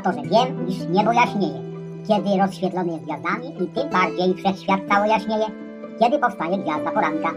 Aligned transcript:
To, 0.00 0.12
że 0.12 0.22
wiem, 0.22 0.68
iż 0.68 0.88
niebo 0.88 1.12
jaśnieje. 1.12 1.60
Kiedy 2.08 2.42
rozświetlony 2.42 2.92
jest 2.92 3.04
gwiazdami 3.04 3.46
i 3.64 3.66
tym 3.66 3.88
bardziej 3.90 4.34
wszechświat 4.34 4.80
cały 4.88 5.08
jaśnieje, 5.08 5.44
kiedy 6.00 6.18
powstaje 6.18 6.58
gwiazda 6.58 6.90
poranka. 6.90 7.30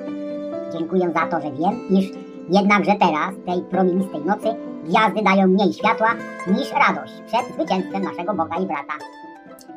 Dziękuję 0.73 1.11
za 1.13 1.27
to, 1.27 1.41
że 1.41 1.51
wiem, 1.51 1.99
iż 1.99 2.11
jednakże 2.49 2.91
teraz, 2.99 3.31
tej 3.45 3.61
promienistej 3.61 4.21
nocy, 4.25 4.47
gwiazdy 4.83 5.21
dają 5.23 5.47
mniej 5.47 5.73
światła 5.73 6.09
niż 6.47 6.71
radość 6.71 7.13
przed 7.27 7.55
zwycięstwem 7.55 8.03
naszego 8.03 8.33
Boga 8.33 8.55
i 8.55 8.65
brata. 8.65 8.93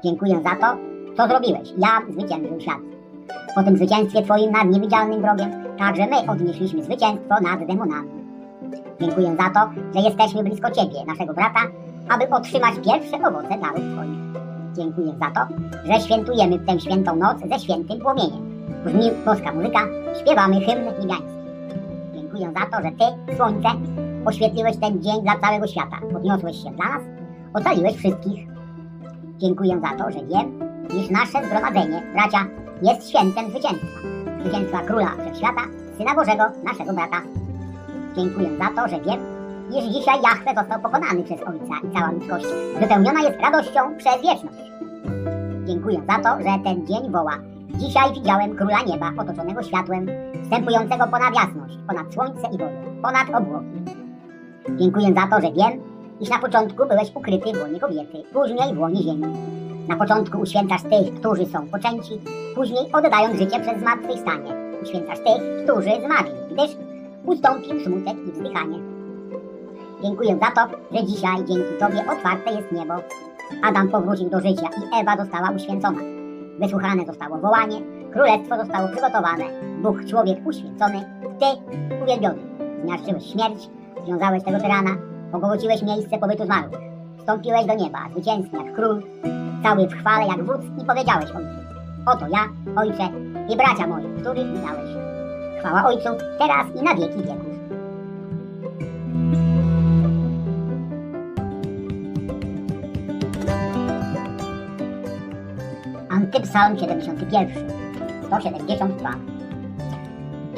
Dziękuję 0.05 0.41
za 0.43 0.57
to, 0.57 0.77
co 1.17 1.29
zrobiłeś. 1.29 1.69
Ja 1.79 1.89
zwyciężył 2.11 2.61
świat. 2.61 2.81
Po 3.55 3.63
tym 3.63 3.77
zwycięstwie 3.77 4.23
Twoim 4.23 4.51
nad 4.51 4.71
niewidzialnym 4.71 5.23
wrogiem, 5.23 5.51
także 5.79 6.07
my 6.07 6.33
odnieśliśmy 6.33 6.85
zwycięstwo 6.85 7.35
nad 7.43 7.67
demonami. 7.67 8.11
Dziękuję 9.01 9.37
za 9.37 9.51
to, 9.51 9.71
że 9.95 10.01
jesteśmy 10.01 10.43
blisko 10.43 10.71
Ciebie, 10.71 11.05
naszego 11.07 11.35
brata, 11.35 11.61
aby 12.09 12.31
otrzymać 12.31 12.75
pierwsze 12.75 13.17
owoce 13.29 13.59
darów 13.59 13.85
Twoich. 13.95 14.27
Dziękuję 14.77 15.15
za 15.21 15.31
to, 15.31 15.55
że 15.85 16.01
świętujemy 16.01 16.59
tę 16.59 16.81
świętą 16.81 17.17
noc 17.17 17.39
ze 17.53 17.59
świętym 17.59 18.01
płomieniem. 18.01 18.57
Brzmi 18.85 19.11
boska 19.25 19.53
muzyka, 19.53 19.81
śpiewamy 20.21 20.61
hymn 20.61 20.85
niebiański. 21.01 21.37
Dziękuję 22.15 22.53
za 22.53 22.77
to, 22.77 22.85
że 22.85 22.91
Ty, 22.93 23.37
Słońce, 23.37 23.69
oświetliłeś 24.25 24.77
ten 24.77 25.03
dzień 25.03 25.23
dla 25.23 25.39
całego 25.39 25.67
świata. 25.67 25.97
Podniosłeś 26.13 26.57
się 26.57 26.71
dla 26.71 26.89
nas, 26.89 27.03
ocaliłeś 27.55 27.97
wszystkich. 27.97 28.47
Dziękuję 29.39 29.81
za 29.81 30.05
to, 30.05 30.11
że 30.11 30.27
wiem, 30.27 30.61
iż 31.01 31.11
nasze 31.11 31.47
zgromadzenie, 31.47 32.03
bracia, 32.13 32.47
jest 32.83 33.09
świętem 33.09 33.51
zwycięstwa. 33.51 33.87
Zwycięstwa 34.41 34.79
Króla 34.79 35.11
Wszechświata, 35.21 35.63
Syna 35.99 36.15
Bożego, 36.15 36.45
naszego 36.65 36.93
brata. 36.93 37.21
Dziękuję 38.17 38.49
za 38.59 38.83
to, 38.83 38.89
że 38.89 39.01
wiem, 39.01 39.36
iż 39.71 39.85
dzisiaj 39.85 40.23
Jahwe 40.23 40.61
został 40.61 40.81
pokonany 40.81 41.23
przez 41.25 41.41
Ojca 41.41 41.75
i 41.85 41.95
cała 41.95 42.11
ludzkość 42.11 42.47
wypełniona 42.81 43.21
jest 43.21 43.41
radością 43.41 43.97
przez 43.99 44.23
wieczność. 44.23 44.71
Dziękuję 45.65 46.01
za 46.09 46.19
to, 46.19 46.43
że 46.43 46.65
ten 46.65 46.87
dzień 46.87 47.11
woła. 47.13 47.39
Dzisiaj 47.75 48.13
widziałem 48.15 48.57
Króla 48.57 48.83
Nieba 48.87 49.13
otoczonego 49.19 49.63
światłem, 49.63 50.07
wstępującego 50.43 51.05
ponad 51.07 51.35
jasność, 51.35 51.79
ponad 51.87 52.15
słońce 52.15 52.49
i 52.55 52.59
wodę, 52.59 52.83
ponad 53.03 53.29
obłoki. 53.35 53.67
Dziękuję 54.79 55.15
za 55.15 55.27
to, 55.27 55.47
że 55.47 55.53
wiem, 55.53 55.81
iż 56.21 56.31
na 56.31 56.39
początku 56.39 56.87
byłeś 56.89 57.13
ukryty 57.15 57.53
w 57.53 57.61
łonie 57.61 57.81
kobiety, 57.81 58.23
później 58.33 58.75
w 58.75 58.79
łonie 58.79 59.03
ziemi. 59.03 59.27
Na 59.89 59.97
początku 59.97 60.39
uświęcasz 60.39 60.83
tych, 60.83 61.15
którzy 61.15 61.47
są 61.47 61.67
poczęci, 61.67 62.21
później 62.55 62.93
oddając 62.93 63.39
życie 63.39 63.61
przez 63.61 63.79
zmartwychwstanie. 63.79 64.51
Uświęcasz 64.83 65.19
tych, 65.19 65.65
którzy 65.65 65.91
zmarli, 66.07 66.33
gdyż 66.51 66.77
ustąpił 67.25 67.81
smutek 67.81 68.17
i 68.29 68.33
wzdychanie. 68.33 68.96
Dziękuję 70.03 70.39
za 70.39 70.51
to, 70.51 70.77
że 70.93 71.05
dzisiaj 71.05 71.37
dzięki 71.37 71.79
Tobie 71.81 72.01
otwarte 72.13 72.51
jest 72.51 72.73
niebo. 72.73 72.95
Adam 73.63 73.89
powrócił 73.89 74.31
do 74.31 74.41
życia 74.41 74.69
i 74.69 75.01
Ewa 75.01 75.17
została 75.17 75.51
uświęcona. 75.51 75.99
Wysłuchane 76.61 77.05
zostało 77.07 77.39
wołanie, 77.39 77.81
królestwo 78.13 78.57
zostało 78.57 78.89
przygotowane, 78.89 79.45
Bóg 79.83 80.05
człowiek 80.05 80.47
uświęcony, 80.47 81.01
Ty 81.41 81.47
uwielbiony. 82.03 82.43
Zmiażdżyłeś 82.85 83.33
śmierć, 83.33 83.71
związałeś 84.05 84.45
tego 84.45 84.61
tyrana, 84.61 84.91
ogołociłeś 85.33 85.83
miejsce 85.83 86.19
pobytu 86.19 86.45
zmarłych. 86.45 86.81
Wstąpiłeś 87.19 87.67
do 87.67 87.75
nieba, 87.75 87.99
zwycięski 88.13 88.57
jak 88.57 88.75
król, 88.75 89.03
cały 89.63 89.89
w 89.89 89.93
chwale 89.93 90.27
jak 90.27 90.45
wódz 90.45 90.83
i 90.83 90.85
powiedziałeś 90.85 91.31
Ojcu, 91.31 91.59
oto 92.07 92.27
ja, 92.29 92.49
Ojcze 92.77 93.09
i 93.49 93.57
bracia 93.57 93.87
moi, 93.87 94.05
których 94.21 94.47
mi 94.47 94.59
dałeś. 94.59 94.91
Chwała 95.61 95.85
Ojcu, 95.85 96.09
teraz 96.39 96.67
i 96.81 96.83
na 96.83 96.95
wieki 96.95 97.23
wieków. 97.23 97.57
Antypsalm 106.47 106.77
71, 106.77 107.71
172. 108.27 109.11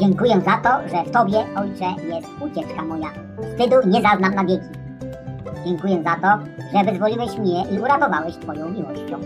Dziękuję 0.00 0.41
za 0.41 0.56
to, 0.56 0.88
że 0.88 1.04
w 1.04 1.10
Tobie, 1.10 1.38
Ojcze, 1.56 1.84
jest 2.15 2.28
ucieczka 2.41 2.82
moja. 2.82 3.09
Wstydu 3.53 3.76
nie 3.87 4.03
zaznam 4.03 4.34
na 4.34 4.44
wieki. 4.44 4.66
Dziękuję 5.65 6.03
za 6.03 6.15
to, 6.15 6.44
że 6.72 6.91
wyzwoliłeś 6.91 7.38
mnie 7.38 7.65
i 7.71 7.81
uratowałeś 7.81 8.37
Twoją 8.37 8.69
miłością. 8.69 9.21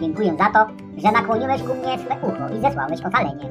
Dziękuję 0.00 0.36
za 0.38 0.50
to, 0.50 0.72
że 0.96 1.12
nakłoniłeś 1.12 1.62
ku 1.62 1.74
mnie 1.74 1.98
swe 1.98 2.14
ucho 2.22 2.54
i 2.58 2.60
zesłałeś 2.60 3.00
ocalenie. 3.00 3.48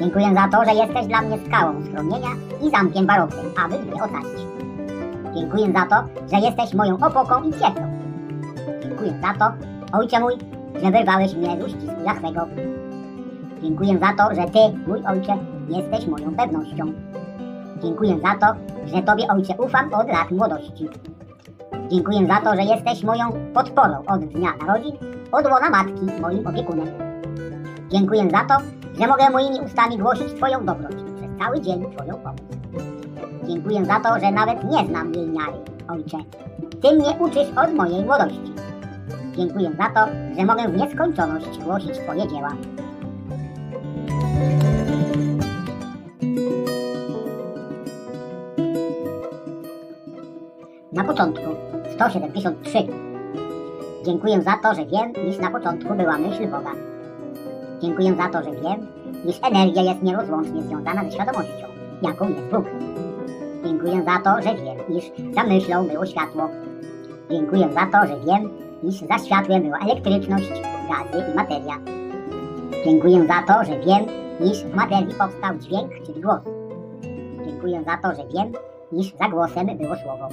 Dziękuję 0.00 0.34
za 0.34 0.48
to, 0.48 0.64
że 0.64 0.74
jesteś 0.74 1.06
dla 1.06 1.22
mnie 1.22 1.38
skałą 1.46 1.84
schronienia 1.84 2.30
i 2.62 2.70
zamkiem 2.70 3.06
barownym, 3.06 3.46
aby 3.64 3.78
mnie 3.78 4.02
ocalić. 4.04 4.40
Dziękuję 5.34 5.72
za 5.72 5.86
to, 5.86 6.04
że 6.32 6.46
jesteś 6.46 6.74
moją 6.74 6.94
opoką 6.94 7.42
i 7.42 7.52
świecą. 7.52 7.98
Dziękuję 8.82 9.14
za 9.22 9.34
to, 9.38 9.52
Ojcze 9.92 10.20
mój, 10.20 10.34
że 10.82 10.90
mnie 11.38 11.56
z 11.60 11.64
uścisku 11.64 12.02
Jachwego. 12.04 12.46
Dziękuję 13.62 13.98
za 13.98 14.12
to, 14.18 14.34
że 14.34 14.44
Ty, 14.50 14.78
mój 14.86 15.02
Ojcze, 15.06 15.36
jesteś 15.68 16.06
moją 16.06 16.36
pewnością. 16.36 16.92
Dziękuję 17.82 18.18
za 18.18 18.34
to, 18.46 18.54
że 18.86 19.02
Tobie, 19.02 19.28
Ojcze, 19.28 19.54
ufam 19.58 19.94
od 19.94 20.08
lat 20.08 20.30
młodości. 20.30 20.88
Dziękuję 21.90 22.26
za 22.26 22.40
to, 22.40 22.56
że 22.56 22.62
jesteś 22.62 23.04
moją 23.04 23.32
podporą 23.54 24.04
od 24.06 24.24
dnia 24.24 24.52
narodzin, 24.66 24.96
od 25.32 25.44
łona 25.44 25.70
matki, 25.70 26.20
moim 26.20 26.46
opiekunem. 26.46 26.88
Dziękuję 27.90 28.30
za 28.30 28.44
to, 28.44 28.64
że 29.00 29.06
mogę 29.06 29.30
moimi 29.30 29.60
ustami 29.64 29.98
głosić 29.98 30.32
Twoją 30.34 30.64
dobroć 30.64 30.92
i 30.92 31.14
przez 31.14 31.38
cały 31.38 31.60
dzień 31.60 31.86
Twoją 31.96 32.14
pomoc. 32.14 32.40
Dziękuję 33.48 33.84
za 33.84 34.00
to, 34.00 34.20
że 34.20 34.32
nawet 34.32 34.64
nie 34.64 34.86
znam 34.86 35.14
jej 35.14 35.28
miary, 35.28 35.58
Ojcze. 35.88 36.18
Ty 36.82 36.96
mnie 36.96 37.10
uczysz 37.20 37.48
od 37.56 37.74
mojej 37.74 38.04
młodości. 38.04 38.52
Dziękuję 39.36 39.70
za 39.78 39.88
to, 39.88 40.12
że 40.38 40.46
mogę 40.46 40.68
w 40.68 40.76
nieskończoność 40.76 41.58
głosić 41.58 41.98
Twoje 41.98 42.28
dzieła. 42.28 42.52
Na 50.92 51.04
początku 51.04 51.44
173. 51.94 52.78
Dziękuję 54.04 54.42
za 54.42 54.52
to, 54.62 54.74
że 54.74 54.86
wiem, 54.86 55.12
iż 55.28 55.38
na 55.38 55.50
początku 55.50 55.94
była 55.94 56.18
myśl 56.18 56.48
Boga. 56.48 56.72
Dziękuję 57.82 58.14
za 58.16 58.28
to, 58.28 58.42
że 58.42 58.50
wiem, 58.50 58.86
iż 59.26 59.36
energia 59.42 59.82
jest 59.82 60.02
nierozłącznie 60.02 60.62
związana 60.62 61.04
ze 61.04 61.10
świadomością, 61.10 61.66
jaką 62.02 62.28
jest 62.28 62.42
Bóg. 62.50 62.64
Dziękuję 63.64 64.02
za 64.02 64.18
to, 64.18 64.42
że 64.42 64.54
wiem, 64.54 64.98
iż 64.98 65.34
za 65.34 65.42
myślą 65.42 65.86
było 65.86 66.06
światło. 66.06 66.48
Dziękuję 67.30 67.68
za 67.74 67.86
to, 67.86 68.06
że 68.06 68.20
wiem, 68.26 68.61
iż 68.82 68.94
za 68.94 69.18
światłem 69.18 69.62
była 69.62 69.78
elektryczność, 69.78 70.48
gazy 70.88 71.30
i 71.32 71.34
materia. 71.34 71.74
Dziękuję 72.84 73.26
za 73.26 73.54
to, 73.54 73.64
że 73.64 73.80
wiem, 73.80 74.04
iż 74.50 74.64
w 74.64 74.74
materii 74.74 75.14
powstał 75.14 75.58
dźwięk, 75.58 75.92
czyli 76.06 76.20
głos. 76.20 76.40
Dziękuję 77.46 77.82
za 77.84 77.96
to, 77.96 78.16
że 78.16 78.28
wiem, 78.34 78.52
iż 78.92 79.14
za 79.14 79.28
głosem 79.28 79.66
było 79.66 79.96
słowo. 79.96 80.28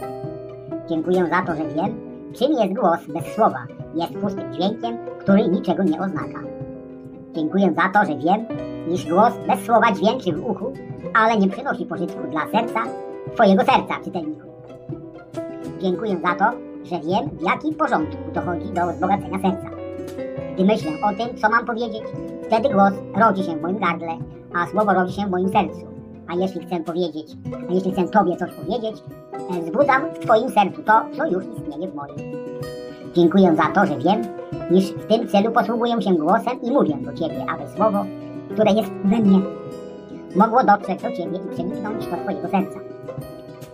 Dziękuję 0.90 1.30
za 1.30 1.42
to, 1.42 1.56
że 1.56 1.76
wiem, 1.76 2.00
czym 2.34 2.52
jest 2.52 2.74
głos 2.74 3.00
bez 3.08 3.36
słowa. 3.36 3.66
Jest 3.96 4.14
pustym 4.14 4.54
dźwiękiem, 4.54 4.98
który 5.20 5.48
niczego 5.48 5.84
nie 5.84 6.00
oznacza. 6.02 6.40
Dziękuję 7.36 7.74
za 7.74 7.90
to, 8.00 8.06
że 8.06 8.18
wiem, 8.18 8.46
iż 8.94 9.10
głos 9.10 9.34
bez 9.48 9.66
słowa 9.66 9.92
dźwięczy 9.92 10.34
w 10.34 10.50
uchu, 10.50 10.74
ale 11.14 11.38
nie 11.38 11.48
przynosi 11.48 11.86
pożytku 11.86 12.28
dla 12.32 12.42
serca, 12.52 12.80
Twojego 13.36 13.64
serca, 13.64 14.04
czytelniku. 14.04 14.48
Dziękuję 15.82 16.18
za 16.18 16.36
to, 16.36 16.69
że 16.84 17.00
wiem, 17.00 17.30
w 17.34 17.42
jakim 17.42 17.76
porządku 17.76 18.32
dochodzi 18.34 18.74
do 18.74 18.92
wzbogacenia 18.92 19.40
serca. 19.40 19.70
Gdy 20.54 20.66
myślę 20.66 20.92
o 20.92 21.14
tym, 21.14 21.38
co 21.38 21.50
mam 21.50 21.66
powiedzieć, 21.66 22.04
wtedy 22.48 22.70
głos 22.70 22.94
rodzi 23.16 23.44
się 23.44 23.56
w 23.56 23.62
moim 23.62 23.78
gardle, 23.78 24.18
a 24.56 24.68
słowo 24.68 24.94
rodzi 24.94 25.14
się 25.14 25.28
w 25.28 25.30
moim 25.30 25.50
sercu. 25.50 25.88
A 26.28 26.36
jeśli 26.36 26.66
chcę 26.66 26.80
powiedzieć, 26.80 27.28
a 27.70 27.74
jeśli 27.74 27.92
chcę 27.92 28.04
Tobie 28.04 28.38
coś 28.38 28.52
powiedzieć, 28.52 29.04
e, 29.52 29.62
wzbudzam 29.62 30.02
w 30.14 30.20
Twoim 30.20 30.50
sercu 30.50 30.84
to, 30.84 31.02
co 31.18 31.26
już 31.26 31.44
istnieje 31.58 31.88
w 31.92 31.96
moim. 31.96 32.16
Dziękuję 33.16 33.56
za 33.56 33.64
to, 33.64 33.86
że 33.86 33.98
wiem, 33.98 34.22
iż 34.72 34.92
w 34.92 35.08
tym 35.08 35.28
celu 35.28 35.52
posługuję 35.52 36.02
się 36.02 36.14
głosem 36.14 36.62
i 36.62 36.72
mówię 36.72 36.98
do 37.02 37.14
Ciebie, 37.14 37.46
aby 37.50 37.64
słowo, 37.76 38.06
które 38.54 38.72
jest 38.72 38.92
we 39.06 39.18
mnie, 39.18 39.40
mogło 40.36 40.64
dotrzeć 40.64 41.02
do 41.02 41.12
Ciebie 41.12 41.38
i 41.38 41.54
przeniknąć 41.54 42.06
do 42.06 42.18
Twojego 42.18 42.48
serca. 42.48 42.80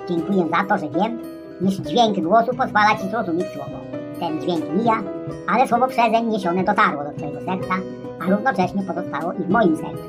Dziękuję 0.09 0.47
za 0.51 0.63
to, 0.69 0.77
że 0.77 0.89
wiem, 0.89 1.19
iż 1.61 1.75
dźwięk 1.77 2.19
głosu 2.19 2.51
pozwala 2.57 2.95
Ci 2.95 3.09
zrozumieć 3.09 3.47
słowo. 3.47 3.77
Ten 4.19 4.41
dźwięk 4.41 4.65
mija, 4.77 5.03
ale 5.47 5.67
słowo 5.67 5.87
przezeń 5.87 6.27
niesione 6.27 6.63
dotarło 6.63 7.03
do 7.03 7.11
Twojego 7.11 7.39
serca, 7.39 7.73
a 8.21 8.29
równocześnie 8.31 8.83
pozostało 8.83 9.33
i 9.33 9.43
w 9.43 9.49
moim 9.49 9.77
sercu. 9.77 10.03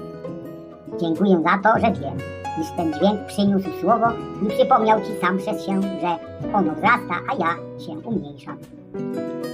Dziękuję 1.01 1.43
za 1.43 1.59
to, 1.63 1.81
że 1.81 2.01
wiem, 2.01 2.17
iż 2.61 2.67
ten 2.77 2.93
dźwięk 2.93 3.27
przyniósł 3.27 3.81
słowo 3.81 4.07
i 4.43 4.47
przypomniał 4.47 5.01
Ci 5.01 5.21
sam 5.21 5.39
przez 5.39 5.67
się, 5.67 5.83
że 5.83 6.17
ono 6.53 6.73
wzrasta, 6.73 7.15
a 7.31 7.35
ja 7.35 7.79
się 7.87 7.93
umniejszam. 8.09 8.57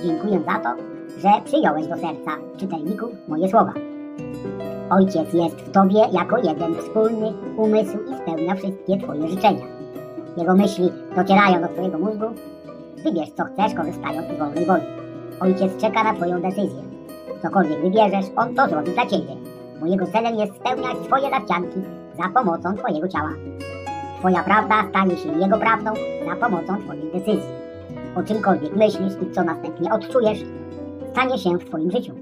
Dziękuję 0.05 0.41
za 0.47 0.59
to, 0.59 0.75
że 1.19 1.29
przyjąłeś 1.45 1.87
do 1.87 1.95
serca 1.95 2.31
czytelników 2.57 3.11
moje 3.29 3.49
słowa. 3.49 3.73
Ojciec 4.91 5.33
jest 5.33 5.57
w 5.57 5.71
Tobie 5.71 6.01
jako 6.13 6.39
jeden 6.39 6.75
wspólny 6.75 7.33
umysł 7.57 7.99
i 8.13 8.23
spełnia 8.23 8.55
wszystkie 8.55 8.99
Twoje 8.99 9.29
życzenia. 9.29 9.82
Jego 10.37 10.55
myśli 10.55 10.93
docierają 11.17 11.61
do 11.61 11.69
Twojego 11.69 11.99
mózgu. 11.99 12.27
Wybierz, 13.05 13.31
co 13.31 13.45
chcesz, 13.45 13.75
korzystając 13.75 14.29
z 14.29 14.39
wolnej 14.39 14.67
woli. 14.67 14.83
Ojciec 15.41 15.77
czeka 15.77 16.05
na 16.05 16.15
Twoją 16.15 16.41
decyzję. 16.41 16.83
Cokolwiek 17.43 17.81
wybierzesz, 17.81 18.27
On 18.37 18.55
to 18.55 18.69
zrobi 18.69 18.91
dla 18.91 19.07
Ciebie. 19.07 19.37
Bo 19.81 19.87
Jego 19.87 20.07
celem 20.07 20.35
jest 20.35 20.55
spełniać 20.55 20.97
Twoje 21.07 21.31
zachcianki 21.31 21.81
za 22.23 22.29
pomocą 22.35 22.75
Twojego 22.75 23.09
ciała. 23.09 23.31
Twoja 24.19 24.43
prawda 24.43 24.75
staje 24.91 25.17
się 25.17 25.29
Jego 25.29 25.59
prawdą 25.59 25.91
za 26.29 26.37
pomocą 26.37 26.77
Twojej 26.85 27.13
decyzji. 27.13 27.53
O 28.17 28.23
czymkolwiek 28.23 28.77
myślisz 28.77 29.13
i 29.23 29.35
co 29.35 29.45
następnie 29.45 29.93
odczujesz, 29.93 30.39
stanie 31.13 31.39
się 31.39 31.59
w 31.59 31.65
Twoim 31.65 31.91
życiu. 31.91 32.13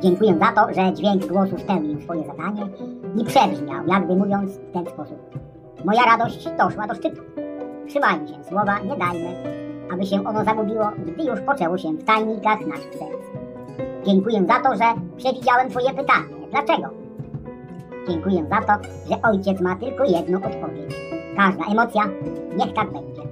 Dziękuję 0.00 0.38
za 0.38 0.52
to, 0.52 0.74
że 0.74 0.92
dźwięk 0.92 1.26
głosu 1.26 1.58
spełnił 1.58 2.00
swoje 2.00 2.24
zadanie 2.26 2.66
i 3.16 3.24
przebrzmiał, 3.24 3.86
jakby 3.86 4.16
mówiąc 4.16 4.50
w 4.50 4.72
ten 4.72 4.86
sposób. 4.86 5.43
Moja 5.84 6.02
radość 6.04 6.48
doszła 6.58 6.86
do 6.86 6.94
szczytu. 6.94 7.22
Trzymajmy 7.88 8.28
się 8.28 8.44
słowa, 8.44 8.78
nie 8.78 8.96
dajmy, 8.96 9.34
aby 9.92 10.06
się 10.06 10.24
ono 10.24 10.44
zagubiło, 10.44 10.90
gdy 11.06 11.24
już 11.24 11.40
poczęło 11.40 11.78
się 11.78 11.92
w 11.92 12.04
tajnikach 12.04 12.66
naszych 12.66 12.94
serc. 12.94 13.22
Dziękuję 14.06 14.44
za 14.46 14.60
to, 14.60 14.76
że 14.76 14.84
przewidziałem 15.16 15.70
Twoje 15.70 15.88
pytanie. 15.88 16.46
Dlaczego? 16.50 16.88
Dziękuję 18.08 18.46
za 18.50 18.60
to, 18.60 18.88
że 19.08 19.22
Ojciec 19.22 19.60
ma 19.60 19.76
tylko 19.76 20.04
jedną 20.04 20.38
odpowiedź. 20.38 20.94
Każda 21.36 21.64
emocja, 21.72 22.02
niech 22.56 22.74
tak 22.74 22.92
będzie. 22.92 23.22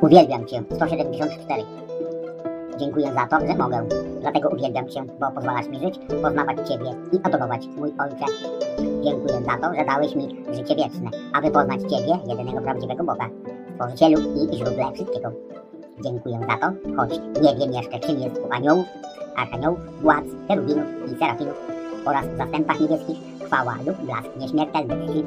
Uwielbiam 0.00 0.46
Cię. 0.46 0.62
174. 0.70 1.81
Dziękuję 2.78 3.12
za 3.12 3.26
to, 3.26 3.46
że 3.46 3.54
mogę. 3.54 3.86
Dlatego 4.20 4.48
uwielbiam 4.48 4.88
Cię, 4.88 5.04
bo 5.20 5.30
pozwalasz 5.30 5.68
mi 5.68 5.78
żyć, 5.78 5.98
poznawać 6.22 6.68
Ciebie 6.68 6.94
i 7.12 7.20
adorować 7.22 7.66
mój 7.66 7.92
Ojcze. 7.98 8.24
Dziękuję 9.04 9.42
za 9.44 9.68
to, 9.68 9.74
że 9.74 9.84
dałeś 9.84 10.16
mi 10.16 10.44
życie 10.52 10.76
wieczne, 10.76 11.10
aby 11.32 11.50
poznać 11.50 11.80
Ciebie, 11.80 12.18
jedynego 12.26 12.60
prawdziwego 12.60 13.04
Boga, 13.04 13.28
Stworzycielu 13.74 14.18
i 14.20 14.56
źródle 14.56 14.92
wszystkiego. 14.94 15.32
Dziękuję 16.04 16.38
za 16.40 16.56
to, 16.58 16.72
choć 16.96 17.20
nie 17.42 17.56
wiem 17.56 17.72
jeszcze, 17.72 18.00
czym 18.00 18.20
jest 18.20 18.40
u 18.40 18.52
aniołów, 18.52 18.86
archaniołów, 19.36 19.78
władz, 20.02 20.24
cherubinów 20.48 20.86
i 21.06 21.18
serafinów 21.18 21.54
oraz 22.04 22.26
w 22.26 22.36
zastępach 22.36 22.80
niebieskich 22.80 23.18
chwała 23.46 23.74
lub 23.86 23.96
blask 23.96 24.36
nieśmiertelności. 24.36 25.24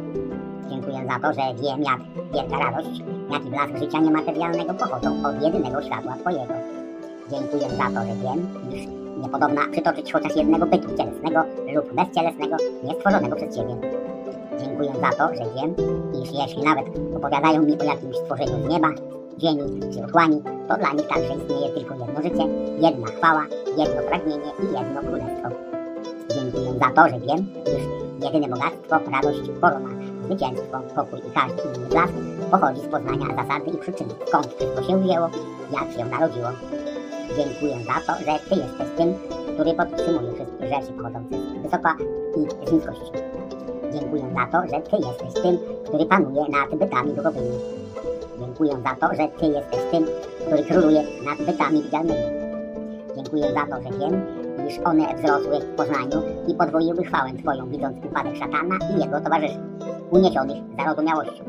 Dziękuję 0.70 1.08
za 1.08 1.20
to, 1.20 1.34
że 1.34 1.64
wiem, 1.64 1.84
jak 1.84 2.00
wielka 2.34 2.58
radość, 2.58 3.02
jak 3.32 3.46
i 3.46 3.50
blask 3.50 3.78
życia 3.78 4.00
niematerialnego 4.00 4.74
pochodzą 4.74 5.26
od 5.26 5.42
jedynego 5.44 5.82
światła 5.82 6.16
Twojego. 6.22 6.54
Dziękuję 7.32 7.70
za 7.70 7.84
to, 7.84 8.08
że 8.08 8.16
wiem, 8.24 8.48
iż 8.74 8.88
niepodobna 9.22 9.62
przytoczyć 9.72 10.14
chociaż 10.14 10.36
jednego 10.36 10.66
bytu 10.66 10.88
cielesnego 10.98 11.44
lub 11.76 11.94
bezcielesnego, 11.94 12.56
niestworzonego 12.84 13.36
przez 13.36 13.56
Ciebie. 13.56 13.76
Dziękuję 14.60 14.92
za 15.02 15.12
to, 15.18 15.34
że 15.34 15.44
wiem, 15.56 15.76
iż 16.24 16.30
jeśli 16.40 16.64
nawet 16.64 16.86
opowiadają 17.18 17.62
mi 17.62 17.80
o 17.80 17.84
jakimś 17.84 18.16
stworzeniu 18.16 18.66
z 18.66 18.70
nieba, 18.70 18.88
ziemi 19.40 19.80
czy 19.94 20.04
otchłani, 20.04 20.42
to 20.68 20.78
dla 20.78 20.92
nich 20.94 21.08
także 21.08 21.34
istnieje 21.34 21.70
tylko 21.70 21.94
jedno 21.94 22.22
życie, 22.22 22.46
jedna 22.80 23.08
chwała, 23.08 23.46
jedno 23.78 24.02
pragnienie 24.08 24.52
i 24.64 24.66
jedno 24.78 25.02
królestwo. 25.02 25.50
Dziękuję 26.36 26.74
za 26.80 26.90
to, 26.96 27.10
że 27.10 27.20
wiem, 27.20 27.48
iż 27.66 27.84
jedyne 28.26 28.48
bogactwo, 28.48 29.12
radość, 29.12 29.50
korona, 29.62 29.90
zwycięstwo, 30.26 30.80
pokój 30.96 31.20
i 31.20 31.32
każdy 31.32 31.62
inny 31.76 31.88
blask 31.90 32.14
pochodzi 32.52 32.82
z 32.82 32.88
poznania 32.88 33.26
zasady 33.36 33.72
i 33.74 33.78
przyczyny, 33.78 34.14
skąd 34.28 34.48
wszystko 34.48 34.84
się 34.84 34.98
wzięło, 35.00 35.30
jak 35.72 35.92
się 35.92 36.06
narodziło. 36.06 36.50
Dziękuję 37.38 37.76
za 37.86 38.14
to, 38.14 38.20
że 38.20 38.40
Ty 38.50 38.56
jesteś 38.56 38.88
tym, 38.98 39.14
który 39.54 39.74
podtrzymuje 39.74 40.34
wszystkie 40.34 40.68
rzeczy 40.68 40.94
pochodzące 40.98 41.36
z 41.38 41.64
wysoka 41.64 41.96
i 42.38 42.68
z 42.68 42.72
niskości. 42.72 43.12
Dziękuję 43.94 44.24
za 44.36 44.46
to, 44.52 44.68
że 44.68 44.82
Ty 44.82 44.96
jesteś 45.08 45.44
tym, 45.44 45.58
który 45.86 46.06
panuje 46.06 46.42
nad 46.50 46.76
bytami 46.76 47.14
duchowymi. 47.14 47.58
Dziękuję 48.40 48.72
za 48.72 49.08
to, 49.08 49.16
że 49.16 49.28
Ty 49.40 49.46
jesteś 49.46 49.80
tym, 49.92 50.06
który 50.46 50.64
króluje 50.64 51.04
nad 51.26 51.42
bytami 51.48 51.84
widzialnymi. 51.84 52.22
Dziękuję 53.16 53.54
za 53.54 53.66
to, 53.76 53.84
że 53.84 54.00
wiem, 54.00 54.22
iż 54.68 54.80
one 54.84 55.16
wzrosły 55.16 55.60
w 55.60 55.76
poznaniu 55.76 56.22
i 56.48 56.54
podwoiły 56.54 57.04
chwałę 57.04 57.30
Twoją, 57.42 57.70
widząc 57.70 58.06
upadek 58.06 58.36
szatana 58.36 58.76
i 58.96 59.00
jego 59.00 59.22
towarzyszy, 59.22 59.60
uniesionych 60.12 60.58
zarozumiałością. 60.78 61.44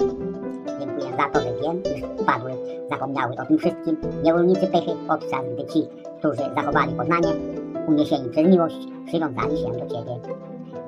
Dziękuję 0.81 1.17
za 1.17 1.31
to, 1.32 1.40
że 1.40 1.55
wiem, 1.62 1.82
iż 1.96 2.20
upadły, 2.20 2.50
zapomniały 2.90 3.34
o 3.37 3.46
tym 3.46 3.58
wszystkim 3.58 3.96
niewolnicy 4.22 4.67
pychy, 4.67 4.91
podczas 5.08 5.44
gdy 5.55 5.65
ci, 5.72 5.89
którzy 6.19 6.43
zachowali 6.55 6.94
poznanie, 6.94 7.32
uniesieni 7.86 8.31
przez 8.31 8.46
miłość, 8.46 8.77
przywiązali 9.06 9.56
się 9.56 9.67
do 9.67 9.86
Ciebie. 9.86 10.20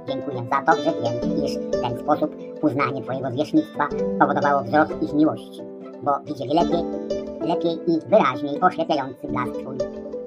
Dziękuję 0.08 0.42
za 0.50 0.72
to, 0.72 0.82
że 0.82 0.92
wiem, 1.02 1.44
iż 1.44 1.56
w 1.56 1.70
ten 1.70 1.98
sposób 1.98 2.36
uznanie 2.62 3.02
Twojego 3.02 3.30
zwierzchnictwa 3.30 3.88
powodowało 4.18 4.62
wzrost 4.62 5.02
ich 5.02 5.12
miłości, 5.12 5.60
bo 6.02 6.12
widzieli 6.24 6.54
lepiej, 6.54 6.84
lepiej 7.40 7.72
i 7.86 8.00
wyraźniej 8.08 8.60
oślepiający 8.60 9.28
blask 9.28 9.52
Twój. 9.52 9.78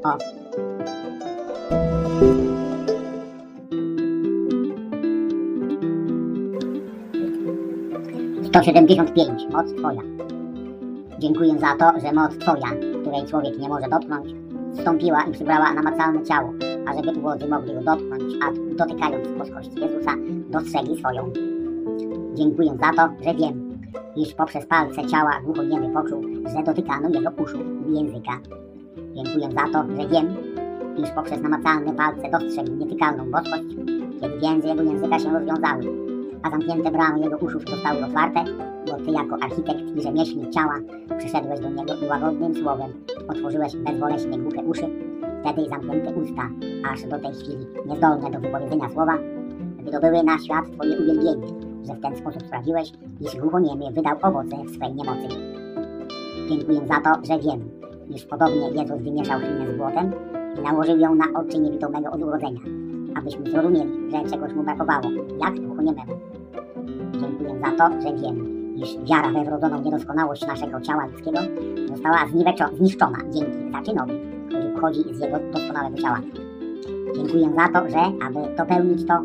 O, 0.03 0.17
175. 8.51 9.47
Moc 9.51 9.73
Twoja. 9.73 10.01
Dziękuję 11.19 11.59
za 11.59 11.75
to, 11.75 11.99
że 11.99 12.13
moc 12.13 12.37
Twoja, 12.37 12.67
której 13.01 13.25
człowiek 13.25 13.59
nie 13.59 13.69
może 13.69 13.89
dotknąć, 13.89 14.35
zstąpiła 14.73 15.23
i 15.23 15.31
przybrała 15.31 15.73
namacalne 15.73 16.23
ciało, 16.23 16.53
ażeby 16.87 17.19
ubodzy 17.19 17.47
mogli 17.47 17.73
go 17.73 17.81
dotknąć, 17.81 18.23
a 18.43 18.75
dotykając 18.75 19.31
boskości 19.37 19.79
Jezusa, 19.79 20.11
dostrzegli 20.49 20.97
swoją. 20.97 21.31
Dziękuję 22.35 22.77
za 22.81 22.91
to, 22.91 23.13
że 23.23 23.33
wiem, 23.33 23.79
iż 24.15 24.33
poprzez 24.33 24.65
palce 24.65 25.07
ciała 25.07 25.31
głuchoniemy 25.45 25.89
poczuł, 25.89 26.23
że 26.55 26.63
dotykano 26.63 27.09
jego 27.09 27.31
uszu 27.43 27.57
i 27.89 27.93
języka. 27.93 28.39
Dziękuję 29.15 29.49
za 29.51 29.73
to, 29.73 29.87
że 29.95 30.07
wiem, 30.07 30.35
iż 31.03 31.09
poprzez 31.09 31.41
namacalne 31.41 31.93
palce 31.93 32.29
dostrzegł 32.31 32.71
nietykalną 32.71 33.31
boskość, 33.31 33.63
kiedy 34.21 34.39
więzy 34.39 34.67
jego 34.67 34.83
języka 34.83 35.19
się 35.19 35.29
rozwiązały, 35.33 36.11
a 36.43 36.49
zamknięte 36.49 36.91
bramy 36.91 37.19
jego 37.19 37.37
uszów 37.37 37.63
zostały 37.69 38.05
otwarte, 38.05 38.43
bo 38.87 38.93
Ty 38.93 39.11
jako 39.11 39.37
architekt 39.43 39.97
i 39.97 40.01
rzemieślnik 40.01 40.49
ciała 40.49 40.75
przyszedłeś 41.17 41.59
do 41.59 41.69
niego 41.69 41.93
i 42.05 42.07
łagodnym 42.07 42.55
słowem 42.55 42.91
otworzyłeś 43.27 43.75
bezboleśnie 43.75 44.39
głuche 44.39 44.61
uszy, 44.61 44.85
wtedy 45.41 45.69
zamknięte 45.69 46.13
usta, 46.13 46.49
aż 46.91 47.03
do 47.03 47.19
tej 47.19 47.33
chwili 47.33 47.65
niezdolne 47.85 48.31
do 48.31 48.39
wypowiedzenia 48.39 48.89
słowa, 48.89 49.17
wydobyły 49.83 50.23
na 50.23 50.39
świat 50.39 50.65
Twoje 50.71 50.97
uwielbienie, 50.99 51.47
że 51.87 51.93
w 51.95 52.01
ten 52.01 52.15
sposób 52.15 52.41
sprawiłeś, 52.41 52.91
iż 53.21 53.35
głuchoniemy 53.35 53.91
wydał 53.91 54.17
owoce 54.21 54.55
w 54.65 54.75
swej 54.75 54.93
niemocy. 54.95 55.27
Dziękuję 56.49 56.79
za 56.87 56.99
to, 57.01 57.21
że 57.27 57.39
wiem, 57.39 57.69
iż 58.09 58.25
podobnie 58.25 58.69
Jezus 58.69 59.01
wymieszał 59.01 59.39
ślinę 59.39 59.73
z 59.73 59.77
błotem 59.77 60.11
i 60.59 60.61
nałożył 60.61 60.99
ją 60.99 61.15
na 61.15 61.25
oczy 61.35 61.59
niewidomego 61.59 62.11
od 62.11 62.21
urodzenia, 62.21 62.59
abyśmy 63.15 63.51
zrozumieli, 63.51 64.11
że 64.11 64.29
czegoś 64.29 64.53
mu 64.53 64.63
brakowało, 64.63 65.09
jak 65.41 65.70
głuchoniememu. 65.81 66.19
Dziękuję 67.21 67.59
za 67.59 67.71
to, 67.71 68.01
że 68.01 68.17
wiem, 68.21 68.75
iż 68.75 68.97
wiara 69.09 69.31
we 69.31 69.43
wrodzoną 69.45 69.81
niedoskonałość 69.81 70.47
naszego 70.47 70.81
ciała 70.81 71.05
ludzkiego 71.05 71.39
została 71.87 72.17
zniszczona 72.77 73.17
dzięki 73.31 73.71
zaczynowi, 73.71 74.13
który 74.47 74.69
pochodzi 74.69 74.99
z 75.13 75.19
jego 75.19 75.39
doskonałego 75.53 75.97
ciała. 75.97 76.19
Dziękuję 77.15 77.49
za 77.55 77.79
to, 77.79 77.89
że 77.89 77.99
aby 78.27 78.55
dopełnić 78.57 79.07
to, 79.07 79.21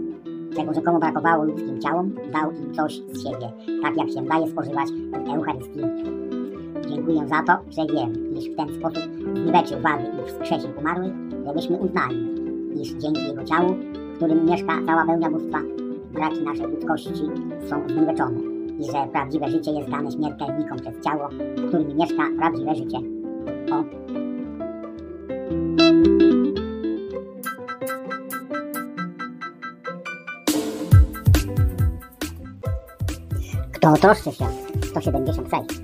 czego 0.57 0.75
rzekomo 0.75 0.99
brakowało 0.99 1.45
ludzkim 1.45 1.81
ciałom, 1.81 2.11
dał 2.33 2.51
im 2.51 2.75
coś 2.75 3.03
z 3.13 3.23
siebie, 3.23 3.53
tak 3.83 3.97
jak 3.97 4.11
się 4.11 4.23
daje 4.23 4.49
spożywać 4.49 4.89
w 4.93 5.29
Eucharystii. 5.35 5.81
Dziękuję 6.89 7.29
za 7.29 7.43
to, 7.43 7.53
że 7.71 7.95
wiem, 7.95 8.39
iż 8.39 8.49
w 8.49 8.57
ten 8.57 8.69
sposób 8.75 9.03
zniweczył 9.35 9.81
wady 9.81 10.05
i 10.05 10.29
wskrzesił 10.29 10.71
umarłych, 10.79 11.13
żebyśmy 11.47 11.77
uznali, 11.77 12.27
iż 12.83 12.93
dzięki 12.93 13.27
Jego 13.29 13.45
ciału, 13.45 13.75
w 14.13 14.17
którym 14.17 14.47
mieszka 14.47 14.73
cała 14.87 15.07
pełnia 15.07 15.31
bóstwa, 15.31 15.59
braki 16.17 16.43
naszej 16.43 16.67
ludzkości 16.67 17.11
są 17.69 17.89
zniweczone 17.89 18.41
i 18.79 18.85
że 18.85 19.09
prawdziwe 19.13 19.51
życie 19.51 19.71
jest 19.71 19.91
dane 19.91 20.13
śmiertelnikom 20.13 20.79
przez 20.79 21.05
ciało, 21.05 21.29
w 21.29 21.69
którym 21.69 21.97
mieszka 21.97 22.23
prawdziwe 22.39 22.75
życie. 22.75 22.99
O, 23.73 23.85
Kto 33.73 33.93
troszczy 33.93 34.33
się? 34.33 34.45
176. 34.85 35.81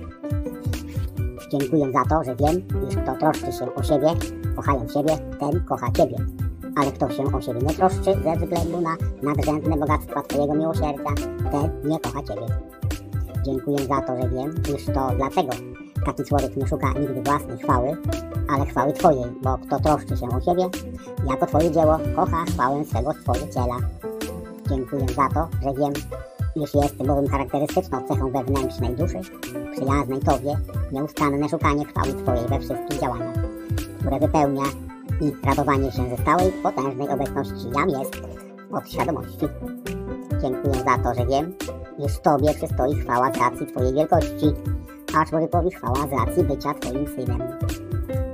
Dziękuję 1.51 1.91
za 1.91 2.05
to, 2.05 2.23
że 2.23 2.35
wiem, 2.35 2.61
iż 2.89 2.95
kto 2.95 3.15
troszczy 3.15 3.51
się 3.51 3.75
o 3.75 3.83
siebie, 3.83 4.07
kochając 4.55 4.93
siebie, 4.93 5.17
ten 5.39 5.65
kocha 5.65 5.91
Ciebie. 5.91 6.15
Ale 6.75 6.91
kto 6.91 7.09
się 7.09 7.23
o 7.23 7.41
siebie 7.41 7.59
nie 7.61 7.73
troszczy 7.73 8.03
ze 8.03 8.35
względu 8.35 8.81
na 8.81 8.95
nadrzędne 9.23 9.77
bogactwa 9.77 10.21
Twojego 10.21 10.55
miłosierdzia, 10.55 11.13
ten 11.51 11.89
nie 11.89 11.99
kocha 11.99 12.23
Ciebie. 12.23 12.47
Dziękuję 13.45 13.77
za 13.77 14.01
to, 14.01 14.21
że 14.21 14.29
wiem, 14.29 14.55
iż 14.75 14.85
to 14.85 15.11
dlatego 15.17 15.53
taki 16.05 16.23
człowiek 16.23 16.57
nie 16.57 16.67
szuka 16.67 16.93
nigdy 16.99 17.21
własnej 17.21 17.57
chwały, 17.57 17.97
ale 18.49 18.65
chwały 18.65 18.93
Twojej, 18.93 19.23
bo 19.41 19.57
kto 19.57 19.79
troszczy 19.79 20.17
się 20.17 20.27
o 20.27 20.41
siebie, 20.41 20.69
jako 21.29 21.45
Twoje 21.45 21.71
dzieło, 21.71 21.97
kocha 22.15 22.45
chwałę 22.45 22.85
swego 22.85 23.13
Stworzyciela. 23.13 23.77
Dziękuję 24.69 25.05
za 25.15 25.29
to, 25.29 25.47
że 25.61 25.73
wiem, 25.73 25.93
iż 26.63 26.73
jest 26.73 26.97
bowiem 26.97 27.27
charakterystyczną 27.27 28.07
cechą 28.07 28.31
wewnętrznej 28.31 28.95
duszy, 28.95 29.19
przyjaznej 29.71 30.19
Tobie, 30.19 30.57
nieustanne 30.91 31.49
szukanie 31.49 31.85
chwały 31.85 32.13
Twojej 32.13 32.47
we 32.47 32.59
wszystkich 32.59 32.99
działaniach, 32.99 33.35
które 33.99 34.19
wypełnia 34.19 34.63
i 35.21 35.47
radowanie 35.47 35.91
się 35.91 36.09
ze 36.09 36.17
stałej, 36.17 36.51
potężnej 36.63 37.09
obecności 37.09 37.69
jam 37.75 37.89
jest 37.89 38.21
od 38.71 38.89
świadomości. 38.89 39.47
Dziękuję 40.41 40.73
za 40.73 40.97
to, 41.03 41.13
że 41.19 41.25
wiem, 41.25 41.53
iż 42.05 42.19
Tobie 42.19 42.53
przystoi 42.53 42.95
chwała 42.95 43.31
z 43.33 43.37
racji 43.37 43.67
Twojej 43.67 43.93
wielkości, 43.93 44.45
a 45.17 45.25
człowiekowi 45.25 45.71
chwała 45.71 46.07
z 46.07 46.11
racji 46.11 46.43
bycia 46.43 46.73
Twoim 46.73 47.07
synem. 47.07 47.41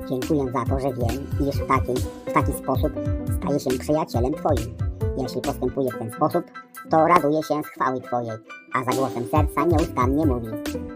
Dziękuję 0.09 0.51
za 0.51 0.65
to, 0.65 0.79
że 0.79 0.93
wiem, 0.93 1.49
iż 1.49 1.55
w 1.55 1.67
taki, 1.67 1.93
w 2.25 2.33
taki 2.33 2.53
sposób 2.53 2.91
staje 3.37 3.59
się 3.59 3.79
przyjacielem 3.79 4.33
Twoim. 4.33 4.75
Jeśli 5.17 5.41
postępuje 5.41 5.91
w 5.91 5.97
ten 5.97 6.11
sposób, 6.11 6.43
to 6.89 7.07
raduje 7.07 7.43
się 7.43 7.63
z 7.63 7.67
chwały 7.67 8.01
Twojej, 8.01 8.37
a 8.73 8.83
za 8.83 8.91
głosem 8.91 9.23
serca 9.31 9.65
nieustannie 9.65 10.25
mówi: 10.25 10.47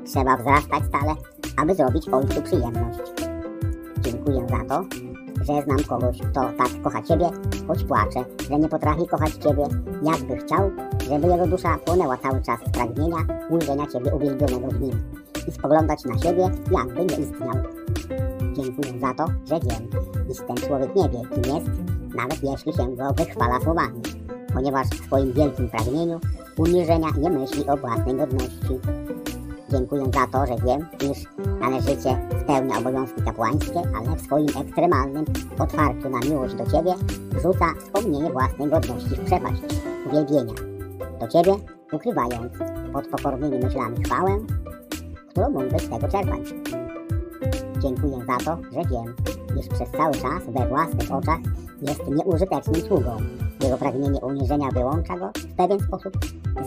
Trzeba 0.05 0.37
wzrastać 0.37 0.83
stale, 0.85 1.15
aby 1.57 1.75
zrobić 1.75 2.09
Ojcu 2.09 2.41
przyjemność. 2.41 2.99
Dziękuję 3.99 4.47
za 4.49 4.65
to, 4.69 4.85
że 5.45 5.61
znam 5.61 5.83
kogoś, 5.89 6.17
kto 6.17 6.41
tak 6.41 6.81
kocha 6.83 7.01
Ciebie, 7.01 7.29
choć 7.67 7.83
płacze, 7.83 8.25
że 8.49 8.59
nie 8.59 8.69
potrafi 8.69 9.07
kochać 9.07 9.33
Ciebie, 9.33 9.63
jakby 10.03 10.37
chciał, 10.37 10.71
żeby 11.09 11.27
jego 11.27 11.47
dusza 11.47 11.77
płonęła 11.85 12.17
cały 12.17 12.41
czas 12.41 12.59
z 12.59 12.69
pragnienia 12.69 13.17
ujrzenia 13.49 13.87
Ciebie 13.87 14.15
uwielbionego 14.15 14.67
w 14.67 14.81
nim 14.81 15.01
i 15.47 15.51
spoglądać 15.51 16.05
na 16.05 16.17
siebie, 16.17 16.49
jakby 16.71 17.05
nie 17.05 17.15
istniał. 17.15 17.55
Dziękuję 18.53 18.99
za 18.99 19.13
to, 19.13 19.25
że 19.45 19.59
wiem, 19.59 19.89
iż 20.31 20.37
ten 20.37 20.55
człowiek 20.55 20.95
nie 20.95 21.09
wie, 21.09 21.21
kim 21.33 21.55
jest, 21.55 21.69
nawet 22.15 22.43
jeśli 22.43 22.73
się 22.73 22.95
go 22.95 23.13
wychwala 23.13 23.59
słowami, 23.59 24.01
ponieważ 24.53 24.87
w 24.87 25.05
swoim 25.05 25.33
wielkim 25.33 25.69
pragnieniu 25.69 26.19
uniżenia 26.57 27.07
nie 27.17 27.29
myśli 27.29 27.67
o 27.67 27.77
własnej 27.77 28.15
godności. 28.17 28.79
Dziękuję 29.73 30.05
za 30.13 30.27
to, 30.27 30.45
że 30.45 30.55
wiem, 30.65 30.87
iż 31.11 31.25
należycie 31.59 32.29
spełnia 32.43 32.77
obowiązki 32.77 33.21
kapłańskie, 33.21 33.81
ale 33.97 34.15
w 34.15 34.21
swoim 34.21 34.47
ekstremalnym 34.61 35.25
otwarciu 35.59 36.09
na 36.09 36.19
miłość 36.19 36.55
do 36.55 36.65
Ciebie 36.65 36.93
rzuca 37.41 37.65
wspomnienie 37.79 38.31
własnej 38.31 38.69
godności 38.69 39.09
w 39.09 39.25
przepaść 39.25 39.61
uwielbienia. 40.07 40.53
Do 41.19 41.27
Ciebie 41.27 41.55
ukrywając 41.91 42.53
pod 42.93 43.07
pokornymi 43.07 43.59
myślami 43.59 44.03
chwałę, 44.03 44.39
którą 45.29 45.49
mógłbyś 45.49 45.81
z 45.81 45.89
tego 45.89 46.07
czerpać. 46.07 46.53
Dziękuję 47.79 48.17
za 48.27 48.37
to, 48.37 48.57
że 48.71 48.89
wiem, 48.89 49.15
iż 49.59 49.67
przez 49.67 49.91
cały 49.91 50.13
czas 50.13 50.43
we 50.47 50.67
własnych 50.67 51.11
oczach 51.11 51.39
jest 51.81 52.07
nieużytecznym 52.07 52.81
sługą. 52.81 53.17
Jego 53.63 53.77
pragnienie 53.77 54.19
uniżenia 54.19 54.69
wyłącza 54.73 55.17
go 55.17 55.31
w 55.35 55.55
pewien 55.55 55.79
sposób 55.79 56.13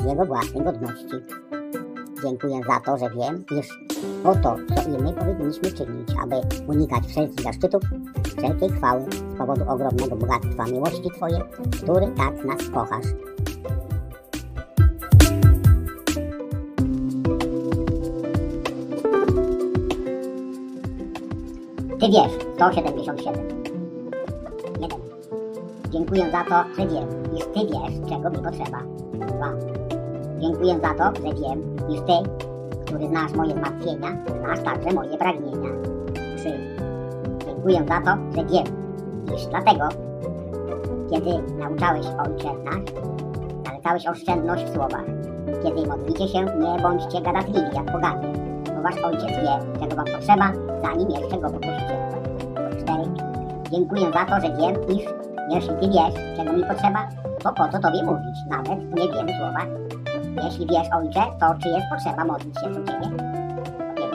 z 0.00 0.04
jego 0.04 0.26
własnej 0.26 0.64
godności. 0.64 1.16
Dziękuję 2.22 2.60
za 2.66 2.80
to, 2.80 2.98
że 2.98 3.10
wiem, 3.10 3.44
iż 3.60 3.80
oto, 4.24 4.56
co 4.74 4.82
i 4.90 5.02
my 5.02 5.12
powinniśmy 5.12 5.72
czynić, 5.72 6.08
aby 6.22 6.36
unikać 6.68 7.06
wszelkich 7.06 7.40
zaszczytów, 7.40 7.82
wszelkiej 8.38 8.68
chwały 8.68 9.02
z 9.02 9.38
powodu 9.38 9.62
ogromnego 9.68 10.16
bogactwa 10.16 10.64
miłości 10.64 11.10
Twojej, 11.16 11.40
który 11.82 12.06
tak 12.06 12.44
nas 12.44 12.70
kochasz. 12.74 13.06
Ty 22.00 22.06
wiesz, 22.12 22.46
177. 22.54 23.34
1. 24.80 25.00
Dziękuję 25.90 26.30
za 26.30 26.44
to, 26.44 26.64
że 26.76 26.88
wiem, 26.88 27.08
iż 27.36 27.44
Ty 27.44 27.60
wiesz, 27.60 28.10
czego 28.10 28.30
mi 28.30 28.38
potrzeba. 28.38 28.82
2. 29.12 29.85
Dziękuję 30.38 30.80
za 30.80 30.94
to, 30.94 31.20
że 31.20 31.34
wiem, 31.34 31.76
iż 31.88 32.00
Ty, 32.00 32.30
który 32.86 33.08
znasz 33.08 33.32
moje 33.32 33.52
zmartwienia, 33.52 34.08
znasz 34.40 34.60
także 34.60 34.94
moje 34.94 35.18
pragnienia. 35.18 35.68
3. 36.36 36.52
Dziękuję 37.46 37.84
za 37.88 38.00
to, 38.00 38.16
że 38.36 38.44
wiem, 38.44 38.64
iż 39.36 39.46
dlatego, 39.46 39.88
kiedy 41.10 41.52
nauczałeś 41.58 42.06
Ojcze 42.06 42.48
nasz, 42.64 42.84
zalecałeś 43.66 44.06
oszczędność 44.06 44.64
w 44.64 44.74
słowach. 44.74 45.04
Kiedy 45.62 45.86
modlicie 45.86 46.28
się, 46.28 46.44
nie 46.44 46.82
bądźcie 46.82 47.20
gadatliwi 47.20 47.74
jak 47.74 47.92
poganie, 47.92 48.32
bo 48.76 48.82
wasz 48.82 48.98
Ojciec 48.98 49.30
wie, 49.30 49.80
czego 49.80 49.96
wam 49.96 50.06
potrzeba, 50.06 50.52
zanim 50.82 51.10
jeszcze 51.10 51.38
go 51.38 51.50
poprosicie. 51.50 51.98
4. 52.84 53.02
Dziękuję 53.70 54.12
za 54.12 54.24
to, 54.24 54.40
że 54.40 54.56
wiem, 54.56 54.96
iż 54.96 55.04
jeśli 55.50 55.68
Ty 55.68 55.88
wiesz, 55.88 56.36
czego 56.36 56.52
mi 56.52 56.64
potrzeba, 56.64 57.08
to 57.42 57.52
po 57.52 57.68
co 57.68 57.78
Tobie 57.78 58.02
mówić, 58.02 58.36
nawet 58.50 58.78
w 58.78 58.94
niewielu 58.94 59.28
słowach. 59.38 59.85
Jeśli 60.44 60.66
wiesz, 60.66 60.88
Ojcze, 60.94 61.20
to 61.40 61.46
czy 61.62 61.68
jest 61.68 61.86
potrzeba 61.90 62.24
modlić 62.24 62.60
się 62.60 62.70
do 62.70 62.92
Ciebie? 62.92 63.16
5. 63.96 64.12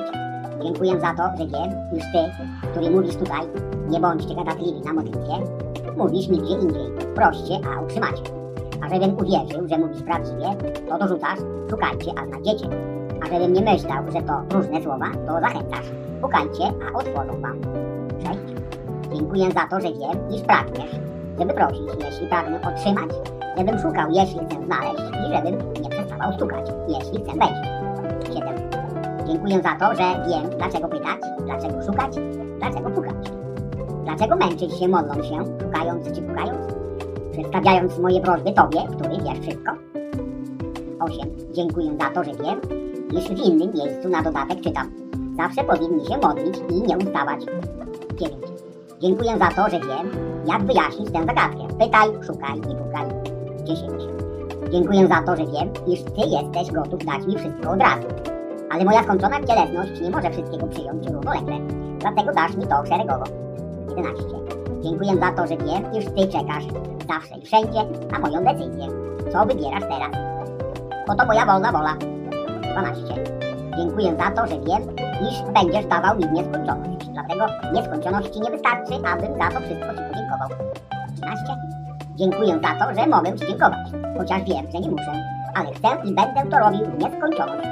Dziękuję 0.64 1.00
za 1.00 1.14
to, 1.14 1.24
że 1.38 1.48
wiem, 1.48 1.72
iż 1.98 2.04
Ty, 2.12 2.46
który 2.72 2.92
mówisz 2.92 3.16
tutaj, 3.16 3.42
nie 3.90 4.00
bądźcie 4.00 4.36
gadatliwi 4.36 4.82
na 4.82 4.94
modlitwie, 4.94 5.34
mówisz 5.98 6.28
nigdzie 6.28 6.54
indziej, 6.54 6.92
proście, 7.16 7.60
a 7.76 7.82
utrzymacie. 7.82 8.24
A 8.86 8.90
żebym 8.90 9.14
uwierzył, 9.14 9.68
że 9.68 9.78
mówisz 9.78 10.04
prawdziwie, 10.04 10.48
to 10.90 10.98
dorzucasz, 10.98 11.40
szukajcie, 11.70 12.12
a 12.22 12.26
znajdziecie. 12.26 12.68
A 13.24 13.26
żebym 13.26 13.54
nie 13.54 13.62
myślał, 13.62 14.12
że 14.12 14.22
to 14.22 14.58
różne 14.58 14.82
słowa, 14.84 15.06
to 15.28 15.40
zachęcasz, 15.40 15.86
pukajcie, 16.22 16.64
a 16.64 16.98
otworzą 16.98 17.42
wam. 17.42 17.62
6. 18.24 18.40
Dziękuję 19.14 19.52
za 19.52 19.68
to, 19.68 19.80
że 19.80 19.94
wiem, 19.94 20.36
iż 20.36 20.42
pragniesz, 20.42 20.92
żeby 21.40 21.54
prosić, 21.54 22.06
jeśli 22.06 22.28
pragnę 22.28 22.60
otrzymać, 22.62 23.10
żebym 23.58 23.80
szukał, 23.80 24.12
jeśli 24.12 24.40
chcę 24.40 24.66
znaleźć 24.66 25.04
i 25.26 25.36
żebym 25.36 25.82
nie 25.82 25.90
stukać, 26.36 26.66
jeśli 26.88 27.24
chcę 27.24 27.38
wejść. 27.38 27.62
7. 28.34 28.56
Dziękuję 29.28 29.62
za 29.62 29.76
to, 29.76 29.96
że 29.96 30.30
wiem, 30.30 30.58
dlaczego 30.58 30.88
pytać, 30.88 31.22
dlaczego 31.46 31.82
szukać, 31.82 32.16
dlaczego 32.60 32.90
pukać. 32.90 33.16
Dlaczego 34.04 34.36
męczyć 34.36 34.80
się 34.80 34.88
modląc 34.88 35.26
się, 35.26 35.44
szukając 35.62 36.12
czy 36.12 36.22
pukając, 36.22 36.74
przedstawiając 37.32 38.00
moje 38.00 38.22
prośby 38.22 38.52
Tobie, 38.52 38.80
który 38.88 39.10
wiesz 39.10 39.40
wszystko. 39.40 39.72
8. 41.00 41.30
Dziękuję 41.54 41.98
za 42.00 42.10
to, 42.10 42.24
że 42.24 42.32
wiem, 42.32 42.62
iż 43.18 43.30
w 43.30 43.46
innym 43.46 43.74
miejscu 43.74 44.10
na 44.10 44.22
dodatek 44.22 44.62
czytam. 44.62 44.92
Zawsze 45.38 45.64
powinni 45.64 46.06
się 46.06 46.18
modlić 46.18 46.58
i 46.70 46.82
nie 46.82 46.98
ustawać. 46.98 47.46
9. 48.16 48.44
Dziękuję 49.00 49.38
za 49.38 49.48
to, 49.48 49.70
że 49.70 49.80
wiem, 49.80 50.12
jak 50.46 50.64
wyjaśnić 50.64 51.12
tę 51.12 51.20
zagadkę. 51.20 51.68
Pytaj, 51.80 52.10
szukaj 52.28 52.58
i 52.58 52.76
pukaj. 52.76 53.08
10. 53.64 54.11
Dziękuję 54.72 55.08
za 55.08 55.22
to, 55.22 55.36
że 55.36 55.46
wiem, 55.46 55.70
iż 55.88 56.04
Ty 56.04 56.22
jesteś 56.28 56.72
gotów 56.72 57.06
dać 57.06 57.28
mi 57.28 57.38
wszystko 57.38 57.72
od 57.72 57.82
razu. 57.82 58.08
Ale 58.72 58.86
moja 58.86 59.04
skończona 59.04 59.44
cielesność 59.44 60.02
nie 60.02 60.10
może 60.10 60.30
wszystkiego 60.32 60.68
przyjąć 60.68 61.08
równolegle. 61.08 61.56
Dlatego 62.00 62.34
dasz 62.34 62.58
mi 62.58 62.68
to 62.68 62.86
szeregowo. 62.86 63.24
11. 63.98 64.24
Dziękuję 64.84 65.18
za 65.18 65.32
to, 65.32 65.48
że 65.48 65.58
wiem, 65.58 65.94
iż 65.94 66.06
Ty 66.06 66.28
czekasz 66.38 66.64
zawsze 67.08 67.36
i 67.38 67.46
wszędzie 67.46 67.80
na 68.12 68.20
moją 68.20 68.44
decyzję. 68.44 68.88
Co 69.32 69.46
wybierasz 69.46 69.84
teraz? 69.84 70.12
Oto 71.08 71.26
moja 71.26 71.46
wolna 71.46 71.72
wola. 71.72 71.96
12. 72.74 73.02
Dziękuję 73.78 74.16
za 74.18 74.32
to, 74.32 74.48
że 74.48 74.56
wiem, 74.60 74.96
iż 75.30 75.54
będziesz 75.54 75.86
dawał 75.86 76.18
mi 76.18 76.26
nieskończoność. 76.32 77.08
Dlatego 77.14 77.46
nieskończoności 77.74 78.40
nie 78.42 78.52
wystarczy, 78.52 78.94
abym 78.94 79.34
za 79.38 79.50
to 79.50 79.60
wszystko 79.60 79.90
Ci 79.90 80.04
podziękował. 80.10 80.50
13. 81.16 81.46
Dziękuję 82.16 82.60
za 82.64 82.86
to, 82.86 83.02
że 83.02 83.08
mogę 83.08 83.34
Ci 83.34 83.48
dziękować. 83.48 84.01
Chociaż 84.22 84.44
wiem, 84.44 84.72
że 84.72 84.80
nie 84.80 84.92
muszę, 84.92 85.24
ale 85.54 85.74
chcę 85.74 85.88
i 86.10 86.14
będę 86.14 86.52
to 86.52 86.60
robił 86.60 86.82
nieskończoność. 86.98 87.68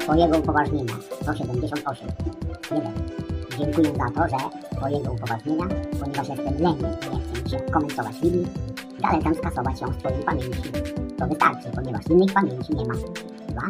Twojego 0.00 0.38
upoważnienia 0.38 0.94
178. 1.22 2.08
1. 2.70 2.92
Dziękuję 3.58 3.86
za 3.86 4.10
to, 4.10 4.28
że 4.28 4.36
Twojego 4.76 5.12
upoważnienia, 5.12 5.66
ponieważ 6.00 6.28
jestem 6.28 6.54
lenny 6.60 6.88
i 6.88 7.14
nie 7.14 7.20
chcę 7.20 7.50
się 7.50 7.60
komentować 7.60 8.20
Biblii, 8.20 8.46
zalecam 9.00 9.34
skasować 9.34 9.80
ją 9.80 9.92
z 9.92 9.96
Twojej 9.96 10.22
pamięci. 10.22 10.62
To 11.18 11.26
wystarczy, 11.26 11.68
ponieważ 11.74 12.06
innej 12.10 12.28
pamięci 12.28 12.76
nie 12.76 12.84
ma. 12.84 12.94
2. 13.48 13.62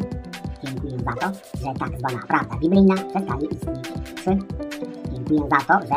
Dziękuję 0.64 0.98
za 0.98 1.12
to, 1.12 1.36
że 1.58 1.74
tak 1.78 1.98
zwana 1.98 2.26
prawda 2.28 2.56
biblijna 2.56 2.94
przestaje 2.94 3.46
istnieć. 3.46 3.92
3. 4.16 4.38
Dziękuję 5.28 5.50
za 5.50 5.78
to, 5.78 5.86
że 5.86 5.94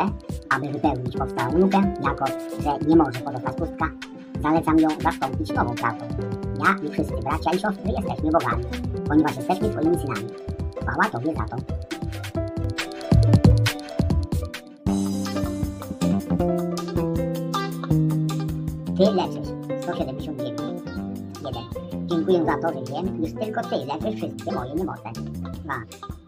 aby 0.48 0.72
wypełnić 0.72 1.16
powstałą 1.16 1.58
lukę, 1.58 1.94
jako 2.02 2.24
że 2.60 2.88
nie 2.88 2.96
może 2.96 3.20
pozostać 3.20 3.56
pustka, 3.56 3.90
zalecam 4.42 4.78
ją 4.78 4.88
zastąpić 5.02 5.52
nową 5.52 5.74
prawdą. 5.74 6.06
Ja 6.64 6.88
i 6.88 6.92
wszyscy 6.92 7.12
bracia 7.12 7.50
i 7.50 7.58
siostry 7.58 7.92
jesteśmy 7.98 8.30
bogami, 8.30 8.64
ponieważ 9.08 9.36
jesteśmy 9.36 9.70
Twoimi 9.70 9.98
synami. 9.98 10.28
Chwała 10.82 11.04
Tobie 11.12 11.34
za 11.34 11.44
to. 11.44 11.56
Ty 18.96 19.12
leczysz 19.12 19.48
179. 19.82 20.60
1. 21.44 22.06
Dziękuję 22.06 22.44
za 22.44 22.56
to, 22.58 22.78
że 22.78 22.94
wiem, 22.94 23.24
iż 23.24 23.32
tylko 23.32 23.62
Ty 23.62 23.76
leczysz 23.76 24.16
wszystkie 24.16 24.52
moje 24.52 24.74
niemoce. 24.74 25.10
2. 25.64 25.74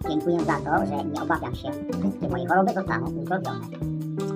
Dziękuję 0.08 0.40
za 0.40 0.52
to, 0.52 0.86
że 0.86 1.04
nie 1.04 1.22
obawiam 1.22 1.54
się, 1.54 1.70
wszystkie 2.00 2.28
moje 2.28 2.48
choroby 2.48 2.72
zostaną 2.72 3.06
uzdrowione. 3.06 3.60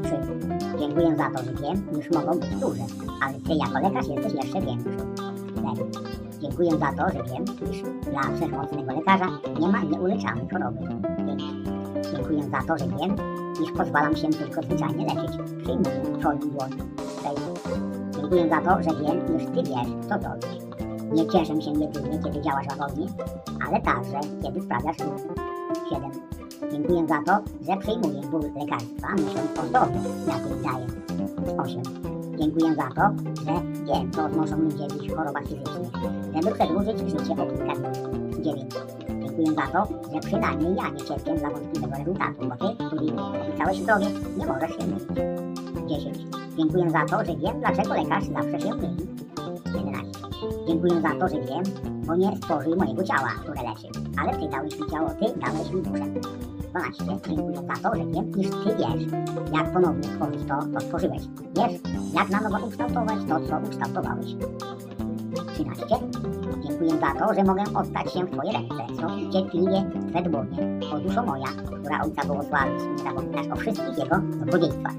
3. 0.02 0.78
Dziękuję 0.78 1.16
za 1.16 1.30
to, 1.30 1.44
że 1.44 1.52
wiem, 1.52 2.00
iż 2.00 2.10
mogą 2.10 2.38
być 2.38 2.50
duże, 2.50 2.82
ale 3.22 3.34
Ty 3.34 3.54
jako 3.54 3.80
lekarz 3.80 4.08
jesteś 4.08 4.34
jeszcze 4.34 4.60
większy. 4.60 4.90
4. 5.56 5.90
Dziękuję 6.40 6.70
za 6.70 6.92
to, 6.92 7.12
że 7.12 7.24
wiem, 7.24 7.44
iż 7.70 7.82
dla 8.10 8.22
wszechmocnego 8.36 8.92
lekarza 8.92 9.26
nie 9.60 9.68
ma 9.68 9.82
nieuleczalnej 9.82 10.48
choroby. 10.48 10.78
5. 11.26 11.42
Dziękuję 12.12 12.42
za 12.42 12.62
to, 12.62 12.78
że 12.78 12.86
wiem, 12.86 13.16
iż 13.64 13.72
pozwalam 13.72 14.16
się 14.16 14.28
tylko 14.28 14.62
zwyczajnie 14.62 15.06
leczyć. 15.14 15.36
Przyjmuję 15.62 16.18
Twoją 16.20 16.38
dłoń. 16.38 16.70
6. 17.22 17.36
Dziękuję 18.16 18.48
za 18.48 18.60
to, 18.60 18.82
że 18.82 18.90
wiem, 19.02 19.36
iż 19.36 19.44
Ty 19.44 19.70
wiesz, 19.70 20.08
co 20.08 20.18
zrobić. 20.18 20.65
Nie 21.12 21.26
cieszę 21.26 21.62
się 21.62 21.70
jedynie, 21.70 22.18
kiedy 22.24 22.40
działasz 22.40 22.66
łagodnie, 22.68 23.06
ale 23.66 23.80
także, 23.80 24.20
kiedy 24.42 24.62
sprawiasz 24.62 24.96
ból. 24.96 25.36
7. 25.90 26.10
Dziękuję 26.72 27.06
za 27.08 27.22
to, 27.26 27.44
że 27.60 27.76
przyjmuję 27.76 28.20
ból 28.20 28.40
lekarstwa, 28.60 29.08
myśląc 29.12 29.58
o 29.58 29.66
zdrowiu, 29.66 30.00
jakie 30.28 30.62
daje. 30.62 30.86
8. 31.58 31.82
Dziękuję 32.38 32.74
za 32.74 32.88
to, 32.88 33.10
że 33.44 33.52
wiem, 33.84 34.10
co 34.10 34.28
znoszą 34.28 34.58
ludzie 34.58 34.88
w 34.88 35.02
ich 35.02 35.16
chorobach 35.16 35.42
fizycznych, 35.42 35.92
żeby 36.34 36.54
przedłużyć 36.54 36.98
życie 36.98 37.32
o 37.32 37.46
kilka 37.46 37.74
dni. 37.74 38.44
9. 38.44 38.74
Dziękuję 39.08 39.52
za 39.54 39.66
to, 39.66 39.88
że 40.14 40.20
przynajmniej 40.20 40.76
ja 40.76 40.88
nie 40.88 41.00
cierpię 41.00 41.34
dla 41.34 41.50
wątpliwego 41.50 41.96
rezultatu, 41.96 42.48
bo 42.48 42.68
Ty, 42.68 42.84
który 42.86 43.06
obiecałeś 43.20 43.78
zdrowie, 43.78 44.06
nie 44.38 44.46
możesz 44.46 44.70
się 44.70 44.86
mylić. 44.86 45.08
10. 45.86 46.18
Dziękuję 46.56 46.90
za 46.90 47.04
to, 47.04 47.24
że 47.24 47.36
wiem, 47.36 47.60
dlaczego 47.60 47.94
lekarz 47.94 48.24
zawsze 48.24 48.60
się 48.60 48.74
myli. 48.74 49.06
11. 49.74 50.25
Dziękuję 50.66 51.00
za 51.00 51.08
to, 51.20 51.28
że 51.28 51.40
wiem, 51.40 51.62
bo 52.06 52.16
nie 52.16 52.36
stworzył 52.36 52.76
mojego 52.76 53.02
ciała, 53.02 53.28
które 53.42 53.62
leczy, 53.62 53.88
ale 54.22 54.38
Ty 54.38 54.48
dałeś 54.48 54.80
mi 54.80 54.90
ciało, 54.90 55.10
Ty 55.10 55.40
dałeś 55.40 55.70
mi 55.70 55.82
duszę. 55.82 56.04
12. 56.70 57.04
Dziękuję 57.28 57.56
za 57.56 57.90
to, 57.90 57.96
że 57.96 58.06
wiem, 58.06 58.30
iż 58.30 58.50
Ty 58.50 58.76
wiesz, 58.78 59.12
jak 59.52 59.72
ponownie 59.72 60.04
stworzyć 60.04 60.40
to, 60.48 60.58
co 60.74 60.80
stworzyłeś. 60.80 61.22
Wiesz, 61.56 61.80
jak 62.14 62.28
na 62.30 62.40
nowo 62.40 62.66
ukształtować 62.66 63.18
to, 63.28 63.40
co 63.40 63.58
ukształtowałeś. 63.66 64.36
13. 65.54 65.86
Dziękuję 66.66 66.90
za 66.90 67.26
to, 67.26 67.34
że 67.34 67.44
mogę 67.44 67.62
oddać 67.74 68.12
się 68.12 68.24
w 68.24 68.30
Twoje 68.30 68.52
ręce, 68.52 68.94
zrobić 68.94 69.32
cierpliwie 69.32 69.90
Twe 70.10 70.22
dłonie. 70.22 70.80
O 70.94 70.98
duszo 70.98 71.22
moja, 71.22 71.48
która 71.66 72.02
Ojca 72.02 72.26
błogosławisz 72.26 72.82
i 72.96 73.02
zapominasz 73.02 73.46
o 73.46 73.56
wszystkich 73.56 73.98
Jego 73.98 74.16
dobrodziejstwach. 74.16 74.92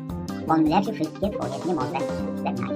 On 0.47 0.63
leczy 0.63 0.93
wszystkie 0.93 1.29
Twoje 1.29 1.53
niemoce. 1.67 1.97
14. 2.39 2.75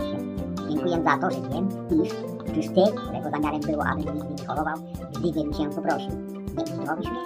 Dziękuję 0.70 1.04
za 1.04 1.18
to, 1.18 1.32
że 1.32 1.42
wiem, 1.50 1.70
iż 2.04 2.12
czyż 2.56 2.68
Ty, 2.68 2.82
którego 2.96 3.30
zamiarem 3.30 3.62
było, 3.62 3.84
abym 3.86 4.16
nigdy 4.16 4.34
nie 4.42 4.48
chorował, 4.48 4.78
gdybym 5.20 5.54
Cię 5.54 5.70
poprosił, 5.70 6.12
nie 6.58 6.64
uzdrowisz 6.64 7.10
mnie? 7.12 7.22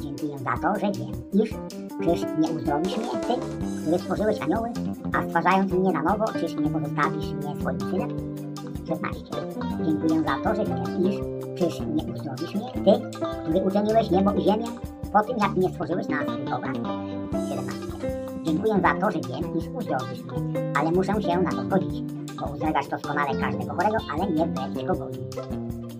Dziękuję 0.00 0.38
za 0.38 0.54
to, 0.62 0.80
że 0.80 0.92
wiem, 0.92 1.12
iż 1.32 1.50
czyż 2.04 2.26
nie 2.38 2.50
uzdrowisz 2.50 2.96
mnie, 2.96 3.10
Ty, 3.26 3.34
który 3.82 3.98
stworzyłeś 3.98 4.40
anioły, 4.40 4.68
a 5.12 5.22
stwarzając 5.22 5.72
mnie 5.72 5.92
na 5.92 6.02
nowo, 6.02 6.24
czyż 6.32 6.54
nie 6.54 6.70
pozostawisz 6.70 7.32
mnie 7.32 7.60
swoim 7.60 7.80
synem? 7.80 8.10
16. 8.88 9.20
Dziękuję 9.84 10.22
za 10.22 10.38
to, 10.44 10.54
że 10.54 10.64
wiem, 10.64 11.10
iż 11.10 11.16
czyż 11.58 11.80
nie 11.80 12.12
uzdrowisz 12.12 12.54
mnie, 12.54 12.72
Ty, 12.72 13.18
który 13.42 13.64
uczyniłeś 13.64 14.10
niebo 14.10 14.32
i 14.32 14.42
ziemię, 14.42 14.66
po 15.12 15.22
tym 15.22 15.38
jak 15.38 15.56
mnie 15.56 15.68
stworzyłeś 15.68 16.08
na 16.08 16.22
swój 16.22 16.52
obraz? 16.52 16.76
17. 17.48 17.80
Dziękuję 18.42 18.80
za 18.82 18.94
to, 18.94 19.10
że 19.10 19.20
wiem, 19.20 19.58
iż 19.58 19.68
uzdrowisz 19.68 20.22
mnie, 20.24 20.72
ale 20.80 20.90
muszę 20.90 21.22
się 21.22 21.40
na 21.40 21.50
to 21.50 21.62
zgodzić, 21.64 22.04
bo 22.40 22.46
uzdrowiasz 22.46 22.88
doskonale 22.88 23.40
każdego 23.40 23.74
chorego, 23.74 23.96
ale 24.12 24.26
nie 24.30 24.48
jego 24.80 24.94
woli. 24.94 25.18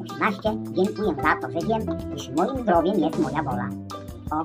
18. 0.03 0.41
Dziękuję 0.73 1.15
za 1.23 1.37
to, 1.37 1.51
że 1.51 1.67
wiem, 1.67 1.99
iż 2.17 2.31
moim 2.31 2.63
zdrowiem 2.63 3.01
jest 3.01 3.19
moja 3.19 3.43
wola. 3.43 3.69
O. 4.31 4.45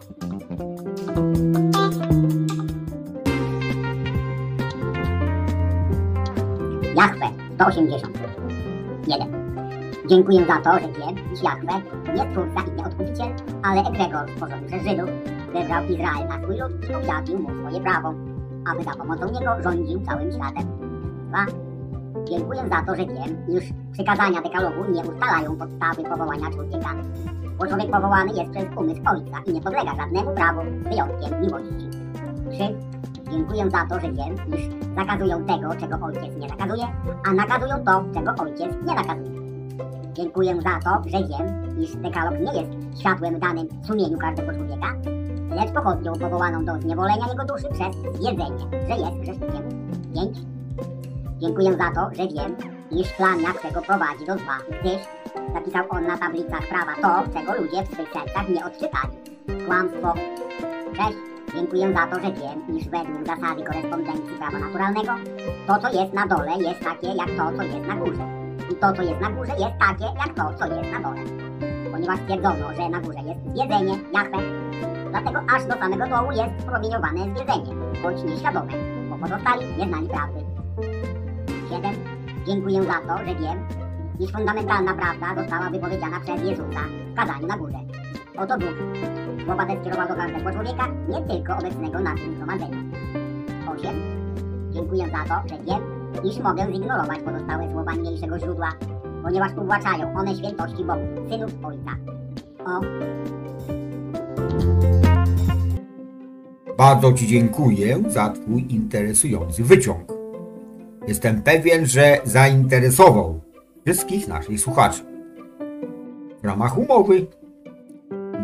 Jachwę 6.96 7.26
180. 7.56 8.18
1. 9.08 9.46
Dziękuję 10.10 10.46
za 10.46 10.56
to, 10.56 10.80
że 10.80 10.88
wiem, 10.88 11.34
iż 11.34 11.44
Jachwę 11.44 11.82
nie 12.16 12.32
twórca 12.32 12.72
i 12.72 12.78
nie 12.78 12.86
odkupiciel, 12.86 13.30
ale 13.64 13.82
egregor 13.82 14.30
stworzony 14.32 14.68
przez 14.68 14.84
Żydów, 14.84 15.10
wybrał 15.54 15.84
Izrael 15.84 16.28
na 16.28 16.44
swój 16.44 16.58
lud 16.58 16.90
i 16.90 16.94
objawił 16.94 17.40
mu 17.40 17.50
swoje 17.50 17.82
prawo, 17.84 18.14
aby 18.72 18.84
za 18.84 18.92
pomocą 18.92 19.32
niego 19.32 19.62
rządził 19.64 20.02
całym 20.06 20.32
światem. 20.32 20.68
2. 21.30 21.65
Dziękuję 22.30 22.70
za 22.70 22.82
to, 22.82 22.96
że 22.96 23.06
wiem, 23.06 23.58
iż 23.58 23.64
przykazania 23.92 24.42
dekalogu 24.42 24.92
nie 24.92 25.02
ustalają 25.02 25.58
podstawy 25.58 26.04
powołania 26.04 26.52
człowieka, 26.52 26.96
bo 27.60 27.68
człowiek 27.68 27.92
powołany 27.92 28.34
jest 28.34 28.52
przez 28.52 28.66
umysł 28.78 29.02
Ojca 29.06 29.38
i 29.46 29.54
nie 29.54 29.62
podlega 29.62 29.96
żadnemu 29.96 30.32
prawu 30.36 30.62
z 30.62 30.90
wyjątkiem 30.90 31.42
miłości. 31.42 31.90
3. 32.52 32.76
Dziękuję 33.32 33.70
za 33.70 33.86
to, 33.90 34.00
że 34.00 34.12
wiem, 34.12 34.36
iż 34.58 34.96
zakazują 34.96 35.46
tego, 35.46 35.76
czego 35.76 36.06
Ojciec 36.06 36.38
nie 36.38 36.50
zakazuje, 36.50 36.84
a 37.28 37.34
nakazują 37.34 37.86
to, 37.86 38.04
czego 38.14 38.44
Ojciec 38.44 38.76
nie 38.88 38.96
nakazuje. 38.96 39.42
Dziękuję 40.14 40.62
za 40.62 40.80
to, 40.80 41.10
że 41.10 41.18
wiem, 41.18 41.80
iż 41.80 41.96
dekalog 41.96 42.40
nie 42.40 42.62
jest 42.62 43.00
światłem 43.00 43.40
danym 43.40 43.68
sumieniu 43.88 44.18
każdego 44.18 44.54
człowieka, 44.54 44.88
lecz 45.50 45.72
pochodnią 45.72 46.14
powołaną 46.14 46.66
do 46.66 46.82
zniewolenia 46.82 47.28
jego 47.28 47.46
duszy 47.46 47.68
przez 47.74 47.96
zjedzenie, 48.20 48.88
że 48.90 48.96
jest 48.96 49.18
grzesznikiem. 49.20 49.64
5. 50.14 50.55
Dziękuję 51.46 51.78
za 51.78 51.92
to, 51.92 52.10
że 52.16 52.28
wiem, 52.28 52.56
iż 52.92 53.14
plan 53.14 53.42
Jachwego 53.42 53.82
prowadzi 53.82 54.26
do 54.26 54.38
zła, 54.38 54.58
gdyż 54.80 55.02
zapisał 55.54 55.86
on 55.90 56.08
na 56.08 56.18
tablicach 56.18 56.68
prawa 56.68 56.94
to, 57.02 57.40
czego 57.40 57.62
ludzie 57.62 57.84
w 57.84 57.94
swych 57.94 58.14
sercach 58.14 58.50
nie 58.50 58.66
odczytali. 58.66 59.14
Kłamstwo. 59.66 60.14
6. 60.98 61.18
Dziękuję 61.56 61.94
za 61.94 62.08
to, 62.08 62.16
że 62.16 62.32
wiem, 62.34 62.78
iż 62.78 62.88
według 62.90 63.28
zasady 63.28 63.64
korespondencji 63.64 64.38
prawa 64.38 64.60
naturalnego, 64.60 65.12
to 65.68 65.78
co 65.82 66.02
jest 66.02 66.14
na 66.14 66.28
dole 66.28 66.52
jest 66.58 66.80
takie 66.80 67.08
jak 67.08 67.30
to, 67.38 67.58
co 67.58 67.64
jest 67.64 67.88
na 67.88 67.96
górze. 67.96 68.26
I 68.72 68.76
to, 68.76 68.94
co 68.94 69.02
jest 69.02 69.22
na 69.22 69.30
górze 69.30 69.52
jest 69.52 69.78
takie 69.88 70.06
jak 70.22 70.34
to, 70.36 70.54
co 70.60 70.66
jest 70.76 70.92
na 70.92 71.00
dole. 71.00 71.22
Ponieważ 71.92 72.20
stwierdzono, 72.20 72.74
że 72.74 72.90
na 72.90 73.00
górze 73.00 73.20
jest 73.30 73.42
zwiedzenie, 73.52 73.94
Jachwę, 74.14 74.38
dlatego 75.10 75.40
aż 75.56 75.66
do 75.66 75.74
samego 75.74 76.08
dołu 76.08 76.32
jest 76.32 76.66
promieniowane 76.66 77.22
zwiedzenie, 77.24 77.72
choć 78.04 78.24
nieświadome, 78.24 78.74
bo 79.10 79.16
pozostali 79.18 79.78
nie 79.78 79.88
znali 79.88 80.08
prawdy. 80.08 80.46
7. 81.70 81.96
Dziękuję 82.48 82.84
za 82.84 82.94
to, 82.94 83.18
że 83.18 83.36
wiem, 83.36 83.58
iż 84.20 84.32
fundamentalna 84.32 84.94
prawda 84.94 85.42
została 85.42 85.70
wypowiedziana 85.70 86.20
przez 86.20 86.42
Jezusa 86.42 86.82
w 87.12 87.16
kazaniu 87.16 87.48
na 87.48 87.58
górze. 87.58 87.80
Oto 88.38 88.58
Bóg 88.58 88.76
te 89.68 89.82
skierował 89.82 90.08
do 90.08 90.16
każdego 90.16 90.52
człowieka, 90.52 90.88
nie 91.10 91.22
tylko 91.22 91.58
obecnego 91.58 92.00
na 92.00 92.16
tym 92.16 92.36
zgromadzeniu. 92.36 92.78
8. 93.68 93.96
Dziękuję 94.72 95.06
za 95.06 95.36
to, 95.36 95.50
że 95.50 95.64
wiem, 95.64 95.82
iż 96.24 96.40
mogę 96.40 96.74
zignorować 96.74 97.20
pozostałe 97.20 97.72
słowa 97.72 97.94
niniejszego 97.94 98.40
źródła, 98.40 98.74
ponieważ 99.24 99.52
uwłaczają 99.58 100.18
one 100.18 100.36
świętości 100.36 100.84
Bogu, 100.84 101.30
synów 101.30 101.52
Ojca. 101.64 101.92
O, 102.66 102.82
Bardzo 106.78 107.14
Ci 107.14 107.28
dziękuję 107.28 108.04
za 108.08 108.30
Twój 108.30 108.66
interesujący 108.70 109.64
wyciąg. 109.64 110.15
Jestem 111.08 111.42
pewien, 111.42 111.86
że 111.86 112.18
zainteresował 112.24 113.40
wszystkich 113.86 114.28
naszych 114.28 114.60
słuchaczy. 114.60 115.04
W 116.44 116.46
ramach 116.46 116.78
umowy 116.78 117.26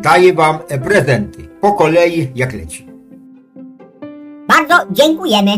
daję 0.02 0.34
Wam 0.34 0.58
prezenty 0.84 1.48
po 1.62 1.74
kolei 1.74 2.32
jak 2.36 2.54
leci. 2.54 2.88
Bardzo 4.48 4.76
dziękujemy. 4.92 5.52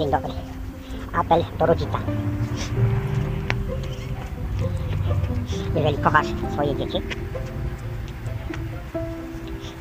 Dzień 0.00 0.10
dobry. 0.10 0.32
Apel 1.12 1.44
do 1.58 1.66
rodzica. 1.66 1.98
Jeżeli 5.74 5.98
kochasz 5.98 6.26
swoje 6.52 6.76
dzieci, 6.76 6.98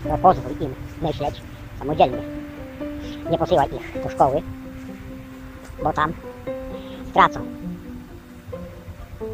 to 0.04 0.18
pozwól 0.18 0.52
im 0.60 0.76
myśleć 1.02 1.42
samodzielnie. 1.80 2.18
Nie 3.32 3.38
posyłaj 3.38 3.68
ich 3.68 4.04
do 4.04 4.10
szkoły, 4.10 4.42
bo 5.84 5.94
tam 5.94 6.14
stracą 7.10 7.40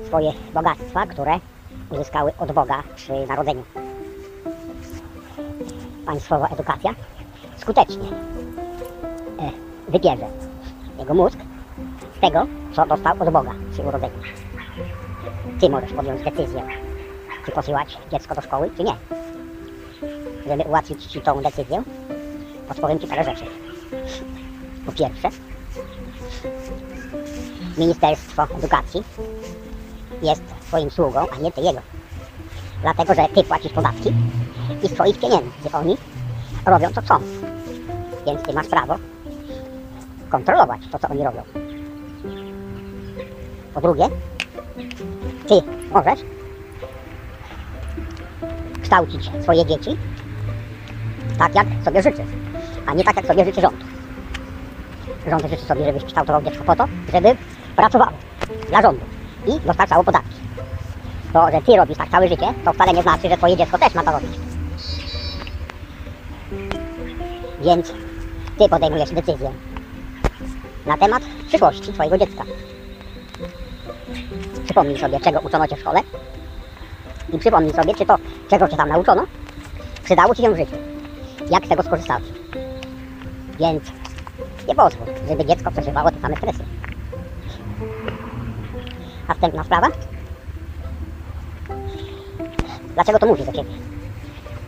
swoje 0.08 0.32
bogactwa, 0.54 1.08
które 1.08 1.40
uzyskały 1.90 2.32
od 2.38 2.52
Boga 2.52 2.84
przy 2.96 3.28
narodzeniu. 3.28 3.64
Państwowa 6.06 6.48
edukacja 6.48 6.96
skutecznie 7.58 8.08
e, 9.40 9.52
wybierze 9.92 10.45
jego 11.06 11.14
mózg 11.14 11.38
z 12.18 12.22
tego, 12.22 12.48
co 12.76 12.86
dostał 12.86 13.16
od 13.20 13.30
Boga 13.30 13.52
przy 13.72 13.82
urodzeniu. 13.82 14.20
Ty 15.60 15.70
możesz 15.70 15.94
podjąć 15.94 16.24
decyzję, 16.24 16.62
czy 17.46 17.52
posyłać 17.52 17.98
dziecko 18.12 18.36
do 18.36 18.42
szkoły, 18.42 18.72
czy 18.78 18.84
nie. 18.84 18.96
Żeby 20.48 20.64
ułatwić 20.64 21.06
Ci 21.06 21.22
tą 21.22 21.42
decyzję, 21.42 21.84
podpowiem 22.68 23.00
Ci 23.00 23.08
parę 23.08 23.24
rzeczy. 23.24 23.46
Po 24.86 24.92
pierwsze, 24.92 25.30
Ministerstwo 27.78 28.44
Edukacji 28.58 29.04
jest 30.22 30.44
Twoim 30.68 30.92
sługą, 30.92 31.20
a 31.32 31.38
nie 31.38 31.52
Ty 31.52 31.62
jego. 31.62 31.80
Dlatego, 32.82 33.14
że 33.14 33.28
Ty 33.36 33.44
płacisz 33.44 33.74
podatki 33.74 34.14
i 34.84 34.88
z 34.88 34.94
Twoich 34.94 35.20
pieniędzy 35.20 35.70
oni 35.74 35.98
robią 36.66 36.90
co 36.94 37.02
chcą. 37.02 37.20
Więc 38.26 38.44
Ty 38.44 38.54
masz 38.54 38.68
prawo 38.68 38.96
kontrolować 40.36 40.82
to, 40.92 41.00
co 41.00 41.08
oni 41.08 41.24
robią. 41.24 41.42
Po 43.74 43.82
drugie, 43.82 44.10
ty 45.48 45.54
możesz 45.92 46.20
kształcić 48.82 49.32
swoje 49.42 49.66
dzieci 49.66 49.98
tak, 51.38 51.56
jak 51.56 51.68
sobie 51.86 52.02
życzysz, 52.02 52.26
a 52.88 52.94
nie 52.94 53.04
tak, 53.04 53.16
jak 53.16 53.26
sobie 53.26 53.46
życzy 53.46 53.62
rząd. 53.62 53.76
Rząd 55.30 55.42
życzy 55.50 55.66
sobie, 55.66 55.86
żebyś 55.86 56.04
kształtował 56.04 56.42
dziecko 56.42 56.64
po 56.64 56.76
to, 56.76 56.86
żeby 57.14 57.36
pracowało 57.76 58.12
dla 58.70 58.82
rządu 58.82 59.02
i 59.48 59.60
dostarczało 59.60 60.04
podatki. 60.04 60.36
To, 61.34 61.52
że 61.52 61.62
ty 61.62 61.76
robisz 61.76 61.98
tak 61.98 62.10
całe 62.10 62.28
życie, 62.28 62.54
to 62.66 62.74
wcale 62.74 62.94
nie 62.94 63.02
znaczy, 63.02 63.30
że 63.30 63.38
twoje 63.38 63.58
dziecko 63.58 63.78
też 63.78 63.96
ma 63.96 64.04
to 64.04 64.12
robić. 64.12 64.40
Więc 67.62 67.94
ty 68.58 68.70
podejmujesz 68.70 69.12
decyzję 69.12 69.52
na 70.86 70.98
temat 70.98 71.24
przyszłości 71.48 71.94
Twojego 71.94 72.18
dziecka. 72.18 72.44
Przypomnij 74.64 74.98
sobie, 74.98 75.20
czego 75.20 75.40
uczono 75.40 75.68
Cię 75.68 75.76
w 75.76 75.80
szkole 75.80 76.00
i 77.34 77.40
przypomnij 77.40 77.74
sobie, 77.74 77.96
czy 77.96 78.06
to, 78.06 78.18
czego 78.50 78.68
Cię 78.68 78.78
tam 78.78 78.90
nauczono, 78.90 79.24
przydało 80.04 80.36
Ci 80.36 80.42
się 80.42 80.54
w 80.54 80.58
życiu. 80.58 80.76
Jak 81.50 81.66
z 81.66 81.70
tego 81.70 81.84
skorzystałeś. 81.84 82.24
Więc 83.60 83.84
nie 84.68 84.76
pozwól, 84.76 85.08
żeby 85.28 85.46
dziecko 85.46 85.72
przeżywało 85.72 86.12
te 86.12 86.20
same 86.20 86.36
stresy. 86.36 86.64
Następna 89.28 89.64
sprawa. 89.64 89.88
Dlaczego 92.94 93.20
to 93.20 93.26
mówi 93.26 93.46
do 93.46 93.52
Ciebie? 93.52 93.70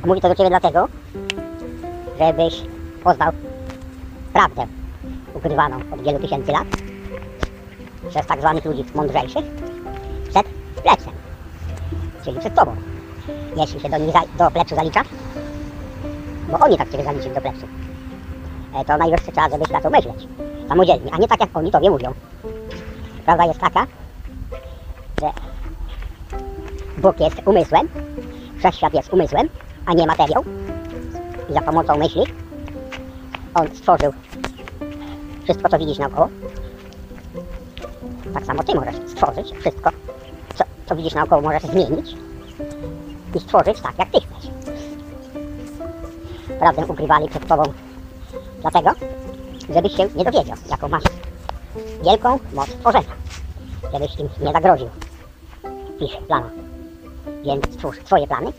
Mówi 0.05 0.21
to 0.21 0.29
do 0.29 0.35
Ciebie 0.35 0.49
dlatego, 0.49 0.87
żebyś 2.19 2.61
poznał 3.03 3.31
prawdę 4.33 4.76
ukrywaną 5.37 5.77
od 5.93 6.01
wielu 6.01 6.19
tysięcy 6.19 6.51
lat 6.51 6.67
przez 8.09 8.27
tak 8.27 8.39
zwanych 8.39 8.65
ludzi 8.65 8.85
mądrzejszych 8.95 9.45
przed 10.29 10.47
plecem, 10.83 11.13
czyli 12.23 12.39
przed 12.39 12.55
tobą. 12.55 12.75
Jeśli 13.57 13.79
się 13.79 13.89
do 13.89 13.97
nich 13.97 14.11
za, 14.11 14.21
do 14.37 14.51
pleczu 14.51 14.75
zaliczasz, 14.75 15.07
bo 16.51 16.59
oni 16.59 16.77
tak 16.77 16.91
ciebie 16.91 17.03
zaliczyli 17.03 17.35
do 17.35 17.41
pleczu, 17.41 17.67
e, 18.75 18.85
to 18.85 18.97
najwyższy 18.97 19.31
czas, 19.31 19.51
żebyś 19.51 19.67
zaczął 19.67 19.91
myśleć 19.91 20.27
samodzielnie, 20.67 21.11
a 21.13 21.17
nie 21.17 21.27
tak 21.27 21.39
jak 21.39 21.57
oni 21.57 21.71
tobie 21.71 21.89
mówią. 21.89 22.13
Prawda 23.25 23.45
jest 23.45 23.59
taka, 23.59 23.85
że 25.21 25.27
Bóg 26.97 27.19
jest 27.19 27.41
umysłem, 27.45 27.87
wszechświat 28.59 28.93
jest 28.93 29.13
umysłem, 29.13 29.49
a 29.85 29.93
nie 29.93 30.07
materiał. 30.07 30.43
I 31.49 31.53
za 31.53 31.61
pomocą 31.61 31.97
myśli 31.97 32.23
on 33.53 33.67
stworzył 33.75 34.13
wszystko, 35.47 35.69
co 35.69 35.79
widzisz 35.79 35.97
naokoło. 35.97 36.29
Tak 38.33 38.45
samo 38.45 38.63
ty 38.63 38.75
możesz 38.75 38.95
stworzyć 38.95 39.53
wszystko, 39.59 39.89
co, 40.55 40.63
co 40.85 40.95
widzisz 40.95 41.13
naokoło, 41.13 41.41
możesz 41.41 41.63
zmienić 41.63 42.15
i 43.35 43.39
stworzyć 43.39 43.81
tak, 43.81 43.99
jak 43.99 44.11
ty 44.11 44.17
chcesz. 44.19 44.51
Prawdę 46.59 46.85
ukrywali 46.85 47.29
przed 47.29 47.47
tobą 47.47 47.63
dlatego, 48.61 48.91
żebyś 49.73 49.95
się 49.95 50.07
nie 50.15 50.23
dowiedział, 50.23 50.57
jaką 50.69 50.87
masz 50.87 51.03
wielką 52.03 52.39
moc 52.53 52.69
tworzenia, 52.69 53.15
żebyś 53.93 54.19
im 54.19 54.29
nie 54.41 54.51
zagroził 54.51 54.89
ich 55.99 56.17
planach. 56.27 56.51
Więc 57.43 57.65
stwórz 57.73 57.97
swoje 58.05 58.27
plany, 58.27 58.51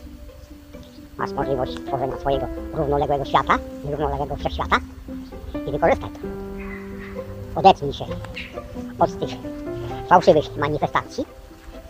masz 1.17 1.31
możliwość 1.31 1.71
stworzenia 1.71 2.17
swojego 2.17 2.45
równoległego 2.73 3.25
świata, 3.25 3.57
równoległego 3.89 4.35
wszechświata 4.35 4.77
i 5.67 5.71
wykorzystaj 5.71 6.09
to. 6.09 6.48
Odetnij 7.55 7.93
się 7.93 8.05
od 8.99 9.19
tych 9.19 9.29
fałszywych 10.09 10.57
manifestacji 10.57 11.25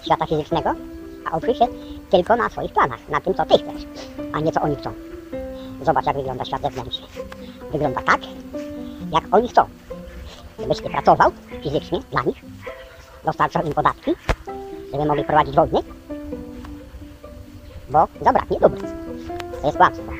świata 0.03 0.25
fizycznego, 0.25 0.75
a 1.25 1.37
oprzyj 1.37 1.55
się 1.55 1.67
tylko 2.09 2.35
na 2.35 2.49
swoich 2.49 2.73
planach, 2.73 3.09
na 3.09 3.21
tym, 3.21 3.33
co 3.33 3.45
ty 3.45 3.53
chcesz, 3.57 3.85
a 4.33 4.39
nie 4.39 4.51
co 4.51 4.61
oni 4.61 4.75
chcą. 4.75 4.93
Zobacz, 5.85 6.05
jak 6.05 6.15
wygląda 6.15 6.45
świat 6.45 6.61
zewnętrzny. 6.61 7.07
Wygląda 7.71 8.01
tak, 8.01 8.21
jak 9.11 9.23
oni 9.31 9.47
chcą. 9.47 9.65
Żebyś 10.59 10.77
ty 10.77 10.89
pracował 10.89 11.31
fizycznie 11.63 11.99
dla 12.11 12.21
nich, 12.21 12.41
dostarczał 13.25 13.65
im 13.65 13.73
podatki, 13.73 14.11
żeby 14.91 15.05
mogli 15.05 15.23
prowadzić 15.23 15.55
wojny, 15.55 15.79
bo 17.89 18.07
zabraknie 18.21 18.59
dóbr. 18.59 18.81
To 19.61 19.65
jest 19.65 19.77
kłamstwo. 19.77 20.11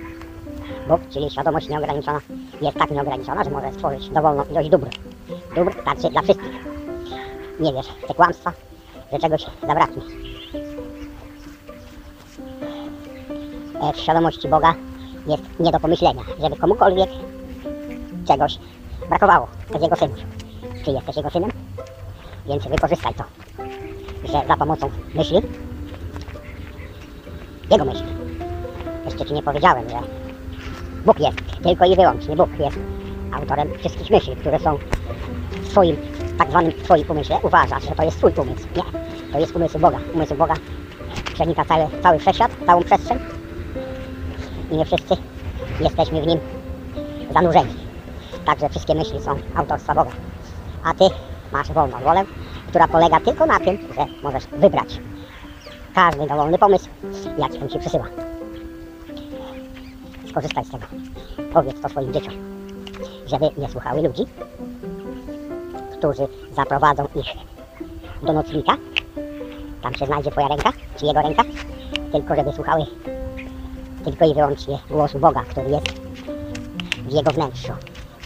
Bóg, 0.88 1.02
czyli 1.10 1.30
świadomość 1.30 1.69
nieograniczona, 1.69 2.19
jest 2.62 2.78
tak 2.78 2.91
nieograniczona, 2.91 3.43
że 3.43 3.49
może 3.49 3.73
stworzyć 3.73 4.10
dowolną 4.10 4.45
ilość 4.52 4.69
dóbr. 4.69 4.89
Dóbr 5.55 5.81
starczy 5.81 6.09
dla 6.09 6.21
wszystkich. 6.21 6.65
Nie 7.59 7.73
wiesz 7.73 7.87
te 8.07 8.13
kłamstwa, 8.13 8.51
że 9.11 9.19
czegoś 9.19 9.45
zabraknie. 9.67 10.01
E, 13.81 13.93
W 13.93 13.97
świadomości 13.97 14.47
Boga 14.47 14.73
jest 15.27 15.43
nie 15.59 15.71
do 15.71 15.79
pomyślenia, 15.79 16.21
żeby 16.41 16.55
komukolwiek 16.55 17.09
czegoś 18.27 18.59
brakowało 19.09 19.47
z 19.79 19.81
Jego 19.81 19.95
synów. 19.95 20.17
Ty 20.85 20.91
jesteś 20.91 21.15
Jego 21.15 21.29
synem, 21.29 21.51
więc 22.47 22.67
wykorzystaj 22.67 23.13
to, 23.13 23.23
że 24.23 24.47
za 24.47 24.57
pomocą 24.57 24.89
myśli, 25.13 25.41
Jego 27.71 27.85
myśli, 27.85 28.07
jeszcze 29.05 29.25
Ci 29.25 29.33
nie 29.33 29.43
powiedziałem, 29.43 29.89
że 29.89 29.95
Bóg 31.05 31.19
jest, 31.19 31.37
tylko 31.63 31.85
i 31.85 31.95
wyłącznie 31.95 32.35
Bóg 32.35 32.49
jest 32.59 32.77
autorem 33.33 33.69
wszystkich 33.77 34.09
myśli, 34.09 34.35
które 34.35 34.59
są 34.59 34.77
w 35.61 35.67
swoim, 35.67 35.97
tak 36.37 36.49
zwanym 36.49 36.73
Twoim 36.83 37.05
umyśle. 37.09 37.39
Uważasz, 37.43 37.83
że 37.83 37.95
to 37.95 38.03
jest 38.03 38.17
Twój 38.17 38.31
umysł. 38.37 38.67
Nie, 38.75 38.83
to 39.31 39.39
jest 39.39 39.55
umysł 39.55 39.79
Boga. 39.79 39.97
Umysł 40.13 40.35
Boga 40.35 40.53
przenika 41.33 41.65
cały, 41.65 41.87
cały 42.03 42.19
wszechświat, 42.19 42.51
całą 42.65 42.83
przestrzeń 42.83 43.19
i 44.71 44.75
my 44.75 44.85
wszyscy 44.85 45.15
jesteśmy 45.79 46.21
w 46.21 46.27
nim 46.27 46.39
zanurzeni. 47.33 47.73
Także 48.45 48.69
wszystkie 48.69 48.95
myśli 48.95 49.21
są 49.21 49.35
autorstwa 49.55 49.95
Boga. 49.95 50.11
A 50.83 50.93
Ty 50.93 51.05
masz 51.51 51.71
wolną 51.71 51.99
wolę, 51.99 52.23
która 52.67 52.87
polega 52.87 53.19
tylko 53.19 53.45
na 53.45 53.59
tym, 53.59 53.77
że 53.77 54.05
możesz 54.23 54.47
wybrać 54.47 54.99
każdy 55.95 56.27
dowolny 56.27 56.57
pomysł, 56.57 56.89
jaki 57.37 57.59
on 57.59 57.69
Ci 57.69 57.79
przysyła. 57.79 58.05
Skorzystaj 60.29 60.65
z 60.65 60.71
tego. 60.71 60.85
Powiedz 61.53 61.81
to 61.81 61.89
swoim 61.89 62.13
dzieciom, 62.13 62.33
żeby 63.29 63.49
nie 63.57 63.69
słuchały 63.69 64.01
ludzi, 64.01 64.25
którzy 65.97 66.27
zaprowadzą 66.55 67.07
ich 67.15 67.27
do 68.23 68.33
nocnika. 68.33 68.77
Tam 69.81 69.95
się 69.95 70.05
znajdzie 70.05 70.31
Twoja 70.31 70.47
ręka, 70.47 70.73
czy 70.97 71.05
jego 71.05 71.21
ręka, 71.21 71.43
tylko 72.11 72.35
żeby 72.35 72.53
słuchały 72.53 72.85
tylko 74.03 74.25
i 74.25 74.33
wyłącznie 74.33 74.79
głosu 74.89 75.19
Boga, 75.19 75.41
który 75.41 75.69
jest 75.69 75.99
w 77.07 77.11
jego 77.11 77.31
wnętrzu 77.31 77.73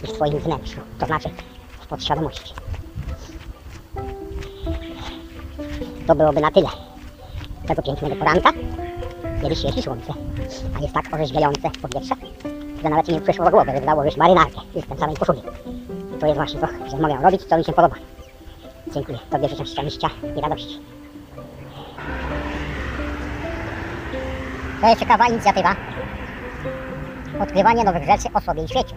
i 0.04 0.06
w 0.06 0.12
Twoim 0.12 0.38
wnętrzu, 0.38 0.80
to 0.98 1.06
znaczy 1.06 1.28
w 1.80 1.86
podświadomości. 1.86 2.54
To 6.06 6.14
byłoby 6.14 6.40
na 6.40 6.50
tyle 6.50 6.68
tego 7.66 7.82
pięknego 7.82 8.16
poranka, 8.16 8.52
kiedy 9.42 9.56
świeci 9.56 9.82
słońce, 9.82 10.12
a 10.76 10.80
jest 10.80 10.94
tak 10.94 11.14
orzeźwiające 11.14 11.70
powietrze, 11.70 12.14
że 12.84 12.90
nawet 12.90 13.08
mi 13.08 13.20
przyszło 13.20 13.44
do 13.44 13.50
głowy, 13.50 13.72
żeby 13.74 13.86
założyć 13.86 14.16
marynarkę 14.16 14.60
i 14.74 14.82
w 14.82 14.86
tym 14.86 14.98
samej 14.98 15.16
koszuli. 15.16 15.42
I 16.16 16.18
to 16.18 16.26
jest 16.26 16.38
właśnie 16.38 16.60
to, 16.60 16.66
że 16.90 16.98
mogę 16.98 17.16
robić, 17.22 17.44
co 17.44 17.58
mi 17.58 17.64
się 17.64 17.72
podoba. 17.72 17.96
Dziękuję. 18.94 19.18
Tobie 19.30 19.48
życzę 19.48 19.66
szczęścia 19.66 20.08
i 20.36 20.40
radości. 20.40 20.80
To 24.80 24.88
jest 24.88 25.00
ciekawa 25.00 25.26
inicjatywa. 25.26 25.76
Odkrywanie 27.40 27.84
nowych 27.84 28.04
rzeczy 28.04 28.28
o 28.34 28.40
sobie 28.40 28.64
i 28.64 28.68
świecie. 28.68 28.94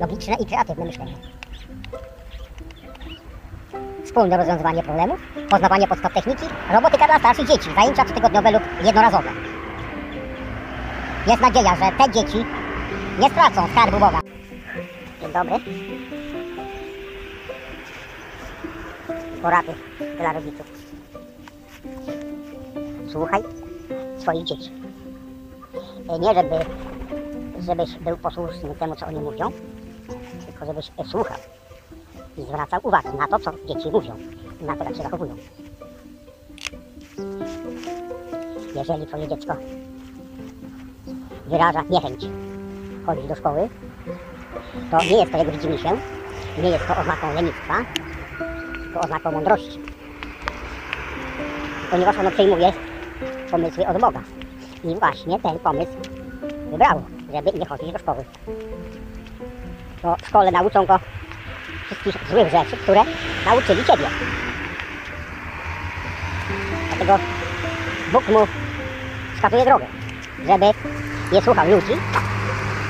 Logiczne 0.00 0.34
i 0.34 0.46
kreatywne 0.46 0.84
myślenie. 0.84 1.14
Wspólne 4.04 4.36
rozwiązywanie 4.36 4.82
problemów, 4.82 5.20
poznawanie 5.50 5.88
podstaw 5.88 6.14
techniki, 6.14 6.44
robotyka 6.72 7.06
dla 7.06 7.18
starszych 7.18 7.48
dzieci, 7.48 7.70
zajęcia 7.74 8.04
przytygodniowe 8.04 8.50
lub 8.50 8.62
jednorazowe. 8.82 9.30
Jest 11.26 11.42
nadzieja, 11.42 11.76
że 11.76 12.04
te 12.04 12.12
dzieci 12.12 12.44
nie 13.20 13.30
stracą 13.30 13.68
skarbu 13.68 13.98
Boga. 13.98 14.20
Dzień 15.20 15.32
dobry. 15.32 15.54
Porady 19.42 19.74
dla 20.18 20.32
rodziców. 20.32 20.66
Słuchaj 23.12 23.42
swoich 24.18 24.44
dzieci. 24.44 24.70
Nie 26.20 26.34
żeby, 26.34 26.56
żebyś 27.66 27.98
był 27.98 28.16
posłuszny 28.16 28.74
temu, 28.74 28.96
co 28.96 29.06
oni 29.06 29.20
mówią, 29.20 29.52
tylko 30.46 30.66
żebyś 30.66 30.90
słuchał 31.10 31.38
i 32.38 32.42
zwracał 32.42 32.80
uwagę 32.82 33.12
na 33.12 33.28
to, 33.28 33.38
co 33.38 33.52
dzieci 33.68 33.90
mówią 33.90 34.16
i 34.60 34.64
na 34.64 34.76
to, 34.76 34.84
jak 34.84 34.96
się 34.96 35.02
zachowują. 35.02 35.36
Jeżeli 38.74 39.06
twoje 39.06 39.28
dziecko 39.28 39.54
wyraża 41.46 41.82
niechęć 41.90 42.24
chodzić 43.06 43.26
do 43.26 43.34
szkoły, 43.34 43.68
to 44.90 44.98
nie 44.98 45.18
jest 45.18 45.32
to 45.32 45.38
jego 45.38 45.52
widzimisię, 45.52 45.90
nie 46.62 46.70
jest 46.70 46.86
to 46.86 46.96
oznaką 46.96 47.34
lenistwa, 47.34 47.74
tylko 48.82 49.00
oznaką 49.00 49.32
mądrości. 49.32 49.80
Ponieważ 51.90 52.18
ono 52.18 52.30
przyjmuje 52.30 52.72
pomysły 53.50 53.86
od 53.86 54.00
Boga. 54.00 54.20
I 54.84 54.94
właśnie 54.94 55.40
ten 55.40 55.58
pomysł 55.58 55.92
wybrało, 56.70 57.02
żeby 57.34 57.58
nie 57.58 57.66
chodzić 57.66 57.92
do 57.92 57.98
szkoły. 57.98 58.24
To 60.02 60.16
w 60.22 60.26
szkole 60.28 60.50
nauczą 60.50 60.86
go 60.86 60.98
wszystkich 61.86 62.28
złych 62.30 62.50
rzeczy, 62.50 62.76
które 62.76 63.00
nauczyli 63.46 63.84
Ciebie. 63.84 64.06
Dlatego 66.88 67.18
Bóg 68.12 68.28
mu 68.28 68.38
wskazuje 69.34 69.64
drogę, 69.64 69.86
żeby 70.46 70.66
nie 71.32 71.42
słuchał 71.42 71.70
ludzi, 71.70 71.92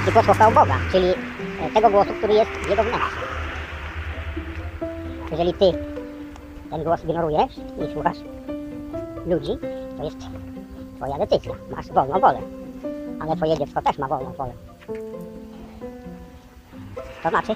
tylko 0.05 0.23
słuchał 0.23 0.53
Boga, 0.53 0.75
czyli 0.93 1.07
e, 1.07 1.71
tego 1.75 1.91
głosu, 1.91 2.11
który 2.19 2.35
jest 2.35 2.51
w 2.51 2.71
jego 2.71 2.83
wnętrzu. 2.83 3.21
Jeżeli 5.31 5.55
Ty 5.55 5.73
ten 6.71 6.85
głos 6.85 7.05
ignorujesz 7.05 7.53
i 7.57 7.93
słuchasz 7.93 8.17
ludzi, 9.27 9.59
to 9.97 10.05
jest 10.05 10.17
Twoja 10.97 11.27
decyzja. 11.27 11.53
Masz 11.77 11.89
wolną 11.89 12.21
wolę. 12.21 12.39
Ale 13.21 13.37
Twoje 13.37 13.59
dziecko 13.59 13.83
też 13.83 13.99
ma 13.99 14.09
wolną 14.09 14.33
wolę. 14.33 14.53
To 17.23 17.29
znaczy 17.29 17.55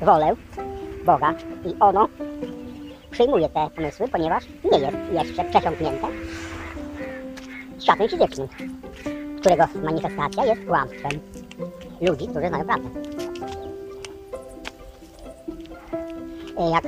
wolę 0.00 0.34
Boga 1.04 1.34
i 1.64 1.74
ono 1.80 2.08
przyjmuje 3.10 3.48
te 3.48 3.70
pomysły, 3.76 4.08
ponieważ 4.08 4.44
nie 4.72 4.78
jest 4.78 4.96
jeszcze 5.12 5.44
przesiąknięte 5.44 6.06
światem 7.80 8.08
fizycznym, 8.08 8.48
którego 9.40 9.64
manifestacja 9.82 10.44
jest 10.44 10.66
kłamstwem 10.66 11.39
ludzi, 12.00 12.28
którzy 12.28 12.48
znają 12.48 12.64
prawdę. 12.64 12.88
Jak 16.70 16.84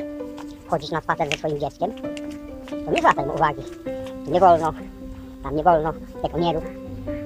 chodzisz 0.69 0.91
na 0.91 1.01
spacer 1.01 1.31
ze 1.31 1.39
swoim 1.39 1.59
dzieckiem, 1.59 1.93
to 2.85 2.91
nie 2.91 2.99
zwracaj 2.99 3.27
mu 3.27 3.35
uwagi. 3.35 3.63
Tu 4.25 4.31
nie 4.31 4.41
wolno, 4.41 4.73
tam 5.43 5.57
nie 5.57 5.63
wolno, 5.63 5.93
tego 6.23 6.39
nie 6.39 6.53
rób, 6.53 6.65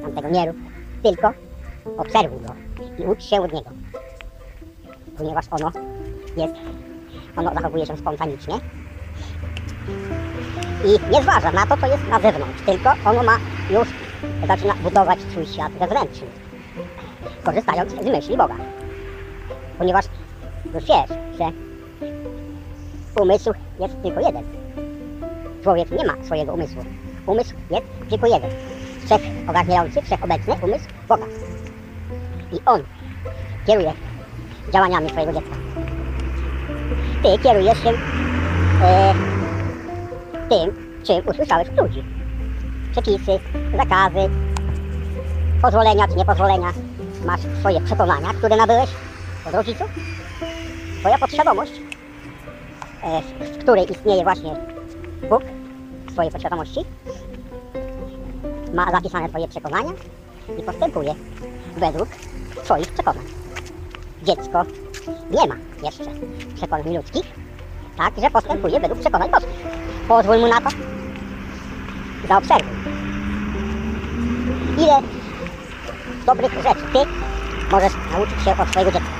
tam 0.03 0.13
tego 0.13 0.29
nie 0.29 0.47
rób, 0.47 0.57
tylko 1.03 1.33
obserwuj 1.99 2.41
go 2.41 2.53
i 2.99 3.07
ucz 3.07 3.25
się 3.25 3.43
od 3.43 3.53
niego. 3.53 3.71
Ponieważ 5.19 5.45
ono 5.51 5.71
jest, 6.37 6.55
ono 7.37 7.55
zachowuje 7.55 7.87
się 7.87 7.97
spontanicznie 7.97 8.55
i 10.85 11.13
nie 11.13 11.23
zważa 11.23 11.53
na 11.53 11.67
to, 11.67 11.77
co 11.77 11.87
jest 11.87 12.09
na 12.09 12.21
zewnątrz, 12.21 12.63
tylko 12.67 12.91
ono 13.05 13.23
ma 13.23 13.39
już 13.71 13.89
zaczyna 14.47 14.75
budować 14.75 15.19
swój 15.21 15.47
świat 15.47 15.73
wewnętrzny, 15.73 16.27
korzystając 17.45 17.93
z 17.93 18.07
myśli 18.07 18.37
Boga. 18.37 18.55
Ponieważ 19.79 20.05
już 20.75 20.85
wiesz, 20.85 21.19
że 21.39 21.45
umysł 23.23 23.53
jest 23.81 24.03
tylko 24.03 24.21
jeden. 24.21 24.43
Człowiek 25.63 25.91
nie 25.91 26.07
ma 26.07 26.25
swojego 26.25 26.55
umysłu. 26.55 26.85
Umysł 27.27 27.55
jest 27.71 27.87
tylko 28.11 28.27
jeden. 28.27 28.51
Wszechogarniający, 29.05 30.03
wszechobecny 30.03 30.55
umysł 30.63 30.85
Boga. 31.09 31.27
I 32.53 32.57
On 32.67 32.83
kieruje 33.67 33.93
działaniami 34.73 35.11
swojego 35.11 35.33
dziecka. 35.33 35.57
Ty 37.23 37.43
kierujesz 37.43 37.83
się 37.83 37.91
e, 38.83 39.15
tym, 40.49 40.87
czym 41.05 41.29
usłyszałeś 41.29 41.69
od 41.69 41.77
ludzi. 41.77 42.05
Przepisy, 42.93 43.39
zakazy, 43.77 44.31
pozwolenia 45.63 46.09
czy 46.09 46.17
niepozwolenia. 46.17 46.86
Masz 47.27 47.41
swoje 47.61 47.81
przekonania, 47.81 48.29
które 48.35 48.57
nabyłeś 48.57 48.91
od 49.47 49.55
rodziców. 49.55 49.87
Twoja 51.01 51.19
podświadomość, 51.19 51.73
e, 53.03 53.23
w 53.45 53.59
której 53.59 53.93
istnieje 53.93 54.23
właśnie 54.23 54.57
Bóg 55.31 55.43
w 56.07 56.13
swojej 56.13 56.33
podświadomości, 56.33 56.81
ma 58.75 58.91
zapisane 58.91 59.29
Twoje 59.29 59.49
przekonania 59.49 59.91
i 60.59 60.63
postępuje 60.63 61.15
według 61.77 62.09
Twoich 62.65 62.93
przekonań. 62.93 63.25
Dziecko 64.23 64.63
nie 65.31 65.47
ma 65.47 65.57
jeszcze 65.83 66.05
przekonań 66.55 66.97
ludzkich, 66.97 67.27
tak, 67.97 68.15
że 68.23 68.31
postępuje 68.31 68.81
według 68.81 69.01
przekonań 69.01 69.31
boskich. 69.31 69.67
Pozwól 70.09 70.41
mu 70.41 70.47
na 70.49 70.61
to. 70.61 70.71
Zaobserwuj. 72.29 72.77
Ile 74.79 75.26
dobrych 76.27 76.53
rzeczy 76.53 76.87
Ty 76.93 76.99
możesz 77.71 77.93
nauczyć 78.13 78.43
się 78.43 78.57
od 78.57 78.69
swojego 78.69 78.93
dziecka. 78.93 79.11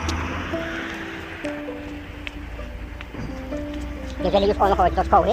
Jeżeli 4.25 4.49
już 4.49 4.57
ono 4.61 4.77
chodzi 4.77 4.97
do 4.97 5.05
szkoły, 5.05 5.29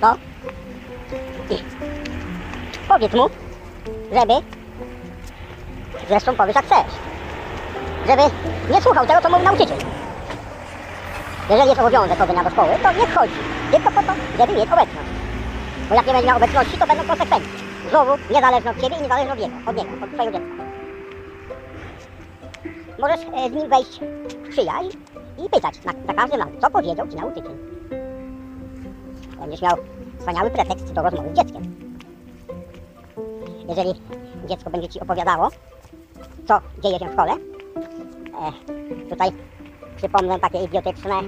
to 0.00 0.16
powiedz 2.88 3.12
mu, 3.12 3.28
żeby 4.12 4.34
zresztą 6.08 6.34
powiedz 6.36 6.56
jak 6.56 6.64
chcesz, 6.64 6.92
żeby 8.06 8.22
nie 8.70 8.82
słuchał 8.82 9.06
tego, 9.06 9.20
co 9.20 9.30
mówi 9.30 9.44
nauczyciel. 9.44 9.78
Jeżeli 11.50 11.68
jest 11.68 11.80
obowiązek 11.80 12.18
chodzenia 12.18 12.44
do 12.44 12.50
szkoły, 12.50 12.68
to 12.82 12.92
niech 12.92 13.14
chodzi. 13.14 13.34
Tylko 13.70 13.90
po 13.90 14.02
to, 14.02 14.12
żeby 14.38 14.52
mieć 14.52 14.72
obecność. 14.72 15.08
Bo 15.88 15.94
jak 15.94 16.06
nie 16.06 16.12
będzie 16.12 16.28
miał 16.28 16.36
obecności, 16.36 16.78
to 16.78 16.86
będą 16.86 17.04
konsekwencje. 17.04 17.71
Znowu 17.92 18.16
niezależne 18.30 18.70
od 18.70 18.80
Ciebie 18.80 18.96
i 18.96 19.02
niezależne 19.02 19.32
od 19.32 19.38
niego, 19.38 19.56
od 19.66 19.76
niego, 19.76 19.90
od 20.04 20.12
Twojego 20.12 20.38
dziecka. 20.38 20.64
Możesz 22.98 23.20
e, 23.20 23.48
z 23.48 23.52
nim 23.52 23.68
wejść 23.68 24.00
w 24.00 24.48
przyjaźń 24.48 24.98
i 25.46 25.50
pytać 25.50 25.84
na, 25.84 25.92
za 26.06 26.14
każdym 26.14 26.40
razem, 26.40 26.60
co 26.60 26.70
powiedział 26.70 27.08
Ci 27.08 27.16
nauczyciel. 27.16 27.56
Będziesz 29.40 29.62
miał 29.62 29.76
wspaniały 30.18 30.50
pretekst 30.50 30.92
do 30.92 31.02
rozmowy 31.02 31.28
z 31.34 31.36
dzieckiem. 31.36 31.62
Jeżeli 33.68 34.00
dziecko 34.48 34.70
będzie 34.70 34.88
Ci 34.88 35.00
opowiadało, 35.00 35.48
co 36.48 36.60
dzieje 36.82 36.98
się 36.98 37.08
w 37.08 37.12
szkole, 37.12 37.32
e, 37.32 39.10
tutaj 39.10 39.30
przypomnę 39.96 40.40
takie 40.40 40.58
idiotyczne 40.58 41.22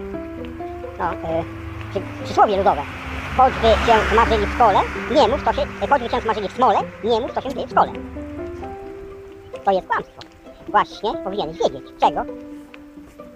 no, 0.98 1.12
e, 1.12 1.44
przy, 1.90 2.24
przysłowie 2.24 2.56
ludowe. 2.56 3.03
Choćby 3.36 3.66
się 3.86 3.94
zmarzyli 4.12 4.46
w 4.46 4.52
szkole, 4.52 4.78
nie 5.10 5.28
mów, 5.28 5.42
to 5.42 5.52
się, 5.52 5.62
choćby 5.90 6.08
się 6.08 6.20
zmarzyli 6.20 6.48
w 6.48 6.52
smole, 6.52 6.78
nie 7.04 7.20
mów, 7.20 7.34
to 7.34 7.40
się 7.40 7.54
dzieje 7.54 7.66
w 7.66 7.70
szkole. 7.70 7.92
To 9.64 9.70
jest 9.70 9.88
kłamstwo. 9.88 10.22
Właśnie 10.68 11.14
powinieneś 11.24 11.58
wiedzieć, 11.58 11.82
czego 12.00 12.24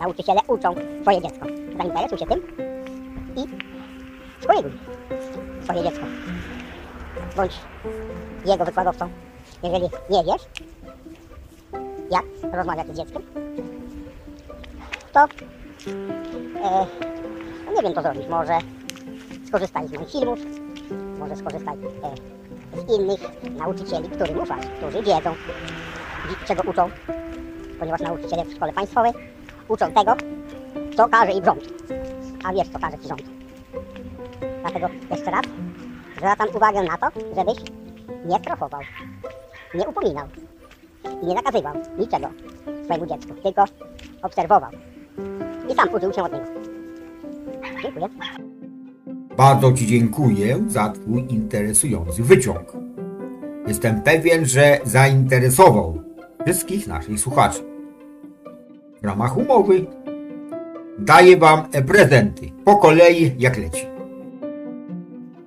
nauczyciele 0.01 0.41
uczą 0.49 0.75
swoje 1.03 1.23
dziecko. 1.23 1.47
Zainteresuj 1.79 2.19
się 2.19 2.27
tym 2.27 2.43
i 3.37 3.45
skoryguj 4.43 4.73
swoje 5.63 5.83
dziecko. 5.83 6.07
Bądź 7.37 7.53
jego 8.45 8.65
wykładowcą. 8.65 9.09
Jeżeli 9.63 9.89
nie 10.11 10.25
wiesz, 10.25 10.43
jak 12.11 12.55
rozmawiać 12.55 12.87
z 12.87 12.97
dzieckiem, 12.97 13.23
to 15.13 15.21
e, 15.21 16.87
no 17.67 17.73
nie 17.73 17.83
wiem 17.83 17.95
co 17.95 18.03
zrobić. 18.03 18.29
Może 18.29 18.59
skorzystaj 19.49 19.89
z 19.89 19.93
moich 19.93 20.11
filmów, 20.13 20.39
może 21.19 21.37
skorzystaj 21.37 21.75
e, 21.77 22.81
z 22.81 22.99
innych 22.99 23.21
nauczycieli, 23.59 24.09
którym 24.09 24.39
ufasz, 24.41 24.67
którzy 24.67 25.03
wiedzą, 25.03 25.35
wi- 26.29 26.47
czego 26.47 26.63
uczą, 26.71 26.91
ponieważ 27.79 28.01
nauczyciele 28.01 28.45
w 28.45 28.53
szkole 28.53 28.73
państwowej 28.73 29.13
uczą 29.69 29.93
tego, 29.93 30.13
co 30.97 31.09
każe 31.09 31.33
im 31.33 31.45
rząd. 31.45 31.63
A 32.45 32.53
wiesz, 32.53 32.69
co 32.69 32.79
każe 32.79 32.99
ci 32.99 33.09
rząd. 33.09 33.23
Dlatego 34.61 34.89
jeszcze 35.11 35.31
raz 35.31 35.45
zwracam 36.17 36.49
uwagę 36.57 36.83
na 36.83 36.97
to, 36.99 37.07
żebyś 37.37 37.59
nie 38.25 38.39
strofował, 38.39 38.81
nie 39.75 39.89
upominał 39.89 40.27
i 41.23 41.27
nie 41.27 41.35
nakazywał 41.35 41.75
niczego 41.99 42.29
swojemu 42.85 43.07
dziecku, 43.07 43.35
tylko 43.43 43.65
obserwował 44.23 44.71
i 45.69 45.75
sam 45.75 45.95
uczył 45.95 46.13
się 46.13 46.23
od 46.23 46.33
niego. 46.33 46.47
Dziękuję. 47.83 48.09
Bardzo 49.39 49.73
Ci 49.73 49.87
dziękuję 49.87 50.65
za 50.69 50.89
Twój 50.89 51.27
interesujący 51.29 52.23
wyciąg. 52.23 52.73
Jestem 53.67 54.03
pewien, 54.03 54.47
że 54.47 54.79
zainteresował 54.85 56.03
wszystkich 56.45 56.87
naszych 56.87 57.21
słuchaczy. 57.21 57.59
W 59.03 59.05
ramach 59.05 59.37
umowy 59.37 59.87
daję 60.99 61.37
Wam 61.37 61.69
prezenty 61.87 62.51
po 62.65 62.77
kolei 62.77 63.35
jak 63.39 63.59
leci. 63.59 63.87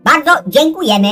Bardzo 0.04 0.32
dziękujemy. 0.48 1.08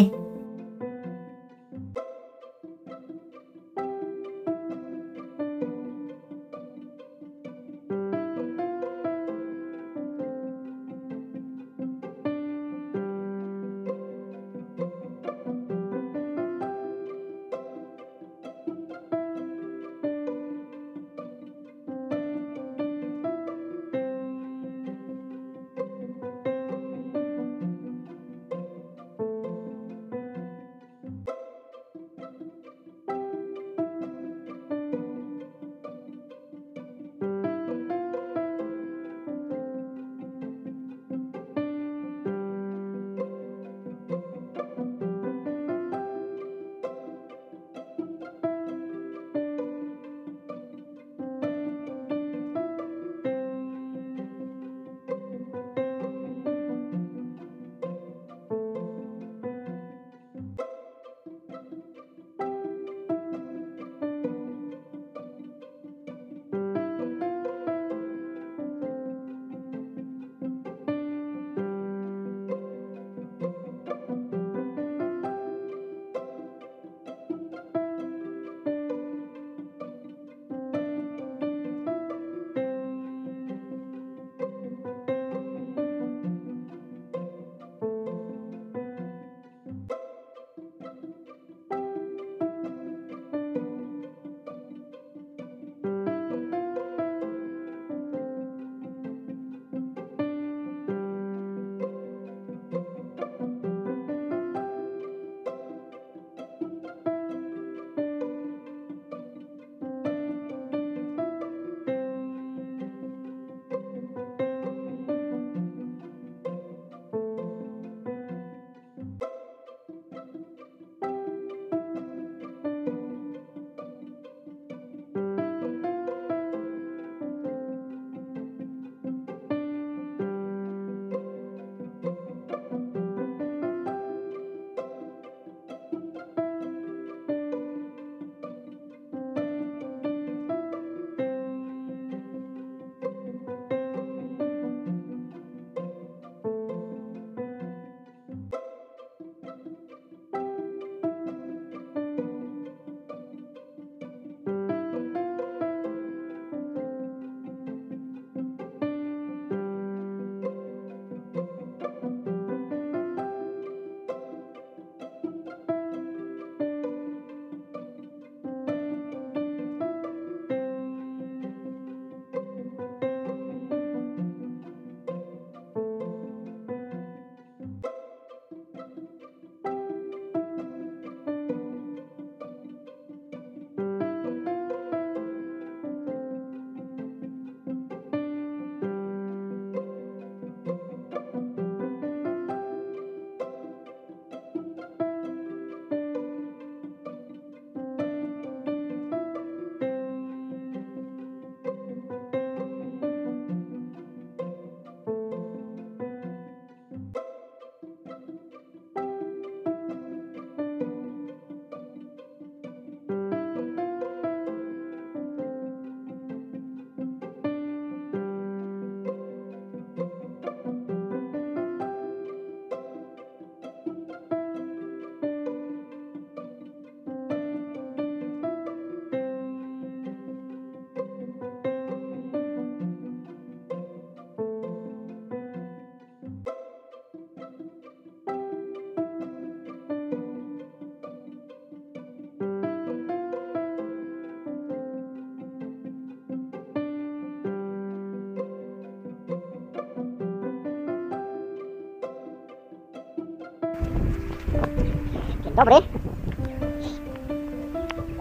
Dobry. 255.60 255.76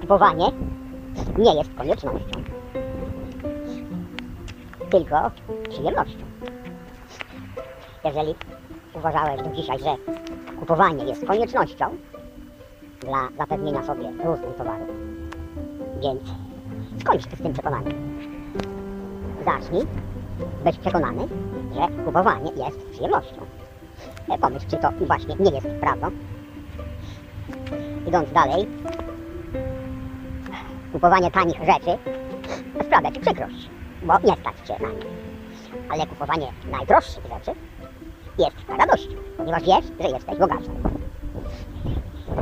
Kupowanie 0.00 0.52
nie 1.38 1.54
jest 1.54 1.74
koniecznością, 1.74 2.42
tylko 4.90 5.30
przyjemnością. 5.68 6.24
Jeżeli 8.04 8.34
uważałeś 8.94 9.42
do 9.42 9.50
dzisiaj, 9.50 9.78
że 9.78 9.96
kupowanie 10.58 11.04
jest 11.04 11.26
koniecznością 11.26 11.96
dla 13.00 13.28
zapewnienia 13.38 13.82
sobie 13.82 14.12
różnych 14.24 14.56
towarów, 14.56 14.88
więc 16.02 16.22
skończ 17.00 17.22
z 17.22 17.42
tym 17.42 17.52
przekonaniem. 17.52 18.18
Zacznij 19.44 19.86
być 20.64 20.78
przekonany, 20.78 21.28
że 21.74 22.04
kupowanie 22.04 22.50
jest 22.50 22.90
przyjemnością. 22.90 23.46
E, 24.28 24.38
Pomyśl, 24.38 24.66
czy 24.70 24.76
to 24.76 24.90
właśnie 25.06 25.34
nie 25.34 25.50
jest 25.50 25.66
prawdą. 25.80 26.10
Idąc 28.08 28.32
dalej, 28.32 28.66
kupowanie 30.92 31.30
tanich 31.30 31.58
rzeczy 31.58 31.98
sprawia 32.86 33.12
Ci 33.12 33.20
przykrość, 33.20 33.70
bo 34.02 34.12
nie 34.18 34.36
stać 34.36 34.56
Cię 34.66 34.76
na 34.80 34.88
nie. 34.88 35.04
Ale 35.90 36.06
kupowanie 36.06 36.46
najdroższych 36.70 37.24
rzeczy 37.24 37.60
jest 38.38 38.56
radością, 38.78 39.14
ponieważ 39.36 39.62
wiesz, 39.62 39.84
że 40.00 40.08
jesteś 40.08 40.38
bogaczem. 40.38 40.74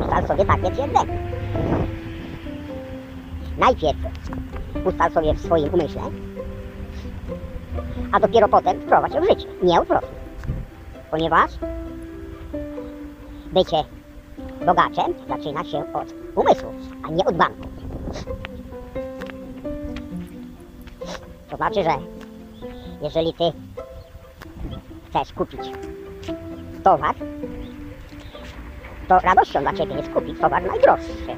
Ustal 0.00 0.26
sobie 0.26 0.44
takie 0.44 0.70
twierdzenie. 0.70 1.18
Najpierw 3.58 3.98
ustal 4.84 5.12
sobie 5.12 5.34
w 5.34 5.40
swoim 5.40 5.74
umyśle, 5.74 6.02
a 8.12 8.20
dopiero 8.20 8.48
potem 8.48 8.80
wprowadź 8.80 9.14
je 9.14 9.20
w 9.20 9.28
życie. 9.28 9.48
Nie 9.62 9.80
odwrotnie. 9.80 10.18
Ponieważ 11.10 11.50
bycie 13.52 13.95
bogaczem 14.66 15.14
zaczyna 15.28 15.64
się 15.64 15.92
od 15.92 16.14
umysłu, 16.34 16.70
a 17.02 17.08
nie 17.10 17.24
od 17.24 17.36
banku. 17.36 17.68
To 21.50 21.56
znaczy, 21.56 21.82
że 21.82 21.90
jeżeli 23.02 23.32
ty 23.32 23.44
chcesz 25.08 25.32
kupić 25.32 25.60
towar, 26.82 27.14
to 29.08 29.18
radością 29.18 29.60
dla 29.60 29.72
ciebie 29.72 29.94
jest 29.94 30.10
kupić 30.10 30.40
towar 30.40 30.62
najdroższy, 30.62 31.36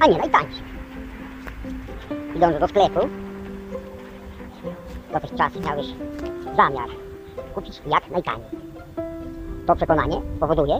a 0.00 0.06
nie 0.06 0.18
najtańszy. 0.18 0.62
Idąc 2.36 2.58
do 2.58 2.68
sklepu, 2.68 3.00
dotychczas 5.12 5.56
miałeś 5.56 5.86
zamiar 6.56 6.88
kupić 7.54 7.82
jak 7.86 8.10
najtaniej. 8.10 8.50
To 9.66 9.76
przekonanie 9.76 10.20
powoduje, 10.40 10.78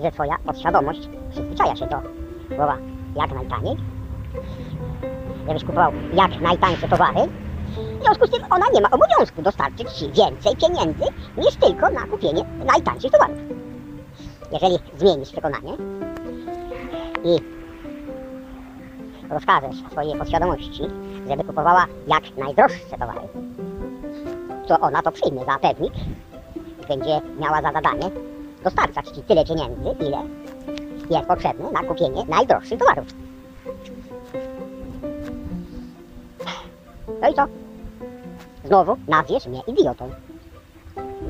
że 0.00 0.12
twoja 0.12 0.38
podświadomość 0.44 1.08
przyzwyczaja 1.62 1.76
się 1.76 1.86
do 1.86 2.56
słowa 2.56 2.76
jak 3.16 3.34
najtaniej, 3.34 3.76
żebyś 5.48 5.64
kupował 5.64 5.92
jak 6.12 6.40
najtańsze 6.40 6.88
towary, 6.88 7.20
w 8.00 8.04
związku 8.04 8.26
z 8.26 8.30
tym 8.30 8.42
ona 8.50 8.66
nie 8.74 8.80
ma 8.80 8.90
obowiązku 8.90 9.42
dostarczyć 9.42 9.92
ci 9.92 10.12
więcej 10.12 10.56
pieniędzy 10.56 11.04
niż 11.36 11.56
tylko 11.56 11.90
na 11.90 12.06
kupienie 12.06 12.44
najtańszych 12.66 13.10
towarów. 13.10 13.38
Jeżeli 14.52 14.78
zmienisz 14.98 15.32
przekonanie 15.32 15.76
i 17.24 17.38
rozkażesz 19.30 19.76
swojej 19.90 20.18
podświadomości, 20.18 20.82
żeby 21.28 21.44
kupowała 21.44 21.86
jak 22.06 22.36
najdroższe 22.36 22.98
towary, 22.98 23.28
to 24.66 24.80
ona 24.80 25.02
to 25.02 25.12
przyjmie 25.12 25.44
za 25.44 25.58
pewnik 25.58 25.92
będzie 26.88 27.20
miała 27.40 27.62
za 27.62 27.72
zadanie 27.72 28.10
dostarczać 28.64 29.08
ci 29.08 29.22
tyle 29.22 29.44
pieniędzy, 29.44 30.04
ile 30.06 30.22
jest 31.10 31.28
potrzebne 31.28 31.70
na 31.70 31.82
kupienie 31.82 32.24
najdroższych 32.28 32.78
towarów. 32.78 33.06
No 37.22 37.28
i 37.28 37.34
co? 37.34 37.46
Znowu 38.64 38.96
nazwiesz 39.08 39.46
mnie 39.46 39.60
idiotą. 39.66 40.10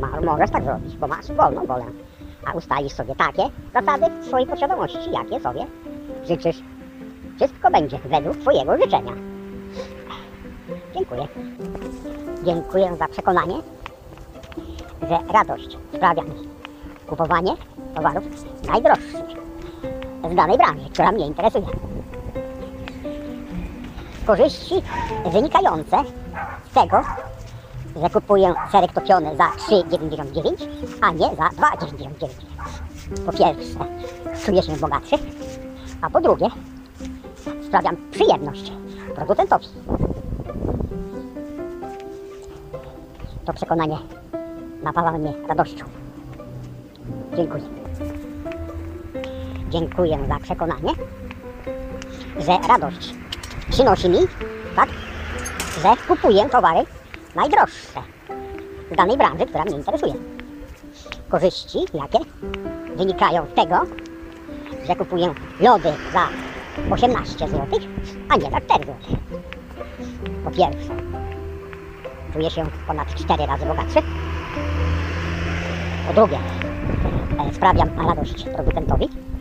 Ma, 0.00 0.20
możesz 0.20 0.50
tak 0.50 0.64
zrobić, 0.64 0.96
bo 0.96 1.06
masz 1.06 1.32
wolną 1.32 1.66
wolę. 1.66 1.84
A 2.46 2.52
ustalisz 2.52 2.92
sobie 2.92 3.14
takie 3.14 3.42
zasady 3.74 4.06
w 4.20 4.26
swojej 4.26 4.46
posiadałości, 4.46 5.10
jakie 5.12 5.40
sobie 5.40 5.66
życzysz. 6.28 6.62
Wszystko 7.36 7.70
będzie 7.70 7.98
według 7.98 8.36
Twojego 8.36 8.78
życzenia. 8.78 9.12
Dziękuję. 10.94 11.28
Dziękuję 12.44 12.96
za 12.96 13.08
przekonanie, 13.08 13.54
że 15.08 15.32
radość 15.32 15.78
sprawia 15.94 16.22
mi 16.22 16.48
kupowanie 17.06 17.56
towarów 17.94 18.24
najdroższych 18.66 19.41
z 20.30 20.34
danej 20.34 20.58
branży, 20.58 20.90
która 20.90 21.12
mnie 21.12 21.26
interesuje. 21.26 21.66
Korzyści 24.26 24.74
wynikające 25.32 25.96
z 26.70 26.74
tego, 26.74 27.00
że 28.02 28.10
kupuję 28.10 28.54
serek 28.72 28.92
topiony 28.92 29.36
za 29.36 29.44
3,99, 29.44 30.66
a 31.00 31.10
nie 31.10 31.18
za 31.36 31.48
2,99. 31.48 32.28
Po 33.26 33.32
pierwsze, 33.32 33.78
czuję 34.44 34.62
się 34.62 34.76
bogatszy, 34.76 35.16
a 36.02 36.10
po 36.10 36.20
drugie, 36.20 36.46
sprawiam 37.66 37.96
przyjemność 38.10 38.72
producentowi. 39.14 39.66
To 43.44 43.52
przekonanie 43.52 43.98
napawa 44.82 45.12
mnie 45.12 45.32
radością. 45.48 45.84
Dziękuję. 47.36 47.81
Dziękuję 49.72 50.18
za 50.28 50.38
przekonanie, 50.38 50.92
że 52.38 52.68
radość 52.68 53.14
przynosi 53.70 54.08
mi, 54.08 54.18
tak, 54.76 54.88
że 55.82 56.06
kupuję 56.08 56.48
towary 56.48 56.84
najdroższe 57.34 58.02
z 58.92 58.96
danej 58.96 59.16
branży, 59.16 59.46
która 59.46 59.64
mnie 59.64 59.76
interesuje. 59.76 60.14
Korzyści, 61.28 61.78
jakie 61.94 62.18
wynikają 62.96 63.46
z 63.46 63.54
tego, 63.54 63.80
że 64.86 64.96
kupuję 64.96 65.34
lody 65.60 65.92
za 66.12 66.28
18 66.90 67.48
zł, 67.48 67.66
a 68.28 68.36
nie 68.36 68.50
za 68.50 68.60
4 68.60 68.84
zł. 68.84 68.94
Po 70.44 70.50
pierwsze, 70.50 70.96
czuję 72.32 72.50
się 72.50 72.66
ponad 72.86 73.14
4 73.14 73.46
razy 73.46 73.66
bogatszy. 73.66 73.98
Po 76.08 76.14
drugie, 76.14 76.38
e, 77.48 77.54
sprawiam 77.54 78.08
radość 78.08 78.44
producentowi. 78.44 79.31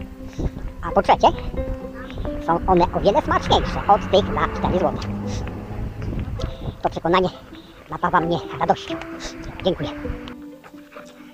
A 0.81 0.91
po 0.91 1.01
trzecie, 1.01 1.27
są 2.45 2.59
one 2.67 2.85
o 2.93 2.99
wiele 2.99 3.21
smaczniejsze 3.21 3.79
od 3.87 4.01
tych 4.11 4.25
za 4.25 4.59
4 4.59 4.73
zł. 4.73 4.93
To 6.81 6.89
przekonanie 6.89 7.29
napawa 7.89 8.19
mnie 8.19 8.37
radością. 8.59 8.95
Dziękuję. 9.63 9.89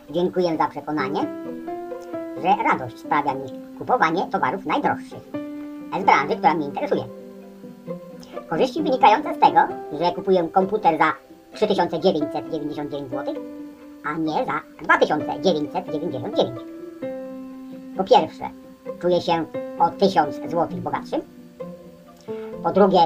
Dziękuję 0.10 0.58
za 0.58 0.68
przekonanie, 0.68 1.20
że 2.42 2.64
radość 2.64 3.00
sprawia 3.00 3.34
mi 3.34 3.78
kupowanie 3.78 4.28
towarów 4.32 4.66
najdroższych 4.66 5.24
z 6.02 6.04
branży, 6.04 6.36
która 6.36 6.54
mnie 6.54 6.66
interesuje. 6.66 7.04
Korzyści 8.50 8.84
wynikające 8.84 9.36
z 9.36 9.40
tego, 9.40 9.60
że 10.00 10.12
kupuję 10.12 10.50
komputer 10.52 10.98
za 10.98 11.14
3999 11.54 13.10
zł, 13.10 13.34
a 14.06 14.14
nie 14.14 14.46
za 14.46 14.62
2999. 14.82 16.60
Po 17.98 18.04
pierwsze, 18.04 18.50
czuję 19.02 19.22
się 19.22 19.46
o 19.80 19.90
1000 19.90 20.36
zł 20.36 20.68
bogatszym. 20.72 21.22
Po 22.64 22.72
drugie, 22.72 23.00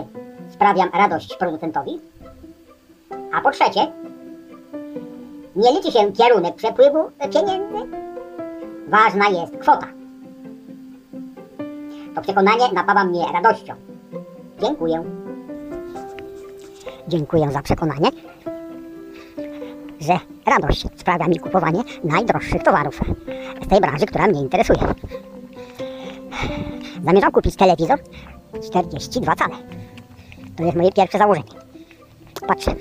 sprawiam 0.53 0.89
radość 0.93 1.35
producentowi. 1.35 1.99
A 3.33 3.41
po 3.41 3.51
trzecie, 3.51 3.91
nie 5.55 5.71
liczy 5.71 5.91
się 5.91 6.11
kierunek 6.11 6.55
przepływu 6.55 6.99
pieniędzy. 7.19 7.97
Ważna 8.87 9.29
jest 9.29 9.57
kwota. 9.57 9.87
To 12.15 12.21
przekonanie 12.21 12.73
napawa 12.73 13.03
mnie 13.03 13.25
radością. 13.33 13.73
Dziękuję. 14.61 15.03
Dziękuję 17.07 17.51
za 17.51 17.61
przekonanie, 17.61 18.09
że 19.99 20.19
radość 20.45 20.85
sprawia 20.95 21.27
mi 21.27 21.39
kupowanie 21.39 21.83
najdroższych 22.03 22.63
towarów 22.63 23.01
z 23.65 23.67
tej 23.67 23.81
branży, 23.81 24.05
która 24.05 24.27
mnie 24.27 24.41
interesuje. 24.41 24.79
Zamierzam 27.05 27.31
kupić 27.31 27.55
telewizor 27.55 27.99
42 28.63 29.35
cale. 29.35 29.55
To 30.55 30.63
jest 30.63 30.77
moje 30.77 30.91
pierwsze 30.91 31.17
założenie. 31.17 31.49
Patrzę. 32.47 32.75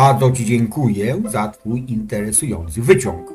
Bardzo 0.00 0.30
Ci 0.30 0.44
dziękuję 0.44 1.22
za 1.28 1.48
Twój 1.48 1.84
interesujący 1.88 2.82
wyciąg. 2.82 3.34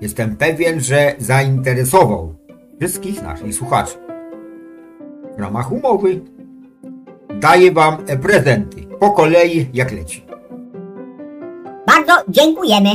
Jestem 0.00 0.36
pewien, 0.36 0.80
że 0.80 1.14
zainteresował 1.18 2.34
wszystkich 2.78 3.22
naszych 3.22 3.54
słuchaczy. 3.54 3.94
W 5.36 5.40
ramach 5.40 5.72
umowy 5.72 6.20
daję 7.40 7.72
Wam 7.72 7.96
prezenty 8.22 8.82
po 9.00 9.10
kolei 9.10 9.66
jak 9.74 9.92
leci. 9.92 10.24
Bardzo 11.86 12.12
dziękujemy. 12.28 12.90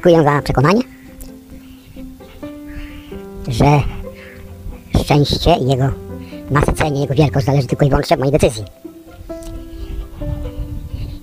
Dziękuję 0.00 0.24
za 0.24 0.42
przekonanie, 0.42 0.82
że 3.48 3.80
szczęście 5.00 5.54
i 5.56 5.66
jego 5.66 5.84
nasycenie, 6.50 7.00
jego 7.00 7.14
wielkość 7.14 7.46
zależy 7.46 7.66
tylko 7.66 7.84
i 7.84 7.88
wyłącznie 7.88 8.14
od 8.14 8.20
mojej 8.20 8.32
decyzji. 8.32 8.64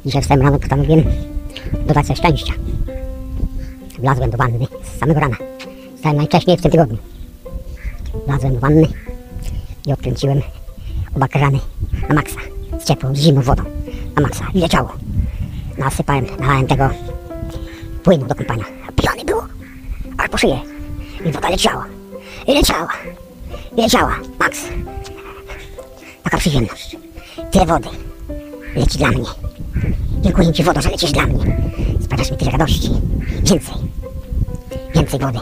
Dzisiaj 0.06 0.22
wstałem 0.22 0.44
rano, 0.44 0.60
postanowiłem 0.60 1.04
dodać 1.88 2.08
sobie 2.08 2.18
szczęścia. 2.18 2.54
Wlazłem 4.00 4.30
do 4.30 4.38
wanny 4.38 4.68
z 4.84 5.00
samego 5.00 5.20
rana. 5.20 5.38
Wstałem 5.96 6.18
najwcześniej 6.18 6.58
w 6.58 6.62
tym 6.62 6.72
tygodniu. 6.72 6.98
Wlazłem 8.28 8.54
do 8.54 8.60
wanny 8.60 8.88
i 9.88 9.94
odkręciłem 9.94 10.42
oba 11.16 11.28
krany 11.28 11.60
na 12.10 12.16
maksa. 12.16 12.40
Z 12.80 12.86
ciepłą, 12.86 13.16
z 13.16 13.20
zimną 13.20 13.42
wodą. 13.42 13.64
Na 14.16 14.22
maksa. 14.22 14.48
I 14.54 14.60
leciało. 14.60 14.94
Nasypałem, 15.78 16.26
nalałem 16.40 16.68
tego 16.68 16.90
płynu 18.08 18.26
do 18.26 18.36
kąpania. 18.36 18.64
Pijany 18.96 19.26
było. 19.26 19.48
Aż 20.18 20.30
po 20.30 20.38
szyję. 20.38 20.60
I 21.26 21.32
woda 21.32 21.50
leciała. 21.50 21.86
I 22.48 22.54
leciała. 22.54 22.88
I 23.78 23.82
leciała. 23.82 24.20
Max. 24.40 24.64
Taka 26.24 26.38
przyjemność. 26.38 26.98
Tyle 27.52 27.66
wody. 27.66 27.90
Leci 28.76 28.98
dla 28.98 29.08
mnie. 29.10 29.26
Dziękuję 30.22 30.54
Ci 30.54 30.64
wodo, 30.64 30.82
że 30.82 30.90
lecisz 30.90 31.12
dla 31.12 31.26
mnie. 31.26 31.58
Sprawiasz 32.02 32.32
mi 32.32 32.38
tyle 32.38 32.52
radości. 32.52 32.90
Więcej. 33.44 33.76
Więcej 34.96 35.20
wody. 35.20 35.40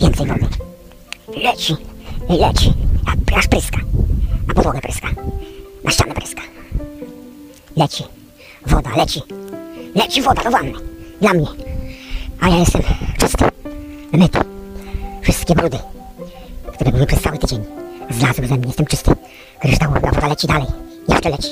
Więcej 0.00 0.26
wody. 0.26 0.46
Leci. 1.44 1.76
Leci. 2.28 2.72
Aż 3.36 3.48
pryska. 3.48 3.78
Na 4.48 4.54
podłogę 4.54 4.80
pryska. 4.80 5.08
Na 5.84 5.90
ścianę 5.90 6.14
pryska. 6.14 6.42
Leci. 7.76 8.04
Woda 8.66 8.90
leci. 8.96 9.20
Leci 9.94 10.22
woda 10.22 10.44
do 10.44 10.50
wanny. 10.50 10.72
Dla 11.20 11.34
mnie. 11.34 11.69
A 12.40 12.48
ja 12.48 12.56
jestem 12.56 12.82
czysty. 13.18 13.44
Myty. 14.12 14.38
Wszystkie 15.22 15.54
brudy, 15.54 15.78
które 16.74 16.92
były 16.92 17.06
przez 17.06 17.22
cały 17.22 17.38
tydzień, 17.38 17.64
zlazły 18.10 18.46
ze 18.46 18.56
mnie. 18.56 18.66
Jestem 18.66 18.86
czysty. 18.86 19.10
Kryształowa 19.60 20.00
woda 20.10 20.28
leci 20.28 20.46
dalej. 20.46 20.66
Jeszcze 21.08 21.30
leci. 21.30 21.48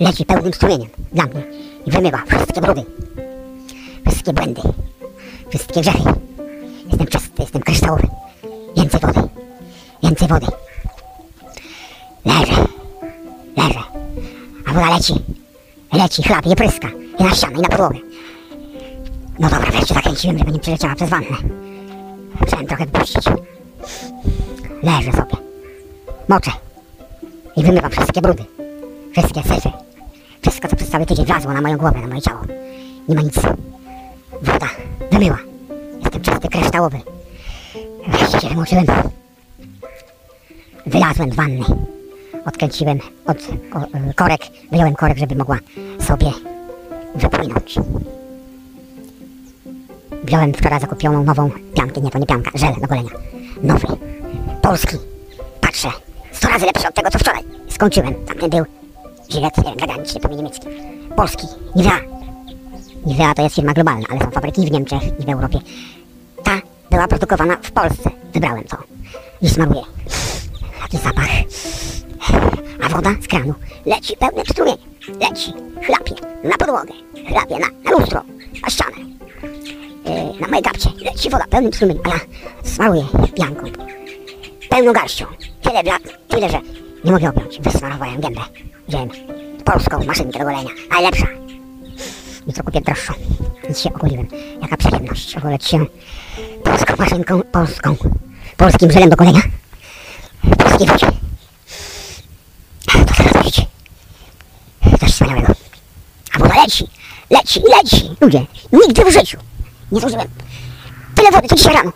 Leci 0.00 0.24
pełnym 0.24 0.54
strumieniem 0.54 0.88
dla 1.12 1.24
mnie. 1.24 1.42
I 1.86 1.90
wymywa 1.90 2.22
wszystkie 2.26 2.60
brudy. 2.60 2.84
Wszystkie 4.06 4.32
błędy. 4.32 4.62
Wszystkie 5.48 5.80
grzechy. 5.80 6.12
Jestem 6.90 7.06
czysty, 7.06 7.42
jestem 7.42 7.62
kryształowy. 7.62 8.08
Więcej 8.76 9.00
wody. 9.00 9.28
Więcej 10.02 10.28
wody. 10.28 10.46
Leżę. 12.24 12.64
Leżę. 13.56 13.82
A 14.66 14.72
woda 14.72 14.96
leci. 14.96 15.14
Leci, 15.92 16.22
chlapie, 16.22 16.56
pryska. 16.56 16.88
I 17.18 17.24
na 17.24 17.30
ścianę, 17.30 17.58
i 17.58 17.62
na 17.62 17.68
podłogę. 17.68 17.98
No 19.38 19.48
dobra, 19.48 19.70
wreszcie 19.70 19.94
zakręciłem, 19.94 20.38
żeby 20.38 20.52
nie 20.52 20.58
przeleciała 20.58 20.94
przez 20.94 21.10
wannę. 21.10 21.36
Musiałem 22.40 22.66
trochę 22.66 22.86
wypuścić. 22.86 23.24
Leżę 24.82 25.12
sobie. 25.12 25.36
Moczę. 26.28 26.50
I 27.56 27.62
wymywam 27.62 27.90
wszystkie 27.90 28.20
brudy. 28.20 28.44
Wszystkie 29.12 29.42
syfy. 29.42 29.70
Wszystko, 30.42 30.68
co 30.68 30.76
przez 30.76 30.90
cały 30.90 31.06
tydzień 31.06 31.26
wlazło 31.26 31.52
na 31.52 31.60
moją 31.60 31.76
głowę, 31.76 32.00
na 32.00 32.06
moje 32.06 32.22
ciało. 32.22 32.40
Nie 33.08 33.14
ma 33.14 33.22
nic. 33.22 33.34
Woda 34.42 34.68
wymyła. 35.12 35.38
Jestem 36.02 36.22
czysty, 36.22 36.48
kryształowy. 36.48 37.00
Wreszcie 38.08 38.40
się 38.40 38.48
wymoczyłem. 38.48 38.86
Wylazłem 40.86 41.32
z 41.32 41.36
wanny. 41.36 41.64
Odkręciłem 42.46 42.98
od 43.26 43.38
o, 43.74 43.78
e, 43.98 44.14
korek, 44.14 44.40
wyjąłem 44.70 44.94
korek, 44.94 45.18
żeby 45.18 45.34
mogła 45.34 45.58
sobie 46.00 46.32
wypłynąć. 47.14 47.74
Wziąłem 50.24 50.52
wczoraj 50.54 50.80
zakupioną 50.80 51.24
nową 51.24 51.50
piankę, 51.74 52.00
nie 52.00 52.10
to 52.10 52.18
nie 52.18 52.26
pianka, 52.26 52.50
żel 52.54 52.74
do 52.80 52.86
golenia. 52.86 53.10
Nowy, 53.62 53.86
polski. 54.62 54.96
Patrzę, 55.60 55.88
100 56.32 56.48
razy 56.48 56.66
lepszy 56.66 56.88
od 56.88 56.94
tego 56.94 57.10
co 57.10 57.18
wczoraj. 57.18 57.42
Skończyłem, 57.68 58.14
tamten 58.14 58.50
był 58.50 58.64
Gillette, 59.30 59.62
nie 59.62 59.70
wiem, 59.70 59.80
zagraniczny, 59.80 60.20
to 60.20 60.28
niemiecki. 60.28 60.66
Polski, 61.16 61.46
Nivea. 61.76 62.00
Nivea 63.06 63.34
to 63.34 63.42
jest 63.42 63.54
firma 63.54 63.72
globalna, 63.72 64.06
ale 64.10 64.20
są 64.20 64.30
fabryki 64.30 64.66
w 64.66 64.70
Niemczech 64.70 65.02
i 65.20 65.24
w 65.24 65.28
Europie. 65.28 65.58
Ta 66.44 66.60
była 66.90 67.08
produkowana 67.08 67.56
w 67.62 67.72
Polsce. 67.72 68.10
Wybrałem 68.34 68.64
to 68.64 68.76
i 69.42 69.48
smaruję. 69.48 69.82
Taki 70.82 70.96
zapach. 70.96 71.28
A 72.82 72.88
woda 72.88 73.10
z 73.22 73.28
kranu 73.28 73.54
leci 73.86 74.16
pełnym 74.16 74.46
strumieniem. 74.46 74.88
Leci, 75.20 75.52
chlapie 75.86 76.14
na 76.44 76.56
podłogę, 76.58 76.92
chlapie 77.28 77.58
na, 77.58 77.66
na 77.84 77.90
lustro, 77.90 78.22
na 78.62 78.70
ścianę 78.70 79.13
na 80.40 80.48
moje 80.48 80.62
kapcie. 80.62 80.90
Leci 81.04 81.30
woda 81.30 81.44
pełnym 81.50 81.72
strumieniem, 81.72 82.02
a 82.06 82.08
ja 82.08 82.20
smaruję 82.64 83.06
pianką. 83.34 83.66
Pełną 84.68 84.92
garścią. 84.92 85.26
Tyle, 85.62 85.82
bla, 85.82 85.98
tyle, 86.28 86.50
że 86.50 86.60
nie 87.04 87.12
mogę 87.12 87.28
objąć. 87.28 87.60
Wysmarowałem 87.60 88.20
gębę. 88.20 88.40
Wziąłem 88.88 89.08
polską 89.64 90.04
maszynkę 90.04 90.38
do 90.38 90.44
golenia, 90.44 90.70
najlepsza. 90.90 91.26
Jutro 92.46 92.64
kupię 92.64 92.80
droższą. 92.80 93.12
Nic 93.68 93.78
się 93.78 93.94
ogoliłem. 93.94 94.28
Jaka 94.62 94.76
przyjemność 94.76 95.36
ogoleć 95.36 95.64
się 95.64 95.86
polską 96.64 96.94
maszynką, 96.98 97.42
polską, 97.42 97.96
polskim 98.56 98.90
żelem 98.90 99.10
do 99.10 99.16
golenia. 99.16 99.40
W 100.44 100.56
polskiej 100.56 100.86
wodzie. 100.86 101.06
To 102.86 103.14
teraz 103.16 103.36
widzicie. 103.36 103.66
Coś 105.00 105.10
wspaniałego. 105.10 105.52
A 106.32 106.38
woda 106.38 106.54
leci, 106.62 106.88
leci, 107.30 107.60
leci. 107.76 108.10
Ludzie, 108.20 108.46
nigdy 108.72 109.04
w 109.04 109.12
życiu 109.12 109.38
nie 109.94 110.00
zużyłem 110.00 110.28
tyle 111.14 111.30
wody, 111.30 111.48
co 111.48 111.56
dzisiaj 111.56 111.74
rano. 111.74 111.92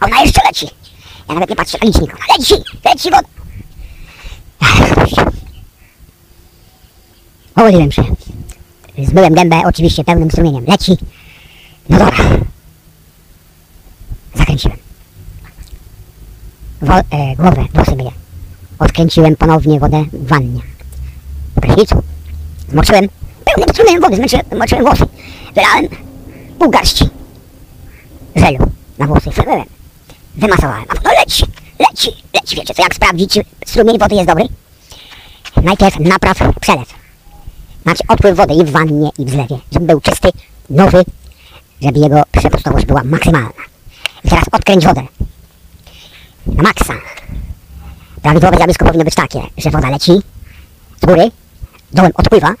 Ona 0.00 0.20
jeszcze 0.22 0.40
leci. 0.46 0.66
Ja 1.28 1.34
nawet 1.34 1.50
nie 1.50 1.56
patrzę 1.56 1.78
na 1.82 1.86
licznik. 1.86 2.14
Ona 2.14 2.38
leci, 2.38 2.54
leci 2.84 3.10
woda. 3.10 3.28
Ogoliłem 7.56 7.92
się. 7.92 8.04
Zmyłem 9.04 9.34
gębę 9.34 9.62
oczywiście 9.66 10.04
pełnym 10.04 10.30
strumieniem. 10.30 10.64
Leci. 10.64 10.96
No 11.88 11.98
dobra. 11.98 12.16
Zakręciłem. 14.34 14.78
Wo- 16.82 16.98
e, 16.98 17.36
głowę, 17.36 17.64
włosy 17.74 17.96
myję. 17.96 18.10
Odkręciłem 18.78 19.36
ponownie 19.36 19.80
wodę 19.80 20.04
w 20.12 20.26
wannie. 20.28 20.60
W 21.56 21.60
prysznicu. 21.60 22.02
Zmoczyłem 22.68 23.08
pełnym 23.44 23.74
strumieniem 23.74 24.00
wody, 24.02 24.16
zmoczyłem, 24.16 24.46
zmoczyłem 24.52 24.84
włosy. 24.84 25.04
Wylałem 25.54 26.07
pół 26.58 26.70
garści 26.70 27.08
żelu 28.36 28.58
na 28.98 29.06
włosy. 29.06 29.30
Wymyłem. 29.30 29.64
Wymasowałem. 30.34 30.84
A 30.88 30.94
woda 30.94 31.10
leci, 31.10 31.44
leci, 31.78 32.10
leci. 32.34 32.56
Wiecie 32.56 32.74
co, 32.74 32.82
jak 32.82 32.94
sprawdzić, 32.94 33.32
czy 33.32 33.42
strumień 33.66 33.98
wody 33.98 34.14
jest 34.14 34.26
dobry? 34.26 34.44
Najpierw 35.62 36.00
napraw 36.00 36.38
przelew. 36.60 36.94
Znaczy 37.82 38.02
odpływ 38.08 38.36
wody 38.36 38.54
i 38.54 38.64
w 38.64 38.70
wannie, 38.70 39.10
i 39.18 39.24
w 39.24 39.30
zlewie. 39.30 39.58
Żeby 39.72 39.86
był 39.86 40.00
czysty, 40.00 40.28
nowy, 40.70 41.04
żeby 41.82 41.98
jego 41.98 42.22
przepustowość 42.32 42.86
była 42.86 43.04
maksymalna. 43.04 43.50
I 44.24 44.28
teraz 44.28 44.44
odkręć 44.52 44.84
wodę. 44.84 45.02
Na 46.46 46.62
maksa. 46.62 46.94
Prawidłowe 48.22 48.56
zjawisko 48.56 48.84
powinno 48.84 49.04
być 49.04 49.14
takie, 49.14 49.40
że 49.56 49.70
woda 49.70 49.90
leci 49.90 50.12
z 51.02 51.06
góry, 51.06 51.30
dołem 51.92 52.12
odpływa, 52.14 52.54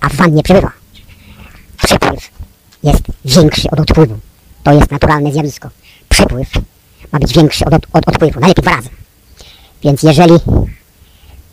a 0.00 0.08
w 0.08 0.14
wannie 0.14 0.42
przybywa. 0.42 0.72
Przepływ 1.82 2.37
jest 2.82 3.02
większy 3.24 3.70
od 3.70 3.80
odpływu. 3.80 4.18
To 4.62 4.72
jest 4.72 4.90
naturalne 4.90 5.32
zjawisko. 5.32 5.68
Przepływ 6.08 6.48
ma 7.12 7.18
być 7.18 7.32
większy 7.34 7.64
od, 7.64 7.74
od, 7.74 7.86
od 7.92 8.08
odpływu, 8.08 8.40
najlepiej 8.40 8.62
dwa 8.62 8.76
razy. 8.76 8.88
Więc 9.82 10.02
jeżeli 10.02 10.34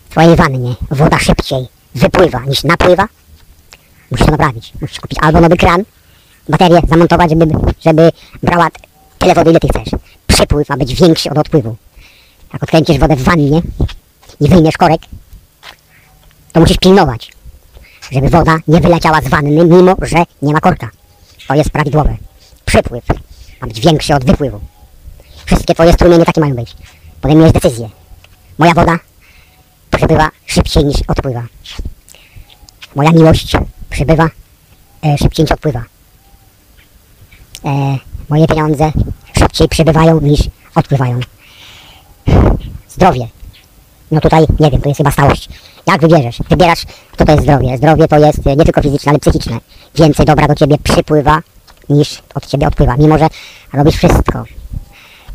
w 0.05 0.09
twojej 0.09 0.35
wannie 0.35 0.75
woda 0.91 1.19
szybciej 1.19 1.67
wypływa 1.95 2.39
niż 2.39 2.63
napływa, 2.63 3.07
musisz 4.11 4.25
to 4.25 4.31
naprawić. 4.31 4.73
Musisz 4.81 4.99
kupić 4.99 5.19
albo 5.21 5.41
nowy 5.41 5.57
kran, 5.57 5.83
baterię 6.49 6.81
zamontować, 6.89 7.29
żeby, 7.29 7.45
żeby 7.85 8.11
brała 8.43 8.67
tyle 9.19 9.33
wody, 9.33 9.49
ile 9.49 9.59
ty 9.59 9.67
chcesz. 9.67 9.99
Przepływ 10.27 10.69
ma 10.69 10.77
być 10.77 10.95
większy 10.95 11.29
od 11.29 11.37
odpływu. 11.37 11.75
Jak 12.53 12.63
odkręcisz 12.63 12.99
wodę 12.99 13.15
w 13.15 13.23
wannie 13.23 13.61
i 14.41 14.49
wyjmiesz 14.49 14.77
korek, 14.77 15.01
to 16.53 16.59
musisz 16.59 16.77
pilnować, 16.77 17.31
żeby 18.11 18.29
woda 18.29 18.57
nie 18.67 18.81
wyleciała 18.81 19.21
z 19.21 19.27
wanny, 19.27 19.65
mimo 19.65 19.95
że 20.01 20.23
nie 20.41 20.53
ma 20.53 20.59
korka. 20.59 20.89
To 21.47 21.55
jest 21.55 21.69
prawidłowe. 21.69 22.17
Przypływ 22.65 23.03
ma 23.61 23.67
być 23.67 23.79
większy 23.79 24.15
od 24.15 24.25
wypływu. 24.25 24.59
Wszystkie 25.45 25.73
twoje 25.73 25.93
strumienie 25.93 26.25
takie 26.25 26.41
mają 26.41 26.55
być. 26.55 26.75
Podejmujesz 27.21 27.51
decyzję. 27.51 27.89
Moja 28.57 28.73
woda 28.73 28.99
przybywa 29.97 30.29
szybciej 30.45 30.85
niż 30.85 30.97
odpływa. 31.07 31.43
Moja 32.95 33.11
miłość 33.11 33.55
przybywa 33.89 34.29
e, 35.05 35.17
szybciej 35.17 35.43
niż 35.43 35.51
odpływa. 35.51 35.83
E, 37.65 37.97
moje 38.29 38.47
pieniądze 38.47 38.91
szybciej 39.39 39.67
przybywają 39.69 40.21
niż 40.21 40.39
odpływają. 40.75 41.19
Zdrowie. 42.89 43.27
No 44.11 44.21
tutaj, 44.21 44.45
nie 44.59 44.71
wiem, 44.71 44.81
to 44.81 44.89
jest 44.89 44.97
chyba 44.97 45.11
stałość. 45.11 45.49
Jak 45.87 46.01
wybierzesz? 46.01 46.39
Wybierasz, 46.49 46.83
to 47.17 47.25
to 47.25 47.31
jest 47.31 47.43
zdrowie. 47.43 47.77
Zdrowie 47.77 48.07
to 48.07 48.17
jest 48.19 48.47
e, 48.47 48.55
nie 48.55 48.63
tylko 48.63 48.81
fizyczne, 48.81 49.09
ale 49.09 49.19
psychiczne. 49.19 49.57
Więcej 49.95 50.25
dobra 50.25 50.47
do 50.47 50.55
ciebie 50.55 50.77
przypływa 50.83 51.39
niż 51.89 52.21
od 52.35 52.45
ciebie 52.45 52.67
odpływa. 52.67 52.97
Mimo, 52.97 53.17
że 53.17 53.27
robisz 53.73 53.95
wszystko. 53.95 54.43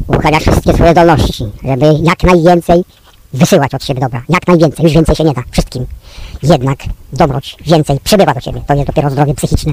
Uruchamiasz 0.06 0.42
wszystkie 0.42 0.72
swoje 0.72 0.92
zdolności, 0.92 1.44
żeby 1.64 1.86
jak 2.02 2.22
najwięcej 2.22 2.84
wysyłać 3.32 3.74
od 3.74 3.84
siebie 3.84 4.00
dobra. 4.00 4.22
Jak 4.28 4.46
najwięcej, 4.46 4.84
już 4.84 4.92
więcej 4.92 5.16
się 5.16 5.24
nie 5.24 5.32
da 5.32 5.42
wszystkim. 5.50 5.86
Jednak 6.42 6.78
dobroć 7.12 7.56
więcej 7.66 8.00
przybywa 8.04 8.34
do 8.34 8.40
ciebie. 8.40 8.62
To 8.66 8.74
jest 8.74 8.86
dopiero 8.86 9.10
zdrowie 9.10 9.34
psychiczne, 9.34 9.72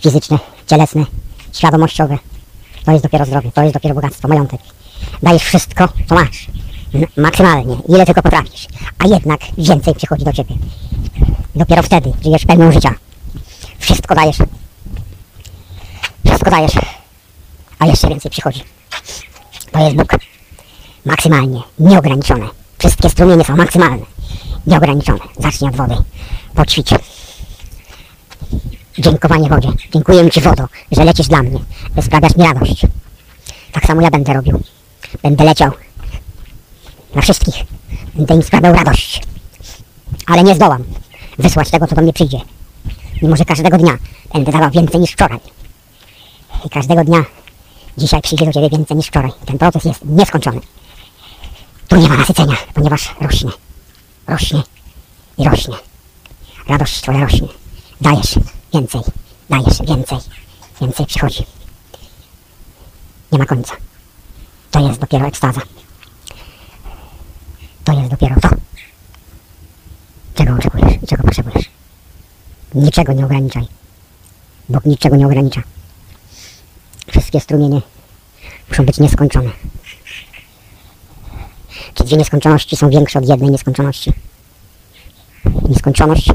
fizyczne, 0.00 0.38
cielesne, 0.66 1.04
świadomościowe. 1.52 2.18
To 2.84 2.92
jest 2.92 3.04
dopiero 3.04 3.24
zdrowie, 3.24 3.50
to 3.54 3.62
jest 3.62 3.74
dopiero 3.74 3.94
bogactwo, 3.94 4.28
majątek. 4.28 4.60
Dajesz 5.22 5.42
wszystko, 5.42 5.88
co 6.08 6.14
masz. 6.14 6.46
Maksymalnie, 7.16 7.76
ile 7.88 8.06
tylko 8.06 8.22
potrafisz. 8.22 8.66
A 8.98 9.06
jednak 9.06 9.40
więcej 9.58 9.94
przychodzi 9.94 10.24
do 10.24 10.32
ciebie. 10.32 10.54
Dopiero 11.54 11.82
wtedy 11.82 12.12
żyjesz 12.24 12.46
pełnią 12.46 12.72
życia. 12.72 12.94
Wszystko 13.78 14.14
dajesz. 14.14 14.38
Wszystko 16.26 16.50
dajesz. 16.50 16.72
A 17.78 17.86
jeszcze 17.86 18.08
więcej 18.08 18.30
przychodzi. 18.30 18.64
To 19.72 19.80
jest 19.80 19.96
Bóg. 19.96 20.16
Maksymalnie, 21.04 21.62
nieograniczone. 21.78 22.48
Wszystkie 22.78 23.10
strumienie 23.10 23.44
są 23.44 23.56
maksymalne. 23.56 24.06
Nieograniczone. 24.66 25.18
Zacznij 25.38 25.70
od 25.70 25.76
wody. 25.76 25.94
Poćwicz. 26.54 26.90
Dziękowanie 28.98 29.48
wodzie. 29.48 29.68
Dziękuję 29.92 30.30
Ci 30.30 30.40
wodo, 30.40 30.66
że 30.92 31.04
lecisz 31.04 31.28
dla 31.28 31.42
mnie, 31.42 31.58
sprawiasz 32.02 32.36
mi 32.36 32.44
radość. 32.44 32.86
Tak 33.72 33.86
samo 33.86 34.00
ja 34.00 34.10
będę 34.10 34.32
robił. 34.32 34.62
Będę 35.22 35.44
leciał 35.44 35.72
na 37.14 37.22
wszystkich. 37.22 37.54
Będę 38.14 38.34
im 38.34 38.42
sprawiał 38.42 38.74
radość. 38.74 39.22
Ale 40.26 40.42
nie 40.42 40.54
zdołam 40.54 40.84
wysłać 41.38 41.70
tego, 41.70 41.86
co 41.86 41.94
do 41.94 42.02
mnie 42.02 42.12
przyjdzie. 42.12 42.38
Mimo, 43.22 43.36
że 43.36 43.44
każdego 43.44 43.78
dnia 43.78 43.98
będę 44.32 44.52
dawał 44.52 44.70
więcej 44.70 45.00
niż 45.00 45.10
wczoraj. 45.10 45.40
I 46.64 46.70
każdego 46.70 47.04
dnia 47.04 47.24
dzisiaj 47.98 48.22
przyjdzie 48.22 48.46
do 48.46 48.52
Ciebie 48.52 48.70
więcej 48.70 48.96
niż 48.96 49.06
wczoraj. 49.06 49.32
Ten 49.46 49.58
proces 49.58 49.84
jest 49.84 50.04
nieskończony. 50.04 50.60
Tu 51.88 51.96
nie 51.96 52.08
ma 52.08 52.16
nasycenia, 52.16 52.56
ponieważ 52.74 53.14
rośnie. 53.20 53.50
Rośnie 54.26 54.62
i 55.38 55.44
rośnie. 55.44 55.74
Radość 56.68 57.00
Twoja 57.00 57.20
rośnie. 57.20 57.48
Dajesz 58.00 58.34
więcej, 58.74 59.00
dajesz 59.50 59.78
więcej, 59.86 60.18
więcej 60.80 61.06
przychodzi. 61.06 61.46
Nie 63.32 63.38
ma 63.38 63.46
końca. 63.46 63.76
To 64.70 64.80
jest 64.80 65.00
dopiero 65.00 65.26
ekstaza. 65.26 65.60
To 67.84 67.92
jest 67.92 68.10
dopiero 68.10 68.40
to, 68.40 68.48
czego 70.34 70.54
oczekujesz 70.54 71.02
i 71.02 71.06
czego 71.06 71.22
potrzebujesz. 71.22 71.70
Niczego 72.74 73.12
nie 73.12 73.24
ograniczaj. 73.24 73.66
Bóg 74.68 74.84
niczego 74.84 75.16
nie 75.16 75.26
ogranicza. 75.26 75.62
Wszystkie 77.10 77.40
strumienie 77.40 77.80
muszą 78.68 78.84
być 78.84 78.98
nieskończone. 78.98 79.50
Czy 81.94 82.04
dwie 82.04 82.16
nieskończoności 82.16 82.76
są 82.76 82.90
większe 82.90 83.18
od 83.18 83.28
jednej 83.28 83.50
nieskończoności? 83.50 84.12
Nieskończoność 85.68 86.28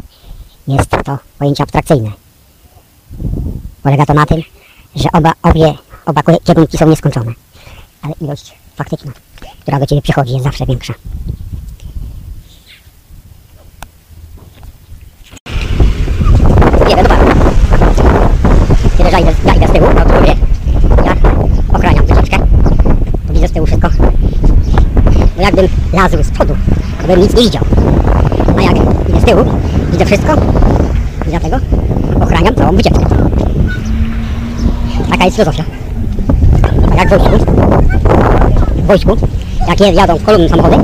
jest 0.68 0.90
to 0.90 1.18
pojęcie 1.40 1.64
abstrakcyjne. 1.64 2.12
Polega 3.84 4.06
to 4.06 4.14
na 4.14 4.26
tym, 4.26 4.42
że 4.96 5.10
oba, 5.14 5.34
obie, 5.44 5.74
oba 6.06 6.22
kierunki 6.44 6.78
są 6.78 6.90
nieskończone, 6.90 7.32
ale 8.02 8.14
ilość 8.22 8.54
faktyczna, 8.76 9.12
która 9.70 9.80
do 9.80 9.86
Ciebie 9.86 10.02
przychodzi, 10.02 10.34
jest 10.34 10.44
zawsze 10.44 10.66
większa. 10.66 10.94
Wiem, 16.88 16.98
dobra. 16.98 17.18
Kiedy 18.98 19.10
ja 19.12 19.20
idę 19.20 19.68
z 19.68 19.72
tyłu, 19.72 19.94
na 19.94 20.02
autobie, 20.02 20.36
ja 21.06 21.16
ochraniam 21.74 22.06
troszeczkę, 22.06 22.38
to 23.28 23.34
widzę 23.34 23.48
z 23.48 23.52
tyłu 23.52 23.66
wszystko. 23.66 23.90
Bo 25.36 25.42
jakbym 25.42 25.68
lazł 25.94 26.24
z 26.24 26.32
przodu, 26.32 26.56
to 27.02 27.08
bym 27.08 27.20
nic 27.22 27.36
nie 27.36 27.44
widział. 27.44 27.64
A 28.58 28.62
jak 28.62 28.76
idę 29.10 29.22
z 29.22 29.26
tyłu, 29.26 29.44
widzę 29.92 30.06
wszystko 30.06 30.34
i 31.28 31.30
dlatego 31.30 31.58
ochraniam 32.24 32.56
całą 32.56 32.76
wycieczkę. 32.76 33.06
Taka 35.12 35.26
jest 35.26 35.38
filozofia. 35.38 35.64
Tak 36.98 37.12
jak 37.12 37.22
w 37.22 37.30
wojsku. 37.30 37.52
W 38.76 38.86
wojsku, 38.86 39.18
jak 39.70 39.80
je- 39.80 39.92
jadą 39.94 40.20
kolumny 40.20 40.50
samochody, 40.50 40.78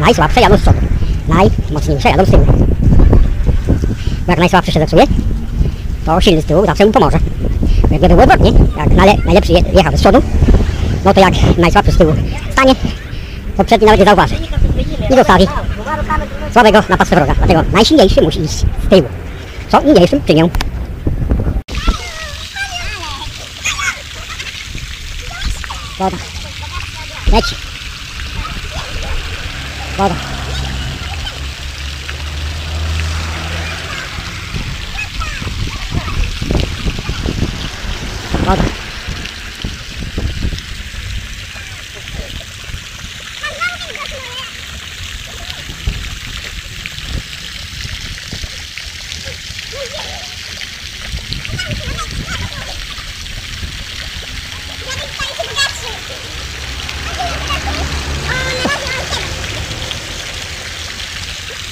najsłabsze 0.00 0.40
jadą 0.40 0.56
z 0.56 0.60
przodu, 0.60 0.78
najmocniejsze 1.28 2.08
jadą 2.10 2.24
z 2.24 2.30
tyłu. 2.30 2.46
Jak 4.28 4.38
najsłabszy 4.38 4.72
się 4.72 4.80
zepsuje, 4.80 5.04
to 6.06 6.20
silny 6.20 6.42
z 6.42 6.44
tyłu 6.44 6.66
zawsze 6.66 6.86
mu 6.86 6.92
pomoże. 6.92 7.18
Bo 7.82 7.88
Jakby 7.90 8.08
było 8.08 8.22
odwrotnie, 8.22 8.52
jak 8.76 8.90
najlepszy 9.24 9.52
je, 9.52 9.60
jechał 9.72 9.96
z 9.96 10.00
przodu, 10.00 10.22
no 11.04 11.14
to 11.14 11.20
jak 11.20 11.34
najsłabszy 11.58 11.92
z 11.92 11.96
tyłu 11.96 12.12
stanie, 12.52 12.74
to 13.56 13.64
przedni 13.64 13.86
nawet 13.86 14.00
nie 14.00 14.06
zauważy. 14.06 14.34
I 15.10 15.16
zostawi 15.16 15.46
słabego 16.52 16.82
na 16.88 16.96
pastwę 16.96 17.16
wroga. 17.16 17.34
Dlatego 17.34 17.62
najsilniejszy 17.72 18.22
musi 18.22 18.40
iść 18.40 18.52
z 18.54 18.88
tyłu. 18.90 19.08
Co 19.68 19.82
niniejszym 19.82 20.20
czynię. 20.26 20.48
Woda. 25.98 26.37
Leci. 27.32 27.56
Woda. 29.98 30.14
Woda. 38.44 38.54
Woda. 38.56 38.62
Poszukaj, 38.62 38.64
może 38.64 38.64
banknot 38.64 38.77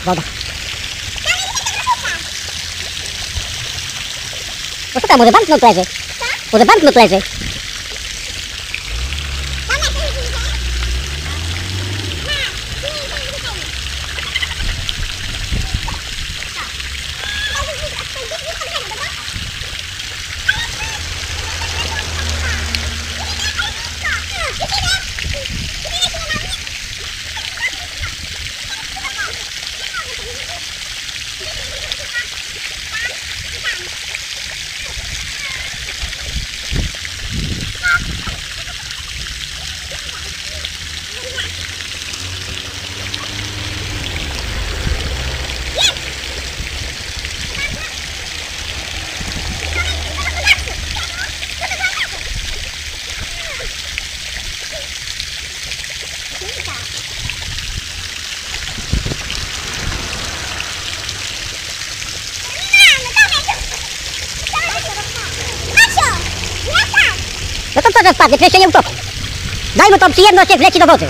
leży. 0.06 0.22
Może 4.94 5.06
banknot 5.32 5.62
leży. 5.62 5.82
No 6.52 6.58
to 6.58 6.66
co, 6.66 6.86
że 6.86 6.92
wpadnie, 6.92 7.20
przecież 68.28 68.52
się 68.52 68.58
nie 68.58 68.68
utopi. 68.68 68.90
Daj 69.76 69.90
mu 69.90 69.98
tą 69.98 70.12
przyjemność, 70.12 70.50
jak 70.50 70.58
wleci 70.58 70.78
do 70.78 70.86
wody. 70.86 71.06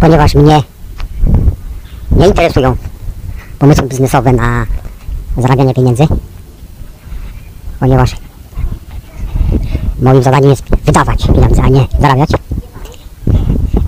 Ponieważ 0.00 0.34
mnie 0.34 0.62
nie 2.10 2.26
interesują 2.26 2.76
pomysły 3.58 3.86
biznesowe 3.86 4.32
na 4.32 4.66
zarabianie 5.36 5.74
pieniędzy, 5.74 6.06
ponieważ 7.80 8.16
Moim 10.02 10.22
zadaniem 10.22 10.50
jest 10.50 10.62
wydawać 10.84 11.26
pieniądze, 11.26 11.62
a 11.62 11.68
nie 11.68 11.86
zarabiać. 12.00 12.30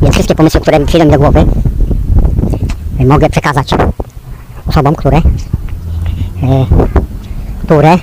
Więc 0.03 0.15
wszystkie 0.15 0.35
pomysły, 0.35 0.61
które 0.61 0.87
przyjdą 0.87 1.05
mi 1.07 1.13
do 1.13 1.19
głowy, 1.19 1.45
mogę 3.07 3.31
przekazać 3.31 3.71
osobom, 4.67 4.95
które, 4.95 5.17
e, 5.17 5.23
które 7.63 7.99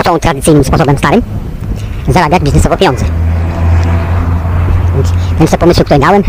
chcą 0.00 0.18
tradycyjnym 0.18 0.64
sposobem 0.64 0.98
starym 0.98 1.22
zarabiać 2.08 2.42
biznesowo 2.42 2.76
pieniądze. 2.76 3.04
Więc 5.38 5.50
te 5.50 5.58
pomysły, 5.58 5.84
które 5.84 5.98
miałem, 5.98 6.22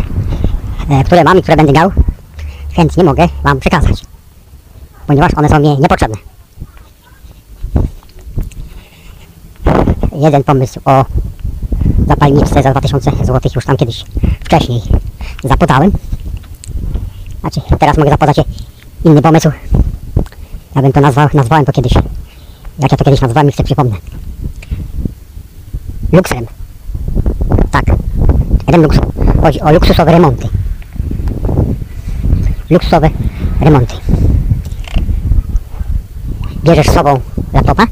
e, 0.90 1.04
które 1.04 1.24
mam 1.24 1.38
i 1.38 1.42
które 1.42 1.58
będę 1.58 1.72
miał, 1.72 1.92
chętnie 2.76 3.04
mogę 3.04 3.28
Wam 3.44 3.60
przekazać. 3.60 4.04
Ponieważ 5.08 5.32
one 5.36 5.50
są 5.50 5.60
mi 5.60 5.78
niepotrzebne. 5.80 6.27
Jeden 10.28 10.44
pomysł 10.44 10.80
o 10.86 11.06
zapalniczce 12.08 12.64
za 12.64 12.72
2000 12.72 13.12
zł 13.12 13.52
już 13.56 13.66
tam 13.66 13.78
kiedyś 13.78 14.06
wcześniej 14.40 14.82
zapodałem. 15.44 15.92
Znaczy, 17.40 17.62
teraz 17.80 17.98
mogę 17.98 18.10
zapodać 18.10 18.38
inny 19.06 19.22
pomysł. 19.22 19.52
Ja 20.76 20.82
bym 20.82 20.94
to 20.94 21.02
nazwał, 21.02 21.30
nazwałem 21.34 21.66
to 21.66 21.72
kiedyś. 21.72 21.94
Jak 22.80 22.92
ja 22.92 22.98
to 22.98 23.06
kiedyś 23.06 23.22
nazwałem, 23.22 23.52
sobie 23.52 23.64
przypomnę. 23.64 23.96
Luksem. 26.12 26.46
Tak. 27.72 27.86
Jeden 28.68 28.82
luks. 28.82 28.98
Chodzi 29.42 29.62
o 29.62 29.72
luksusowe 29.72 30.12
remonty. 30.12 30.50
Luksusowe 32.70 33.10
remonty. 33.62 33.96
Bierzesz 36.64 36.88
z 36.88 36.94
sobą 36.94 37.20
laptopa. 37.54 37.84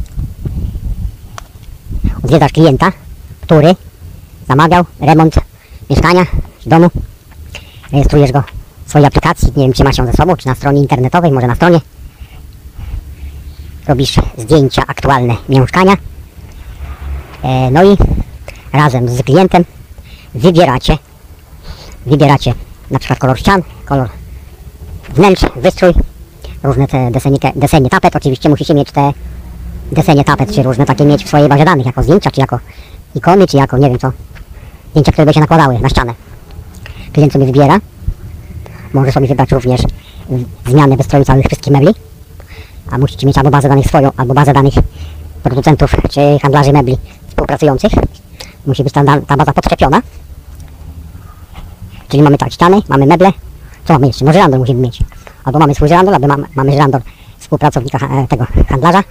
Odwiedzasz 2.26 2.52
klienta, 2.52 2.92
który 3.42 3.76
zamawiał 4.48 4.86
remont 5.00 5.36
mieszkania, 5.90 6.26
domu. 6.66 6.90
Rejestrujesz 7.92 8.32
go 8.32 8.44
w 8.86 8.90
swojej 8.90 9.08
aplikacji. 9.08 9.48
Nie 9.56 9.64
wiem, 9.64 9.74
czy 9.74 9.84
masz 9.84 9.98
ją 9.98 10.06
ze 10.06 10.14
sobą, 10.14 10.36
czy 10.36 10.48
na 10.48 10.56
stronie 10.56 10.82
internetowej, 10.82 11.32
może 11.32 11.48
na 11.48 11.56
stronie. 11.56 11.82
Robisz 13.88 14.16
zdjęcia 14.38 14.84
aktualne 14.88 15.36
mieszkania. 15.50 15.94
E, 17.44 17.72
no 17.72 17.84
i 17.84 17.98
razem 18.74 19.10
z 19.10 19.24
klientem 19.24 19.66
wybieracie 20.36 20.98
wybieracie 22.06 22.54
na 22.92 23.00
przykład 23.00 23.20
kolor 23.20 23.40
ścian, 23.40 23.62
kolor 23.86 24.10
wnętrz, 25.10 25.46
wystrój, 25.56 25.94
różne 26.64 26.88
te 26.88 27.12
desenie, 27.12 27.38
desenie 27.56 27.90
tapet, 27.90 28.16
oczywiście 28.16 28.50
musicie 28.50 28.74
mieć 28.74 28.92
te 28.92 29.14
desenie 29.96 30.24
tapet, 30.24 30.56
czy 30.56 30.64
różne 30.64 30.86
takie 30.86 31.06
mieć 31.06 31.24
w 31.24 31.28
swojej 31.28 31.50
bazie 31.50 31.66
danych, 31.66 31.86
jako 31.86 32.04
zdjęcia, 32.04 32.32
czy 32.32 32.42
jako 32.42 32.60
ikony, 33.16 33.48
czy 33.48 33.58
jako 33.58 33.78
nie 33.78 33.90
wiem 33.90 34.00
co, 34.00 34.12
zdjęcia, 34.90 35.12
które 35.12 35.26
by 35.26 35.34
się 35.34 35.40
nakładały 35.40 35.80
na 35.80 35.90
ścianę. 35.90 36.14
Klient 37.14 37.34
sobie 37.34 37.46
wybiera, 37.46 37.80
może 38.94 39.12
sobie 39.12 39.28
wybrać 39.28 39.52
również 39.52 39.82
zmianę 40.68 40.98
wystroju 40.98 41.26
całych 41.26 41.46
wszystkich 41.46 41.74
mebli, 41.74 41.94
a 42.92 42.98
musicie 42.98 43.28
mieć 43.28 43.38
albo 43.38 43.50
bazę 43.50 43.70
danych 43.70 43.88
swoją, 43.88 44.12
albo 44.18 44.34
bazę 44.34 44.54
danych 44.54 44.74
producentów, 45.44 45.96
czy 46.10 46.40
handlarzy 46.42 46.74
mebli 46.74 46.98
współpracujących. 47.28 47.92
Musi 48.68 48.84
być 48.84 48.94
ta, 48.94 49.04
ta 49.28 49.38
baza 49.38 49.54
podczepiona. 49.54 50.02
Czyli 52.08 52.24
mamy 52.24 52.38
tak, 52.38 52.52
ściany, 52.52 52.82
mamy 52.90 53.06
meble. 53.06 53.32
Co 53.86 53.94
mamy 53.94 54.08
jeszcze? 54.08 54.26
No 54.26 54.34
żyrandol 54.34 54.60
musimy 54.60 54.82
mieć. 54.82 55.00
Albo 55.44 55.60
mamy 55.60 55.76
swój 55.76 55.88
żyrandol, 55.88 56.14
albo 56.14 56.28
mamy, 56.28 56.48
mamy 56.56 56.72
współpracownika 57.40 57.98
e, 57.98 58.28
tego 58.28 58.46
handlarza 58.70 59.04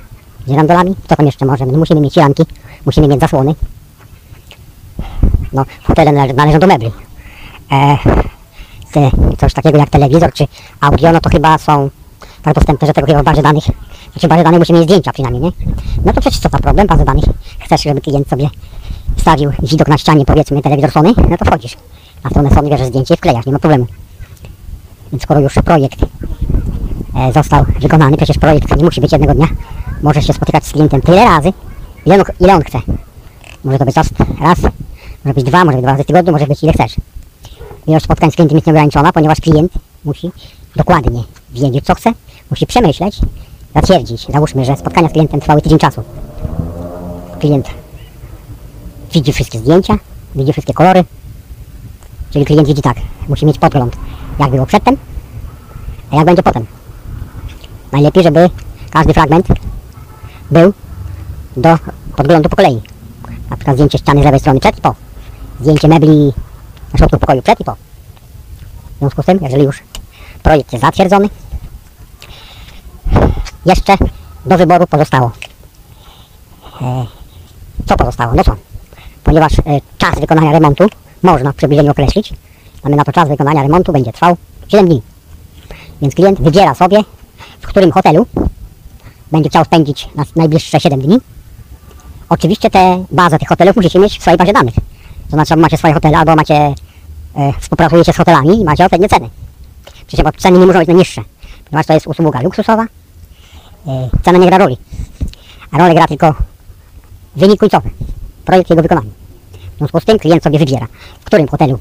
żyrandolami. 0.49 0.95
Co 1.09 1.17
tam 1.17 1.27
jeszcze 1.27 1.47
możemy? 1.47 1.73
No 1.73 1.79
musimy 1.79 2.01
mieć 2.01 2.15
firanki, 2.15 2.43
musimy 2.87 3.09
mieć 3.09 3.21
zasłony. 3.21 3.55
No, 5.53 5.65
hotele 5.83 6.13
nale- 6.13 6.35
należą 6.35 6.59
do 6.59 6.67
mebli. 6.67 6.93
E, 7.73 7.99
coś 9.39 9.55
takiego 9.55 9.79
jak 9.79 9.91
telewizor 9.91 10.33
czy 10.33 10.47
audio, 10.81 11.13
no 11.13 11.21
to 11.21 11.31
chyba 11.31 11.59
są 11.59 11.91
tak 12.43 12.55
dostępne, 12.55 12.87
że 12.87 12.93
tego 12.93 13.07
chyba 13.07 13.23
w 13.23 13.25
bazie 13.25 13.43
danych, 13.43 13.65
znaczy 14.13 14.27
w 14.27 14.31
bazie 14.31 14.45
danych 14.45 14.59
musimy 14.59 14.79
mieć 14.79 14.89
zdjęcia 14.89 15.13
przynajmniej, 15.13 15.43
nie? 15.43 15.51
No 16.05 16.13
to 16.13 16.21
przecież 16.21 16.41
co 16.41 16.49
za 16.49 16.59
problem, 16.59 16.87
bazy 16.87 17.05
danych. 17.05 17.25
Chcesz, 17.61 17.83
żeby 17.83 18.01
klient 18.01 18.29
sobie 18.29 18.49
wstawił 19.17 19.51
widok 19.63 19.89
na 19.89 19.99
ścianie, 19.99 20.25
powiedzmy, 20.25 20.63
telewizor 20.63 20.93
Sony, 20.93 21.13
no 21.31 21.37
to 21.37 21.45
wchodzisz 21.45 21.77
na 22.25 22.31
stronę 22.31 22.51
Sony, 22.51 22.71
bierzesz 22.71 22.87
zdjęcie 22.87 23.15
i 23.15 23.17
wklejasz, 23.17 23.47
nie 23.47 23.53
ma 23.53 23.59
problemu. 23.59 23.87
Więc 25.13 25.23
skoro 25.23 25.41
już 25.41 25.55
projekt 25.55 26.03
e, 27.17 27.33
został 27.33 27.65
wykonany, 27.81 28.17
przecież 28.17 28.39
projekt 28.39 28.77
nie 28.77 28.85
musi 28.85 29.01
być 29.01 29.13
jednego 29.13 29.35
dnia, 29.35 29.47
możesz 30.03 30.27
się 30.27 30.33
spotykać 30.33 30.67
z 30.67 30.73
klientem 30.73 31.01
tyle 31.01 31.25
razy, 31.25 31.53
ile 32.07 32.15
on, 32.15 32.23
ile 32.41 32.55
on 32.55 32.63
chce. 32.63 32.79
Może 33.65 33.79
to 33.79 33.85
być 33.85 33.97
raz, 33.97 34.09
raz, 34.41 34.59
może 35.25 35.35
być 35.35 35.45
dwa, 35.45 35.65
może 35.65 35.77
być 35.77 35.83
dwa 35.83 35.93
razy 35.93 36.05
w 36.05 36.07
tygodniu, 36.07 36.33
może 36.33 36.47
być 36.47 36.63
ile 36.63 36.73
chcesz. 36.73 36.97
Ilość 37.87 38.05
spotkań 38.05 38.31
z 38.31 38.35
klientem 38.35 38.57
jest 38.57 38.67
nieograniczona, 38.67 39.13
ponieważ 39.13 39.41
klient 39.41 39.73
musi 40.05 40.31
dokładnie 40.77 41.23
wiedzieć, 41.51 41.85
co 41.85 41.95
chce, 41.95 42.13
musi 42.51 42.67
przemyśleć, 42.67 43.21
zatwierdzić. 43.75 44.27
Załóżmy, 44.33 44.65
że 44.65 44.77
spotkania 44.77 45.09
z 45.09 45.13
klientem 45.13 45.41
trwały 45.41 45.63
tydzień 45.63 45.79
czasu. 45.79 46.03
Klient 47.41 47.71
widzi 49.13 49.33
wszystkie 49.33 49.59
zdjęcia, 49.59 49.99
widzi 50.35 50.53
wszystkie 50.53 50.75
kolory, 50.75 51.05
czyli 52.31 52.45
klient 52.45 52.69
widzi 52.69 52.83
tak, 52.83 52.97
musi 53.29 53.47
mieć 53.47 53.59
podgląd, 53.59 53.97
jak 54.39 54.51
było 54.51 54.67
przedtem, 54.67 54.97
a 56.11 56.17
jak 56.17 56.25
będzie 56.25 56.43
potem. 56.43 56.67
Najlepiej, 57.93 58.23
żeby 58.23 58.51
każdy 58.91 59.13
fragment 59.13 59.47
był 60.51 60.73
do 61.57 61.79
podglądu 62.17 62.49
po 62.49 62.57
kolei. 62.57 62.81
Na 63.51 63.57
przykład 63.57 63.77
zdjęcie 63.77 63.99
ściany 63.99 64.23
z 64.23 64.25
lewej 64.25 64.41
strony 64.41 64.61
przed 64.61 64.79
i 64.79 64.81
po. 64.81 64.95
Zdjęcie 65.61 65.89
mebli 65.89 66.33
na 66.93 66.99
środku 66.99 67.19
pokoju 67.19 67.43
przed 67.43 67.61
i 67.61 67.65
po. 67.65 67.73
W 67.73 68.99
związku 68.99 69.23
z 69.23 69.27
tym, 69.27 69.39
jeżeli 69.43 69.65
już 69.65 69.83
projekt 70.43 70.73
jest 70.73 70.85
zatwierdzony, 70.85 71.29
jeszcze 73.67 73.97
do 74.47 74.59
wyboru 74.59 74.87
pozostało. 74.87 75.31
E, 76.83 77.07
co 77.87 77.97
pozostało? 77.97 78.35
No 78.35 78.45
co? 78.45 78.57
Ponieważ 79.25 79.53
e, 79.59 79.63
czas 79.99 80.21
wykonania 80.21 80.53
remontu 80.53 80.87
można 81.23 81.53
w 81.53 81.55
przybliżeniu 81.55 81.91
określić, 81.91 82.33
mamy 82.85 82.97
na 82.97 83.05
to 83.05 83.13
czas 83.13 83.29
wykonania 83.29 83.63
remontu 83.63 83.93
będzie 83.93 84.13
trwał 84.13 84.37
7 84.69 84.87
dni. 84.87 85.03
Więc 86.03 86.15
klient 86.15 86.41
wybiera 86.41 86.75
sobie, 86.75 86.99
w 87.61 87.67
którym 87.67 87.93
hotelu 87.93 88.27
będzie 89.33 89.51
chciał 89.51 89.65
spędzić 89.65 90.09
na 90.15 90.25
najbliższe 90.37 90.81
7 90.81 91.01
dni. 91.01 91.19
Oczywiście 92.29 92.71
te 92.71 93.05
bazę 93.11 93.39
tych 93.39 93.49
hotelów 93.49 93.77
musicie 93.77 93.99
mieć 93.99 94.19
w 94.19 94.23
swojej 94.23 94.39
bazie 94.39 94.53
danych. 94.53 94.75
To 95.31 95.31
znaczy, 95.31 95.55
albo 95.55 95.63
macie 95.63 95.77
swoje 95.77 95.95
hotele, 95.95 96.19
albo 96.19 96.37
macie, 96.37 96.55
e, 96.55 97.53
współpracujecie 97.61 98.13
z 98.13 98.17
hotelami 98.17 98.61
i 98.61 98.65
macie 98.65 98.85
odpowiednie 98.85 99.09
ceny. 99.09 99.31
Przecież 100.07 100.27
ceny 100.39 100.59
nie 100.59 100.67
muszą 100.67 100.79
być 100.79 100.89
najniższe, 100.89 101.23
ponieważ 101.65 101.87
to 101.87 101.93
jest 101.93 102.07
usługa 102.07 102.41
luksusowa. 102.43 102.87
E, 103.87 104.11
cena 104.23 104.39
nie 104.39 104.47
gra 104.47 104.59
roli, 104.59 104.77
a 105.71 105.79
rolę 105.79 105.95
gra 105.95 106.07
tylko 106.07 106.35
wynik 107.37 107.61
końcowy, 107.61 107.91
projekt 108.45 108.71
jego 108.71 108.83
wykonania. 108.83 109.11
W 109.75 109.79
związku 109.79 110.01
z 110.01 110.05
tym 110.05 110.19
klient 110.19 110.43
sobie 110.43 110.59
wybiera, 110.59 110.87
w 111.21 111.25
którym 111.25 111.49
hotelu 111.49 111.79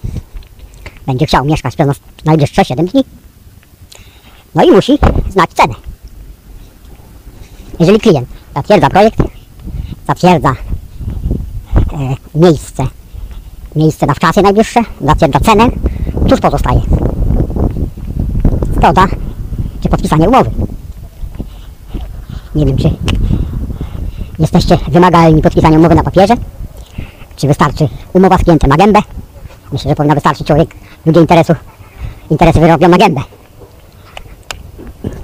będzie 1.05 1.25
chciał 1.25 1.45
mieszkać 1.45 1.75
przez 1.75 1.87
nas 1.87 1.97
najbliższe 2.25 2.65
7 2.65 2.85
dni. 2.85 3.03
No 4.55 4.63
i 4.63 4.71
musi 4.71 4.97
znać 5.29 5.49
cenę. 5.53 5.73
Jeżeli 7.79 7.99
klient 7.99 8.27
zatwierdza 8.55 8.89
projekt, 8.89 9.17
zatwierdza 10.07 10.49
e, 10.49 10.55
miejsce, 12.35 12.87
miejsce 13.75 14.05
na 14.05 14.13
wczasy 14.13 14.41
najbliższe, 14.41 14.81
zatwierdza 15.01 15.39
cenę, 15.39 15.67
cóż 16.29 16.39
pozostaje? 16.39 16.81
Zgoda 18.75 19.07
czy 19.81 19.89
podpisanie 19.89 20.29
umowy. 20.29 20.51
Nie 22.55 22.65
wiem, 22.65 22.77
czy 22.77 22.89
jesteście 24.39 24.77
wymagalni 24.87 25.41
podpisania 25.41 25.77
umowy 25.77 25.95
na 25.95 26.03
papierze, 26.03 26.33
czy 27.35 27.47
wystarczy 27.47 27.89
umowa 28.13 28.37
z 28.37 28.43
klientem 28.43 28.69
na 28.69 28.77
gębę. 28.77 28.99
Myślę, 29.71 29.89
że 29.91 29.95
powinna 29.95 30.15
wystarczyć 30.15 30.47
człowiek 30.47 30.75
ludzie 31.05 31.19
interesu, 31.19 31.55
interesy 32.29 32.59
wyrobią 32.59 32.87
na 32.87 32.97
gębę. 32.97 33.21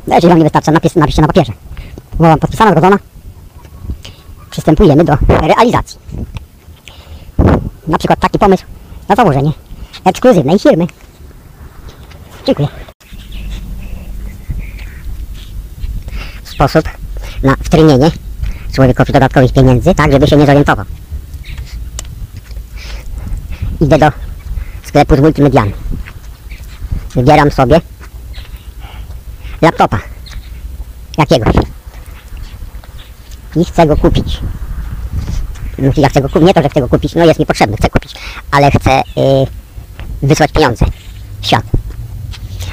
No, 0.08 0.16
jeżeli 0.16 0.30
wam 0.30 0.38
nie 0.38 0.44
wystarcza, 0.44 0.72
napis, 0.72 0.96
napiszcie 0.96 1.22
na 1.22 1.28
papierze. 1.28 1.54
Umowa 2.20 2.38
podpisana, 2.38 2.72
zgodzona. 2.72 3.00
Przystępujemy 4.50 5.04
do 5.04 5.18
realizacji. 5.42 6.00
Na 7.88 7.98
przykład 7.98 8.20
taki 8.20 8.40
pomysł 8.40 8.66
na 9.10 9.16
założenie 9.16 9.52
ekskluzywnej 10.06 10.60
firmy. 10.60 10.88
Dziękuję. 12.46 12.68
Sposób 16.44 16.90
na 17.44 17.56
wtrynienie 17.64 18.12
człowiekowi 18.74 19.14
dodatkowych 19.14 19.54
pieniędzy, 19.54 19.96
tak 19.96 20.12
żeby 20.12 20.28
się 20.28 20.38
nie 20.38 20.46
zorientował. 20.46 20.86
Idę 23.82 23.98
do 23.98 24.12
sklepu 24.84 25.16
z 25.16 25.20
multimediami. 25.20 25.74
Wybieram 27.16 27.52
sobie 27.52 27.82
laptopa 29.62 30.00
jakiegoś 31.18 31.56
i 33.56 33.66
chcę 33.66 33.88
go 33.88 33.98
kupić. 33.98 34.40
Ja 35.98 36.10
chcę 36.10 36.22
go 36.22 36.30
kupić, 36.30 36.48
nie 36.48 36.54
to, 36.54 36.62
że 36.62 36.70
chcę 36.70 36.82
go 36.82 36.90
kupić, 36.90 37.16
no 37.16 37.26
jest 37.26 37.40
mi 37.40 37.46
potrzebny, 37.46 37.78
chcę 37.78 37.90
kupić, 37.90 38.14
ale 38.52 38.72
chcę 38.72 39.02
y, 39.02 39.04
wysłać 40.22 40.52
pieniądze 40.52 40.86
w 41.42 41.46
świat. 41.46 41.64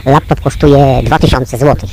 Laptop 0.04 0.40
kosztuje 0.40 1.02
2000 1.02 1.58
zł. 1.58 1.88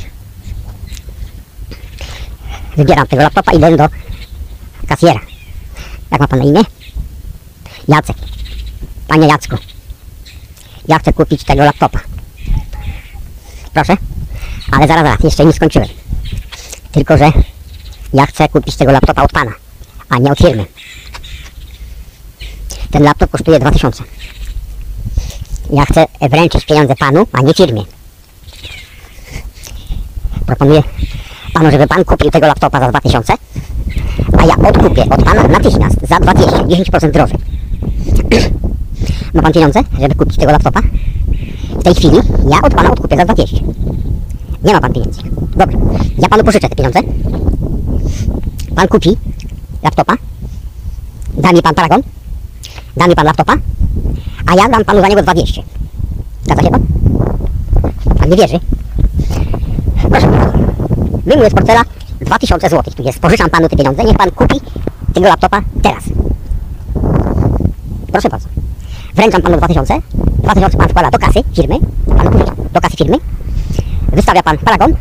Wybieram 2.78 3.08
tego 3.08 3.24
laptopa 3.24 3.52
i 3.52 3.58
idę 3.58 3.78
do 3.78 3.88
kasjera. 4.88 5.20
Jak 6.12 6.22
ma 6.22 6.28
pan 6.28 6.40
na 6.40 6.46
imię? 6.46 6.62
Jacek. 7.88 8.18
Panie 9.08 9.28
Jacku, 9.28 9.58
Ja 10.88 11.00
chcę 11.00 11.14
kupić 11.14 11.44
tego 11.44 11.64
laptopa. 11.64 12.00
Proszę? 13.74 13.98
Ale 14.72 14.88
zaraz, 14.88 15.04
zaraz, 15.04 15.24
jeszcze 15.24 15.46
nie 15.46 15.54
skończyłem. 15.54 15.88
Tylko, 16.92 17.18
że 17.18 17.32
ja 18.14 18.26
chcę 18.26 18.50
kupić 18.50 18.76
tego 18.76 18.92
laptopa 18.92 19.24
od 19.24 19.32
pana, 19.32 19.52
a 20.10 20.18
nie 20.18 20.32
od 20.32 20.38
firmy. 20.38 20.66
Ten 22.92 23.04
laptop 23.04 23.32
kosztuje 23.32 23.60
2000. 23.60 24.04
Ja 25.70 25.86
chcę 25.86 26.06
wręczyć 26.22 26.66
pieniądze 26.66 26.96
panu, 26.96 27.28
a 27.32 27.42
nie 27.42 27.54
firmie. 27.54 27.84
Proponuję 30.46 30.84
panu, 31.54 31.72
żeby 31.72 31.88
pan 31.88 32.06
kupił 32.06 32.32
tego 32.32 32.48
laptopa 32.48 32.80
za 32.80 32.90
2000, 32.90 33.34
a 34.38 34.46
ja 34.46 34.56
odkupię 34.70 35.04
od 35.10 35.24
pana 35.24 35.44
natychmiast 35.44 35.98
za 36.10 36.20
200, 36.20 36.58
10% 36.58 37.12
drożej. 37.12 37.38
Ma 39.34 39.42
pan 39.42 39.54
pieniądze, 39.54 39.80
żeby 40.02 40.16
kupić 40.16 40.38
tego 40.38 40.52
laptopa? 40.52 40.82
W 41.80 41.84
tej 41.84 41.96
chwili 41.96 42.18
ja 42.52 42.58
od 42.64 42.74
pana 42.74 42.92
odkupię 42.92 43.18
za 43.18 43.26
200. 43.26 43.58
Nie 44.64 44.74
ma 44.74 44.82
pan 44.82 44.94
pieniędzy. 44.94 45.22
Dobrze, 45.56 45.78
ja 46.18 46.30
panu 46.30 46.44
pożyczę 46.44 46.70
te 46.70 46.76
pieniądze. 46.76 47.00
Pan 48.76 48.88
kupi 48.88 49.18
laptopa. 49.84 50.14
Da 51.38 51.52
mi 51.52 51.62
pan 51.62 51.76
paragon. 51.76 52.02
Da 52.98 53.08
mi 53.08 53.16
pan 53.16 53.26
laptopa. 53.26 53.54
A 54.46 54.56
ja 54.56 54.70
dam 54.70 54.86
panu 54.86 55.02
za 55.02 55.08
niego 55.08 55.22
200. 55.22 55.62
Zgadza 56.44 56.64
się 56.64 56.70
pan? 56.70 56.82
Pan 58.20 58.30
nie 58.30 58.38
wierzy? 58.38 58.60
Proszę 60.10 60.28
bardzo. 60.28 60.58
Wyjmuję 61.26 61.50
z 61.50 61.54
portfela 61.54 61.82
2000 62.22 62.70
zł. 62.70 62.94
Tu 62.94 63.04
jest. 63.04 63.20
Pożyczam 63.20 63.50
panu 63.50 63.70
te 63.70 63.76
pieniądze. 63.76 64.04
Niech 64.04 64.18
pan 64.18 64.32
kupi 64.32 64.56
tego 65.14 65.28
laptopa 65.28 65.62
teraz. 65.82 66.04
Proszę 68.12 68.30
bardzo. 68.30 68.48
Wręczam 69.16 69.42
panu 69.42 69.58
2000. 69.58 70.02
2000 70.44 70.78
pan 70.78 70.90
wkłada 70.90 71.12
do 71.12 71.20
kasy 71.20 71.40
firmy. 71.56 71.76
Panu 72.18 72.32
pożyczam. 72.32 72.56
Do 72.74 72.82
kasy 72.82 72.98
firmy. 72.98 73.18
Wystawia 74.14 74.44
pan 74.44 74.58
paragon. 74.58 74.96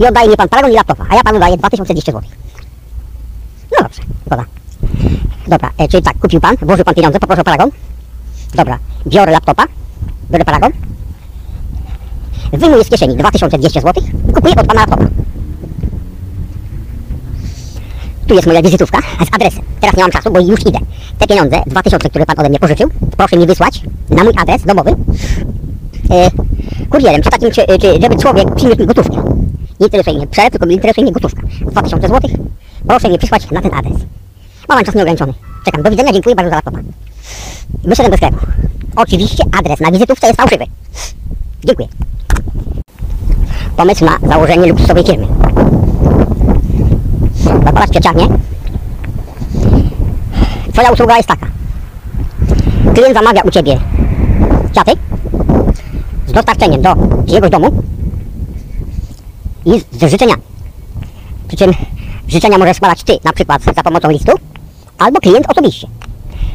I 0.00 0.06
oddaje 0.06 0.28
mi 0.28 0.36
pan 0.36 0.48
paragon 0.48 0.70
i 0.70 0.74
laptopa. 0.74 1.04
A 1.08 1.14
ja 1.14 1.22
panu 1.22 1.38
daję 1.38 1.56
2200 1.56 2.12
zł. 2.12 2.28
No 3.72 3.82
dobrze. 3.82 4.02
Dobra. 4.30 4.44
Dobra. 5.46 5.70
E, 5.78 5.88
czyli 5.88 6.02
tak. 6.02 6.18
Kupił 6.18 6.40
pan. 6.40 6.56
Włożył 6.62 6.84
pan 6.84 6.94
pieniądze. 6.94 7.20
Poproszę 7.20 7.40
o 7.40 7.44
paragon. 7.44 7.70
Dobra. 8.54 8.78
Biorę 9.06 9.32
laptopa. 9.32 9.64
Biorę 10.30 10.44
paragon. 10.44 10.72
Wyjmuję 12.52 12.84
z 12.84 12.88
kieszeni 12.88 13.16
2200 13.16 13.80
zł 13.80 14.02
kupuję 14.34 14.54
od 14.54 14.66
pana 14.66 14.80
laptopa. 14.80 15.04
Tu 18.26 18.34
jest 18.34 18.46
moja 18.46 18.62
wizytówka 18.62 18.98
z 19.00 19.34
adresem. 19.34 19.62
Teraz 19.80 19.96
nie 19.96 20.02
mam 20.02 20.10
czasu, 20.10 20.30
bo 20.30 20.40
już 20.40 20.60
idę. 20.60 20.78
Te 21.18 21.26
pieniądze, 21.26 21.62
2000, 21.66 22.10
które 22.10 22.26
pan 22.26 22.38
ode 22.38 22.48
mnie 22.48 22.58
pożyczył, 22.58 22.90
proszę 23.16 23.36
mi 23.36 23.46
wysłać 23.46 23.80
na 24.10 24.24
mój 24.24 24.32
adres 24.36 24.62
domowy 24.62 24.96
kurierem, 26.90 27.22
czy 27.22 27.30
takim, 27.30 27.50
czy, 27.50 27.66
czy, 27.80 28.00
żeby 28.00 28.16
człowiek 28.16 28.54
przyniósł 28.54 28.80
mi 28.80 28.86
gotówkę. 28.86 29.16
Nie 29.80 29.86
interesuje 29.86 30.16
mnie 30.16 30.26
przelew, 30.26 30.50
tylko 30.50 30.66
interesuje 30.66 31.04
mnie 31.04 31.12
gotówka. 31.12 31.42
2000 31.66 32.08
zł. 32.08 32.30
Proszę 32.88 33.08
mi 33.08 33.18
przysłać 33.18 33.50
na 33.50 33.60
ten 33.62 33.74
adres. 33.74 33.96
Mam 34.68 34.84
czas 34.84 34.94
nieograniczony. 34.94 35.32
Czekam. 35.64 35.82
Do 35.82 35.90
widzenia, 35.90 36.12
dziękuję 36.12 36.34
bardzo 36.34 36.50
za 36.50 36.56
laptopa. 36.56 36.78
Wyszedłem 37.84 38.10
do 38.10 38.16
sklepu. 38.16 38.46
Oczywiście 38.96 39.44
adres 39.58 39.80
na 39.80 39.90
wizytówce 39.90 40.26
jest 40.26 40.40
fałszywy. 40.40 40.64
Dziękuję. 41.64 41.88
Pomysł 43.76 44.04
na 44.04 44.28
założenie 44.28 44.66
luksusowej 44.66 45.04
firmy. 45.04 45.26
Zapalasz 47.64 47.90
pieczarnię. 47.90 48.28
Twoja 50.72 50.90
usługa 50.90 51.16
jest 51.16 51.28
taka. 51.28 51.46
Klient 52.94 53.14
zamawia 53.14 53.42
u 53.42 53.50
Ciebie 53.50 53.78
kwiaty 54.72 54.92
z 56.26 56.32
dostarczeniem 56.32 56.82
do 56.82 56.94
czyjegoś 57.26 57.50
domu 57.50 57.82
i 59.64 59.80
z 59.92 60.10
życzeniami. 60.10 60.42
Przy 61.48 61.56
czym 61.56 61.72
życzenia 62.28 62.58
możesz 62.58 62.76
składać 62.76 63.02
Ty, 63.02 63.18
na 63.24 63.32
przykład 63.32 63.62
za 63.62 63.82
pomocą 63.82 64.10
listu, 64.10 64.32
albo 64.98 65.20
klient 65.20 65.46
osobiście, 65.50 65.88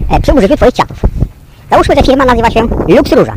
e, 0.09 0.19
przy 0.19 0.33
użyciu 0.33 0.55
Twoich 0.55 0.73
kwiatów. 0.73 1.01
Załóżmy, 1.71 1.95
że 1.95 2.03
firma 2.03 2.25
nazywa 2.25 2.51
się 2.51 2.67
Lux 2.87 3.11
Róża. 3.11 3.35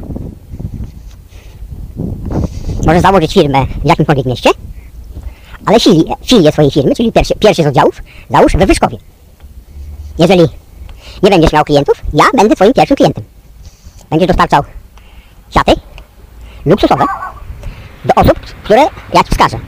Możesz 2.87 3.03
założyć 3.03 3.35
firmę 3.35 3.67
w 3.85 3.87
jakimkolwiek 3.87 4.27
mieście, 4.27 4.51
ale 5.67 5.81
filię, 5.81 6.15
filię 6.27 6.53
swojej 6.53 6.71
firmy, 6.71 6.95
czyli 6.95 7.13
pierwszy, 7.13 7.35
pierwszy 7.35 7.63
z 7.63 7.67
oddziałów, 7.67 8.03
załóż 8.31 8.53
we 8.57 8.67
Wyszkowie. 8.67 8.99
Jeżeli 10.19 10.49
nie 11.23 11.31
będziesz 11.31 11.53
miał 11.53 11.65
klientów, 11.65 12.03
ja 12.13 12.25
będę 12.35 12.57
Twoim 12.57 12.73
pierwszym 12.73 12.97
klientem. 12.97 13.25
Będziesz 14.11 14.29
dostarczał 14.29 14.63
kwiaty 15.51 15.73
luksusowe 16.67 17.05
do 18.05 18.15
osób, 18.15 18.41
które 18.41 18.83
ja 19.15 19.25
Ci 19.25 19.31
wskażę. 19.31 19.59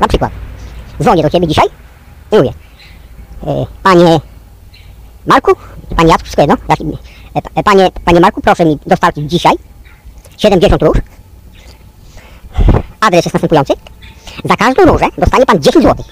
Na 0.00 0.08
przykład 0.08 0.32
dzwonię 1.02 1.22
do 1.22 1.30
Ciebie 1.30 1.46
dzisiaj 1.46 1.66
i 2.32 2.36
mówię 2.36 2.50
e, 3.46 3.66
Panie 3.82 4.20
Marku, 5.26 5.52
Panie 5.96 6.08
Jacku, 6.08 6.24
wszystko 6.24 6.42
jedno, 6.42 6.56
e, 7.34 7.40
e, 7.54 7.62
panie, 7.62 7.90
panie 8.04 8.20
Marku, 8.20 8.40
proszę 8.40 8.64
mi 8.64 8.78
dostarczyć 8.86 9.30
dzisiaj 9.30 9.52
70 10.36 10.82
róż. 10.82 10.98
Adres 13.00 13.24
jest 13.24 13.34
następujący. 13.34 13.72
Za 14.44 14.56
każdą 14.56 14.84
różę 14.84 15.06
dostanie 15.18 15.46
Pan 15.46 15.62
10 15.62 15.84
zł. 15.84 16.04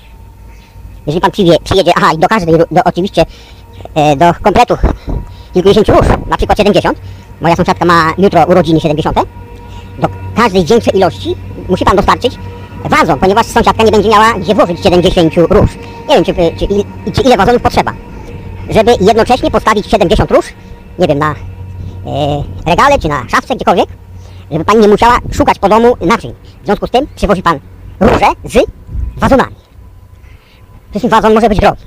Jeżeli 1.07 1.21
Pan 1.21 1.31
przyjedzie, 1.31 1.59
przyjedzie 1.65 1.93
aha, 1.97 2.13
i 2.13 2.19
do 2.19 2.29
każdej, 2.29 2.59
do, 2.71 2.81
oczywiście 2.85 3.27
do 4.17 4.35
kompletu 4.43 4.77
kilkudziesięciu 5.55 5.93
róż, 5.93 6.07
na 6.27 6.37
przykład 6.37 6.59
70, 6.59 6.99
moja 7.41 7.57
sąsiadka 7.57 7.85
ma 7.85 8.13
jutro 8.19 8.47
urodziny 8.47 8.81
70, 8.81 9.17
do 9.17 9.46
każdej 10.37 10.65
większej 10.65 10.97
ilości 10.97 11.37
musi 11.69 11.85
Pan 11.85 11.97
dostarczyć 11.97 12.39
wazon, 12.85 13.19
ponieważ 13.19 13.47
sąsiadka 13.47 13.85
nie 13.85 13.91
będzie 13.91 14.09
miała 14.09 14.33
gdzie 14.33 14.55
włożyć 14.55 14.83
70 14.83 15.35
róż. 15.37 15.71
Nie 16.09 16.15
wiem, 16.15 16.25
czy, 16.25 16.35
czy, 16.35 16.67
czy 17.13 17.23
ile 17.23 17.37
wazonów 17.37 17.63
potrzeba, 17.63 17.93
żeby 18.71 18.93
jednocześnie 19.01 19.51
postawić 19.51 19.87
70 19.87 20.31
róż, 20.31 20.47
nie 20.99 21.07
wiem, 21.07 21.19
na 21.19 21.31
e, 21.31 21.35
regale 22.67 22.99
czy 22.99 23.09
na 23.09 23.29
szafce, 23.29 23.57
gdziekolwiek, 23.57 23.89
żeby 24.53 24.65
Pani 24.65 24.81
nie 24.81 24.89
musiała 24.89 25.19
szukać 25.33 25.59
po 25.59 25.69
domu 25.69 25.97
naczyń. 26.01 26.35
W 26.63 26.67
związku 26.67 26.87
z 26.87 26.91
tym 26.91 27.07
przywozi 27.17 27.43
Pan 27.43 27.59
róże 28.01 28.27
z 28.45 28.67
wazonami. 29.17 29.55
Przecież 30.91 31.11
wazon 31.11 31.35
może 31.35 31.49
być 31.49 31.59
drogi. 31.59 31.83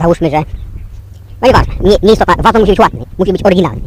Załóżmy, 0.00 0.30
że... 0.30 0.42
No 1.40 1.46
nieważne, 1.46 1.74
nie, 1.80 1.96
nie 2.02 2.12
istotne, 2.12 2.42
wazon 2.42 2.60
musi 2.60 2.72
być 2.72 2.80
ładny, 2.80 3.04
musi 3.18 3.32
być 3.32 3.44
oryginalny. 3.44 3.80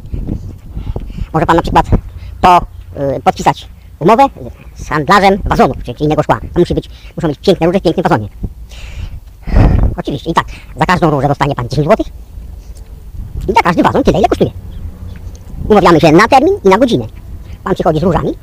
Może 1.33 1.45
Pan 1.45 1.55
na 1.55 1.61
przykład 1.61 1.93
y, 1.93 2.80
podpisać 3.23 3.67
umowę 3.99 4.27
z 4.75 4.89
handlarzem 4.89 5.41
wazonów, 5.45 5.77
czy, 5.83 5.93
czy 5.93 6.03
innego 6.03 6.23
szkła. 6.23 6.39
To 6.53 6.59
musi 6.59 6.73
być, 6.73 6.89
muszą 7.15 7.27
być 7.27 7.39
piękne 7.39 7.67
róże 7.67 7.79
w 7.79 7.83
pięknym 7.83 8.03
wazonie. 8.03 8.27
Oczywiście 9.97 10.31
i 10.31 10.33
tak, 10.33 10.45
za 10.75 10.85
każdą 10.85 11.09
różę 11.09 11.27
dostanie 11.27 11.55
Pan 11.55 11.69
10 11.69 11.87
zł 11.87 12.05
i 13.47 13.53
za 13.53 13.61
każdy 13.63 13.83
wazon 13.83 14.03
tyle, 14.03 14.19
ile 14.19 14.27
kosztuje. 14.27 14.51
Umawiamy 15.69 15.99
się 15.99 16.11
na 16.11 16.27
termin 16.27 16.53
i 16.65 16.69
na 16.69 16.77
godzinę. 16.77 17.05
Pan 17.63 17.73
przychodzi 17.73 17.99
z 17.99 18.03
różami, 18.03 18.33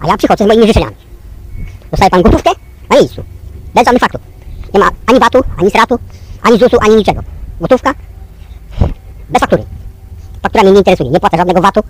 a 0.00 0.06
ja 0.06 0.16
przychodzę 0.16 0.44
z 0.44 0.48
moimi 0.48 0.66
życzeniami. 0.66 0.96
Dostaje 1.90 2.10
Pan 2.10 2.22
gotówkę 2.22 2.50
na 2.90 2.96
miejscu. 2.96 3.22
Bez 3.74 3.84
żadnych 3.84 4.00
faktów. 4.00 4.20
Nie 4.74 4.80
ma 4.80 4.90
ani 5.06 5.20
VAT-u, 5.20 5.40
ani 5.58 5.70
stratu, 5.70 5.98
ani 6.42 6.58
ZUS-u, 6.58 6.76
ani 6.80 6.96
niczego. 6.96 7.22
Gotówka 7.60 7.94
bez 9.28 9.40
faktury. 9.40 9.75
Faktura 10.46 10.62
mnie 10.62 10.72
nie 10.72 10.78
interesuje. 10.78 11.10
Nie 11.10 11.20
płacę 11.20 11.36
żadnego 11.36 11.60
VAT-u, 11.60 11.80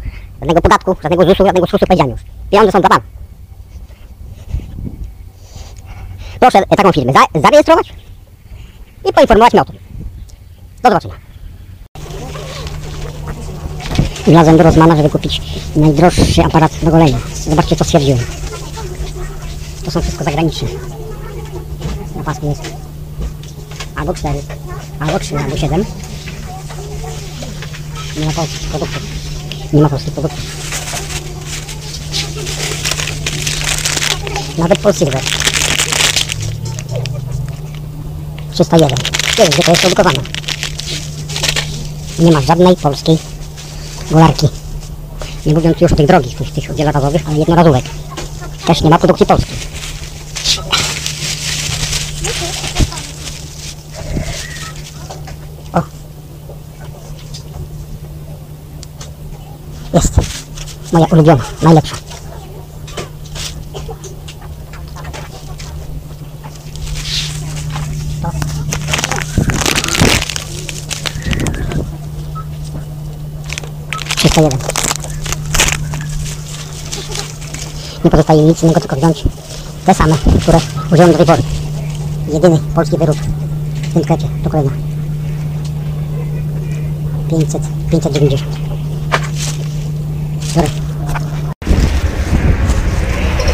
żadnego 0.41 0.61
podatku, 0.61 0.97
żadnego 1.03 1.25
ZUS-u, 1.25 1.47
żadnego 1.47 1.67
powiedziałem 1.67 2.11
już. 2.11 2.21
Pieniądze 2.51 2.73
są 2.73 2.81
dla 2.81 2.89
Pana. 2.89 3.03
Proszę 6.41 6.59
e, 6.59 6.77
taką 6.77 6.93
firmę 6.93 7.13
za 7.13 7.41
zarejestrować 7.41 7.93
i 9.09 9.13
poinformować 9.13 9.53
mnie 9.53 9.63
o 9.63 9.65
tym. 9.65 9.77
Do 10.83 10.89
zobaczenia. 10.89 11.15
Wlazłem 14.27 14.57
do 14.57 14.63
Rozmana, 14.63 14.97
żeby 14.97 15.11
kupić 15.11 15.43
najdroższy 15.77 16.45
aparat 16.45 16.73
do 16.83 16.91
golenia. 16.91 17.19
Zobaczcie, 17.35 17.77
co 17.77 17.85
stwierdziłem. 17.85 18.19
To 19.85 19.91
są 19.91 20.03
wszystko 20.03 20.25
zagraniczne. 20.25 20.69
Na 22.17 22.25
pasku 22.25 22.49
jest 22.49 22.63
albo 23.97 24.15
4, 24.15 24.39
albo 25.01 25.19
3, 25.19 25.39
albo 25.39 25.57
7. 25.57 25.85
Nie 28.17 28.27
ma 28.27 28.33
polskich 28.33 30.13
produktów. 30.13 30.43
Nawet 34.59 34.79
polskiego. 34.79 35.19
301. 38.53 38.89
Nie 38.89 39.45
wiem, 39.45 39.47
gdzie 39.53 39.63
to 39.63 39.71
jest 39.71 39.81
produkowane. 39.81 40.19
Nie 42.19 42.33
ma 42.33 42.41
żadnej 42.41 42.77
polskiej 42.77 43.19
golarki. 44.11 44.49
Nie 45.47 45.55
mówiąc 45.55 45.81
już 45.81 45.93
o 45.93 45.97
tych 45.97 46.07
drogich, 46.07 46.37
tych, 46.37 46.53
tych 46.53 46.75
wielorazowych, 46.75 47.23
ale 47.29 47.39
jednorazówek. 47.39 47.85
Też 48.67 48.81
nie 48.81 48.91
ma 48.91 48.99
produkcji 48.99 49.27
polskiej. 49.27 49.57
Jest 59.97 60.21
moja 60.93 61.07
ulubiona, 61.07 61.45
najlepsza. 61.63 61.97
Trzysta 74.17 74.41
jeden. 74.41 74.59
Nie 78.05 78.11
pozostaje 78.11 78.43
nic 78.43 78.63
innego, 78.63 78.81
tylko 78.81 78.97
wziąć 78.97 79.25
te 79.87 79.95
same, 79.95 80.15
które 80.43 80.61
użyłem 80.93 81.13
do 81.13 81.19
tej 81.19 81.27
pory. 81.27 81.43
Jedyny 82.33 82.59
polski 82.75 82.97
wyrób 82.99 83.17
w 83.17 83.93
tym 83.95 84.03
sklepie. 84.03 84.29
To 84.45 84.51
kolejna. 84.51 84.73
500, 87.31 87.63
590. 87.91 88.66
Biorę. 90.57 90.69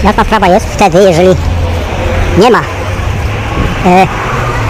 Jasna 0.05 0.25
sprawa 0.25 0.47
jest 0.47 0.67
wtedy, 0.67 0.99
jeżeli 0.99 1.29
nie 2.39 2.51
ma 2.51 2.61
e, 3.87 4.07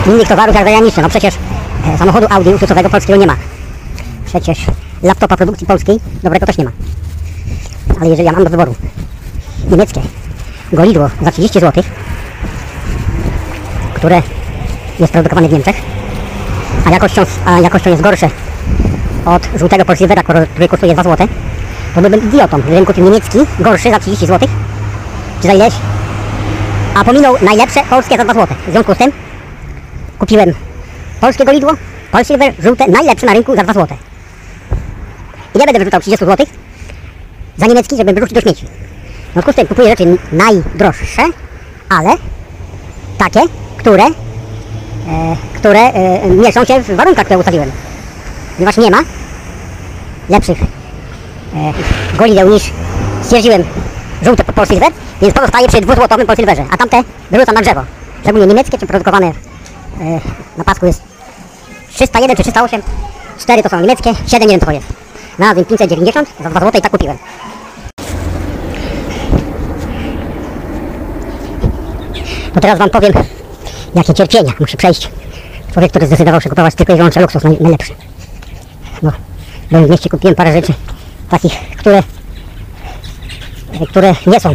innych 0.06 0.28
towarów 0.28 0.54
jak 0.54 0.64
zagraniczne. 0.64 1.02
No 1.02 1.08
przecież 1.08 1.34
e, 1.94 1.98
samochodu 1.98 2.26
Audi 2.30 2.50
luksusowego 2.50 2.90
polskiego 2.90 3.18
nie 3.18 3.26
ma. 3.26 3.36
Przecież 4.26 4.58
laptopa 5.02 5.36
produkcji 5.36 5.66
polskiej 5.66 6.00
dobrego 6.22 6.46
też 6.46 6.58
nie 6.58 6.64
ma. 6.64 6.70
Ale 8.00 8.10
jeżeli 8.10 8.26
ja 8.26 8.32
mam 8.32 8.44
do 8.44 8.50
wyboru 8.50 8.74
niemieckie 9.70 10.00
golidło 10.72 11.10
za 11.22 11.30
30 11.30 11.60
zł, 11.60 11.84
które 13.94 14.22
jest 14.98 15.12
produkowane 15.12 15.48
w 15.48 15.52
Niemczech, 15.52 15.76
a 16.86 16.90
jakością, 16.90 17.22
a 17.44 17.60
jakością 17.60 17.90
jest 17.90 18.02
gorsze 18.02 18.28
od 19.26 19.48
żółtego 19.56 19.84
który 19.84 20.46
który 20.46 20.68
kosztuje 20.68 20.94
2 20.94 21.02
zł, 21.02 21.28
to 21.94 22.00
byłbym 22.00 22.28
idiotą, 22.28 22.60
gdybym 22.60 22.86
kupił 22.86 23.04
niemiecki, 23.04 23.38
gorszy 23.60 23.90
za 23.90 23.98
30 23.98 24.26
zł, 24.26 24.48
czy 25.40 25.46
za 25.46 25.54
ileś, 25.54 25.74
a 26.94 27.04
pominął 27.04 27.36
najlepsze 27.42 27.80
polskie 27.90 28.16
za 28.16 28.24
2 28.24 28.34
zł. 28.34 28.56
W 28.66 28.70
związku 28.70 28.94
z 28.94 28.98
tym 28.98 29.12
kupiłem 30.18 30.52
polskie 31.20 31.44
golidło, 31.44 31.72
Polsilver, 32.12 32.54
żółte, 32.58 32.88
najlepsze 32.88 33.26
na 33.26 33.32
rynku 33.32 33.56
za 33.56 33.62
2 33.62 33.72
zł. 33.72 33.96
I 35.54 35.58
będę 35.58 35.78
wyrzucał 35.78 36.00
30 36.00 36.26
zł 36.26 36.46
za 37.56 37.66
niemiecki, 37.66 37.96
żeby 37.96 38.12
wyrzucić 38.12 38.34
do 38.34 38.40
śmieci. 38.40 38.66
W 39.30 39.32
związku 39.32 39.52
z 39.52 39.54
tym 39.54 39.66
kupuję 39.66 39.88
rzeczy 39.88 40.18
najdroższe, 40.32 41.22
ale 41.88 42.16
takie, 43.18 43.40
które, 43.76 44.04
e, 44.04 44.10
które 45.54 45.80
e, 45.80 46.30
mieszczą 46.30 46.64
się 46.64 46.80
w 46.80 46.96
warunkach, 46.96 47.24
które 47.24 47.38
ustawiłem. 47.38 47.70
Ponieważ 48.56 48.76
nie 48.76 48.90
ma 48.90 48.98
lepszych 50.28 50.58
golideł 52.18 52.50
niż 52.50 52.70
stwierdziłem 53.22 53.64
żółte 54.22 54.44
Polsilver, 54.44 54.92
więc 55.20 55.34
pozostaje 55.34 55.68
przy 55.68 55.80
dwuzłotowym 55.80 56.26
Polsilverze, 56.26 56.64
a 56.70 56.76
tamte 56.76 57.02
wyrzucam 57.30 57.54
na 57.54 57.60
drzewo. 57.60 57.80
Szczególnie 58.22 58.46
niemieckie, 58.46 58.78
czy 58.78 58.86
produkowane 58.86 59.26
e, 59.26 59.32
na 60.56 60.64
pasku 60.64 60.86
jest 60.86 61.02
301 61.94 62.36
czy 62.36 62.42
308, 62.42 62.82
4 63.38 63.62
to 63.62 63.68
są 63.68 63.80
niemieckie, 63.80 64.14
7 64.26 64.48
nie 64.48 64.52
wiem 64.52 64.60
co 64.60 64.66
to 64.66 64.72
jest. 64.72 64.86
Znalazłem 65.36 65.64
590 65.64 66.28
za 66.42 66.50
2 66.50 66.60
zł 66.60 66.78
i 66.78 66.82
tak 66.82 66.92
kupiłem. 66.92 67.18
To 72.54 72.60
teraz 72.60 72.78
wam 72.78 72.90
powiem, 72.90 73.12
jakie 73.94 74.14
cierpienia 74.14 74.52
musi 74.60 74.76
przejść 74.76 75.10
człowiek, 75.72 75.90
który 75.90 76.06
zdecydował 76.06 76.40
się 76.40 76.48
kupować 76.48 76.74
tylko 76.74 76.92
i 76.92 76.96
wyłącznie 76.96 77.22
luksus 77.22 77.44
naj, 77.44 77.56
najlepszy. 77.60 77.92
No, 79.02 79.12
w 79.70 79.90
mieście, 79.90 80.10
kupiłem 80.10 80.34
parę 80.34 80.52
rzeczy 80.52 80.74
takich, 81.32 81.76
które, 81.76 82.02
które 83.88 84.14
nie 84.26 84.40
są 84.40 84.50
e, 84.50 84.54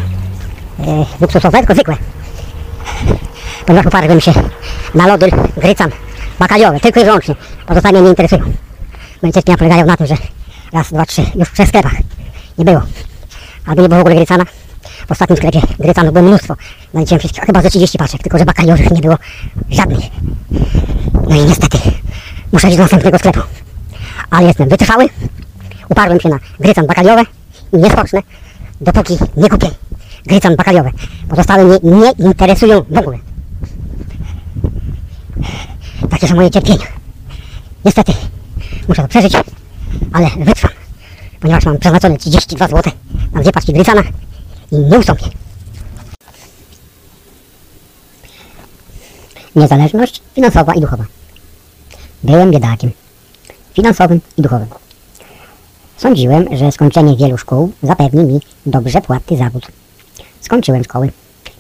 luksusowe, 1.22 1.58
tylko 1.58 1.74
zwykłe. 1.74 1.96
Ponieważ 3.66 3.86
uparłem 3.86 4.22
się 4.22 4.34
na 4.96 5.08
lody 5.08 5.30
grycan 5.58 5.92
bakaliowe, 6.40 6.80
tylko 6.80 7.02
i 7.02 7.06
wyłącznie. 7.06 7.36
Pozostałe 7.68 7.94
mnie 7.94 8.02
nie 8.02 8.10
interesują. 8.10 8.42
Moje 9.22 9.34
cierpienia 9.34 9.58
polegają 9.58 9.86
na 9.86 9.98
tym, 9.98 10.08
że 10.08 10.16
raz, 10.74 10.94
dwa, 10.94 11.06
trzy, 11.06 11.22
już 11.36 11.50
w 11.50 11.68
sklepach 11.68 11.96
nie 12.58 12.66
było. 12.66 12.82
Albo 13.66 13.82
nie 13.82 13.90
było 13.90 14.00
w 14.00 14.02
ogóle 14.02 14.16
grycana. 14.16 14.46
W 15.08 15.12
ostatnim 15.12 15.38
sklepie 15.38 15.62
grycanów 15.80 16.14
było 16.14 16.26
mnóstwo. 16.26 16.56
Naliczyłem 16.94 17.20
wszystkich, 17.20 17.44
chyba 17.44 17.62
ze 17.62 17.70
30 17.70 17.98
paczek, 17.98 18.22
tylko 18.22 18.38
że 18.38 18.46
bakaliowych 18.46 18.92
nie 18.92 19.02
było 19.02 19.16
żadnych. 19.70 20.06
No 21.30 21.36
i 21.36 21.40
niestety 21.46 21.78
muszę 22.52 22.68
iść 22.68 22.78
do 22.78 22.84
następnego 22.84 23.18
sklepu. 23.18 23.40
Ale 24.30 24.48
jestem 24.48 24.70
wytrwały, 24.70 25.10
uparłem 25.90 26.20
się 26.20 26.30
na 26.30 26.40
grycan 26.60 26.88
bakaliowe 26.88 27.24
i 27.74 27.78
nie 27.78 27.90
spocznę, 27.92 28.20
dopóki 28.82 29.18
nie 29.38 29.50
kupię 29.50 29.70
grycan 30.26 30.56
bakaliowe. 30.56 30.92
Pozostałe 31.30 31.64
mnie 31.64 31.80
nie 31.84 32.12
interesują 32.12 32.86
w 32.90 32.98
ogóle. 32.98 33.18
Takie 36.10 36.28
są 36.28 36.36
moje 36.36 36.52
cierpienia. 36.52 36.86
Niestety 37.86 38.14
muszę 38.88 39.02
to 39.02 39.08
przeżyć, 39.08 39.34
ale 40.14 40.30
wytrwam, 40.40 40.72
ponieważ 41.40 41.66
mam 41.66 41.78
przeznaczone 41.78 42.18
32 42.18 42.68
zł 42.68 42.92
na 43.34 43.42
dwie 43.42 43.52
paczki 43.52 43.74
grycana 43.74 44.04
i 44.72 44.76
nie 44.76 45.00
ustąpię. 45.00 45.26
Niezależność 49.56 50.22
finansowa 50.36 50.74
i 50.74 50.82
duchowa. 50.82 51.06
Byłem 52.24 52.52
biedakiem. 52.52 52.92
Finansowym 53.74 54.22
i 54.38 54.42
duchowym. 54.42 54.68
Sądziłem, 55.98 56.58
że 56.58 56.72
skończenie 56.72 57.16
wielu 57.16 57.38
szkół 57.38 57.72
zapewni 57.84 58.24
mi 58.24 58.40
dobrze 58.66 59.02
płatny 59.02 59.38
zawód. 59.38 59.68
Skończyłem 60.42 60.84
szkoły. 60.84 61.12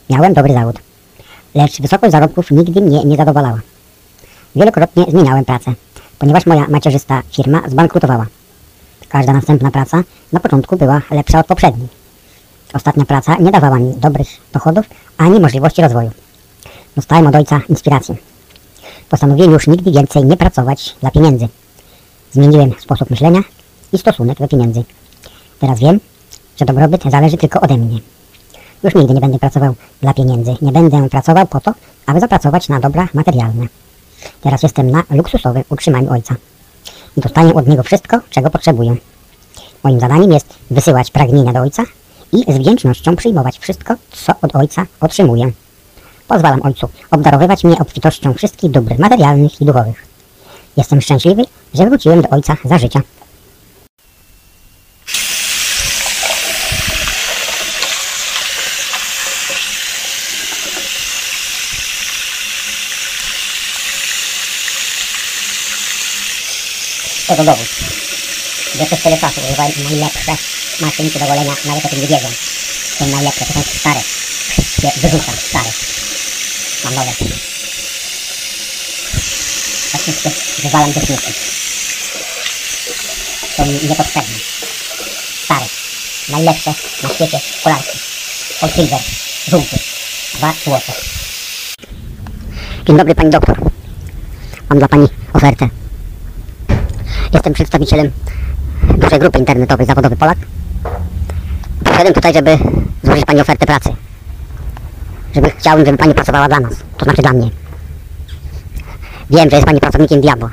Miałem 0.10 0.34
dobry 0.34 0.54
zawód. 0.54 0.76
Lecz 1.56 1.82
wysokość 1.82 2.12
zarobków 2.12 2.52
nigdy 2.52 2.82
mnie 2.82 3.04
nie 3.04 3.18
zadowalała. 3.18 3.60
Wielokrotnie 4.56 5.06
zmieniałem 5.10 5.46
pracę, 5.46 5.74
ponieważ 6.20 6.46
moja 6.46 6.68
macierzysta 6.68 7.22
firma 7.32 7.62
zbankrutowała. 7.68 8.26
Każda 9.10 9.34
następna 9.34 9.72
praca 9.72 10.04
na 10.34 10.40
początku 10.40 10.78
była 10.78 11.02
lepsza 11.12 11.40
od 11.40 11.48
poprzedniej. 11.48 11.88
Ostatnia 12.74 13.06
praca 13.06 13.36
nie 13.40 13.52
dawała 13.52 13.80
mi 13.80 13.94
dobrych 13.94 14.28
dochodów 14.54 14.86
ani 15.18 15.40
możliwości 15.40 15.82
rozwoju. 15.82 16.12
Dostałem 16.96 17.28
od 17.28 17.36
ojca 17.36 17.62
inspirację. 17.70 18.16
Postanowiłem 19.10 19.52
już 19.52 19.68
nigdy 19.68 19.92
więcej 19.92 20.26
nie 20.26 20.38
pracować 20.38 20.96
dla 21.02 21.12
pieniędzy. 21.12 21.48
Zmieniłem 22.32 22.72
sposób 22.80 23.10
myślenia 23.10 23.42
i 23.94 23.98
stosunek 23.98 24.40
do 24.40 24.48
pieniędzy. 24.48 24.84
Teraz 25.60 25.80
wiem, 25.80 26.00
że 26.60 26.66
dobrobyt 26.66 27.04
zależy 27.12 27.38
tylko 27.38 27.62
ode 27.62 27.78
mnie. 27.78 28.00
Już 28.84 28.96
nigdy 28.96 29.14
nie 29.14 29.22
będę 29.22 29.40
pracował 29.40 29.76
dla 30.02 30.14
pieniędzy. 30.14 30.56
Nie 30.62 30.72
będę 30.72 31.10
pracował 31.10 31.48
po 31.48 31.60
to, 31.60 31.74
aby 32.06 32.20
zapracować 32.20 32.70
na 32.70 32.80
dobra 32.80 33.08
materialne. 33.14 33.66
Teraz 34.42 34.64
jestem 34.64 34.92
na 34.92 35.04
luksusowym 35.10 35.64
utrzymaniu 35.70 36.12
ojca. 36.12 36.36
Dostaję 37.18 37.54
od 37.54 37.68
niego 37.68 37.84
wszystko, 37.84 38.20
czego 38.30 38.50
potrzebuję. 38.50 38.96
Moim 39.84 40.00
zadaniem 40.00 40.32
jest 40.32 40.54
wysyłać 40.72 41.12
pragnienia 41.12 41.54
do 41.54 41.60
ojca 41.60 41.84
i 42.32 42.54
z 42.54 42.58
wdzięcznością 42.58 43.16
przyjmować 43.16 43.60
wszystko, 43.60 43.96
co 44.12 44.34
od 44.42 44.56
ojca 44.56 44.86
otrzymuję. 45.02 45.52
Pozwalam 46.28 46.62
ojcu 46.64 46.90
obdarowywać 47.12 47.64
mnie 47.64 47.80
obfitością 47.80 48.34
wszystkich 48.34 48.72
dóbr 48.72 49.00
materialnych 49.00 49.62
i 49.62 49.66
duchowych. 49.66 50.08
Jestem 50.78 51.02
szczęśliwy, 51.02 51.44
że 51.74 51.86
wróciłem 51.86 52.22
do 52.22 52.30
ojca 52.30 52.58
za 52.66 52.78
życia. 52.78 53.02
To 67.28 67.36
do 67.36 67.44
dowód, 67.44 67.68
że 68.76 68.86
przez 68.86 69.02
tyle 69.02 69.18
czasu 69.18 69.41
używałem 69.41 69.72
najlepsze 69.84 70.36
maszynki 70.80 71.20
do 71.20 71.26
golenia, 71.26 71.56
nawet 71.66 71.86
o 71.86 71.90
tym 71.90 72.02
nie 72.02 72.08
wiedzą. 72.08 72.30
Są 72.99 73.08
najlepsze, 73.08 73.45
to 73.45 73.54
są 73.54 73.64
stare. 73.80 74.02
Wszystkie 74.02 75.02
wyrzucam, 75.02 75.36
stare. 75.49 75.72
Mam 76.84 76.95
nowe. 76.95 77.12
A 79.94 79.98
wszystkie 79.98 80.32
wywalam 80.64 80.91
do 80.94 81.02
śmieci. 81.02 81.34
Są 83.58 83.66
mi 83.66 83.80
niepotrzebne. 83.90 84.36
Stare. 85.44 85.66
Najlepsze 86.30 86.74
na 87.04 87.10
świecie 87.10 87.40
kolarki. 87.64 87.98
All 88.62 88.72
silver. 88.72 88.99
Żółty. 89.48 89.80
Dwa 90.34 90.54
złote. 90.66 90.94
Dzień 92.88 92.98
dobry 92.98 93.16
pani 93.16 93.30
doktor. 93.30 93.58
Mam 94.70 94.80
dla 94.80 94.88
pani 94.88 95.08
ofertę. 95.34 95.70
Jestem 97.34 97.54
przedstawicielem 97.54 98.12
dużej 98.98 99.20
grupy 99.20 99.40
internetowej 99.40 99.88
Zawodowy 99.88 100.16
Polak. 100.16 100.38
Przyszedłem 101.84 102.14
tutaj, 102.14 102.34
żeby 102.34 102.58
złożyć 103.04 103.26
Pani 103.26 103.42
ofertę 103.42 103.66
pracy. 103.66 103.90
Żeby, 105.36 105.50
chciałbym, 105.58 105.86
żeby 105.86 105.98
Pani 105.98 106.14
pracowała 106.14 106.48
dla 106.48 106.60
nas, 106.60 106.74
to 106.98 107.06
znaczy 107.06 107.22
dla 107.22 107.34
mnie. 107.34 107.50
Wiem, 109.30 109.50
że 109.50 109.56
jest 109.56 109.66
Pani 109.66 109.80
pracownikiem 109.80 110.22
diabła. 110.22 110.50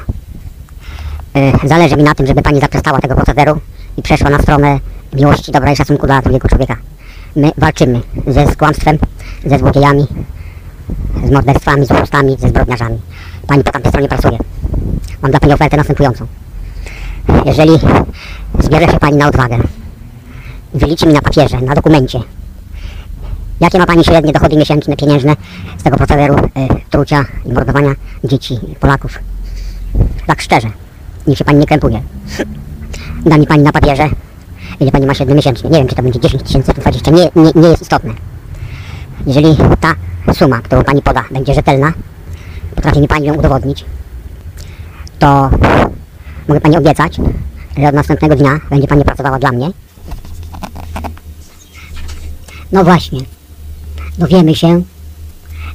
Yy, 1.34 1.68
zależy 1.68 1.96
mi 1.96 2.02
na 2.02 2.14
tym, 2.14 2.26
żeby 2.26 2.42
Pani 2.42 2.60
zaprzestała 2.60 3.00
tego 3.00 3.14
procederu 3.14 3.60
i 3.96 4.02
przeszła 4.02 4.30
na 4.30 4.38
stronę 4.38 4.80
miłości, 5.12 5.52
dobra 5.52 5.72
i 5.72 5.76
szacunku 5.76 6.06
dla 6.06 6.22
drugiego 6.22 6.48
człowieka. 6.48 6.76
My 7.36 7.50
walczymy 7.58 8.00
ze 8.26 8.46
z 8.46 8.56
kłamstwem, 8.56 8.98
ze 9.46 9.58
złodziejami, 9.58 10.06
z 11.24 11.30
morderstwami, 11.30 11.86
z 11.86 11.90
oszustami, 11.90 12.36
ze 12.40 12.48
zbrodniarzami. 12.48 13.00
Pani 13.46 13.64
po 13.64 13.72
tamtej 13.72 13.90
stronie 13.90 14.08
pracuje. 14.08 14.38
Mam 15.22 15.30
dla 15.30 15.40
Pani 15.40 15.52
ofertę 15.52 15.76
następującą. 15.76 16.26
Jeżeli 17.46 17.72
zbierze 18.58 18.86
się 18.86 18.98
Pani 18.98 19.16
na 19.16 19.28
odwagę, 19.28 19.58
wyliczy 20.74 21.06
mi 21.06 21.14
na 21.14 21.20
papierze, 21.20 21.60
na 21.60 21.74
dokumencie, 21.74 22.20
jakie 23.60 23.78
ma 23.78 23.86
Pani 23.86 24.04
średnie 24.04 24.32
dochody 24.32 24.56
miesięczne, 24.56 24.96
pieniężne 24.96 25.36
z 25.78 25.82
tego 25.82 25.96
procederu 25.96 26.34
y, 26.34 26.48
trucia 26.90 27.24
i 27.44 27.52
mordowania 27.52 27.94
dzieci 28.24 28.58
Polaków. 28.80 29.18
Tak 30.26 30.42
szczerze, 30.42 30.68
niech 31.26 31.38
się 31.38 31.44
Pani 31.44 31.58
nie 31.58 31.66
krępuje. 31.66 32.02
Da 33.26 33.38
mi 33.38 33.46
Pani 33.46 33.62
na 33.62 33.72
papierze, 33.72 34.08
ile 34.80 34.90
Pani 34.90 35.06
ma 35.06 35.14
średnio 35.14 35.34
miesięcznie. 35.34 35.70
Nie 35.70 35.78
wiem, 35.78 35.88
czy 35.88 35.94
to 35.94 36.02
będzie 36.02 36.20
10 36.20 36.42
tysięcy, 36.42 36.74
czy 36.74 36.80
20, 36.80 37.10
nie, 37.10 37.30
nie, 37.36 37.50
nie 37.54 37.68
jest 37.68 37.82
istotne. 37.82 38.14
Jeżeli 39.26 39.56
ta 39.80 39.94
suma, 40.32 40.60
którą 40.60 40.84
Pani 40.84 41.02
poda, 41.02 41.24
będzie 41.30 41.54
rzetelna, 41.54 41.92
potrafi 42.74 43.00
mi 43.00 43.08
Pani 43.08 43.26
ją 43.26 43.34
udowodnić, 43.34 43.84
to 45.24 45.50
mogę 46.48 46.60
Pani 46.60 46.76
obiecać, 46.76 47.16
że 47.76 47.88
od 47.88 47.94
następnego 47.94 48.36
dnia 48.36 48.60
będzie 48.70 48.88
Pani 48.88 49.04
pracowała 49.04 49.38
dla 49.38 49.52
mnie. 49.52 49.70
No 52.72 52.84
właśnie, 52.84 53.20
dowiemy 54.18 54.54
się, 54.54 54.82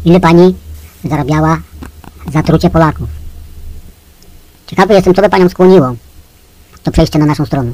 ile 0.06 0.20
Pani 0.20 0.56
zarabiała 1.04 1.58
za 2.34 2.44
trucie 2.44 2.70
Polaków. 2.70 3.10
Ciekawy 4.68 4.94
jestem, 4.94 5.14
co 5.14 5.22
by 5.22 5.30
Panią 5.30 5.50
skłoniło 5.50 5.96
do 6.84 6.92
przejścia 6.92 7.20
na 7.20 7.26
naszą 7.26 7.46
stronę. 7.46 7.72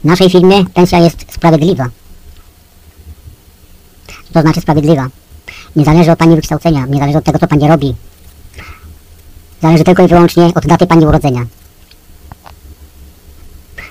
W 0.00 0.04
naszej 0.04 0.30
firmie 0.30 0.64
pensja 0.74 0.98
jest 0.98 1.32
sprawiedliwa. 1.32 1.88
To 4.32 4.40
znaczy 4.40 4.60
sprawiedliwa? 4.60 5.08
Nie 5.76 5.84
zależy 5.84 6.12
od 6.12 6.18
Pani 6.18 6.36
wykształcenia, 6.36 6.86
nie 6.86 6.98
zależy 6.98 7.18
od 7.18 7.24
tego, 7.24 7.38
co 7.38 7.48
Pani 7.48 7.68
robi. 7.68 7.94
Zależy 9.62 9.84
tylko 9.84 10.04
i 10.04 10.08
wyłącznie 10.08 10.44
od 10.44 10.66
daty 10.66 10.86
Pani 10.86 11.06
urodzenia. 11.06 11.46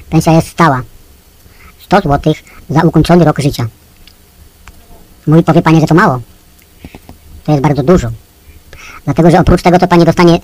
Pensja 0.09 0.33
jest 0.33 0.47
stała. 0.47 0.81
100 1.79 2.01
zł 2.01 2.33
za 2.69 2.81
ukończony 2.81 3.25
rok 3.25 3.39
życia. 3.39 3.67
Mówi 5.27 5.43
powie 5.43 5.61
Pani, 5.61 5.81
że 5.81 5.87
to 5.87 5.95
mało. 5.95 6.21
To 7.43 7.51
jest 7.51 7.63
bardzo 7.63 7.83
dużo. 7.83 8.07
Dlatego, 9.05 9.31
że 9.31 9.39
oprócz 9.39 9.61
tego, 9.61 9.79
co 9.79 9.87
Pani 9.87 10.05
dostanie 10.05 10.39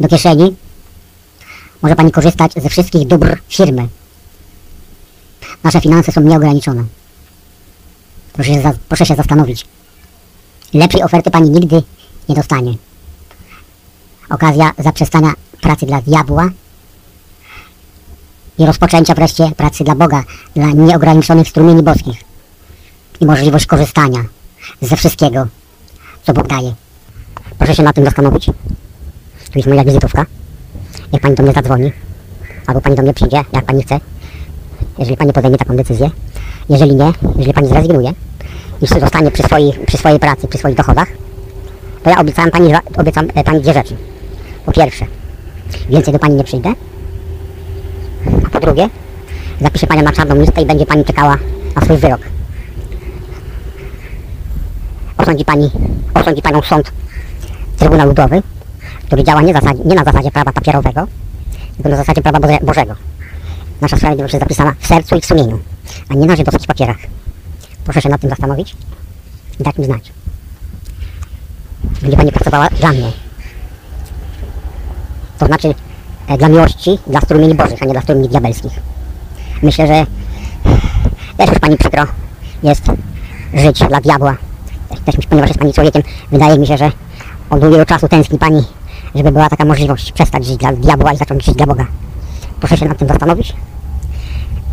do 0.00 0.08
kieszeni, 0.08 0.56
może 1.82 1.96
Pani 1.96 2.12
korzystać 2.12 2.52
ze 2.56 2.68
wszystkich 2.68 3.06
dóbr 3.06 3.38
firmy. 3.48 3.88
Nasze 5.64 5.80
finanse 5.80 6.12
są 6.12 6.20
nieograniczone. 6.20 6.84
Proszę 8.32 8.54
się, 8.54 8.72
proszę 8.88 9.06
się 9.06 9.14
zastanowić. 9.14 9.66
Lepszej 10.74 11.02
oferty 11.02 11.30
Pani 11.30 11.50
nigdy 11.50 11.82
nie 12.28 12.34
dostanie. 12.34 12.74
Okazja 14.30 14.72
zaprzestania 14.78 15.32
pracy 15.60 15.86
dla 15.86 16.02
diabła 16.02 16.48
i 18.58 18.66
rozpoczęcia 18.66 19.14
wreszcie 19.14 19.50
pracy 19.56 19.84
dla 19.84 19.94
Boga, 19.94 20.22
dla 20.56 20.66
nieograniczonych 20.66 21.48
strumieni 21.48 21.82
boskich 21.82 22.20
i 23.20 23.26
możliwość 23.26 23.66
korzystania 23.66 24.24
ze 24.80 24.96
wszystkiego, 24.96 25.46
co 26.22 26.32
Bóg 26.32 26.46
daje. 26.46 26.74
Proszę 27.58 27.74
się 27.74 27.82
nad 27.82 27.94
tym 27.94 28.04
zastanowić. 28.04 28.46
Tu 29.52 29.58
jest 29.58 29.68
moja 29.68 29.84
wizytówka. 29.84 30.26
Niech 31.12 31.22
Pani 31.22 31.34
do 31.34 31.42
mnie 31.42 31.52
zadzwoni, 31.52 31.92
albo 32.66 32.80
Pani 32.80 32.96
do 32.96 33.02
mnie 33.02 33.14
przyjdzie, 33.14 33.44
jak 33.52 33.64
Pani 33.64 33.82
chce, 33.82 34.00
jeżeli 34.98 35.16
Pani 35.16 35.32
podejmie 35.32 35.56
taką 35.56 35.76
decyzję. 35.76 36.10
Jeżeli 36.68 36.94
nie, 36.94 37.12
jeżeli 37.36 37.52
Pani 37.52 37.68
zrezygnuje 37.68 38.12
i 38.82 38.86
zostanie 38.86 39.30
przy 39.30 39.42
swojej, 39.42 39.72
przy 39.86 39.96
swojej 39.96 40.18
pracy, 40.18 40.48
przy 40.48 40.58
swoich 40.58 40.76
dochodach, 40.76 41.08
to 42.02 42.10
ja 42.10 42.18
obiecałem 42.18 42.50
Pani, 42.50 42.72
obiecam 42.96 43.26
e, 43.34 43.44
Pani 43.44 43.60
dwie 43.60 43.72
rzeczy. 43.72 43.96
Po 44.66 44.72
pierwsze, 44.72 45.06
więcej 45.88 46.12
do 46.12 46.18
Pani 46.18 46.34
nie 46.34 46.44
przyjdę, 46.44 46.72
a 48.46 48.50
po 48.50 48.60
drugie, 48.60 48.88
zapiszę 49.60 49.86
Panią 49.86 50.02
na 50.02 50.12
czarną 50.12 50.34
listę 50.34 50.62
i 50.62 50.66
będzie 50.66 50.86
Pani 50.86 51.04
czekała 51.04 51.38
na 51.76 51.82
swój 51.82 51.96
wyrok. 51.96 52.20
Osądzi 55.18 55.44
Pani, 55.44 55.70
osądzi 56.14 56.42
Panią 56.42 56.62
sąd 56.62 56.92
Trybunał 57.76 58.08
Ludowy, 58.08 58.42
który 59.06 59.24
działa 59.24 59.42
nie, 59.42 59.52
zasadzie, 59.52 59.84
nie 59.84 59.94
na 59.94 60.04
zasadzie 60.04 60.30
prawa 60.30 60.52
papierowego, 60.52 61.06
tylko 61.74 61.88
na 61.88 61.96
zasadzie 61.96 62.22
prawa 62.22 62.40
Boże, 62.40 62.58
Bożego. 62.62 62.94
Nasza 63.80 63.96
sprawiedliwość 63.96 64.34
jest 64.34 64.42
zapisana 64.42 64.74
w 64.78 64.86
sercu 64.86 65.16
i 65.16 65.20
w 65.20 65.26
sumieniu, 65.26 65.58
a 66.08 66.14
nie 66.14 66.26
na 66.26 66.36
żydowskich 66.36 66.66
papierach. 66.66 66.96
Proszę 67.84 68.02
się 68.02 68.08
nad 68.08 68.20
tym 68.20 68.30
zastanowić 68.30 68.76
i 69.60 69.62
dać 69.62 69.78
mi 69.78 69.84
znać. 69.84 70.12
Będzie 72.02 72.16
Pani 72.16 72.32
pracowała 72.32 72.68
dla 72.68 72.92
mnie. 72.92 73.23
To 75.38 75.46
znaczy 75.46 75.74
e, 76.28 76.38
dla 76.38 76.48
miłości, 76.48 76.98
dla 77.06 77.20
strumieni 77.20 77.54
Bożych, 77.54 77.82
a 77.82 77.84
nie 77.84 77.92
dla 77.92 78.02
strumieni 78.02 78.28
diabelskich. 78.28 78.72
Myślę, 79.62 79.86
że 79.86 80.06
też 81.36 81.50
już 81.50 81.58
Pani 81.58 81.76
przykro 81.76 82.04
jest 82.62 82.82
żyć 83.54 83.78
dla 83.78 84.00
diabła. 84.00 84.36
Też, 85.04 85.14
ponieważ 85.28 85.50
jest 85.50 85.60
Pani 85.60 85.72
człowiekiem, 85.72 86.02
wydaje 86.30 86.58
mi 86.58 86.66
się, 86.66 86.76
że 86.76 86.92
od 87.50 87.60
długiego 87.60 87.86
czasu 87.86 88.08
tęskni 88.08 88.38
Pani, 88.38 88.64
żeby 89.14 89.32
była 89.32 89.48
taka 89.48 89.64
możliwość 89.64 90.12
przestać 90.12 90.46
żyć 90.46 90.56
dla 90.56 90.72
diabła 90.72 91.12
i 91.12 91.16
zacząć 91.16 91.44
żyć 91.44 91.54
dla 91.54 91.66
Boga. 91.66 91.86
Proszę 92.60 92.76
się 92.76 92.88
nad 92.88 92.98
tym 92.98 93.08
zastanowić. 93.08 93.54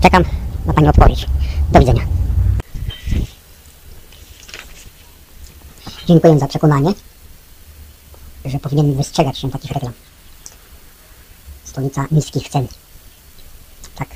Czekam 0.02 0.24
na 0.66 0.74
Pani 0.74 0.88
odpowiedź. 0.88 1.28
Do 1.72 1.80
widzenia. 1.80 2.02
Dziękuję 6.08 6.40
za 6.40 6.48
przekonanie, 6.48 6.94
że 8.46 8.60
powinienem 8.60 8.96
wystrzegać 8.96 9.38
się 9.38 9.50
takich 9.50 9.72
reklam. 9.72 9.94
Stolica 11.72 12.08
niskich 12.12 12.50
cen. 12.50 12.68
Tak. 13.96 14.10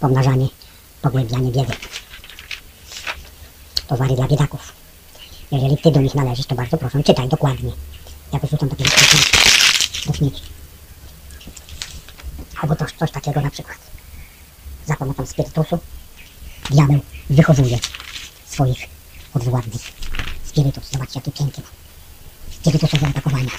Pomnażanie, 0.00 0.48
pogłębianie 1.02 1.52
biedy. 1.52 1.74
Towary 3.88 4.16
dla 4.16 4.28
biedaków. 4.28 4.72
Jeżeli 5.50 5.76
ty 5.76 5.90
do 5.90 6.00
nich 6.00 6.14
należysz, 6.14 6.46
to 6.46 6.54
bardzo 6.54 6.78
proszę, 6.78 7.02
czytaj 7.02 7.28
dokładnie. 7.28 7.72
Ja 8.32 8.38
wyrzucam 8.38 8.68
takie 8.68 8.84
do 10.06 10.12
śmieci. 10.12 10.42
Albo 12.62 12.76
coś, 12.76 12.92
coś 12.92 13.10
takiego 13.10 13.40
na 13.40 13.50
przykład. 13.50 13.78
Za 14.86 14.96
pomocą 14.96 15.26
spirytusu 15.26 15.78
diabeł 16.70 17.00
wychowuje 17.30 17.78
swoich 18.46 18.86
odwładnych. 19.34 19.82
Spirytus, 20.44 20.90
zobaczcie 20.90 21.18
jaki 21.18 21.32
piękny. 21.32 21.62
Spirytusowe 22.50 23.08
opakowania. 23.08 23.50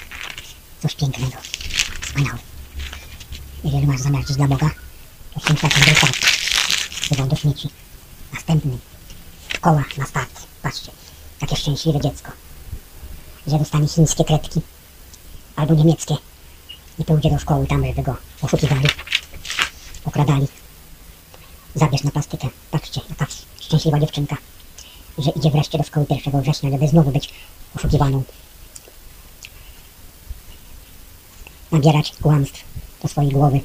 Coś 0.82 0.94
pięknego. 0.94 1.36
Wspaniałe. 2.00 2.38
Jeżeli 3.64 3.86
masz 3.86 4.00
zamiar 4.00 4.26
żyć 4.26 4.36
dla 4.36 4.48
Boga, 4.48 4.70
to 5.34 5.40
tym 5.40 5.56
światem 5.56 5.82
wystarczy. 5.82 6.26
Wydał 7.10 7.26
do 7.26 7.36
śmieci. 7.36 7.68
Następny. 8.34 8.78
Koła 9.60 9.84
na 9.98 10.06
start. 10.06 10.46
Patrzcie, 10.62 10.92
jakie 11.42 11.56
szczęśliwe 11.56 12.00
dziecko. 12.00 12.32
Że 13.46 13.58
dostanie 13.58 13.88
chińskie 13.88 14.24
kredki 14.24 14.60
albo 15.56 15.74
niemieckie 15.74 16.16
i 16.98 17.04
pójdzie 17.04 17.30
do 17.30 17.38
szkoły 17.38 17.66
tam, 17.66 17.86
żeby 17.86 18.02
go 18.02 18.16
oszukiwali, 18.42 18.88
okradali. 20.04 20.48
Zabierz 21.74 22.04
na 22.04 22.10
plastykę. 22.10 22.48
Patrzcie, 22.70 23.00
jaka 23.08 23.26
szczęśliwa 23.60 24.00
dziewczynka, 24.00 24.36
że 25.18 25.30
idzie 25.30 25.50
wreszcie 25.50 25.78
do 25.78 25.84
szkoły 25.84 26.06
1 26.10 26.42
września, 26.42 26.70
żeby 26.70 26.88
znowu 26.88 27.10
być 27.10 27.34
oszukiwaną. 27.76 28.22
Nabierać 31.72 32.12
kłamstw 32.22 32.64
do 33.02 33.08
swojej 33.08 33.30
głowy, 33.30 33.60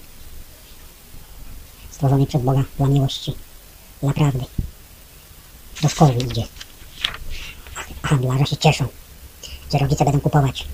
stworzonej 1.91 2.27
przez 2.27 2.41
Boga 2.41 2.63
dla 2.77 2.87
miłości, 2.87 3.35
dla 4.01 4.13
prawdy. 4.13 4.45
Do 5.81 5.89
szkoły 5.89 6.13
idzie. 6.13 6.43
A 8.03 8.07
handlarze 8.07 8.45
się 8.45 8.57
cieszą, 8.57 8.87
że 9.71 9.77
rodzice 9.77 10.05
będą 10.05 10.19
kupować 10.19 10.67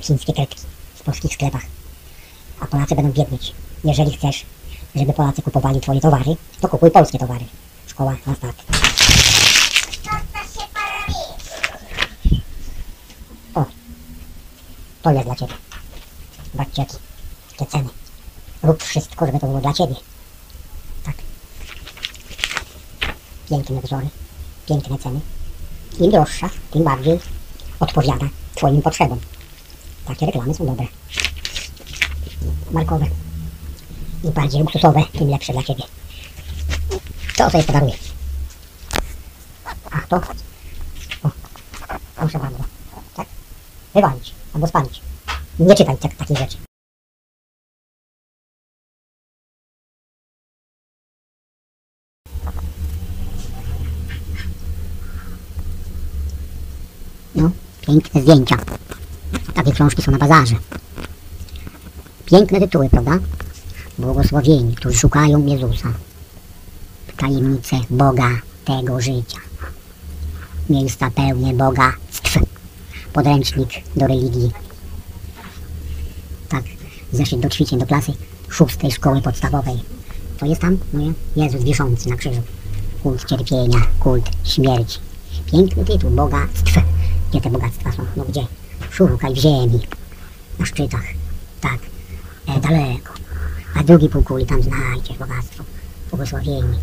chińskie 0.00 0.32
kredki 0.32 0.60
w 0.94 1.02
polskich 1.02 1.34
sklepach, 1.34 1.62
a 2.60 2.66
Polacy 2.66 2.94
będą 2.94 3.12
biednieć. 3.12 3.52
Jeżeli 3.84 4.16
chcesz, 4.16 4.46
żeby 4.94 5.12
Polacy 5.12 5.42
kupowali 5.42 5.80
Twoje 5.80 6.00
towary, 6.00 6.36
to 6.60 6.68
kupuj 6.68 6.90
polskie 6.90 7.18
towary. 7.18 7.44
Szkoła 7.86 8.16
na 8.26 8.34
start. 8.34 8.62
O, 13.54 13.64
to 15.02 15.10
jest 15.10 15.24
dla 15.24 15.34
Ciebie. 15.36 15.69
Zobaczcie, 16.52 16.82
jakie, 16.82 17.66
ceny. 17.66 17.88
Rób 18.62 18.82
wszystko, 18.82 19.26
żeby 19.26 19.38
to 19.40 19.46
było 19.46 19.60
dla 19.60 19.72
Ciebie. 19.72 19.94
Tak. 21.04 21.14
Piękne 23.50 23.80
wzory, 23.80 24.08
piękne 24.68 24.98
ceny. 24.98 25.20
Im 25.98 26.10
droższa, 26.10 26.50
tym 26.70 26.84
bardziej 26.84 27.20
odpowiada 27.80 28.26
Twoim 28.54 28.82
potrzebom. 28.82 29.20
Takie 30.04 30.26
reklamy 30.26 30.54
są 30.54 30.66
dobre. 30.66 30.86
markowe. 32.70 33.06
Im 34.24 34.32
bardziej 34.32 34.60
luksusowe, 34.60 35.02
tym 35.18 35.30
lepsze 35.30 35.52
dla 35.52 35.62
Ciebie. 35.62 35.84
To 37.36 37.50
sobie 37.50 37.64
podaruję. 37.64 37.94
A 39.90 40.00
to? 40.08 40.16
O, 41.22 41.30
proszę 42.16 42.38
bardzo. 42.38 42.64
Tak? 43.16 43.26
Wywalić 43.94 44.34
albo 44.54 44.66
spalić. 44.66 45.00
Nie 45.60 45.74
czytaj 45.74 45.96
tak, 45.96 46.14
takich 46.14 46.38
rzeczy. 46.38 46.56
No, 57.34 57.50
piękne 57.86 58.22
zdjęcia. 58.22 58.56
Takie 59.54 59.72
książki 59.72 60.02
są 60.02 60.12
na 60.12 60.18
bazarze. 60.18 60.56
Piękne 62.26 62.60
tytuły, 62.60 62.90
prawda? 62.90 63.18
Błogosławieni, 63.98 64.74
którzy 64.74 64.98
szukają 64.98 65.46
Jezusa. 65.46 65.92
Tajemnice 67.16 67.76
Boga 67.90 68.30
tego 68.64 69.00
życia. 69.00 69.38
Miejsca 70.70 71.10
pełne 71.10 71.54
bogactw. 71.54 72.38
Podręcznik 73.12 73.68
do 73.96 74.06
religii. 74.06 74.69
Zeszyt 77.12 77.40
do 77.40 77.48
ćwiczeń 77.48 77.78
do 77.78 77.86
klasy 77.86 78.12
szóstej 78.48 78.90
szkoły 78.92 79.22
podstawowej. 79.22 79.78
To 80.38 80.46
jest 80.46 80.60
tam? 80.60 80.78
No 80.92 81.00
nie? 81.00 81.12
Jezus 81.36 81.62
wiszący 81.62 82.08
na 82.08 82.16
krzyżu. 82.16 82.42
Kult 83.02 83.24
cierpienia, 83.24 83.78
kult 84.00 84.30
śmierci. 84.44 84.98
Piękny 85.52 85.84
tytuł, 85.84 86.10
bogactw. 86.10 86.72
Gdzie 87.30 87.40
te 87.40 87.50
bogactwa 87.50 87.92
są? 87.92 88.02
No 88.16 88.24
gdzie? 88.24 88.46
Szukaj 88.90 89.34
w 89.34 89.38
ziemi, 89.38 89.80
na 90.58 90.66
szczytach. 90.66 91.04
Tak, 91.60 91.78
e, 92.48 92.60
daleko. 92.60 93.12
A 93.74 93.82
drugi 93.82 94.08
półkuli 94.08 94.46
tam 94.46 94.62
znajdziesz 94.62 95.18
bogactwo. 95.18 95.64
Błogosławieni, 96.10 96.78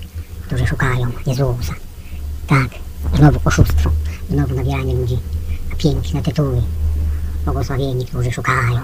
którzy 0.46 0.68
szukają 0.68 1.12
Jezusa. 1.26 1.74
Tak, 2.48 2.70
znowu 3.16 3.40
oszustwo, 3.46 3.90
znowu 4.30 4.56
nabieranie 4.56 4.96
ludzi 4.96 5.18
na 5.70 5.76
piękne 5.76 6.22
tytuły. 6.22 6.62
Błogosławieni, 7.46 8.06
którzy 8.06 8.32
szukają, 8.32 8.80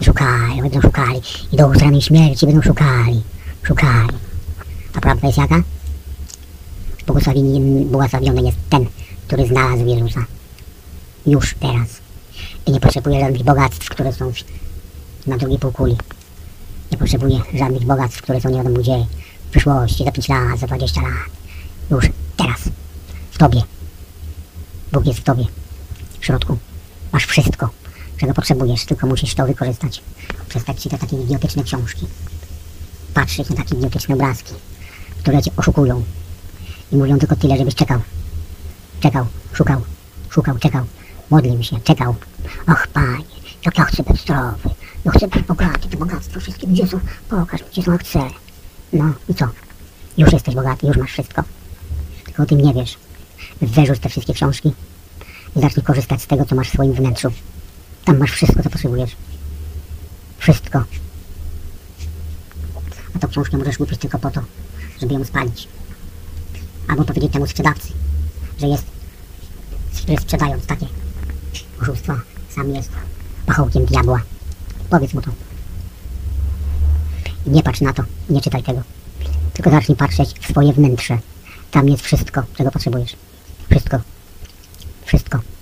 i 0.00 0.04
szukają, 0.04 0.56
będą 0.62 0.80
szukali. 0.80 1.20
I 1.52 1.56
do 1.56 1.68
ustranej 1.68 2.02
śmierci 2.02 2.46
będą 2.46 2.62
szukali, 2.62 3.22
szukali. 3.62 4.16
A 4.94 5.00
prawda 5.00 5.26
jest 5.26 5.38
jaka? 5.38 5.62
Błogosławieni, 7.06 7.84
błogosławiony 7.84 8.42
jest 8.42 8.58
ten, 8.70 8.86
który 9.26 9.46
znalazł 9.46 9.86
Jezusa. 9.86 10.24
Już 11.26 11.54
teraz. 11.60 11.88
I 12.66 12.72
nie 12.72 12.80
potrzebuje 12.80 13.20
żadnych 13.20 13.42
bogactw, 13.42 13.88
które 13.88 14.12
są 14.12 14.32
w- 14.32 14.44
na 15.26 15.36
drugiej 15.38 15.58
półkuli. 15.58 15.96
Nie 16.92 16.98
potrzebuje 16.98 17.40
żadnych 17.54 17.84
bogactw, 17.84 18.22
które 18.22 18.40
są 18.40 18.48
nie 18.48 18.56
wiadomo 18.56 18.78
gdzie. 18.78 19.06
W 19.46 19.50
przyszłości, 19.50 20.04
za 20.04 20.12
5 20.12 20.28
lat, 20.28 20.58
za 20.58 20.66
20 20.66 21.00
lat. 21.02 21.10
Już 21.90 22.04
teraz. 22.36 22.60
W 23.30 23.38
Tobie. 23.38 23.62
Bóg 24.92 25.06
jest 25.06 25.18
w 25.18 25.22
Tobie. 25.22 25.44
W 26.20 26.24
środku. 26.26 26.58
Masz 27.12 27.26
wszystko, 27.26 27.68
czego 28.18 28.34
potrzebujesz, 28.34 28.84
tylko 28.84 29.06
musisz 29.06 29.34
to 29.34 29.46
wykorzystać. 29.46 30.02
Przestać 30.48 30.82
czytać 30.82 31.00
takie 31.00 31.16
idiotyczne 31.16 31.64
książki. 31.64 32.06
Patrzeć 33.14 33.50
na 33.50 33.56
takie 33.56 33.74
idiotyczne 33.74 34.14
obrazki, 34.14 34.54
które 35.18 35.42
Cię 35.42 35.50
oszukują. 35.56 36.04
I 36.92 36.96
mówią 36.96 37.18
tylko 37.18 37.36
tyle, 37.36 37.58
żebyś 37.58 37.74
czekał. 37.74 38.00
Czekał, 39.00 39.26
szukał, 39.52 39.80
szukał, 40.30 40.58
czekał. 40.58 40.84
Modlił 41.30 41.62
się, 41.62 41.80
czekał. 41.80 42.14
Och, 42.68 42.86
Panie, 42.86 43.24
jak 43.66 43.78
ja 43.78 43.84
chcę 43.84 44.02
być 44.02 44.20
zdrowy. 44.20 44.68
Ja 45.04 45.12
chcę 45.12 45.28
być 45.28 45.42
bogaty, 45.42 45.88
te 45.88 45.96
bogactwo 45.96 46.40
wszystkie 46.40 46.66
gdzie 46.66 46.86
są? 46.86 47.00
Pokaż 47.28 47.60
mi, 47.60 47.66
gdzie 47.72 47.82
są, 47.82 47.98
chcę. 47.98 48.20
No 48.92 49.12
i 49.28 49.34
co? 49.34 49.48
Już 50.18 50.32
jesteś 50.32 50.54
bogaty, 50.54 50.86
już 50.86 50.96
masz 50.96 51.12
wszystko. 51.12 51.42
Tylko 52.24 52.42
o 52.42 52.46
tym 52.46 52.60
nie 52.60 52.74
wiesz. 52.74 52.98
Wyrzuć 53.62 53.98
te 54.00 54.08
wszystkie 54.08 54.34
książki 54.34 54.72
i 55.56 55.60
zacznij 55.60 55.84
korzystać 55.84 56.22
z 56.22 56.26
tego, 56.26 56.44
co 56.44 56.54
masz 56.54 56.68
w 56.68 56.72
swoim 56.72 56.92
wnętrzu. 56.92 57.32
Tam 58.08 58.18
masz 58.18 58.32
wszystko, 58.32 58.62
co 58.62 58.70
potrzebujesz. 58.70 59.16
Wszystko. 60.38 60.84
A 63.14 63.18
tą 63.18 63.28
książkę 63.28 63.56
możesz 63.56 63.78
kupić 63.78 63.98
tylko 63.98 64.18
po 64.18 64.30
to, 64.30 64.40
żeby 65.00 65.14
ją 65.14 65.24
spalić. 65.24 65.68
Albo 66.88 67.04
powiedzieć 67.04 67.32
temu 67.32 67.46
sprzedawcy, 67.46 67.88
że 68.60 68.66
jest, 68.66 68.84
że 70.08 70.16
sprzedając 70.16 70.66
takie 70.66 70.86
oszustwa, 71.82 72.20
sam 72.50 72.74
jest 72.74 72.90
pachołkiem 73.46 73.84
diabła. 73.84 74.22
Powiedz 74.90 75.14
mu 75.14 75.22
to. 75.22 75.30
I 77.46 77.50
nie 77.50 77.62
patrz 77.62 77.80
na 77.80 77.92
to, 77.92 78.02
nie 78.30 78.40
czytaj 78.40 78.62
tego. 78.62 78.82
Tylko 79.54 79.70
zacznij 79.70 79.96
patrzeć 79.96 80.40
w 80.40 80.50
swoje 80.50 80.72
wnętrze. 80.72 81.18
Tam 81.70 81.88
jest 81.88 82.02
wszystko, 82.02 82.42
czego 82.56 82.70
potrzebujesz. 82.70 83.16
Wszystko. 83.70 84.00
Wszystko. 85.06 85.57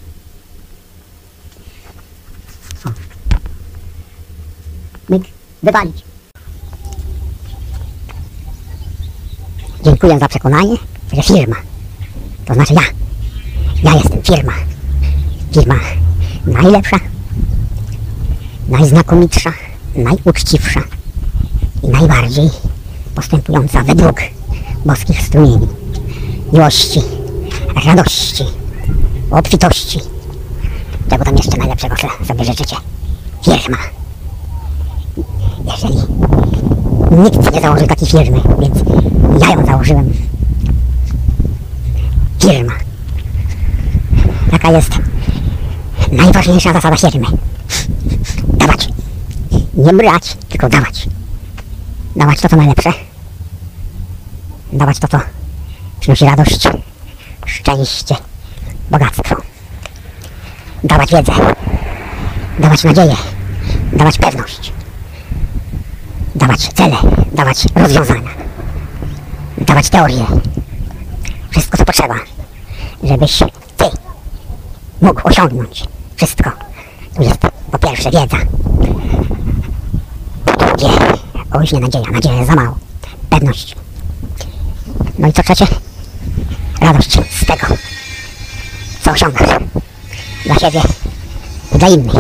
Myk, 5.09 5.23
wywalić. 5.63 6.05
Dziękuję 9.85 10.19
za 10.19 10.29
przekonanie, 10.29 10.77
że 11.13 11.23
firma, 11.23 11.57
to 12.45 12.55
znaczy 12.55 12.75
ja, 12.75 12.83
ja 13.83 13.95
jestem 13.95 14.23
firma. 14.23 14.53
Firma 15.53 15.75
najlepsza, 16.47 16.97
najznakomitsza, 18.69 19.53
najuczciwsza 19.97 20.81
i 21.83 21.89
najbardziej 21.89 22.51
postępująca 23.15 23.83
według 23.83 24.21
boskich 24.85 25.23
strumieni 25.23 25.69
miłości, 26.53 27.01
radości, 27.87 28.45
obfitości. 29.31 30.01
Czego 31.11 31.25
tam 31.25 31.37
jeszcze 31.37 31.57
najlepszego 31.57 31.97
sobie 32.29 32.45
życzycie? 32.45 32.77
Firma. 33.45 33.79
Jeżeli 35.67 35.97
nikt 37.11 37.55
nie 37.55 37.61
założył 37.61 37.87
takiej 37.87 38.09
firmy, 38.09 38.41
więc 38.59 38.79
ja 39.43 39.49
ją 39.55 39.67
założyłem. 39.67 40.13
Firma. 42.41 42.73
Jaka 44.53 44.73
jest 44.73 44.91
najważniejsza 46.13 46.73
zasada 46.73 46.97
firmy? 46.97 47.27
Dawać. 48.49 48.89
Nie 49.75 49.93
brać, 49.93 50.37
tylko 50.49 50.69
dawać. 50.69 51.09
Dawać 52.17 52.41
to, 52.41 52.49
co 52.49 52.57
najlepsze. 52.57 52.93
Dawać 54.73 54.99
to, 54.99 55.09
co 55.09 55.19
przynosi 56.01 56.25
radość, 56.25 56.69
szczęście, 57.47 58.15
bogactwo. 58.91 59.37
Dawać 60.85 61.11
wiedzę. 61.11 61.33
Dawać 62.59 62.85
nadzieję. 62.85 63.17
Dawać 63.93 64.19
pewność. 64.19 64.76
Dawać 66.37 66.69
cele. 66.75 66.97
Dawać 67.33 67.67
rozwiązania. 67.75 68.31
Dawać 69.59 69.89
teorie. 69.91 70.25
Wszystko, 71.51 71.77
co 71.77 71.85
potrzeba, 71.85 72.15
żebyś 73.03 73.39
ty 73.77 73.85
mógł 75.03 75.29
osiągnąć 75.29 75.85
wszystko. 76.17 76.51
Tu 77.17 77.23
jest 77.23 77.39
po 77.73 77.79
pierwsze 77.79 78.11
wiedza. 78.11 78.37
Po 80.45 80.53
drugie, 80.53 80.89
oj 81.53 81.67
nie 81.73 81.81
nadzieja, 81.81 82.11
nadzieja 82.11 82.35
jest 82.35 82.51
za 82.51 82.55
mało. 82.55 82.77
Pewność. 83.31 83.77
No 85.19 85.29
i 85.29 85.33
co 85.33 85.43
trzecie? 85.43 85.67
Radość 86.81 87.11
z 87.13 87.47
tego, 87.47 87.67
co 89.01 89.11
osiągasz. 89.11 89.51
Dla 90.45 90.55
siebie 90.59 90.83
i 91.75 91.79
dla 91.79 91.89
innych. 91.89 92.15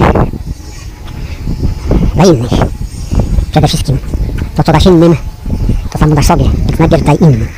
Dla 2.14 2.24
innych. 2.24 2.75
Przede 3.56 3.68
wszystkim 3.68 3.98
to, 4.56 4.62
co 4.64 4.72
dasz 4.72 4.86
innym, 4.86 5.16
to 5.90 5.98
samo 5.98 6.14
dasz 6.14 6.26
sobie. 6.26 6.44
Więc 6.66 6.78
najpierw 6.78 7.04
daj 7.04 7.16
innym. 7.20 7.48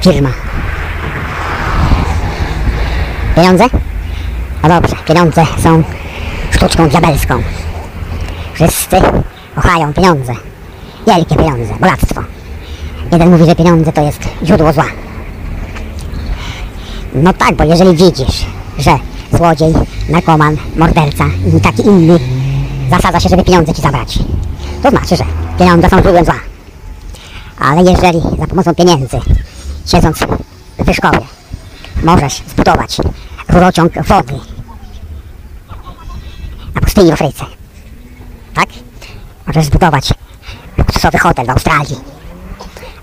Firma. 0.00 0.28
Pieniądze? 3.36 3.64
No 4.62 4.68
dobrze, 4.68 4.96
pieniądze 5.06 5.46
są 5.62 5.82
sztuczką 6.50 6.88
diabelską. 6.88 7.42
Wszyscy 8.54 8.96
kochają 9.54 9.92
pieniądze. 9.92 10.32
Wielkie 11.06 11.36
pieniądze, 11.36 11.74
bogactwo. 11.80 12.20
Jeden 13.12 13.30
mówi, 13.30 13.44
że 13.44 13.56
pieniądze 13.56 13.92
to 13.92 14.02
jest 14.02 14.28
źródło 14.44 14.72
zła. 14.72 14.86
No 17.14 17.32
tak, 17.32 17.54
bo 17.54 17.64
jeżeli 17.64 17.96
widzisz, 17.96 18.46
że 18.78 18.98
złodziej, 19.32 19.72
narkoman, 20.08 20.56
morderca 20.76 21.24
i 21.56 21.60
taki 21.60 21.86
inny 21.86 22.18
zasadza 22.90 23.20
się, 23.20 23.28
żeby 23.28 23.44
pieniądze 23.44 23.74
ci 23.74 23.82
zabrać, 23.82 24.18
to 24.82 24.90
znaczy, 24.90 25.16
że 25.16 25.24
pieniądze 25.58 25.90
są 25.90 26.02
źródłem 26.02 26.24
zła. 26.24 26.34
Ale 27.60 27.90
jeżeli 27.90 28.20
za 28.38 28.46
pomocą 28.46 28.74
pieniędzy, 28.74 29.20
siedząc 29.86 30.18
w 30.78 30.84
wyszkowie, 30.84 31.20
możesz 32.02 32.42
zbudować 32.48 32.96
rurociąg 33.48 33.92
wody 34.02 34.34
na 36.74 36.80
pustyni 36.80 37.10
w 37.10 37.12
Afryce, 37.12 37.44
tak? 38.54 38.68
Możesz 39.46 39.64
zbudować 39.64 40.14
luksusowy 40.78 41.18
hotel 41.18 41.46
w 41.46 41.50
Australii. 41.50 41.96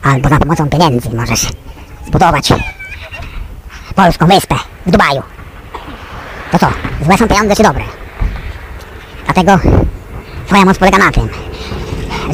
Albo 0.03 0.29
za 0.29 0.37
pomocą 0.37 0.69
pieniędzy 0.69 1.09
możesz 1.09 1.47
zbudować 2.07 2.53
polską 3.95 4.27
wyspę 4.27 4.55
w 4.85 4.91
Dubaju. 4.91 5.21
To 6.51 6.59
co? 6.59 6.67
Złe 7.05 7.17
są 7.17 7.27
pieniądze 7.27 7.55
czy 7.55 7.63
dobre? 7.63 7.83
Dlatego 9.25 9.59
twoja 10.47 10.65
moc 10.65 10.77
polega 10.77 10.97
na 10.97 11.11
tym, 11.11 11.29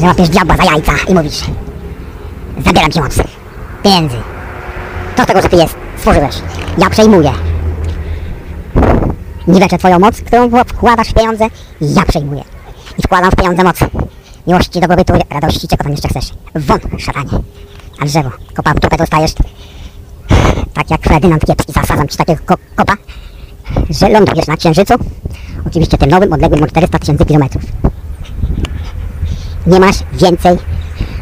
że 0.00 0.06
łapiesz 0.06 0.28
diabła 0.28 0.56
za 0.56 0.64
jajca 0.64 0.92
i 1.08 1.14
mówisz 1.14 1.42
Zabieram 2.64 2.90
ci 2.90 3.00
moc. 3.00 3.14
Pieniędzy. 3.82 4.16
To 5.16 5.22
z 5.22 5.26
tego, 5.26 5.42
że 5.42 5.48
ty 5.48 5.56
jest, 5.56 5.76
stworzyłeś. 5.96 6.36
Ja 6.78 6.90
przejmuję. 6.90 7.32
Niweczę 9.48 9.78
twoją 9.78 9.98
moc, 9.98 10.20
którą 10.20 10.50
wkładasz 10.66 11.08
w 11.08 11.14
pieniądze 11.14 11.46
ja 11.80 12.02
przejmuję. 12.02 12.42
I 12.98 13.02
wkładam 13.02 13.30
w 13.30 13.36
pieniądze 13.36 13.64
moc. 13.64 13.76
Miłości, 14.46 14.80
dobrobytu, 14.80 15.12
radości, 15.30 15.68
czego 15.68 15.84
tam 15.84 15.92
jeszcze 15.92 16.08
chcesz. 16.08 16.30
Won, 16.54 16.78
szatanie. 16.98 17.30
A 18.00 18.04
drzewo, 18.04 18.30
kopa 18.54 18.74
w 18.74 18.80
dupę 18.80 18.96
dostajesz. 18.96 19.32
Tak 20.74 20.90
jak 20.90 21.02
Ferdynand 21.02 21.44
Kiepski, 21.44 21.72
zasadzam 21.72 22.08
ci 22.08 22.16
takiego 22.16 22.40
ko 22.46 22.54
kopa, 22.76 22.94
że 23.90 24.08
lądujesz 24.08 24.46
na 24.46 24.56
Księżycu. 24.56 24.94
Oczywiście 25.66 25.98
tym 25.98 26.10
nowym, 26.10 26.32
odległym 26.32 26.62
o 26.62 26.66
400 26.66 26.98
tysięcy 26.98 27.24
kilometrów. 27.24 27.62
Nie 29.66 29.80
masz 29.80 29.96
więcej 30.12 30.58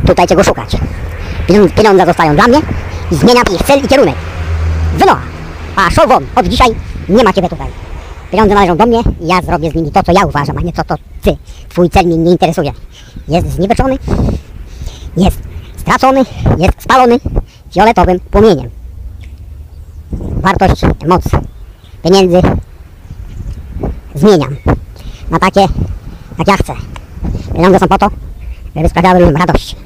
tutaj 0.07 0.27
czego 0.27 0.45
szukać. 0.45 0.77
Pieniądze, 1.77 2.07
zostają 2.07 2.35
dla 2.35 2.49
mnie 2.49 2.59
i 3.13 3.15
zmieniam 3.15 3.45
ich 3.55 3.63
cel 3.63 3.85
i 3.85 3.89
kierunek. 3.89 4.15
Wynocha! 4.99 5.21
A 5.77 5.91
show 5.91 6.09
won! 6.09 6.27
Od 6.37 6.49
dzisiaj 6.49 6.69
nie 7.09 7.25
ma 7.25 7.33
Ciebie 7.33 7.49
tutaj. 7.49 7.67
Pieniądze 8.31 8.55
należą 8.55 8.77
do 8.77 8.87
mnie 8.87 9.01
i 9.21 9.27
ja 9.27 9.43
zrobię 9.43 9.71
z 9.71 9.75
nimi 9.75 9.91
to, 9.91 10.03
co 10.03 10.13
ja 10.13 10.27
uważam, 10.27 10.59
a 10.59 10.61
nie 10.61 10.73
to, 10.73 10.83
co 10.85 10.95
Ty. 11.23 11.37
Twój 11.69 11.91
cel 11.91 12.07
mnie 12.07 12.17
nie 12.17 12.31
interesuje. 12.31 12.73
Jest 13.29 13.51
zniweczony, 13.51 13.99
jest 15.17 15.39
stracony, 15.77 16.25
jest 16.59 16.83
spalony 16.83 17.19
fioletowym 17.75 18.21
płomieniem. 18.21 18.71
Wartość, 20.13 20.83
moc 21.09 21.23
pieniędzy 22.03 22.41
zmieniam 24.15 24.57
na 25.31 25.39
takie, 25.39 25.61
jak 26.39 26.49
ja 26.49 26.57
chcę. 26.57 26.75
Pieniądze 27.55 27.79
są 27.79 27.89
po 27.89 27.99
to, 27.99 28.09
żeby 28.77 28.89
sprawiały 28.89 29.21
ludziom 29.21 29.37
radość 29.37 29.77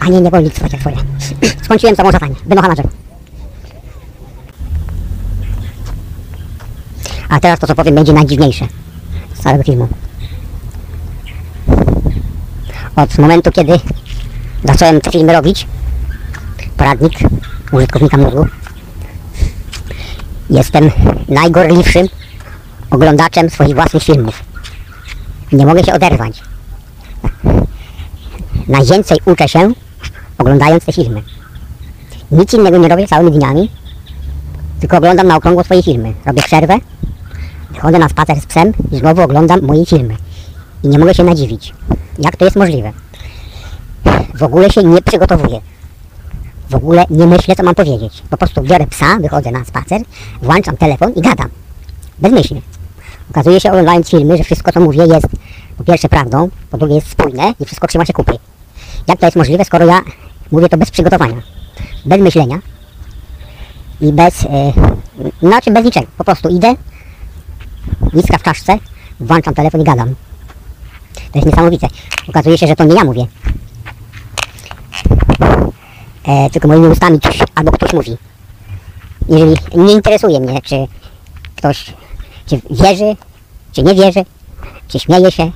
a 0.00 0.08
nie 0.08 0.20
niewolnictwo 0.20 0.66
jak 0.72 0.80
twoje. 0.80 0.96
Skończyłem 1.64 1.96
samą 1.96 2.12
szatanie. 2.12 2.34
Wynocha 2.46 2.68
na 2.68 2.74
drzewo. 2.74 2.88
A 7.28 7.40
teraz 7.40 7.58
to, 7.58 7.66
co 7.66 7.74
powiem, 7.74 7.94
będzie 7.94 8.12
najdziwniejsze 8.12 8.66
z 9.34 9.40
całego 9.40 9.62
filmu. 9.62 9.88
Od 12.96 13.18
momentu, 13.18 13.52
kiedy 13.52 13.72
zacząłem 14.64 15.00
te 15.00 15.10
filmy 15.10 15.32
robić, 15.32 15.66
poradnik 16.76 17.12
użytkownika 17.72 18.16
mózgu, 18.16 18.46
jestem 20.50 20.90
najgorliwszym 21.28 22.06
oglądaczem 22.90 23.50
swoich 23.50 23.74
własnych 23.74 24.02
filmów. 24.02 24.42
Nie 25.52 25.66
mogę 25.66 25.84
się 25.84 25.92
oderwać. 25.92 26.42
Najwięcej 28.70 29.18
uczę 29.26 29.48
się 29.48 29.72
oglądając 30.38 30.84
te 30.84 30.92
filmy. 30.92 31.22
Nic 32.30 32.54
innego 32.54 32.78
nie 32.78 32.88
robię 32.88 33.06
całymi 33.06 33.38
dniami, 33.38 33.70
tylko 34.80 34.96
oglądam 34.96 35.26
na 35.26 35.36
okrągło 35.36 35.64
swoje 35.64 35.82
filmy. 35.82 36.14
Robię 36.26 36.42
przerwę, 36.42 36.76
wychodzę 37.70 37.98
na 37.98 38.08
spacer 38.08 38.40
z 38.40 38.46
psem 38.46 38.72
i 38.92 38.96
znowu 38.96 39.22
oglądam 39.22 39.62
moje 39.62 39.86
filmy. 39.86 40.16
I 40.82 40.88
nie 40.88 40.98
mogę 40.98 41.14
się 41.14 41.24
nadziwić. 41.24 41.74
Jak 42.18 42.36
to 42.36 42.44
jest 42.44 42.56
możliwe? 42.56 42.92
W 44.34 44.42
ogóle 44.42 44.70
się 44.70 44.82
nie 44.82 45.02
przygotowuję. 45.02 45.60
W 46.70 46.74
ogóle 46.74 47.04
nie 47.10 47.26
myślę, 47.26 47.56
co 47.56 47.62
mam 47.62 47.74
powiedzieć. 47.74 48.22
Po 48.30 48.36
prostu 48.36 48.62
biorę 48.62 48.86
psa, 48.86 49.18
wychodzę 49.20 49.50
na 49.50 49.64
spacer, 49.64 50.02
włączam 50.42 50.76
telefon 50.76 51.12
i 51.12 51.20
gadam. 51.20 51.48
Bezmyślnie. 52.18 52.62
Okazuje 53.30 53.60
się, 53.60 53.68
oglądając 53.70 54.10
filmy, 54.10 54.36
że 54.36 54.44
wszystko, 54.44 54.72
co 54.72 54.80
mówię, 54.80 55.06
jest 55.06 55.26
po 55.78 55.84
pierwsze 55.84 56.08
prawdą, 56.08 56.48
po 56.70 56.78
drugie 56.78 56.94
jest 56.94 57.10
spójne 57.10 57.54
i 57.60 57.64
wszystko 57.64 57.86
trzyma 57.86 58.04
się 58.04 58.12
kupy. 58.12 58.49
Jak 59.10 59.20
to 59.20 59.26
jest 59.26 59.36
możliwe, 59.36 59.64
skoro 59.64 59.86
ja 59.86 60.00
mówię 60.52 60.68
to 60.68 60.76
bez 60.76 60.90
przygotowania, 60.90 61.42
bez 62.04 62.20
myślenia 62.20 62.58
i 64.00 64.12
bez, 64.12 64.44
e, 64.44 64.72
znaczy 65.42 65.70
bez 65.70 65.84
niczego. 65.84 66.06
Po 66.18 66.24
prostu 66.24 66.48
idę, 66.48 66.74
niska 68.12 68.38
w 68.38 68.42
czaszce, 68.42 68.78
włączam 69.20 69.54
telefon 69.54 69.80
i 69.80 69.84
gadam. 69.84 70.14
To 71.14 71.38
jest 71.38 71.46
niesamowite. 71.46 71.86
Okazuje 72.28 72.58
się, 72.58 72.66
że 72.66 72.76
to 72.76 72.84
nie 72.84 72.94
ja 72.94 73.04
mówię. 73.04 73.26
E, 76.24 76.50
tylko 76.50 76.68
moimi 76.68 76.86
ustami 76.86 77.20
coś, 77.20 77.38
albo 77.54 77.72
ktoś 77.72 77.92
mówi. 77.92 78.16
Jeżeli 79.28 79.56
nie 79.74 79.92
interesuje 79.92 80.40
mnie, 80.40 80.62
czy 80.62 80.86
ktoś 81.56 81.94
czy 82.46 82.60
wierzy, 82.70 83.16
czy 83.72 83.82
nie 83.82 83.94
wierzy, 83.94 84.24
czy 84.88 84.98
śmieje 84.98 85.32
się, 85.32 85.50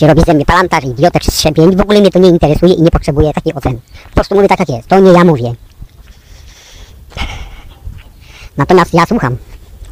czy 0.00 0.06
robi 0.06 0.22
ze 0.26 0.34
mnie 0.34 0.44
palantarz, 0.44 0.84
idiotę, 0.84 1.20
czy 1.20 1.30
strzępień, 1.30 1.76
w 1.76 1.80
ogóle 1.80 2.00
mnie 2.00 2.10
to 2.10 2.18
nie 2.18 2.28
interesuje 2.28 2.74
i 2.74 2.82
nie 2.82 2.90
potrzebuję 2.90 3.32
takiej 3.32 3.54
oceny. 3.54 3.78
Po 4.08 4.14
prostu 4.14 4.34
mówię 4.34 4.48
tak 4.48 4.58
jak 4.58 4.68
jest, 4.68 4.88
to 4.88 5.00
nie 5.00 5.12
ja 5.12 5.24
mówię. 5.24 5.54
Natomiast 8.56 8.94
ja 8.94 9.06
słucham 9.06 9.36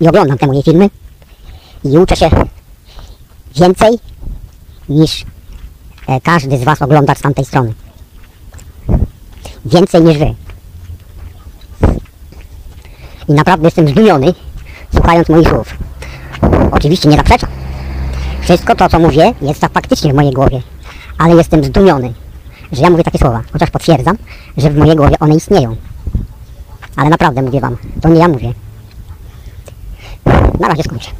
i 0.01 0.09
oglądam 0.09 0.39
te 0.39 0.47
moje 0.47 0.63
filmy 0.63 0.91
i 1.85 1.99
uczę 1.99 2.17
się 2.17 2.31
więcej 3.57 3.99
niż 4.89 5.25
e, 6.07 6.21
każdy 6.21 6.59
z 6.59 6.65
Was 6.65 6.83
ogląda 6.83 7.15
z 7.15 7.21
tamtej 7.21 7.45
strony. 7.45 7.75
Więcej 9.65 10.03
niż 10.03 10.19
Wy. 10.19 10.35
I 13.29 13.33
naprawdę 13.33 13.67
jestem 13.67 13.89
zdumiony, 13.89 14.35
słuchając 14.95 15.29
moich 15.29 15.49
słów. 15.49 15.75
Oczywiście 16.73 17.09
nie 17.09 17.17
zaprzeczam. 17.17 17.58
Wszystko 18.49 18.75
to, 18.75 18.89
co 18.89 18.99
mówię, 18.99 19.35
jest 19.43 19.61
tak 19.61 19.73
faktycznie 19.73 20.13
w 20.13 20.17
mojej 20.17 20.33
głowie. 20.33 20.63
Ale 21.19 21.35
jestem 21.35 21.65
zdumiony, 21.65 22.13
że 22.73 22.83
ja 22.83 22.91
mówię 22.91 23.05
takie 23.05 23.19
słowa. 23.19 23.43
Chociaż 23.53 23.71
potwierdzam, 23.71 24.17
że 24.57 24.71
w 24.71 24.77
mojej 24.77 24.97
głowie 24.97 25.19
one 25.21 25.35
istnieją. 25.35 25.77
Ale 26.97 27.11
naprawdę 27.11 27.43
mówię 27.43 27.61
wam, 27.61 27.77
to 28.01 28.09
nie 28.09 28.21
ja 28.21 28.29
mówię. 28.29 28.53
Na 30.61 30.69
razie 30.69 30.83
skończę. 30.83 31.11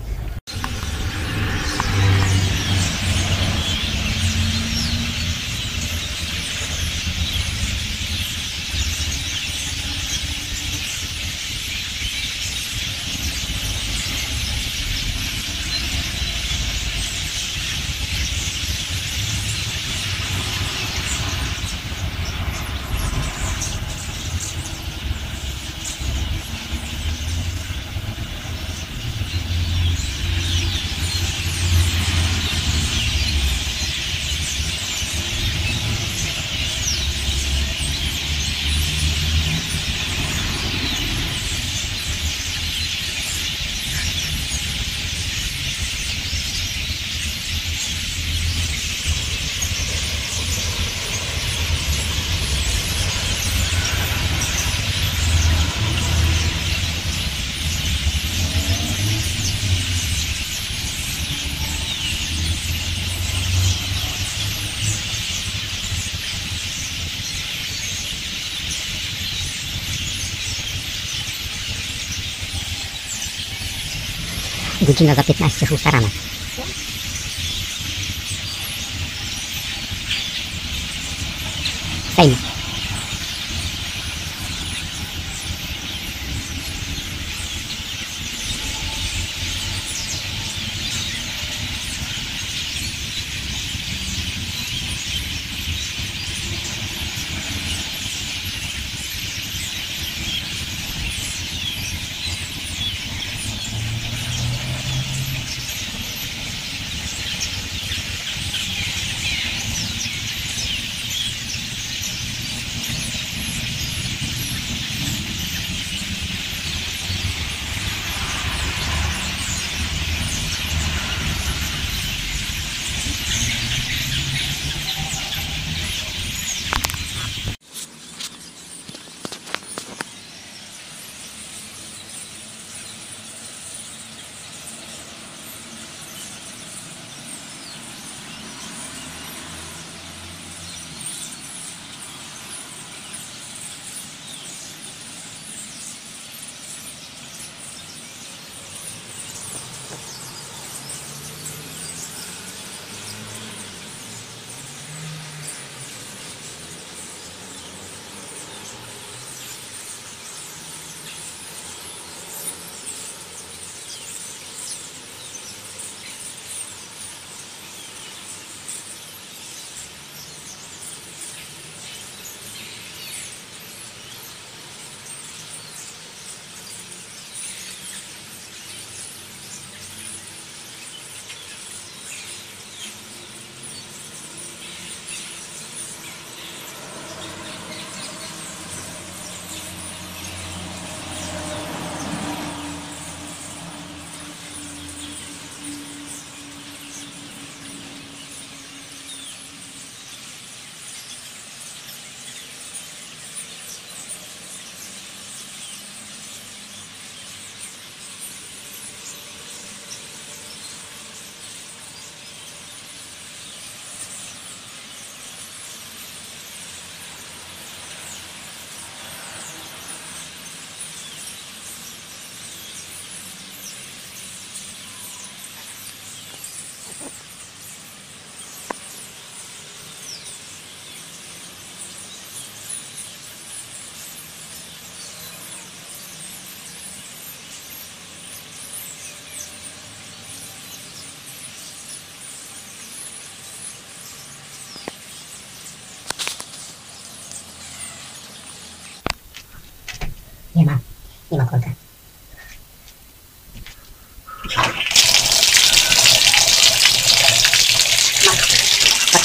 Godzina 74.99 75.15
za 75.15 75.25
15, 75.25 75.67
6 75.67 75.87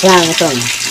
Maksymalnie 0.04 0.34
trudno. 0.34 0.83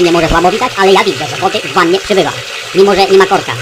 Na 0.00 0.04
filmie 0.04 0.20
może 0.20 0.28
słabo 0.28 0.50
widać, 0.50 0.72
ale 0.76 0.92
ja 0.92 1.04
widzę, 1.04 1.26
że 1.26 1.36
wody 1.36 1.60
w 1.60 1.72
wannie 1.72 2.00
przybywa. 2.00 2.32
Mimo, 2.74 2.94
że 2.94 3.06
nie 3.06 3.18
ma 3.18 3.26
korka. 3.26 3.52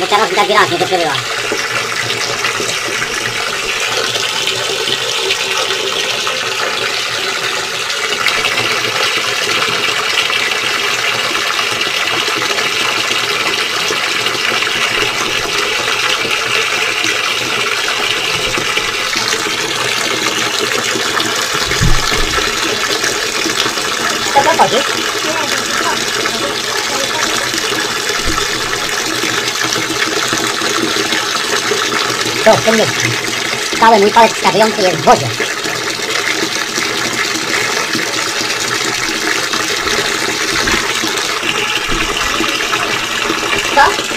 No 0.00 0.06
teraz 0.06 0.30
widać 0.30 0.48
wyraźnie, 0.48 0.78
że 0.78 0.86
przybywa. 0.86 1.14
Co 24.34 24.44
to 24.44 24.62
chodzi? 24.62 24.76
To 32.48 32.54
w 32.54 32.64
tym 32.64 32.76
miejscu. 32.76 33.08
Cały 33.80 33.98
mój 33.98 34.10
palec 34.10 34.32
wskazujący 34.32 34.82
jest 34.82 34.96
w 34.96 35.04
wodzie. 35.04 35.26
Co? 43.74 44.08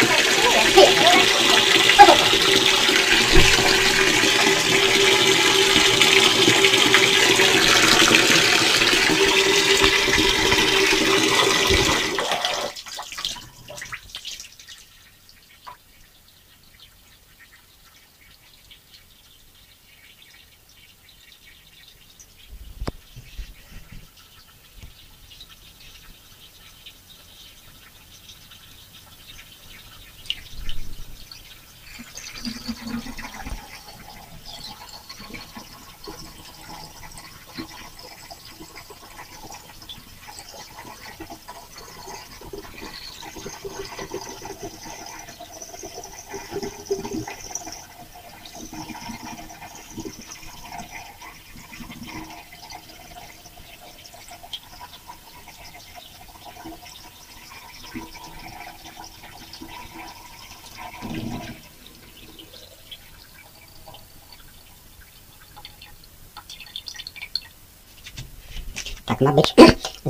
Tak 69.06 69.22
ma 69.22 69.32
być 69.32 69.54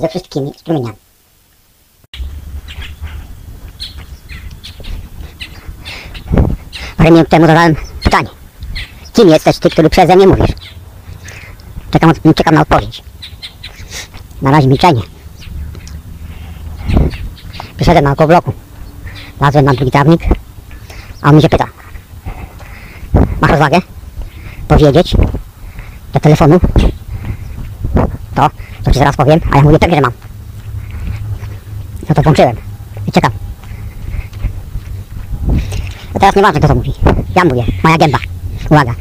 ze 0.02 0.07
wszystkimi 0.07 0.52
strumieniami. 0.57 0.98
Parę 6.98 7.11
minut 7.11 7.30
temu 7.30 7.48
zadałem 7.48 7.76
pytanie. 8.03 8.30
Kim 9.14 9.30
jesteś 9.30 9.60
ty, 9.60 9.69
który 9.69 9.90
przeze 9.90 10.15
mnie 10.15 10.28
mówisz? 10.28 10.52
Czekam, 11.91 12.14
czekam 12.36 12.56
na 12.56 12.61
odpowiedź. 12.61 13.03
Na 14.41 14.52
razie 14.52 14.68
milczenie. 14.68 15.02
Przyszedłem 17.76 18.03
na 18.03 18.15
bloku. 18.15 18.53
Wlazłem 19.40 19.65
na 19.65 19.73
drugi 19.73 19.91
trawnik, 19.91 20.22
a 21.22 21.30
on 21.30 21.36
mi 21.36 21.41
się 21.41 21.49
pyta. 21.49 21.68
Masz 23.41 23.52
rozwagę 23.52 23.80
powiedzieć 24.68 25.15
do 26.14 26.19
telefonu 26.19 26.60
ci 28.92 29.00
zaraz 29.00 29.16
powiem, 29.16 29.40
a 29.52 29.58
ja 29.58 29.64
mówię 29.64 29.80
pewnie, 29.80 29.96
że 29.96 30.02
mam. 30.02 30.12
No 32.10 32.16
to 32.16 32.22
włączyłem 32.22 32.56
i 33.08 33.12
czekam. 33.12 33.32
No 36.14 36.20
teraz 36.20 36.36
nieważne 36.36 36.60
kto 36.60 36.68
to 36.68 36.76
mówi. 36.76 36.94
Ja 37.36 37.44
mówię, 37.44 37.64
moja 37.84 37.98
gęba. 37.98 38.18
Uwaga. 38.70 38.96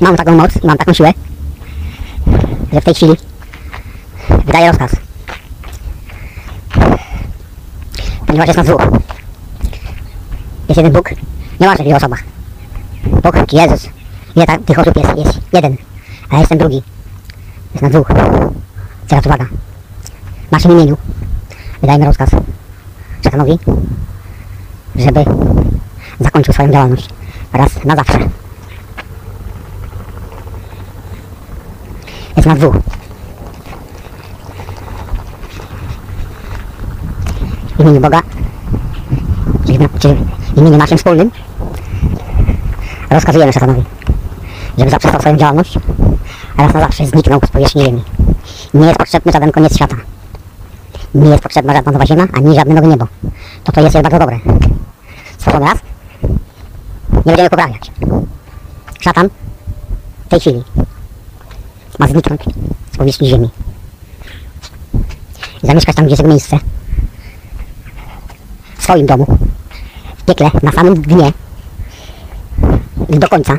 Mam 0.00 0.16
taką 0.16 0.32
moc 0.36 0.62
mam 0.64 0.78
taką 0.78 0.92
siłę, 0.92 1.12
że 2.72 2.80
w 2.80 2.84
tej 2.84 2.94
chwili 2.94 3.12
wydaję 4.44 4.68
rozkaz. 4.68 4.96
Ponieważ 8.26 8.46
jest 8.46 8.56
nas 8.56 8.66
dwóch. 8.66 8.82
Jest 10.68 10.76
jeden 10.76 10.92
Bóg, 10.92 11.10
nieważne 11.60 11.84
w 11.84 11.86
ilu 11.86 11.96
osobach. 11.96 12.22
Bóg 13.04 13.52
Jezus. 13.52 13.88
Ile 14.36 14.46
ta, 14.46 14.58
tych 14.58 14.78
osób 14.78 14.96
jest? 14.96 15.16
Jest 15.16 15.40
jeden. 15.52 15.76
A 16.30 16.38
jestem 16.38 16.58
drugi. 16.58 16.82
Na 17.82 17.88
dwóch. 17.90 18.08
Teraz 19.08 19.26
uwaga. 19.26 19.44
W 20.48 20.52
naszym 20.52 20.72
imieniu 20.72 20.96
wydajemy 21.80 22.06
rozkaz 22.06 22.30
szatanowi, 23.24 23.58
żeby 24.96 25.24
zakończył 26.20 26.54
swoją 26.54 26.72
działalność 26.72 27.08
raz 27.52 27.84
na 27.84 27.96
zawsze. 27.96 28.18
Jest 32.36 32.48
na 32.48 32.54
dwóch. 32.54 32.76
W 37.76 37.80
imieniu 37.80 38.00
Boga, 38.00 38.20
czyli 39.66 39.78
czyli 39.98 40.14
w 40.54 40.58
imieniu 40.58 40.76
naszym 40.76 40.98
wspólnym, 40.98 41.30
rozkazujemy 43.10 43.52
szatanowi, 43.52 43.82
żeby 44.78 44.90
zaprzestał 44.90 45.20
swoją 45.20 45.36
działalność 45.36 45.78
raz 46.56 46.74
na 46.74 46.80
zawsze 46.80 47.06
zniknął 47.06 47.40
z 47.44 47.50
powierzchni 47.50 47.84
ziemi. 47.84 48.04
Nie 48.74 48.86
jest 48.86 48.98
potrzebny 48.98 49.32
żaden 49.32 49.52
koniec 49.52 49.74
świata. 49.76 49.96
Nie 51.14 51.30
jest 51.30 51.42
potrzebna 51.42 51.72
żadna 51.72 51.92
nowa 51.92 52.06
ziemia, 52.06 52.26
ani 52.32 52.54
żadne 52.54 52.74
nowe 52.74 52.88
niebo. 52.88 53.06
To, 53.64 53.72
co 53.72 53.80
jest, 53.80 54.00
bardzo 54.00 54.18
dobre. 54.18 54.38
Stworzony 55.38 55.66
raz, 55.66 55.78
nie 57.12 57.22
będziemy 57.24 57.50
poprawiać. 57.50 57.90
Szatan 59.00 59.28
w 60.26 60.28
tej 60.28 60.40
chwili 60.40 60.62
ma 61.98 62.06
zniknąć 62.06 62.40
z 62.92 62.96
powierzchni 62.96 63.28
ziemi. 63.28 63.50
I 65.62 65.66
zamieszkać 65.66 65.96
tam, 65.96 66.04
gdzie 66.04 66.12
jest 66.12 66.20
jego 66.20 66.30
miejsce. 66.30 66.58
W 68.78 68.82
swoim 68.82 69.06
domu. 69.06 69.26
W 70.16 70.24
piekle, 70.24 70.50
na 70.62 70.72
samym 70.72 71.02
dnie. 71.02 71.32
Do 73.08 73.28
końca 73.28 73.58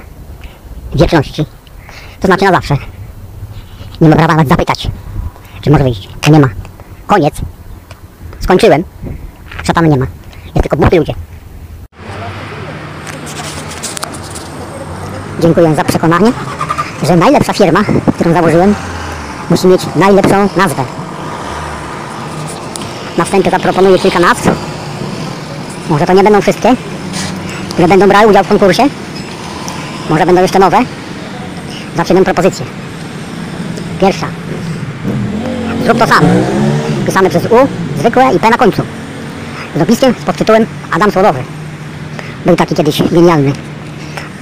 wieczności. 0.96 1.46
To 2.24 2.28
znaczy 2.28 2.46
na 2.46 2.52
zawsze. 2.52 2.78
Nie 4.02 4.10
ma 4.10 4.16
prawa 4.16 4.34
nawet 4.34 4.50
zapytać, 4.50 4.88
czy 5.62 5.72
może 5.72 5.84
wyjść. 5.84 6.10
Nie 6.30 6.40
ma. 6.40 6.48
Koniec 7.08 7.36
Skończyłem. 8.40 8.84
Szatana 9.64 9.88
nie 9.88 9.98
ma. 9.98 10.06
Jest 10.46 10.62
tylko 10.62 10.78
głupi 10.78 10.98
ludzie. 10.98 11.14
Dziękuję 15.40 15.76
za 15.76 15.84
przekonanie, 15.84 16.32
że 17.04 17.16
najlepsza 17.16 17.54
firma, 17.54 17.80
którą 18.16 18.34
założyłem, 18.34 18.76
musi 19.50 19.68
mieć 19.68 19.82
najlepszą 19.96 20.50
nazwę. 20.58 20.84
Na 23.18 23.26
wstępie 23.26 23.52
zaproponuję 23.52 24.00
kilka 24.00 24.20
nazw. 24.20 24.50
Może 25.90 26.06
to 26.06 26.14
nie 26.14 26.24
będą 26.24 26.42
wszystkie, 26.42 26.76
które 27.70 27.88
będą 27.88 28.08
brały 28.08 28.28
udział 28.28 28.44
w 28.44 28.48
konkursie. 28.48 28.84
Może 30.10 30.26
będą 30.26 30.42
jeszcze 30.42 30.60
nowe. 30.60 31.03
Zaczynam 31.98 32.24
propozycję. 32.24 32.66
Pierwsza. 34.02 34.28
Zrób 35.86 36.00
to 36.00 36.08
sam. 36.08 36.24
Pisane 37.06 37.30
przez 37.30 37.46
U, 37.46 37.68
zwykłe 38.00 38.34
i 38.36 38.40
P 38.40 38.50
na 38.50 38.58
końcu. 38.58 38.82
Z 39.76 39.82
opiskiem 39.82 40.14
pod 40.14 40.36
tytułem 40.36 40.66
Adam 40.92 41.12
Słodowy. 41.12 41.40
Był 42.46 42.56
taki 42.56 42.76
kiedyś 42.76 43.04
genialny 43.12 43.52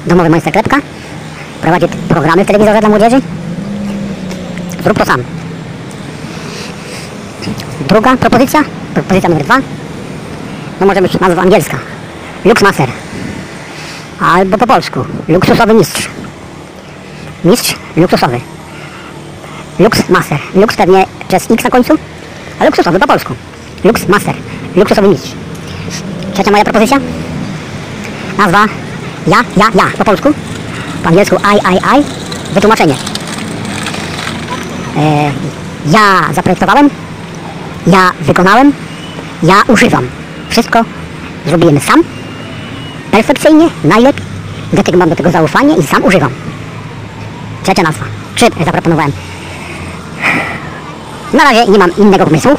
domowy 0.08 0.30
majster 0.30 0.54
Klepka. 0.54 0.78
Prowadzi 1.62 1.88
programy 2.10 2.44
w 2.44 2.48
telewizorze 2.48 2.80
dla 2.80 2.90
młodzieży. 2.90 3.22
Zrób 4.84 5.00
to 5.00 5.06
sam. 5.06 5.24
Druga 7.88 8.18
propozycja, 8.18 8.64
propozycja 8.94 9.30
numer 9.30 9.44
dwa. 9.44 9.58
No 10.80 10.88
może 10.88 11.02
być 11.02 11.20
nazwa 11.20 11.42
angielska. 11.42 11.78
Luxmaster. 12.46 12.90
Albo 14.20 14.58
po 14.58 14.68
polsku. 14.68 15.00
Luksusowy 15.28 15.74
mistrz. 15.74 16.10
Mistrz 17.44 17.76
luksusowy. 17.98 18.40
Lux 19.80 20.10
Master. 20.10 20.40
Lux 20.56 20.76
pewnie 20.76 21.06
przez 21.28 21.52
X 21.52 21.64
na 21.64 21.70
końcu, 21.70 21.94
a 22.60 22.66
luksusowy 22.66 23.00
po 23.00 23.08
polsku. 23.08 23.34
Lux 23.84 24.08
Master. 24.08 24.36
Luksusowy 24.76 25.08
mistrz. 25.08 25.32
Trzecia 26.34 26.52
moja 26.52 26.64
propozycja. 26.64 26.98
Nazwa 28.38 28.66
ja, 29.28 29.38
ja, 29.58 29.66
ja 29.76 29.86
po 29.98 30.06
polsku. 30.06 30.34
Po 31.04 31.10
angielsku 31.10 31.36
I, 31.36 31.76
I, 31.76 32.00
I. 32.00 32.04
Wytłumaczenie. 32.54 32.96
E, 34.98 35.32
ja 35.86 36.34
zaprojektowałem, 36.34 36.90
ja 37.88 38.12
wykonałem, 38.22 38.74
ja 39.44 39.56
używam. 39.68 40.08
Wszystko 40.50 40.86
zrobiłem 41.48 41.80
sam. 41.80 42.04
Perfekcyjnie, 43.12 43.70
najlepiej. 43.84 44.26
Dlatego 44.74 44.98
mam 44.98 45.10
do 45.10 45.16
tego 45.16 45.32
zaufanie 45.32 45.76
i 45.76 45.84
sam 45.84 46.04
używam. 46.06 46.32
Trzecia 47.64 47.84
nazwa. 47.84 48.06
Trzy 48.36 48.46
zaproponowałem. 48.66 49.12
Na 51.34 51.44
razie 51.44 51.72
nie 51.72 51.78
mam 51.78 51.98
innego 51.98 52.26
pomysłu. 52.26 52.52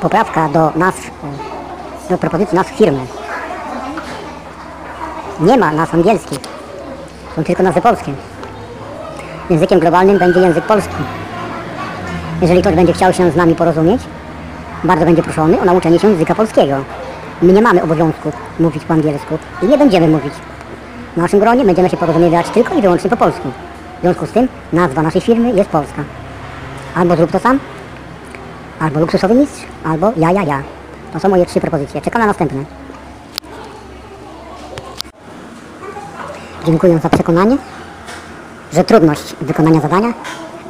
Poprawka 0.00 0.48
do 0.48 0.68
e, 0.68 0.92
do 2.10 2.18
propozycji 2.18 2.56
nazw 2.56 2.70
firmy. 2.70 3.00
Nie 5.40 5.58
ma 5.58 5.72
nazw 5.72 5.94
angielskich. 5.94 6.38
Są 7.36 7.44
tylko 7.44 7.62
nazwy 7.62 7.80
polskie. 7.80 8.12
Językiem 9.50 9.80
globalnym 9.80 10.18
będzie 10.18 10.40
język 10.40 10.64
polski. 10.64 10.94
Jeżeli 12.42 12.60
ktoś 12.60 12.74
będzie 12.74 12.92
chciał 12.92 13.12
się 13.12 13.30
z 13.30 13.36
nami 13.36 13.54
porozumieć, 13.54 14.02
bardzo 14.84 15.04
będzie 15.04 15.22
proszony 15.22 15.60
o 15.60 15.64
nauczenie 15.64 15.98
się 15.98 16.10
języka 16.10 16.34
polskiego. 16.34 16.84
My 17.42 17.52
nie 17.52 17.62
mamy 17.62 17.82
obowiązku 17.82 18.32
mówić 18.60 18.84
po 18.84 18.94
angielsku 18.94 19.38
i 19.62 19.66
nie 19.66 19.78
będziemy 19.78 20.08
mówić. 20.08 20.32
W 21.14 21.16
naszym 21.16 21.40
gronie 21.40 21.64
będziemy 21.64 21.88
się 21.88 21.96
porozumiewać 21.96 22.48
tylko 22.48 22.74
i 22.74 22.82
wyłącznie 22.82 23.10
po 23.10 23.16
polsku. 23.16 23.48
W 23.98 24.00
związku 24.00 24.26
z 24.26 24.30
tym 24.30 24.48
nazwa 24.72 25.02
naszej 25.02 25.20
firmy 25.20 25.52
jest 25.52 25.70
Polska. 25.70 26.02
Albo 26.94 27.16
zrób 27.16 27.30
to 27.30 27.38
sam, 27.38 27.58
albo 28.80 29.00
luksusowy 29.00 29.34
mistrz, 29.34 29.62
albo 29.84 30.12
ja, 30.16 30.30
ja, 30.30 30.42
ja. 30.42 30.62
To 31.12 31.20
są 31.20 31.28
moje 31.28 31.46
trzy 31.46 31.60
propozycje. 31.60 32.00
Czekam 32.00 32.20
na 32.20 32.26
następne. 32.26 32.64
Dziękuję 36.66 36.98
za 36.98 37.08
przekonanie, 37.08 37.56
że 38.72 38.84
trudność 38.84 39.36
wykonania 39.40 39.80
zadania 39.80 40.12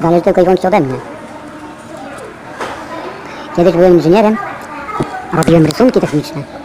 zależy 0.02 0.22
tylko 0.22 0.40
i 0.40 0.44
wyłącznie 0.44 0.68
ode 0.68 0.80
mnie. 0.80 0.94
Kiedyś 3.56 3.74
byłem 3.74 3.94
inżynierem, 3.94 4.36
robiłem 5.32 5.66
rysunki 5.66 6.00
techniczne. 6.00 6.61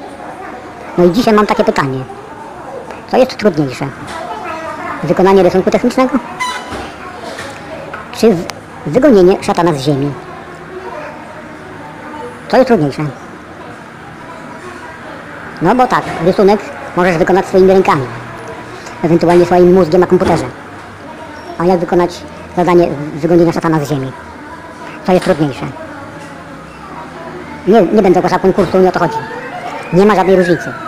No 0.98 1.06
i 1.06 1.12
dzisiaj 1.12 1.34
mam 1.34 1.46
takie 1.46 1.64
pytanie. 1.64 2.04
Co 3.12 3.18
jest 3.18 3.38
trudniejsze? 3.38 3.88
Wykonanie 5.04 5.44
rysunku 5.44 5.72
technicznego? 5.72 6.20
Czy 8.18 8.36
wygonienie 8.86 9.44
szatana 9.44 9.74
z 9.74 9.82
ziemi? 9.82 10.12
Co 12.48 12.58
jest 12.58 12.68
trudniejsze? 12.68 13.06
No 15.62 15.76
bo 15.76 15.88
tak, 15.88 16.04
rysunek 16.26 16.60
możesz 16.96 17.18
wykonać 17.18 17.46
swoimi 17.46 17.68
rękami, 17.68 18.06
ewentualnie 19.04 19.46
swoim 19.46 19.74
mózgiem 19.74 20.02
na 20.02 20.08
komputerze. 20.08 20.46
A 21.58 21.66
jak 21.66 21.80
wykonać 21.80 22.22
zadanie 22.56 22.88
wygonienia 23.16 23.52
szatana 23.52 23.80
z 23.80 23.90
ziemi? 23.90 24.12
Co 25.06 25.12
jest 25.12 25.26
trudniejsze? 25.26 25.66
Nie, 27.68 27.82
nie 27.82 28.02
będę 28.02 28.20
ogłaszał 28.20 28.40
konkursu, 28.40 28.80
nie 28.80 28.90
o 28.90 28.92
to 28.92 29.00
chodzi. 29.00 29.18
Nie 29.94 30.06
ma 30.06 30.16
żadnej 30.16 30.36
różnicy. 30.36 30.87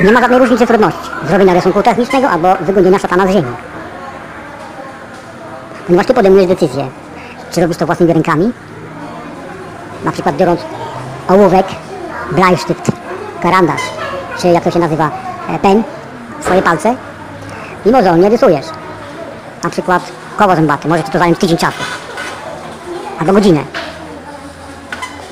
Nie 0.00 0.12
ma 0.12 0.20
żadnej 0.20 0.38
różnicy 0.38 0.66
trudności. 0.66 1.10
Zrobienia 1.28 1.54
rysunku 1.54 1.82
technicznego 1.82 2.28
albo 2.28 2.56
wygonienia 2.60 2.98
szatana 2.98 3.26
z 3.26 3.30
ziemi. 3.30 3.52
Ponieważ 5.86 6.06
ty 6.06 6.14
podejmujesz 6.14 6.46
decyzję, 6.46 6.88
czy 7.50 7.60
robisz 7.60 7.76
to 7.76 7.86
własnymi 7.86 8.12
rękami, 8.12 8.52
na 10.04 10.12
przykład 10.12 10.36
biorąc 10.36 10.60
ołówek, 11.28 11.66
bleisztyft, 12.32 12.92
karandasz, 13.42 13.82
czy 14.38 14.48
jak 14.48 14.64
to 14.64 14.70
się 14.70 14.78
nazywa, 14.78 15.10
e, 15.48 15.58
pen, 15.58 15.82
swoje 16.40 16.62
palce 16.62 16.96
i 17.86 17.90
mozolnie 17.90 18.28
rysujesz. 18.28 18.66
Na 19.62 19.70
przykład 19.70 20.02
koło 20.36 20.56
zębaty, 20.56 20.88
może 20.88 21.04
ci 21.04 21.10
to 21.10 21.18
zająć 21.18 21.38
tydzień 21.38 21.58
czasu, 21.58 21.82
albo 23.20 23.32
godzinę. 23.32 23.60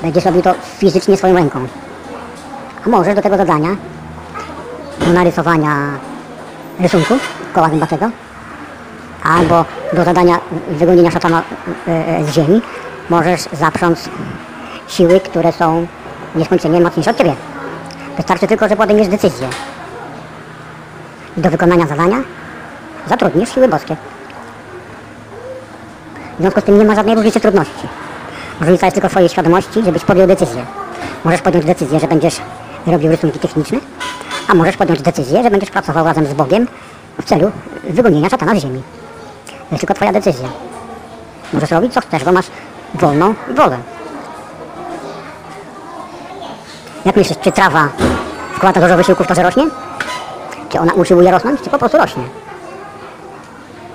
Będziesz 0.03 0.25
robił 0.25 0.43
to 0.43 0.55
fizycznie 0.79 1.17
swoją 1.17 1.35
ręką. 1.35 1.67
A 2.87 2.89
możesz 2.89 3.15
do 3.15 3.23
tego 3.23 3.37
zadania, 3.37 3.69
narysowania 5.15 5.77
rysunku 6.81 7.15
koła 7.53 7.69
zębatego, 7.69 8.11
albo 9.25 9.65
do 9.93 10.05
zadania 10.05 10.41
wygonienia 10.71 11.11
szatana 11.11 11.43
e, 11.89 11.91
e, 11.91 12.25
z 12.25 12.33
ziemi, 12.33 12.63
możesz 13.11 13.41
zaprząc 13.53 14.09
siły, 14.89 15.21
które 15.21 15.53
są 15.53 15.87
nieskończenie 16.35 16.81
mocniejsze 16.81 17.11
od 17.11 17.17
Ciebie. 17.17 17.35
Wystarczy 18.17 18.47
tylko, 18.47 18.69
że 18.69 18.77
podejmiesz 18.77 19.09
decyzję. 19.09 19.49
I 21.37 21.41
do 21.41 21.51
wykonania 21.51 21.87
zadania 21.87 22.17
zatrudnisz 23.09 23.55
siły 23.55 23.69
boskie. 23.69 23.97
W 26.39 26.41
związku 26.41 26.61
z 26.61 26.65
tym 26.65 26.79
nie 26.79 26.85
ma 26.85 26.95
żadnej 26.95 27.15
różnicy 27.15 27.41
trudności. 27.41 27.89
Różnica 28.61 28.87
jest 28.87 29.01
tylko 29.01 29.09
w 29.09 29.33
świadomości, 29.33 29.85
żebyś 29.85 30.05
podjął 30.05 30.27
decyzję. 30.27 30.67
Możesz 31.25 31.43
podjąć 31.43 31.67
decyzję, 31.67 32.01
że 32.01 32.09
będziesz 32.09 32.41
robił 32.87 33.11
rysunki 33.11 33.39
techniczne, 33.39 33.79
a 34.49 34.55
możesz 34.55 34.77
podjąć 34.77 35.03
decyzję, 35.03 35.43
że 35.43 35.51
będziesz 35.51 35.71
pracował 35.71 36.05
razem 36.05 36.27
z 36.27 36.33
Bogiem 36.33 36.69
w 37.21 37.25
celu 37.25 37.51
wygonienia 37.91 38.29
szatana 38.29 38.55
z 38.55 38.59
ziemi. 38.59 38.83
To 39.47 39.53
jest 39.71 39.81
tylko 39.81 39.95
Twoja 39.95 40.13
decyzja. 40.13 40.49
Możesz 41.53 41.71
robić 41.71 41.93
co 41.93 42.01
chcesz, 42.01 42.25
bo 42.25 42.33
masz 42.33 42.47
wolną 42.95 43.35
wolę. 43.55 43.79
Jak 47.05 47.17
myślisz, 47.17 47.39
czy 47.39 47.53
trawa 47.53 47.89
wkłada 48.55 48.81
dużo 48.81 48.97
wysiłku 48.97 49.25
w 49.25 49.27
to, 49.27 49.35
że 49.35 49.43
rośnie? 49.43 49.67
Czy 50.69 50.81
ona 50.81 50.93
usiłuje 50.93 51.31
rosnąć, 51.31 51.61
czy 51.61 51.71
po 51.71 51.79
prostu 51.79 51.99
rośnie? 51.99 52.23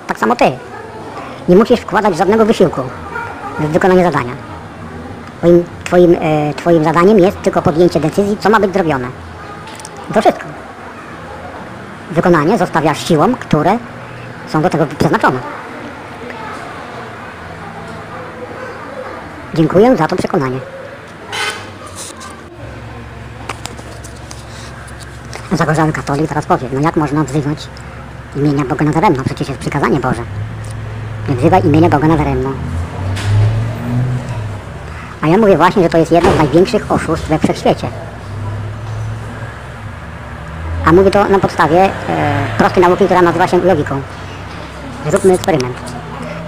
Tak 0.06 0.18
samo 0.18 0.36
ty. 0.36 0.44
Nie 1.48 1.56
musisz 1.56 1.80
wkładać 1.80 2.16
żadnego 2.16 2.44
wysiłku 2.44 2.80
w 3.58 3.66
wykonanie 3.66 4.04
zadania. 4.04 4.32
Twoim, 5.38 5.64
twoim, 5.84 6.16
e, 6.20 6.54
twoim 6.54 6.84
zadaniem 6.84 7.18
jest 7.18 7.42
tylko 7.42 7.62
podjęcie 7.62 8.00
decyzji, 8.00 8.36
co 8.40 8.50
ma 8.50 8.60
być 8.60 8.72
zrobione. 8.72 9.08
To 10.14 10.20
wszystko. 10.20 10.44
Wykonanie 12.10 12.58
zostawiasz 12.58 13.08
siłom, 13.08 13.34
które 13.34 13.78
są 14.48 14.62
do 14.62 14.70
tego 14.70 14.86
przeznaczone. 14.86 15.38
Dziękuję 19.54 19.96
za 19.96 20.06
to 20.06 20.16
przekonanie. 20.16 20.58
Zagorzały 25.52 25.92
katolik 25.92 26.28
teraz 26.28 26.46
powie, 26.46 26.68
no 26.72 26.80
jak 26.80 26.96
można 26.96 27.24
wzywać 27.24 27.68
imienia 28.36 28.64
Boga 28.64 28.84
nadaremno? 28.84 29.24
Przecież 29.24 29.48
jest 29.48 29.60
przykazanie 29.60 30.00
Boże. 30.00 30.22
Nie 31.28 31.36
wzywaj 31.36 31.66
imienia 31.66 31.88
Boga 31.88 32.08
nadaremno. 32.08 32.50
A 35.22 35.26
ja 35.28 35.38
mówię 35.38 35.56
właśnie, 35.56 35.82
że 35.82 35.88
to 35.88 35.98
jest 35.98 36.12
jedno 36.12 36.32
z 36.32 36.38
największych 36.38 36.92
oszustw 36.92 37.28
we 37.28 37.38
wszechświecie. 37.38 37.88
A 40.88 40.92
mówię 40.92 41.10
to 41.10 41.28
na 41.28 41.38
podstawie 41.38 41.84
e, 41.84 41.90
prostej 42.58 42.82
nauki, 42.82 43.04
która 43.04 43.22
nazywa 43.22 43.48
się 43.48 43.58
logiką. 43.58 44.02
Zróbmy 45.10 45.34
eksperyment. 45.34 45.76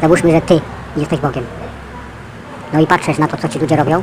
Załóżmy, 0.00 0.30
że 0.30 0.40
ty 0.40 0.60
jesteś 0.96 1.20
Bogiem. 1.20 1.44
No 2.72 2.80
i 2.80 2.86
patrzysz 2.86 3.18
na 3.18 3.28
to, 3.28 3.36
co 3.36 3.48
ci 3.48 3.58
ludzie 3.58 3.76
robią. 3.76 4.02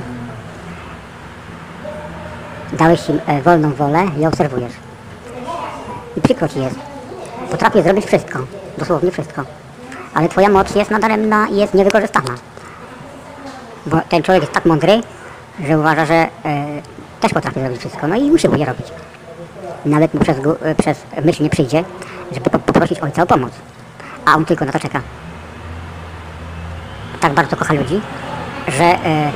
Dałeś 2.74 3.10
im 3.10 3.20
e, 3.28 3.42
wolną 3.42 3.74
wolę 3.74 4.06
i 4.20 4.26
obserwujesz. 4.26 4.74
I 6.18 6.22
przykro 6.22 6.48
ci 6.48 6.60
jest. 6.60 6.80
Potrafię 7.52 7.84
zrobić 7.84 8.06
wszystko, 8.06 8.40
dosłownie 8.78 9.12
wszystko. 9.12 9.44
Ale 10.14 10.30
twoja 10.30 10.50
moc 10.50 10.76
jest 10.76 10.92
nadaremna 10.92 11.48
i 11.48 11.56
jest 11.56 11.74
niewykorzystana. 11.74 12.36
Bo 13.86 13.98
ten 14.10 14.24
człowiek 14.24 14.44
jest 14.44 14.54
tak 14.54 14.66
mądry, 14.66 15.02
że 15.68 15.80
uważa, 15.80 16.06
że 16.06 16.14
e, 16.14 16.30
też 17.22 17.34
potrafi 17.34 17.60
zrobić 17.60 17.80
wszystko. 17.80 18.08
No 18.08 18.16
i 18.16 18.32
musi 18.32 18.48
je 18.58 18.66
robić. 18.66 18.88
Nawet 19.88 20.14
mu 20.14 20.20
przez, 20.20 20.38
przez 20.78 20.98
myśl 21.26 21.44
nie 21.44 21.50
przyjdzie, 21.50 21.84
żeby 22.32 22.50
po- 22.50 22.60
poprosić 22.60 23.00
ojca 23.00 23.24
o 23.24 23.26
pomoc. 23.26 23.52
A 24.26 24.36
on 24.36 24.46
tylko 24.46 24.66
na 24.66 24.72
to 24.72 24.80
czeka. 24.80 25.02
Tak 27.20 27.34
bardzo 27.34 27.56
kocha 27.56 27.74
ludzi, 27.74 28.02
że 28.68 28.84
e, 28.84 29.32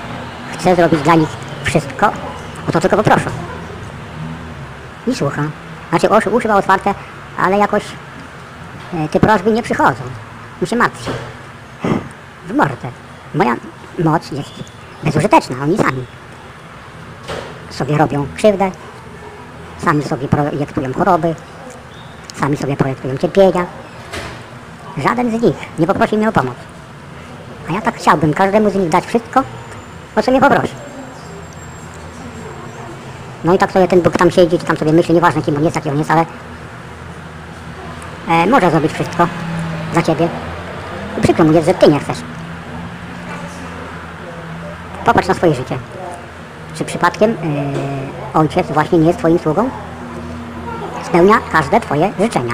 chce 0.54 0.76
zrobić 0.76 1.02
dla 1.02 1.16
nich 1.16 1.30
wszystko, 1.64 2.12
o 2.70 2.72
to 2.72 2.82
tylko 2.82 2.98
poproszę. 2.98 3.30
I 5.08 5.16
słucha. 5.16 5.42
Znaczy 5.90 6.10
uszy, 6.10 6.30
uszy 6.30 6.48
ma 6.48 6.58
otwarte, 6.58 6.94
ale 7.38 7.58
jakoś 7.58 7.84
e, 8.94 9.08
te 9.10 9.20
prośby 9.20 9.52
nie 9.52 9.64
przychodzą. 9.64 10.04
Mi 10.62 10.68
się 10.68 10.76
martwi. 10.76 11.12
W 12.48 12.54
mordę. 12.56 12.88
Moja 13.36 13.56
moc 14.04 14.32
jest 14.32 14.50
bezużyteczna, 15.04 15.56
oni 15.64 15.78
sami 15.78 16.06
sobie 17.70 17.98
robią 17.98 18.28
krzywdę, 18.36 18.72
sami 19.84 20.04
sobie 20.04 20.28
projektują 20.28 20.94
choroby, 20.94 21.36
sami 22.40 22.58
sobie 22.58 22.78
projektują 22.78 23.18
cierpienia. 23.18 23.66
Żaden 24.98 25.40
z 25.40 25.42
nich 25.42 25.56
nie 25.80 25.88
poprosił 25.88 26.18
mnie 26.18 26.30
o 26.30 26.32
pomoc. 26.32 26.56
A 27.70 27.74
ja 27.74 27.82
tak 27.82 27.96
chciałbym 27.96 28.34
każdemu 28.34 28.70
z 28.70 28.76
nich 28.76 28.90
dać 28.90 29.06
wszystko, 29.06 29.44
o 30.16 30.22
co 30.22 30.32
mnie 30.32 30.42
poprosi. 30.42 30.74
No 33.44 33.54
i 33.54 33.58
tak 33.58 33.72
sobie 33.72 33.88
ten 33.88 34.02
Bóg 34.02 34.18
tam 34.18 34.32
siedzi, 34.32 34.60
czy 34.60 34.66
tam 34.66 34.78
sobie 34.78 34.94
myśli, 34.94 35.16
nieważne 35.16 35.42
kim 35.42 35.58
on 35.58 35.64
jest, 35.64 35.76
jaki 35.76 35.90
on 35.90 35.98
jest, 35.98 36.12
ale 36.12 36.26
e, 38.28 38.48
może 38.48 38.72
zrobić 38.72 38.94
wszystko 38.94 39.28
za 39.96 40.02
ciebie. 40.02 40.28
I 41.18 41.22
przykro 41.22 41.46
mu 41.46 41.52
jest, 41.52 41.68
że 41.68 41.74
ty 41.74 41.88
nie 41.88 42.00
chcesz. 42.00 42.18
Popatrz 45.06 45.28
na 45.28 45.34
swoje 45.34 45.56
życie. 45.56 45.78
Czy 46.76 46.86
przypadkiem 46.86 47.32
e, 47.32 47.36
ojciec 48.40 48.68
właśnie 48.68 49.00
nie 49.00 49.08
jest 49.08 49.20
twoim 49.20 49.40
sługą? 49.40 49.70
Spełnia 51.04 51.36
każde 51.52 51.80
twoje 51.80 52.14
życzenia. 52.20 52.54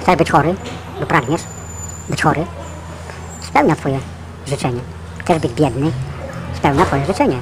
Chcesz 0.00 0.16
być 0.16 0.30
chory, 0.30 0.54
bo 1.00 1.06
pragniesz 1.06 1.42
być 2.08 2.22
chory, 2.22 2.44
spełnia 3.40 3.76
twoje 3.76 3.98
życzenie. 4.46 4.80
Chcesz 5.18 5.38
być 5.38 5.52
biedny, 5.52 5.92
spełnia 6.54 6.86
twoje 6.86 7.06
życzenie. 7.06 7.36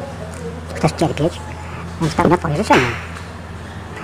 Chcesz 0.74 0.92
cierpieć, 0.92 1.40
on 2.02 2.10
spełnia 2.10 2.36
twoje 2.36 2.56
życzenie. 2.56 3.07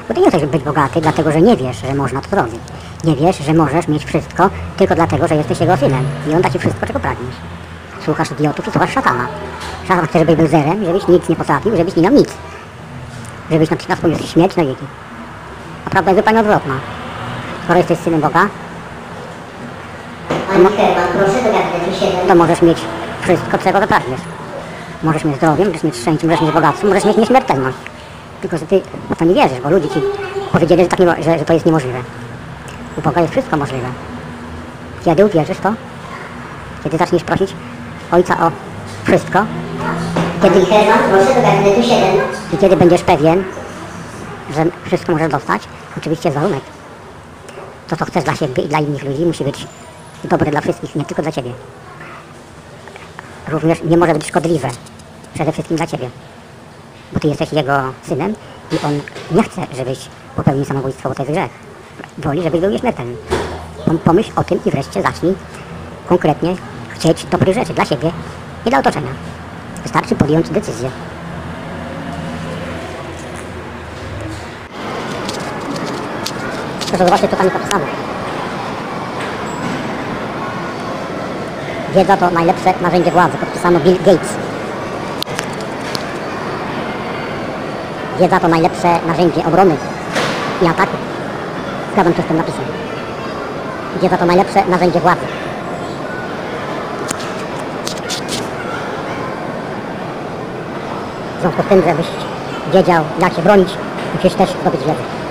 Bo 0.09 0.15
ty 0.15 0.21
nie 0.21 0.29
chcesz 0.29 0.47
być 0.47 0.63
bogaty, 0.63 1.01
dlatego 1.01 1.33
że 1.33 1.43
nie 1.43 1.57
wiesz, 1.57 1.77
że 1.77 1.95
można 1.95 2.21
to 2.21 2.29
zrobić. 2.31 2.61
Nie 3.05 3.17
wiesz, 3.17 3.39
że 3.39 3.55
możesz 3.55 3.89
mieć 3.89 4.05
wszystko 4.05 4.51
tylko 4.77 4.95
dlatego, 4.95 5.29
że 5.29 5.35
jesteś 5.35 5.61
jego 5.61 5.77
synem. 5.77 6.05
I 6.29 6.35
on 6.35 6.43
da 6.43 6.51
ci 6.51 6.59
wszystko, 6.59 6.87
czego 6.87 7.01
pragniesz. 7.01 7.35
Słuchasz 8.05 8.31
idiotów 8.31 8.69
i 8.69 8.71
słuchasz 8.71 8.93
szatana. 8.93 9.27
Szatan 9.89 10.07
chce, 10.07 10.19
żebyś 10.19 10.37
był 10.37 10.47
zerem, 10.47 10.85
żebyś 10.85 11.09
nic 11.09 11.29
nie 11.29 11.37
potrafił, 11.37 11.77
żebyś 11.77 11.97
nie 11.97 12.03
miał 12.03 12.13
nic. 12.13 12.29
Żebyś 13.51 13.71
na 13.71 13.77
przykład 13.77 14.01
poniósł 14.01 14.27
śmierć 14.27 14.57
na 14.57 14.65
wieki. 14.65 14.85
A 15.87 15.91
prawda 15.91 16.11
jest 16.11 16.21
zupełnie 16.21 16.41
odwrotna. 16.41 16.75
Skoro 17.65 17.79
jesteś 17.79 17.99
synem 17.99 18.21
Boga, 18.21 18.49
Pani 20.29 20.67
Herman, 20.77 21.09
proszę 21.13 21.43
do 21.43 21.53
gabinetu 21.53 22.01
7. 22.01 22.29
to 22.29 22.35
możesz 22.35 22.63
mieć 22.63 22.79
wszystko, 23.23 23.59
czego 23.59 23.81
zapragniesz. 23.81 24.21
Możesz 25.03 25.25
mieć 25.25 25.37
zdrowie, 25.37 25.65
możesz 25.65 25.83
mieć 25.83 25.97
szczęście, 25.97 26.27
możesz 26.27 26.43
mieć 26.43 26.53
bogactwo, 26.53 26.87
możesz 26.87 27.05
mieć 27.05 27.17
nieśmiertelność. 27.17 27.77
Tylko, 28.45 28.59
że 28.59 28.67
ty 28.67 28.81
w 29.11 29.17
to 29.17 29.25
nie 29.25 29.35
wierzysz, 29.35 29.61
bo 29.61 29.71
ludzie 29.71 29.89
ci 29.89 30.01
powiedzieli, 30.53 30.83
że, 30.83 30.89
tak 30.89 30.99
nie, 30.99 31.23
że, 31.23 31.39
że 31.39 31.45
to 31.45 31.53
jest 31.53 31.67
niemożliwe. 31.67 31.99
U 32.99 33.01
Boga 33.01 33.21
jest 33.21 33.33
wszystko 33.33 33.57
możliwe. 33.57 33.87
Kiedy 35.05 35.27
uwierzysz 35.27 35.59
to? 35.59 35.75
Kiedy 36.85 36.97
zaczniesz 36.97 37.25
prosić 37.25 37.55
Ojca 38.11 38.47
o 38.47 38.51
wszystko? 39.05 39.47
Kiedy, 40.43 40.55
Pani 40.55 40.67
Herman, 40.67 40.99
proszę 41.11 41.35
do 41.35 41.43
gabinetu 41.43 41.83
7. 41.83 42.01
I 42.53 42.57
kiedy 42.57 42.77
będziesz 42.77 43.03
pewien, 43.03 43.45
że 44.55 44.67
wszystko 44.85 45.13
możesz 45.13 45.33
dostać, 45.33 45.63
oczywiście 45.99 46.29
jest 46.29 46.39
warunek. 46.39 46.63
To, 47.89 47.97
co 47.97 48.05
chcesz 48.05 48.25
dla 48.25 48.37
siebie 48.37 48.63
i 48.63 48.69
dla 48.69 48.79
innych 48.79 49.05
ludzi, 49.05 49.27
musi 49.27 49.45
być 49.45 49.67
dobre 50.25 50.51
dla 50.51 50.61
wszystkich, 50.61 50.95
nie 50.95 51.05
tylko 51.05 51.23
dla 51.23 51.33
ciebie. 51.33 51.51
Również 53.49 53.83
nie 53.83 53.97
może 53.97 54.13
być 54.13 54.27
szkodliwe, 54.27 54.69
przede 55.35 55.53
wszystkim 55.53 55.77
dla 55.77 55.87
ciebie. 55.87 56.11
Bo 57.15 57.21
ty 57.21 57.29
jesteś 57.29 57.53
jego 57.53 57.73
synem 58.09 58.35
i 58.73 58.87
on 58.87 59.01
nie 59.31 59.43
chce, 59.43 59.67
żebyś 59.77 59.99
popełnił 60.37 60.65
samobójstwo, 60.65 61.09
bo 61.09 61.15
to 61.15 61.23
jest 61.23 61.33
grzech. 61.33 61.51
Woli, 62.19 62.43
żebyś 62.43 62.61
był 62.61 62.71
nieśmiertelny. 62.71 63.17
Pom- 63.87 63.99
Pomyśl 63.99 64.33
o 64.37 64.45
tym 64.45 64.59
i 64.67 64.71
wreszcie 64.71 65.03
zacznij 65.03 65.35
konkretnie 66.09 66.57
chcieć 66.95 67.25
dobrych 67.25 67.55
rzeczy 67.55 67.75
dla 67.75 67.85
siebie 67.85 68.11
i 68.67 68.71
dla 68.71 68.79
otoczenia. 68.79 69.11
Wystarczy 69.83 70.15
podjąć 70.15 70.49
decyzję. 70.51 70.91
Proszę 76.89 77.05
zobaczcie, 77.05 77.29
co 77.29 77.37
tam 77.37 77.47
jest 77.47 77.57
napisane. 77.59 77.85
Wiedza 81.95 82.17
to 82.17 82.31
najlepsze 82.31 82.75
narzędzie 82.83 83.11
władzy. 83.11 83.37
Podpisano 83.39 83.81
Bill 83.81 83.97
Gates. 83.99 84.29
Wiedza 88.19 88.41
to 88.41 88.49
najlepsze 88.49 88.99
narzędzie 89.07 89.45
obrony 89.47 89.77
i 90.63 90.67
ataku. 90.67 90.97
Zgadzam 91.93 92.15
się 92.15 92.23
z 92.23 92.27
tym 92.27 92.37
napisem. 92.37 92.65
Wiedza 94.03 94.19
to 94.19 94.27
najlepsze 94.27 94.65
narzędzie 94.69 95.01
władzy. 95.01 95.27
W 101.39 101.41
związku 101.41 101.63
z 101.63 101.67
tym, 101.67 101.83
żebyś 101.83 102.07
wiedział, 102.73 103.05
jak 103.21 103.35
się 103.35 103.43
bronić, 103.43 103.69
musisz 104.15 104.35
też 104.35 104.51
zdobyć 104.61 104.81
wiedzę. 104.81 105.24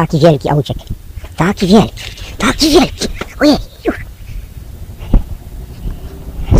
Taki 0.00 0.18
wielki, 0.18 0.48
a 0.48 0.54
uciekł. 0.54 0.80
Taki 1.36 1.66
wielki, 1.66 1.92
taki 2.38 2.70
wielki. 2.70 3.08
Ojej, 3.40 3.56
już. 3.84 3.96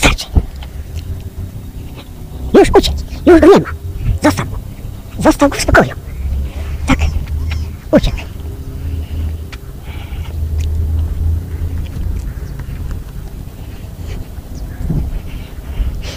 Znaczy. 0.00 0.26
Już 2.54 2.70
uciekł, 2.70 2.98
już 3.26 3.40
go 3.40 3.46
nie 3.46 3.60
ma. 3.60 3.68
Został. 4.22 4.46
Został 5.18 5.50
w 5.50 5.60
spokoju. 5.60 5.90
Tak, 6.86 6.98
uciekł. 7.92 8.16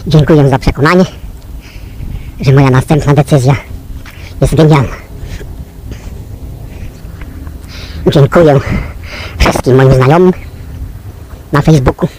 Dziękuję 0.08 0.50
za 0.50 0.60
przekonanie, 0.60 1.06
że 2.42 2.54
moja 2.54 2.70
następna 2.70 3.14
decyzja 3.14 3.56
jest 4.42 4.56
genialna. 4.56 5.03
Dziękuję 8.12 8.60
wszystkim 9.38 9.76
moim 9.76 9.94
znajomym 9.94 10.34
na 11.52 11.62
Facebooku 11.62 12.10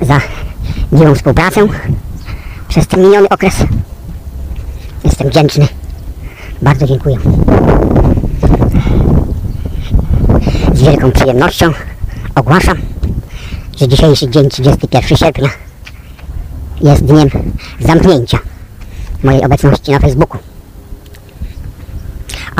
za 0.00 0.20
miłą 0.92 1.14
współpracę 1.14 1.66
przez 2.68 2.86
ten 2.86 3.00
miniony 3.02 3.28
okres. 3.28 3.54
Jestem 5.04 5.28
wdzięczny. 5.28 5.68
Bardzo 6.62 6.86
dziękuję. 6.86 7.16
Z 10.74 10.82
wielką 10.82 11.12
przyjemnością 11.12 11.72
ogłaszam, 12.34 12.78
że 13.78 13.88
dzisiejszy 13.88 14.30
dzień 14.30 14.48
31 14.48 15.18
sierpnia 15.18 15.48
jest 16.80 17.04
dniem 17.04 17.28
zamknięcia 17.80 18.38
mojej 19.22 19.44
obecności 19.44 19.90
na 19.90 19.98
Facebooku. 19.98 20.49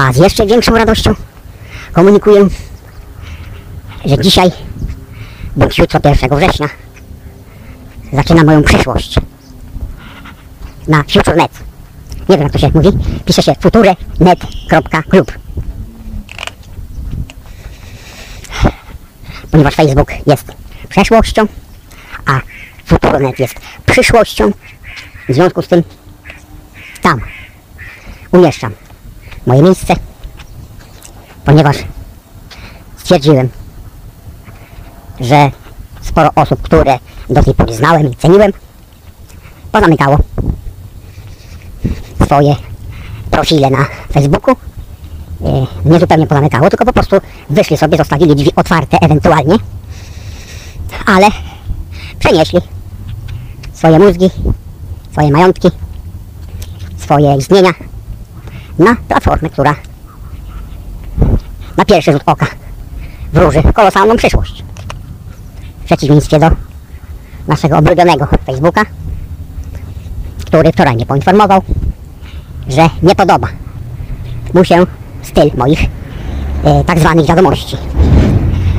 A 0.00 0.12
z 0.12 0.16
jeszcze 0.16 0.46
większą 0.46 0.74
radością 0.74 1.14
komunikuję, 1.92 2.48
że 4.04 4.18
dzisiaj 4.18 4.50
bądź 5.56 5.78
jutro 5.78 6.00
1 6.04 6.38
września 6.38 6.68
zaczyna 8.12 8.44
moją 8.44 8.62
przyszłość 8.62 9.14
na 10.88 11.02
FutureNet. 11.02 11.52
Nie 12.28 12.36
wiem 12.36 12.42
jak 12.42 12.52
to 12.52 12.58
się 12.58 12.70
mówi. 12.74 12.88
Pisze 13.24 13.42
się 13.42 13.54
futurenet.club. 13.60 15.32
ponieważ 19.50 19.74
Facebook 19.74 20.12
jest 20.26 20.52
przeszłością, 20.88 21.46
a 22.26 22.40
Futuronet 22.84 23.38
jest 23.38 23.54
przyszłością. 23.86 24.50
W 25.28 25.34
związku 25.34 25.62
z 25.62 25.68
tym 25.68 25.82
tam 27.02 27.20
umieszczam 28.32 28.72
moje 29.50 29.62
miejsce, 29.62 29.94
ponieważ 31.44 31.76
stwierdziłem, 32.96 33.48
że 35.20 35.50
sporo 36.02 36.30
osób, 36.34 36.62
które 36.62 36.98
do 37.30 37.42
tej 37.42 37.54
pory 37.54 37.74
znałem 37.74 38.10
i 38.10 38.16
ceniłem, 38.16 38.52
pozamykało 39.72 40.18
swoje 42.24 42.56
profile 43.30 43.70
na 43.70 43.86
Facebooku. 44.12 44.56
E, 45.44 45.66
Nie 45.84 46.00
zupełnie 46.00 46.26
pozamykało, 46.26 46.70
tylko 46.70 46.84
po 46.84 46.92
prostu 46.92 47.16
wyszli 47.50 47.76
sobie, 47.76 47.96
zostawili 47.96 48.36
drzwi 48.36 48.50
otwarte 48.56 48.98
ewentualnie, 49.00 49.56
ale 51.06 51.26
przenieśli 52.18 52.60
swoje 53.72 53.98
mózgi, 53.98 54.30
swoje 55.12 55.30
majątki, 55.30 55.70
swoje 56.98 57.36
istnienia 57.36 57.89
na 58.80 58.96
platformę, 59.08 59.50
która 59.50 59.74
na 61.76 61.84
pierwszy 61.84 62.12
rzut 62.12 62.22
oka 62.26 62.46
wróży 63.32 63.62
kolosalną 63.62 64.16
przyszłość. 64.16 64.64
W 65.80 65.84
przeciwieństwie 65.84 66.38
do 66.38 66.50
naszego 67.48 67.78
oblubionego 67.78 68.28
Facebooka, 68.46 68.84
który 70.46 70.72
wczoraj 70.72 70.94
mnie 70.94 71.06
poinformował, 71.06 71.62
że 72.68 72.90
nie 73.02 73.14
podoba 73.14 73.48
mu 74.54 74.64
się 74.64 74.86
styl 75.22 75.50
moich 75.56 75.84
e, 76.64 76.84
tak 76.84 76.98
zwanych 76.98 77.26
wiadomości. 77.26 77.76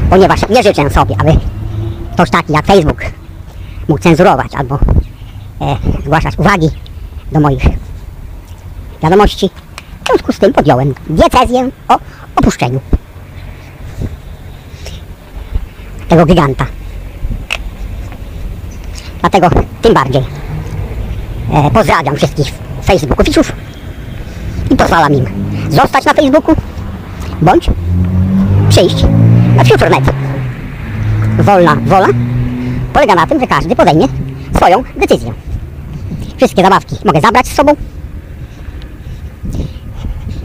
Ponieważ 0.10 0.50
nie 0.50 0.64
życzę 0.64 0.90
sobie, 0.90 1.16
aby 1.20 1.32
ktoś 2.14 2.30
taki 2.30 2.54
jak 2.54 2.66
Facebook 2.66 3.02
mógł 3.88 4.02
cenzurować 4.02 4.56
albo 4.56 4.76
e, 5.62 5.78
zgłaszać 6.04 6.40
uwagi 6.40 6.70
do 7.32 7.40
moich 7.40 7.64
wiadomości. 9.04 9.50
W 10.04 10.08
związku 10.08 10.32
z 10.32 10.40
tym 10.40 10.54
podjąłem 10.54 10.94
decyzję 11.10 11.70
o 11.88 11.98
opuszczeniu 12.36 12.80
tego 16.08 16.26
giganta. 16.26 16.66
Dlatego 19.20 19.50
tym 19.82 19.94
bardziej 19.94 20.24
e, 21.54 21.72
pozdrawiam 21.72 22.16
wszystkich 22.16 22.48
facebookowiczów 22.86 23.52
i 24.72 24.76
pozwalam 24.76 25.14
im 25.14 25.26
zostać 25.70 26.06
na 26.06 26.14
Facebooku 26.14 26.56
bądź 27.42 27.70
przyjść 28.70 29.04
na 29.56 29.64
FutureNet. 29.64 30.04
Wolna 31.40 31.76
wola 31.76 32.08
polega 32.94 33.16
na 33.16 33.28
tym, 33.28 33.40
że 33.40 33.48
każdy 33.48 33.76
podejmie 33.76 34.08
swoją 34.56 34.84
decyzję. 34.98 35.34
Wszystkie 36.38 36.64
zabawki 36.64 36.96
mogę 37.06 37.22
zabrać 37.22 37.48
z 37.48 37.54
sobą 37.54 37.76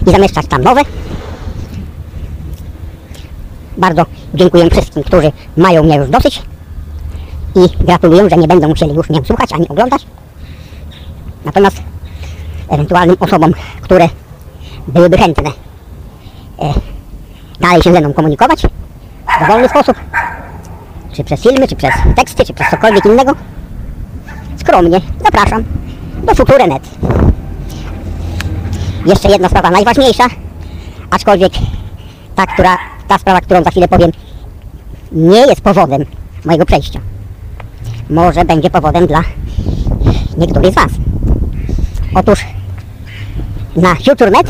i 0.07 0.11
zamieszczać 0.11 0.47
tam 0.47 0.63
nowe. 0.63 0.81
Bardzo 3.77 4.07
dziękuję 4.35 4.71
wszystkim, 4.71 5.03
którzy 5.03 5.33
mają 5.57 5.83
mnie 5.83 5.97
już 5.97 6.09
dosyć 6.09 6.43
i 7.55 7.85
gratuluję, 7.85 8.31
że 8.31 8.37
nie 8.37 8.49
będą 8.49 8.69
musieli 8.69 8.95
już 8.95 9.11
mnie 9.11 9.25
słuchać 9.25 9.53
ani 9.53 9.69
oglądać. 9.69 10.07
Natomiast 11.45 11.83
ewentualnym 12.69 13.17
osobom, 13.21 13.53
które 13.81 14.09
byłyby 14.89 15.19
chętne 15.19 15.51
e, 16.59 16.75
dalej 17.61 17.83
się 17.83 17.93
ze 17.93 18.01
mną 18.01 18.13
komunikować 18.13 18.63
w 19.37 19.41
dowolny 19.41 19.69
sposób, 19.69 19.97
czy 21.13 21.25
przez 21.25 21.41
filmy, 21.43 21.69
czy 21.69 21.77
przez 21.77 21.95
teksty, 22.17 22.45
czy 22.45 22.55
przez 22.55 22.71
cokolwiek 22.71 23.05
innego, 23.05 23.33
skromnie 24.57 25.01
zapraszam 25.25 25.65
do 26.23 26.35
Futurenet. 26.35 26.83
Jeszcze 29.07 29.29
jedna 29.29 29.49
sprawa 29.49 29.71
najważniejsza, 29.71 30.25
aczkolwiek 31.11 31.53
ta, 32.35 32.47
która, 32.47 32.79
ta 33.09 33.19
sprawa, 33.19 33.41
którą 33.41 33.63
za 33.63 33.71
chwilę 33.71 33.89
powiem, 33.89 34.11
nie 35.13 35.41
jest 35.41 35.61
powodem 35.61 36.05
mojego 36.45 36.67
przejścia. 36.67 37.01
Może 38.11 38.45
będzie 38.45 38.71
powodem 38.71 39.07
dla 39.07 39.23
niektórych 40.39 40.73
z 40.73 40.75
Was. 40.75 40.93
Otóż 42.15 42.45
na 43.77 43.95
FutureNet 43.95 44.47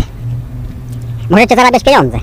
możecie 1.30 1.56
zarabiać 1.56 1.82
pieniądze. 1.84 2.18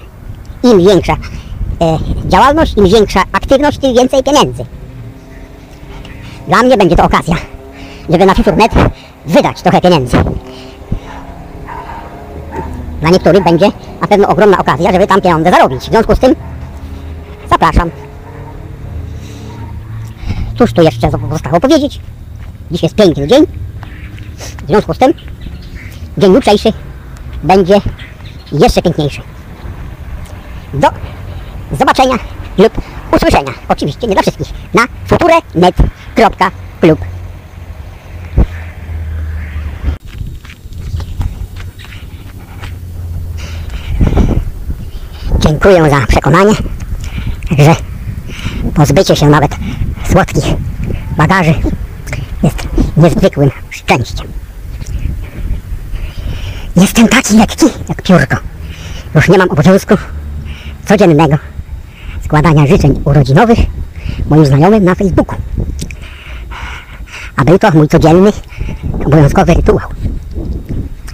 Im 0.63 0.85
większa 0.85 1.13
e, 1.13 1.99
działalność, 2.25 2.77
im 2.77 2.87
większa 2.87 3.23
aktywność, 3.31 3.77
tym 3.77 3.95
więcej 3.95 4.23
pieniędzy. 4.23 4.65
Dla 6.47 6.63
mnie 6.63 6.77
będzie 6.77 6.95
to 6.95 7.03
okazja, 7.03 7.35
żeby 8.09 8.25
na 8.25 8.33
FutureNet 8.33 8.71
wydać 9.25 9.61
trochę 9.61 9.81
pieniędzy. 9.81 10.17
Dla 13.03 13.11
niektórych 13.11 13.43
będzie 13.43 13.65
na 14.01 14.07
pewno 14.07 14.27
ogromna 14.27 14.57
okazja, 14.57 14.91
żeby 14.91 15.07
tam 15.07 15.21
pieniądze 15.21 15.51
zarobić. 15.51 15.81
W 15.81 15.89
związku 15.89 16.15
z 16.15 16.19
tym 16.19 16.35
zapraszam. 17.49 17.91
Cóż 20.57 20.73
tu 20.73 20.81
jeszcze 20.81 21.09
zostało 21.31 21.59
powiedzieć? 21.59 21.99
Dziś 22.71 22.83
jest 22.83 22.95
piękny 22.95 23.27
dzień. 23.27 23.45
W 24.37 24.67
związku 24.67 24.93
z 24.93 24.97
tym 24.97 25.13
dzień 26.17 26.33
jutrzejszy 26.33 26.73
będzie 27.43 27.81
jeszcze 28.51 28.81
piękniejszy. 28.81 29.21
Do 30.73 30.87
zobaczenia 31.71 32.15
lub 32.57 32.81
usłyszenia. 33.15 33.53
Oczywiście 33.69 34.07
nie 34.07 34.13
dla 34.13 34.21
wszystkich. 34.21 34.53
Na 34.73 34.81
futurenet.club 35.07 37.12
Dziękuję 45.47 45.89
za 45.89 46.07
przekonanie, 46.07 46.53
że 47.57 47.75
pozbycie 48.73 49.15
się 49.15 49.29
nawet 49.29 49.55
słodkich 50.11 50.43
bagaży 51.17 51.53
jest 52.43 52.67
niezwykłym 52.97 53.51
szczęściem. 53.69 54.27
Jestem 56.75 57.07
taki 57.07 57.37
lekki 57.37 57.65
jak 57.89 58.01
piórko. 58.01 58.35
Już 59.15 59.29
nie 59.29 59.37
mam 59.37 59.49
obowiązku 59.49 59.95
codziennego 60.85 61.37
składania 62.25 62.67
życzeń 62.67 63.01
urodzinowych 63.05 63.59
moim 64.29 64.45
znajomym 64.45 64.83
na 64.83 64.95
Facebooku. 64.95 65.37
A 67.35 67.45
był 67.45 67.59
to 67.59 67.71
mój 67.71 67.87
codzienny, 67.87 68.31
obowiązkowy 69.05 69.53
rytuał. 69.53 69.89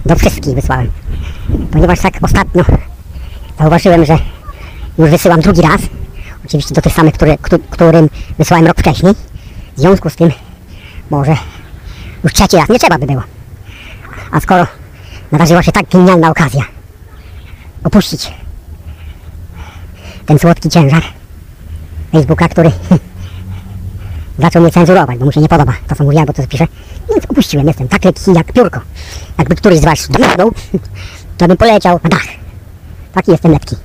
Do 0.06 0.16
wszystkich 0.16 0.54
wysłałem. 0.54 0.90
Ponieważ 1.70 2.00
tak 2.00 2.14
ostatnio 2.22 2.64
zauważyłem, 3.60 4.04
że 4.04 4.18
już 4.98 5.10
wysyłam 5.10 5.40
drugi 5.40 5.62
raz. 5.62 5.80
Oczywiście 6.44 6.74
do 6.74 6.82
tych 6.82 6.92
samych, 6.92 7.14
które, 7.14 7.38
któ- 7.38 7.58
którym 7.58 8.08
wysłałem 8.38 8.66
rok 8.66 8.78
wcześniej. 8.78 9.14
W 9.76 9.80
związku 9.80 10.10
z 10.10 10.16
tym 10.16 10.30
może 11.10 11.36
już 12.24 12.32
trzeci 12.32 12.56
raz 12.56 12.68
nie 12.68 12.78
trzeba 12.78 12.98
by 12.98 13.06
było. 13.06 13.22
A 14.32 14.40
skoro 14.40 14.66
nadarzyła 15.32 15.62
się 15.62 15.72
tak 15.72 15.88
genialna 15.90 16.30
okazja 16.30 16.62
opuścić 17.84 18.32
ten 20.26 20.38
słodki 20.38 20.68
ciężar 20.68 21.02
Facebooka, 22.12 22.48
który 22.48 22.70
zaczął 24.38 24.62
mnie 24.62 24.70
cenzurować, 24.70 25.18
bo 25.18 25.24
mu 25.24 25.32
się 25.32 25.40
nie 25.40 25.48
podoba 25.48 25.72
to, 25.88 25.94
co 25.94 26.04
mówiłem, 26.04 26.26
bo 26.26 26.32
to 26.32 26.42
co 26.42 26.48
piszę. 26.48 26.66
Więc 27.08 27.24
opuściłem, 27.24 27.66
jestem 27.66 27.88
tak 27.88 28.04
lekki 28.04 28.32
jak 28.32 28.52
piórko. 28.52 28.80
Jakby 29.38 29.56
któryś 29.56 29.78
z 29.78 29.84
Was 29.84 30.08
dominął, 30.08 30.52
to 31.38 31.48
bym 31.48 31.56
poleciał 31.56 32.00
na 32.02 32.10
dach. 32.10 32.39
Taki 33.12 33.30
jestem 33.30 33.52
lekki. 33.52 33.76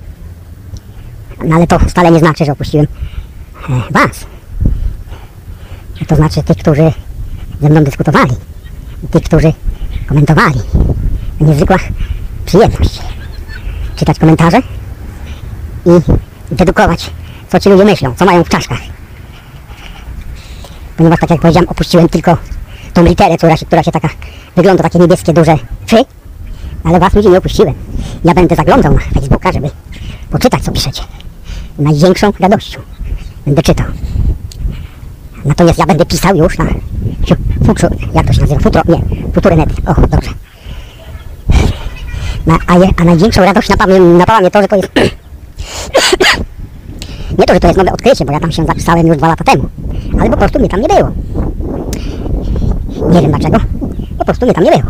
No 1.46 1.56
ale 1.56 1.68
to 1.68 1.80
wcale 1.80 2.12
nie 2.12 2.20
znaczy, 2.20 2.46
że 2.46 2.52
opuściłem 2.52 2.88
Was. 3.92 4.26
To 6.08 6.16
znaczy 6.16 6.44
tych, 6.44 6.58
którzy 6.58 6.92
ze 7.62 7.70
mną 7.70 7.84
dyskutowali, 7.84 8.32
tych, 9.12 9.24
którzy 9.24 9.54
komentowali. 10.08 10.60
Niezwykła 11.40 11.78
przyjemność 12.46 13.00
czytać 13.96 14.20
komentarze 14.20 14.60
i 15.86 15.90
dedukować, 16.52 17.12
co 17.50 17.60
ci 17.60 17.70
ludzie 17.70 17.86
myślą, 17.86 18.16
co 18.16 18.26
mają 18.26 18.44
w 18.44 18.50
czaszkach. 18.50 18.80
Ponieważ, 20.98 21.20
tak 21.20 21.30
jak 21.30 21.42
powiedziałem, 21.42 21.70
opuściłem 21.70 22.10
tylko 22.10 22.38
tą 22.94 23.04
literę, 23.04 23.38
która 23.38 23.58
się, 23.58 23.66
która 23.66 23.84
się 23.84 23.92
taka 23.92 24.10
wygląda, 24.56 24.84
takie 24.84 25.00
niebieskie, 25.00 25.34
duże 25.34 25.58
fy, 25.88 26.06
ale 26.86 27.00
was 27.00 27.14
ludzi 27.14 27.30
nie 27.30 27.38
opuściłem. 27.38 27.74
Ja 28.24 28.34
będę 28.34 28.56
zaglądał 28.56 28.94
na 28.94 29.00
Facebooka, 29.00 29.52
żeby 29.52 29.70
poczytać, 30.32 30.64
co 30.64 30.72
piszecie. 30.72 31.04
Największą 31.80 32.32
radością 32.40 32.80
będę 33.46 33.62
czytał. 33.62 33.86
Natomiast 35.46 35.80
ja 35.80 35.86
będę 35.86 36.06
pisał 36.06 36.36
już 36.36 36.58
na 36.58 36.66
futro, 37.66 37.90
jak 38.14 38.28
to 38.28 38.34
się 38.34 38.42
nazywa, 38.42 38.60
futro, 38.60 38.82
nie, 38.88 39.02
futurynet, 39.34 39.70
o, 39.86 40.08
dobrze. 40.08 40.32
Na, 42.46 42.58
a, 42.68 42.78
je, 42.78 42.90
a 42.98 43.04
największą 43.04 43.42
radość 43.42 43.70
napawa 43.70 44.00
napawa 44.00 44.40
mnie 44.40 44.52
to, 44.52 44.62
że 44.62 44.68
to 44.68 44.76
jest 44.76 44.90
Nie 47.40 47.46
to, 47.46 47.54
że 47.54 47.60
to 47.60 47.68
jest 47.68 47.78
nowe 47.78 47.92
odkrycie, 47.92 48.26
bo 48.26 48.34
ja 48.34 48.40
tam 48.40 48.52
się 48.52 48.66
zapisałem 48.66 49.08
już 49.08 49.18
dwa 49.18 49.28
lata 49.28 49.44
temu, 49.44 49.70
ale 50.20 50.30
po 50.30 50.38
prostu 50.38 50.60
mnie 50.60 50.70
tam 50.70 50.82
nie 50.82 50.88
było. 50.88 51.12
Nie 53.10 53.22
wiem 53.22 53.32
dlaczego, 53.32 53.58
po 54.18 54.26
prostu 54.26 54.46
mnie 54.46 54.54
tam 54.54 54.64
nie 54.64 54.72
było. 54.72 54.84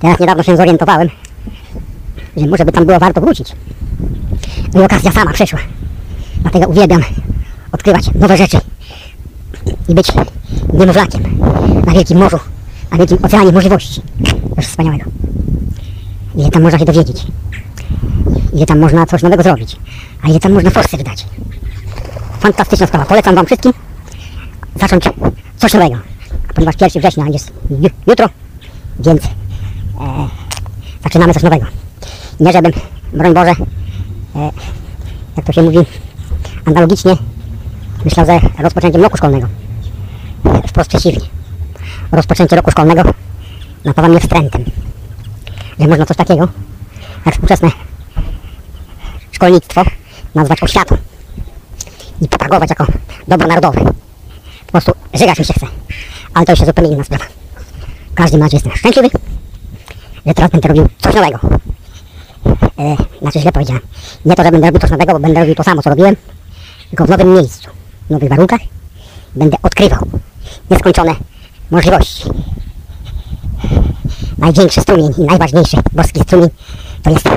Teraz 0.00 0.20
niedawno 0.20 0.42
się 0.42 0.56
zorientowałem, 0.56 1.08
że 2.36 2.46
może 2.46 2.64
by 2.64 2.72
tam 2.72 2.86
było 2.86 2.98
warto 2.98 3.20
wrócić. 3.20 3.52
I 4.74 4.78
okazja 4.78 5.12
sama 5.12 5.32
przyszła. 5.32 5.58
Dlatego 6.42 6.66
uwielbiam 6.66 7.02
odkrywać 7.72 8.14
nowe 8.14 8.36
rzeczy 8.36 8.58
i 9.88 9.94
być 9.94 10.08
niemowlakiem 10.72 11.22
na 11.86 11.92
wielkim 11.92 12.18
morzu, 12.18 12.38
na 12.90 12.98
wielkim 12.98 13.18
oceanie 13.22 13.52
możliwości. 13.52 14.02
Coś 14.56 14.66
wspaniałego. 14.66 15.04
Ile 16.36 16.50
tam 16.50 16.62
można 16.62 16.78
się 16.78 16.84
dowiedzieć. 16.84 17.26
Ile 18.52 18.66
tam 18.66 18.78
można 18.78 19.06
coś 19.06 19.22
nowego 19.22 19.42
zrobić. 19.42 19.76
A 20.22 20.28
ile 20.28 20.40
tam 20.40 20.52
można 20.52 20.70
forsy 20.70 20.96
wydać. 20.96 21.26
Fantastyczna 22.40 22.86
sprawa. 22.86 23.04
Polecam 23.06 23.34
Wam 23.34 23.46
wszystkim 23.46 23.72
zacząć 24.80 25.04
coś 25.56 25.74
nowego. 25.74 25.96
Ponieważ 26.54 26.74
1 26.80 27.02
września 27.02 27.26
jest 27.26 27.52
ju- 27.70 27.90
jutro, 28.06 28.28
więc 29.00 29.22
e, 30.00 30.28
zaczynamy 31.04 31.34
coś 31.34 31.42
nowego. 31.42 31.66
Nie 32.40 32.52
żebym, 32.52 32.72
broń 33.12 33.34
Boże, 33.34 33.50
e, 34.36 34.50
jak 35.36 35.46
to 35.46 35.52
się 35.52 35.62
mówi, 35.62 35.78
analogicznie 36.64 37.16
myślał 38.04 38.26
ze 38.26 38.40
rozpoczęciem 38.58 39.02
roku 39.02 39.16
szkolnego. 39.16 39.48
Wprost 40.68 40.90
przeciwnie. 40.90 41.26
Rozpoczęcie 42.12 42.56
roku 42.56 42.70
szkolnego 42.70 43.02
napawa 43.84 44.08
mnie 44.08 44.20
wstrętem. 44.20 44.64
Że 45.80 45.88
można 45.88 46.06
coś 46.06 46.16
takiego, 46.16 46.48
jak 47.26 47.34
współczesne 47.34 47.70
szkolnictwo, 49.32 49.82
nazwać 50.34 50.62
oświatą 50.62 50.96
i 52.20 52.28
propagować 52.28 52.70
jako 52.70 52.86
dobro 53.28 53.48
narodowe. 53.48 53.80
Po 54.66 54.72
prostu 54.72 54.92
żygać 55.14 55.38
mi 55.38 55.44
się 55.44 55.54
chce. 55.54 55.66
Ale 56.34 56.46
to 56.46 56.52
już 56.52 56.60
jest 56.60 56.70
zupełnie 56.70 56.92
inna 56.92 57.04
sprawa. 57.04 57.24
W 58.10 58.14
każdym 58.14 58.42
razie 58.42 58.56
jestem 58.56 58.72
szczęśliwy, 58.76 59.08
że 60.28 60.34
teraz 60.34 60.50
będę 60.50 60.68
robił 60.68 60.88
coś 60.98 61.14
nowego. 61.14 61.38
E, 62.78 62.96
znaczy 63.22 63.40
źle 63.40 63.52
powiedziałem. 63.52 63.82
Nie 64.24 64.34
to, 64.34 64.44
że 64.44 64.50
będę 64.50 64.66
robił 64.66 64.80
coś 64.80 64.90
nowego, 64.90 65.12
bo 65.12 65.20
będę 65.20 65.40
robił 65.40 65.54
to 65.54 65.62
samo, 65.62 65.82
co 65.82 65.90
robiłem, 65.90 66.16
tylko 66.88 67.06
w 67.06 67.08
nowym 67.08 67.34
miejscu, 67.34 67.70
w 68.06 68.10
nowych 68.10 68.28
warunkach. 68.28 68.60
Będę 69.34 69.56
odkrywał 69.62 70.08
nieskończone 70.70 71.14
możliwości. 71.70 72.24
Największy 74.38 74.80
strumień 74.80 75.10
i 75.18 75.20
najważniejszy 75.20 75.76
boski 75.92 76.20
strumień 76.20 76.50
to 77.02 77.10
jest 77.10 77.28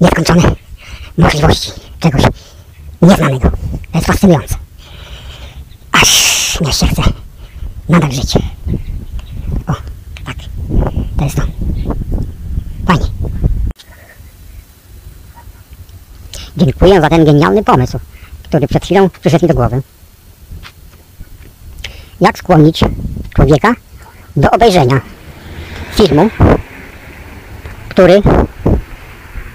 nieskończone 0.00 0.42
możliwości 1.18 1.72
czegoś 2.00 2.22
nieznanego. 3.02 3.50
To 3.50 3.98
jest 3.98 4.06
fascynujące. 4.06 4.54
Aż 5.92 6.60
mnie 6.60 6.72
się 6.72 6.86
chce 6.86 7.02
nadal 7.88 8.12
żyć. 8.12 8.36
O. 9.66 9.91
To 11.18 11.24
jest 11.24 11.36
to. 11.36 11.42
Fajnie. 12.86 13.06
Dziękuję 16.56 17.00
za 17.00 17.08
ten 17.08 17.24
genialny 17.24 17.64
pomysł, 17.64 17.98
który 18.42 18.68
przed 18.68 18.84
chwilą 18.84 19.08
przyszedł 19.20 19.44
mi 19.44 19.48
do 19.48 19.54
głowy. 19.54 19.82
Jak 22.20 22.38
skłonić 22.38 22.80
człowieka 23.34 23.74
do 24.36 24.50
obejrzenia 24.50 25.00
filmu, 25.94 26.30
który 27.88 28.22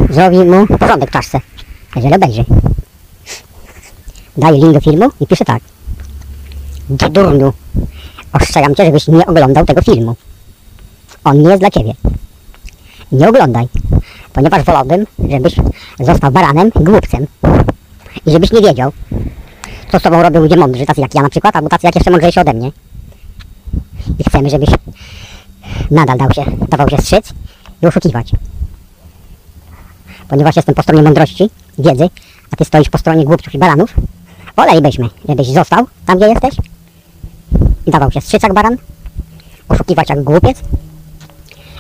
zrobi 0.10 0.38
mu 0.38 0.68
porządek 0.68 1.10
w 1.10 1.14
czaszce, 1.14 1.40
jeżeli 1.96 2.16
obejrzy. 2.16 2.46
Daje 4.38 4.58
link 4.58 4.74
do 4.74 4.82
filmu 4.82 5.10
i 5.20 5.28
pisze 5.28 5.46
tak. 5.46 5.64
Do 6.90 7.10
durniu. 7.10 7.54
Ostrzegam 8.34 8.76
cię, 8.76 8.86
żebyś 8.86 9.08
nie 9.08 9.26
oglądał 9.26 9.66
tego 9.66 9.82
filmu. 9.82 10.16
On 11.24 11.42
nie 11.42 11.50
jest 11.50 11.62
dla 11.62 11.70
ciebie. 11.70 11.94
Nie 13.12 13.30
oglądaj, 13.30 13.68
ponieważ 14.34 14.64
wolałbym, 14.64 15.06
żebyś 15.30 15.56
został 16.00 16.32
baranem 16.32 16.72
i 16.82 16.84
głupcem. 16.84 17.28
I 18.26 18.32
żebyś 18.32 18.52
nie 18.52 18.62
wiedział, 18.62 18.92
co 19.92 20.00
z 20.00 20.02
tobą 20.02 20.24
robią 20.24 20.40
ludzie 20.40 20.56
mądrzy, 20.56 20.86
tacy 20.86 21.02
jak 21.02 21.16
ja 21.16 21.22
na 21.22 21.30
przykład, 21.30 21.56
albo 21.56 21.70
tacy 21.70 21.86
jak 21.88 21.96
jeszcze 21.96 22.12
mądrzejsi 22.12 22.40
ode 22.40 22.54
mnie. 22.54 22.72
I 24.20 24.24
chcemy, 24.24 24.50
żebyś 24.50 24.70
nadal 25.92 26.18
dał 26.18 26.32
się, 26.34 26.46
dawał 26.70 26.90
się 26.90 26.98
strzec 26.98 27.34
i 27.84 27.88
oszukiwać. 27.88 28.32
Ponieważ 30.28 30.56
jestem 30.56 30.76
po 30.76 30.84
stronie 30.84 31.04
mądrości, 31.04 31.50
wiedzy, 31.80 32.10
a 32.52 32.56
ty 32.56 32.66
stoisz 32.66 32.90
po 32.90 32.98
stronie 32.98 33.26
głupców 33.26 33.54
i 33.54 33.58
baranów, 33.58 33.94
wolelibyśmy, 34.56 35.10
żebyś 35.30 35.48
został 35.48 35.88
tam, 36.06 36.18
gdzie 36.18 36.28
jesteś 36.28 36.56
i 37.86 37.92
dawał 37.92 38.12
się 38.12 38.22
strzec 38.22 38.44
jak 38.44 38.54
baran, 38.54 38.78
oszukiwać 39.70 40.10
jak 40.10 40.24
głupiec 40.24 40.64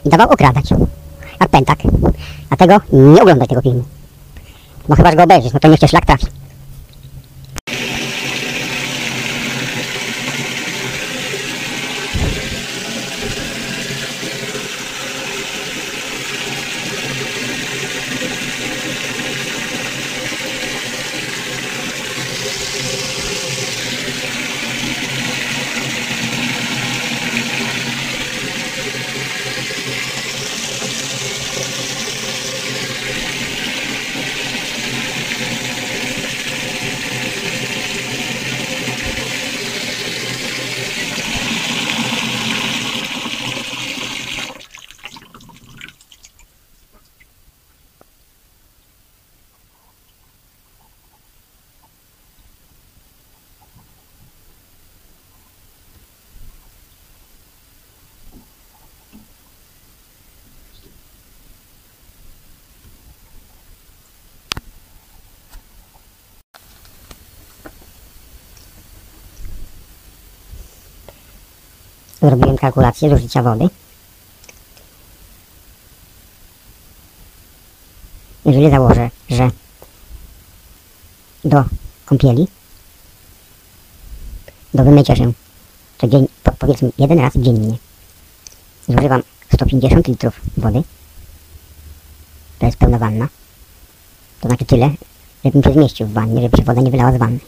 i 0.07 0.09
dawał 0.09 0.29
okradać 0.29 0.71
jak 1.39 1.49
pętak. 1.49 1.79
Dlatego 2.47 2.85
nie 2.93 3.21
oglądaj 3.21 3.47
tego 3.47 3.61
filmu. 3.61 3.83
No 4.89 4.95
chyba, 4.95 5.09
że 5.09 5.17
go 5.17 5.23
obejrzysz, 5.23 5.53
no 5.53 5.59
to 5.59 5.67
niech 5.67 5.79
cię 5.79 5.87
szlak 5.87 6.05
trafi. 6.05 6.25
Zrobiłem 72.21 72.57
kalkulację 72.57 73.09
zużycia 73.09 73.43
wody. 73.43 73.69
Jeżeli 78.45 78.71
założę, 78.71 79.09
że 79.29 79.51
do 81.45 81.63
kąpieli, 82.05 82.47
do 84.73 84.83
wymycia 84.83 85.15
się 85.15 85.33
codziennie, 85.97 86.27
po, 86.43 86.51
powiedzmy 86.51 86.91
jeden 86.97 87.19
raz 87.19 87.33
dziennie, 87.35 87.77
zużywam 88.89 89.23
150 89.53 90.07
litrów 90.07 90.41
wody. 90.57 90.83
To 92.59 92.65
jest 92.65 92.77
pełna 92.77 92.97
wanna. 92.97 93.27
To 94.41 94.47
znaczy 94.47 94.65
tyle, 94.65 94.89
żebym 95.45 95.63
się 95.63 95.73
zmieścił 95.73 96.07
w 96.07 96.13
wannie, 96.13 96.41
żeby 96.41 96.57
się 96.57 96.63
woda 96.63 96.81
nie 96.81 96.91
wylała 96.91 97.11
z 97.11 97.17
wanny. 97.17 97.39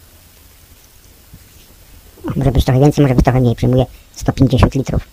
Trochę 2.69 2.81
więcej, 2.81 3.03
może 3.03 3.15
być 3.15 3.25
trochę 3.25 3.39
mniej. 3.39 3.55
Przyjmuję 3.55 3.85
150 4.15 4.75
litrów. 4.75 5.07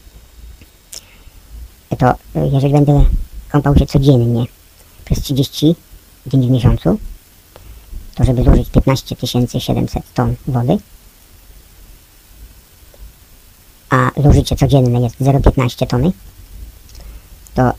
To 1.99 2.12
y, 2.12 2.16
jeżeli 2.53 2.73
będę 2.73 3.05
kąpał 3.49 3.77
się 3.77 3.87
codziennie 3.87 4.45
przez 5.05 5.23
30 5.23 5.77
dni 6.27 6.49
w 6.49 6.51
miesiącu, 6.51 6.99
to 8.15 8.24
żeby 8.24 8.45
zużyć 8.45 8.70
15 8.70 9.16
700 9.59 10.15
ton 10.15 10.37
wody, 10.47 10.78
a 13.91 14.11
zużycie 14.23 14.57
codzienne 14.57 15.01
jest 15.01 15.16
0,15 15.20 15.87
tony, 15.87 16.12
to 17.55 17.73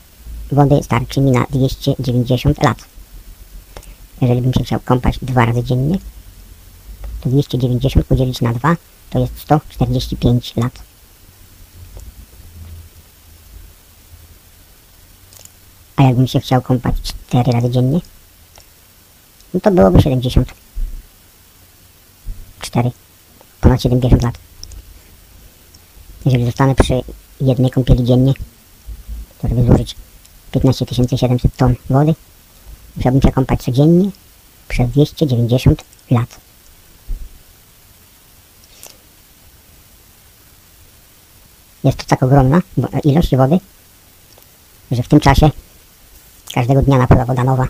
wody 0.52 0.82
starczy 0.82 1.20
mi 1.20 1.30
na 1.30 1.46
290 1.50 2.62
lat. 2.62 2.78
Jeżeli 4.20 4.42
bym 4.42 4.52
się 4.52 4.64
chciał 4.64 4.80
kąpać 4.80 5.18
dwa 5.22 5.44
razy 5.44 5.64
dziennie, 5.64 5.98
to 7.20 7.28
290 7.30 8.06
podzielić 8.06 8.40
na 8.40 8.52
2 8.52 8.76
to 9.10 9.18
jest 9.18 9.38
145 9.38 10.56
lat. 10.56 10.72
A 15.96 16.02
jakbym 16.02 16.26
się 16.26 16.40
chciał 16.40 16.62
kąpać 16.62 16.94
4 17.02 17.52
razy 17.52 17.70
dziennie, 17.70 18.00
no 19.54 19.60
to 19.60 19.70
byłoby 19.70 20.02
70 20.02 20.52
wtedy 22.68 22.90
ponad 23.60 23.82
70 23.82 24.22
lat. 24.22 24.38
Jeżeli 26.24 26.44
zostanę 26.44 26.74
przy 26.74 27.02
jednej 27.40 27.70
kąpieli 27.70 28.04
dziennie, 28.04 28.32
to 29.42 29.48
żeby 29.48 29.66
zużyć 29.66 29.96
15 30.50 30.86
700 31.16 31.56
ton 31.56 31.74
wody, 31.90 32.14
musiałbym 32.96 33.22
się 33.22 33.32
kąpać 33.32 33.62
codziennie 33.62 34.10
przez 34.68 34.90
290 34.90 35.84
lat. 36.10 36.47
Jest 41.84 41.98
to 41.98 42.04
tak 42.04 42.22
ogromna 42.22 42.60
ilość 43.04 43.36
wody, 43.36 43.58
że 44.90 45.02
w 45.02 45.08
tym 45.08 45.20
czasie 45.20 45.50
każdego 46.54 46.82
dnia 46.82 46.98
napływa 46.98 47.24
woda 47.24 47.44
nowa, 47.44 47.66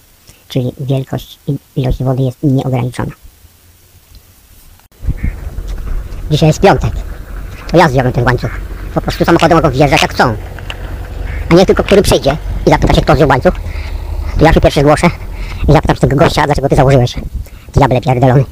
czyli 0.48 0.72
wielkość 0.80 1.38
i 1.46 1.58
ilość 1.76 2.02
wody 2.02 2.22
jest 2.22 2.38
nieograniczona. 2.42 3.12
Dzisiaj 6.30 6.48
jest 6.48 6.60
piątek. 6.60 6.92
To 7.70 7.76
ja 7.76 7.88
zdjąłem 7.88 8.12
ten 8.12 8.24
łańcuch. 8.24 8.50
Po 8.94 9.00
prostu 9.00 9.24
samochody 9.24 9.54
mogą 9.54 9.70
wjeżdżać 9.70 10.02
jak 10.02 10.14
chcą. 10.14 10.36
A 11.50 11.54
nie 11.54 11.66
tylko 11.66 11.84
który 11.84 12.02
przyjdzie 12.02 12.36
i 12.66 12.70
zapyta 12.70 12.94
się 12.94 13.00
kto 13.00 13.14
zdjął 13.14 13.28
łańcuch. 13.28 13.54
To 14.38 14.44
ja 14.44 14.52
się 14.52 14.60
pierwszy 14.60 14.80
zgłoszę 14.80 15.10
i 15.68 15.72
zapytam 15.72 15.96
tego 15.96 16.16
gościa, 16.16 16.46
dlaczego 16.46 16.68
ty 16.68 16.76
założyłeś. 16.76 17.14
Diable 17.74 18.00
pierdolony. 18.00 18.44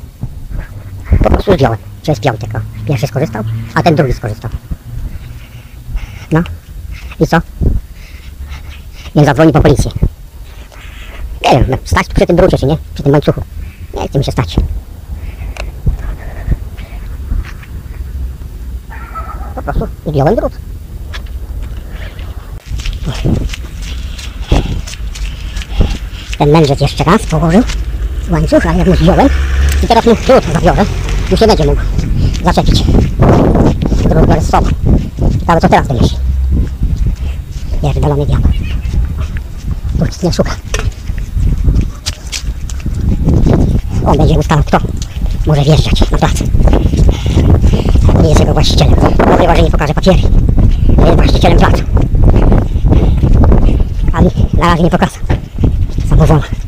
Po 1.23 1.31
prostu 1.31 1.55
zdjąłem, 1.55 1.79
że 2.03 2.13
jest 2.13 2.23
piątek. 2.23 2.51
O. 2.55 2.61
Pierwszy 2.89 3.07
skorzystał, 3.07 3.45
a 3.75 3.83
ten 3.83 3.95
drugi 3.95 4.13
skorzystał. 4.13 4.51
No. 6.33 6.43
I 7.21 7.27
co? 7.27 7.39
Niech 9.15 9.27
zadzwoni 9.27 9.53
po 9.53 9.61
policję. 9.61 9.91
Nie 11.43 11.51
wiem, 11.51 11.65
no, 11.69 11.77
stać 11.85 12.07
przy 12.09 12.27
tym 12.27 12.37
drucie, 12.37 12.59
czy 12.59 12.67
nie? 12.67 12.77
Przy 12.95 13.03
tym 13.03 13.13
łańcuchu. 13.13 13.43
Nie 13.95 14.09
chce 14.09 14.19
mi 14.19 14.25
się 14.25 14.33
stać. 14.33 14.57
Po 19.55 19.63
prostu 19.63 19.89
zdjąłem 20.07 20.37
drut. 20.37 20.53
Ten 26.39 26.51
mędrzec 26.51 26.81
jeszcze 26.81 27.05
raz 27.05 27.23
położył 27.23 27.63
łańcuch, 28.31 28.67
ale 28.67 28.79
jak 28.79 28.89
mu 28.89 28.97
zdjąłem 28.97 29.29
i 29.83 29.87
teraz 29.87 30.07
mu 30.07 30.15
drut 30.15 30.45
zabiorę, 30.53 30.85
już 31.31 31.41
nie 31.41 31.47
będzie 31.47 31.65
mógł 31.65 31.81
zaczepić. 32.45 32.83
Biorę 34.09 34.41
z 34.41 34.51
sobą. 34.51 34.69
Ciekawe 35.41 35.61
co 35.61 35.69
teraz 35.69 35.89
wymyśli. 35.89 36.19
Pierdolony 37.83 38.27
diabeł. 38.27 38.51
Nic 40.01 40.23
nie 40.23 40.33
szuka. 40.33 40.51
On 44.07 44.19
będzie 44.19 44.39
ustalał 44.39 44.65
kto 44.65 44.79
może 45.47 45.63
wjeżdżać 45.63 46.11
na 46.11 46.19
plac. 46.19 46.43
Nie 48.23 48.29
jest 48.29 48.41
jego 48.41 48.53
właścicielem. 48.53 48.95
Bo 49.19 49.37
chyba, 49.37 49.57
że 49.57 49.63
nie 49.63 49.71
pokaże 49.71 49.95
papiery. 49.95 50.19
Jest 50.99 51.17
właścicielem 51.17 51.59
placu. 51.59 51.83
A 54.13 54.21
mi 54.21 54.31
na 54.59 54.67
razie 54.67 54.83
nie 54.83 54.91
pokazał. 54.91 55.21
Samowola. 56.09 56.66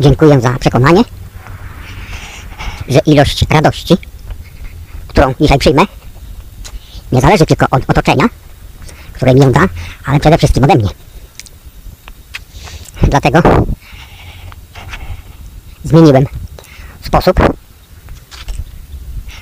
Dziękuję 0.00 0.40
za 0.40 0.58
przekonanie, 0.58 1.02
że 2.88 2.98
ilość 3.06 3.44
radości, 3.50 3.96
którą 5.08 5.34
dzisiaj 5.40 5.58
przyjmę, 5.58 5.82
nie 7.12 7.20
zależy 7.20 7.46
tylko 7.46 7.66
od 7.70 7.90
otoczenia, 7.90 8.24
które 9.12 9.34
mi 9.34 9.40
ją 9.40 9.52
da, 9.52 9.60
ale 10.06 10.20
przede 10.20 10.38
wszystkim 10.38 10.64
ode 10.64 10.74
mnie. 10.74 10.88
Dlatego 13.02 13.42
zmieniłem 15.84 16.26
sposób 17.02 17.40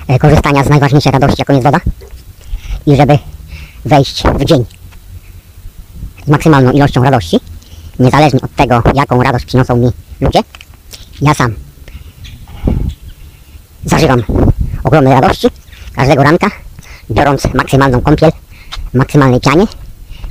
e, 0.07 0.19
korzystania 0.19 0.63
z 0.63 0.69
najważniejszej 0.69 1.11
radości, 1.11 1.35
jaką 1.39 1.53
jest 1.53 1.65
woda 1.65 1.79
i 2.85 2.95
żeby 2.95 3.19
wejść 3.85 4.23
w 4.23 4.45
dzień 4.45 4.65
z 6.25 6.27
maksymalną 6.27 6.71
ilością 6.71 7.03
radości, 7.03 7.39
niezależnie 7.99 8.41
od 8.41 8.55
tego, 8.55 8.83
jaką 8.95 9.23
radość 9.23 9.45
przyniosą 9.45 9.75
mi 9.75 9.91
ludzie, 10.21 10.39
ja 11.21 11.33
sam 11.33 11.55
zażywam 13.85 14.23
ogromnej 14.83 15.13
radości 15.13 15.47
każdego 15.93 16.23
ranka, 16.23 16.47
biorąc 17.11 17.53
maksymalną 17.53 18.01
kąpiel 18.01 18.31
maksymalnej 18.93 19.39
pianie, 19.39 19.65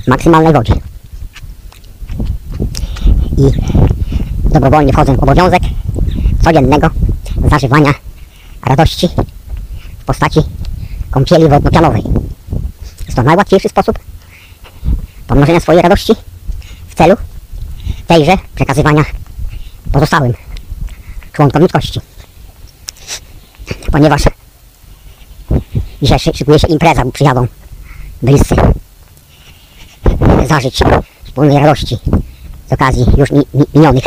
maksymalnej 0.07 0.53
wodzie. 0.53 0.73
I 3.37 3.43
dobrowolnie 4.49 4.93
wchodzę 4.93 5.15
w 5.15 5.23
obowiązek 5.23 5.63
codziennego 6.43 6.89
zażywania 7.49 7.93
radości 8.65 9.09
w 9.99 10.05
postaci 10.05 10.39
kąpieli 11.11 11.49
wodno-pianowej. 11.49 12.03
Jest 13.05 13.15
to 13.15 13.23
najłatwiejszy 13.23 13.69
sposób 13.69 13.99
pomnożenia 15.27 15.59
swojej 15.59 15.81
radości 15.81 16.13
w 16.89 16.95
celu 16.95 17.15
tejże 18.07 18.37
przekazywania 18.55 19.03
pozostałym 19.91 20.33
członkom 21.33 21.61
ludzkości. 21.61 22.01
Ponieważ 23.91 24.21
dzisiaj 26.01 26.19
szy- 26.19 26.33
szykuje 26.33 26.59
się 26.59 26.67
impreza, 26.67 27.03
przyjadą 27.13 27.47
bliscy 28.21 28.55
zażyć 30.47 30.79
wspólnej 31.23 31.57
radości 31.59 31.97
z 32.69 32.73
okazji 32.73 33.05
już 33.17 33.31
mi, 33.31 33.39
mi, 33.53 33.63
minionych 33.75 34.03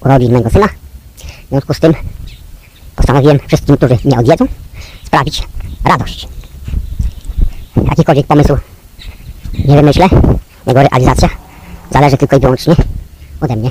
urodzin 0.00 0.32
mego 0.32 0.50
syna. 0.50 0.68
W 1.46 1.48
związku 1.48 1.74
z 1.74 1.80
tym 1.80 1.94
postanowiłem 2.96 3.38
wszystkim, 3.46 3.76
którzy 3.76 3.98
mnie 4.04 4.18
odwiedzą, 4.18 4.46
sprawić 5.06 5.42
radość. 5.84 6.28
Jakikolwiek 7.88 8.26
pomysł 8.26 8.56
nie 9.64 9.76
wymyślę, 9.76 10.08
jego 10.66 10.82
realizacja 10.82 11.28
zależy 11.90 12.16
tylko 12.16 12.36
i 12.36 12.40
wyłącznie 12.40 12.76
ode 13.40 13.56
mnie. 13.56 13.70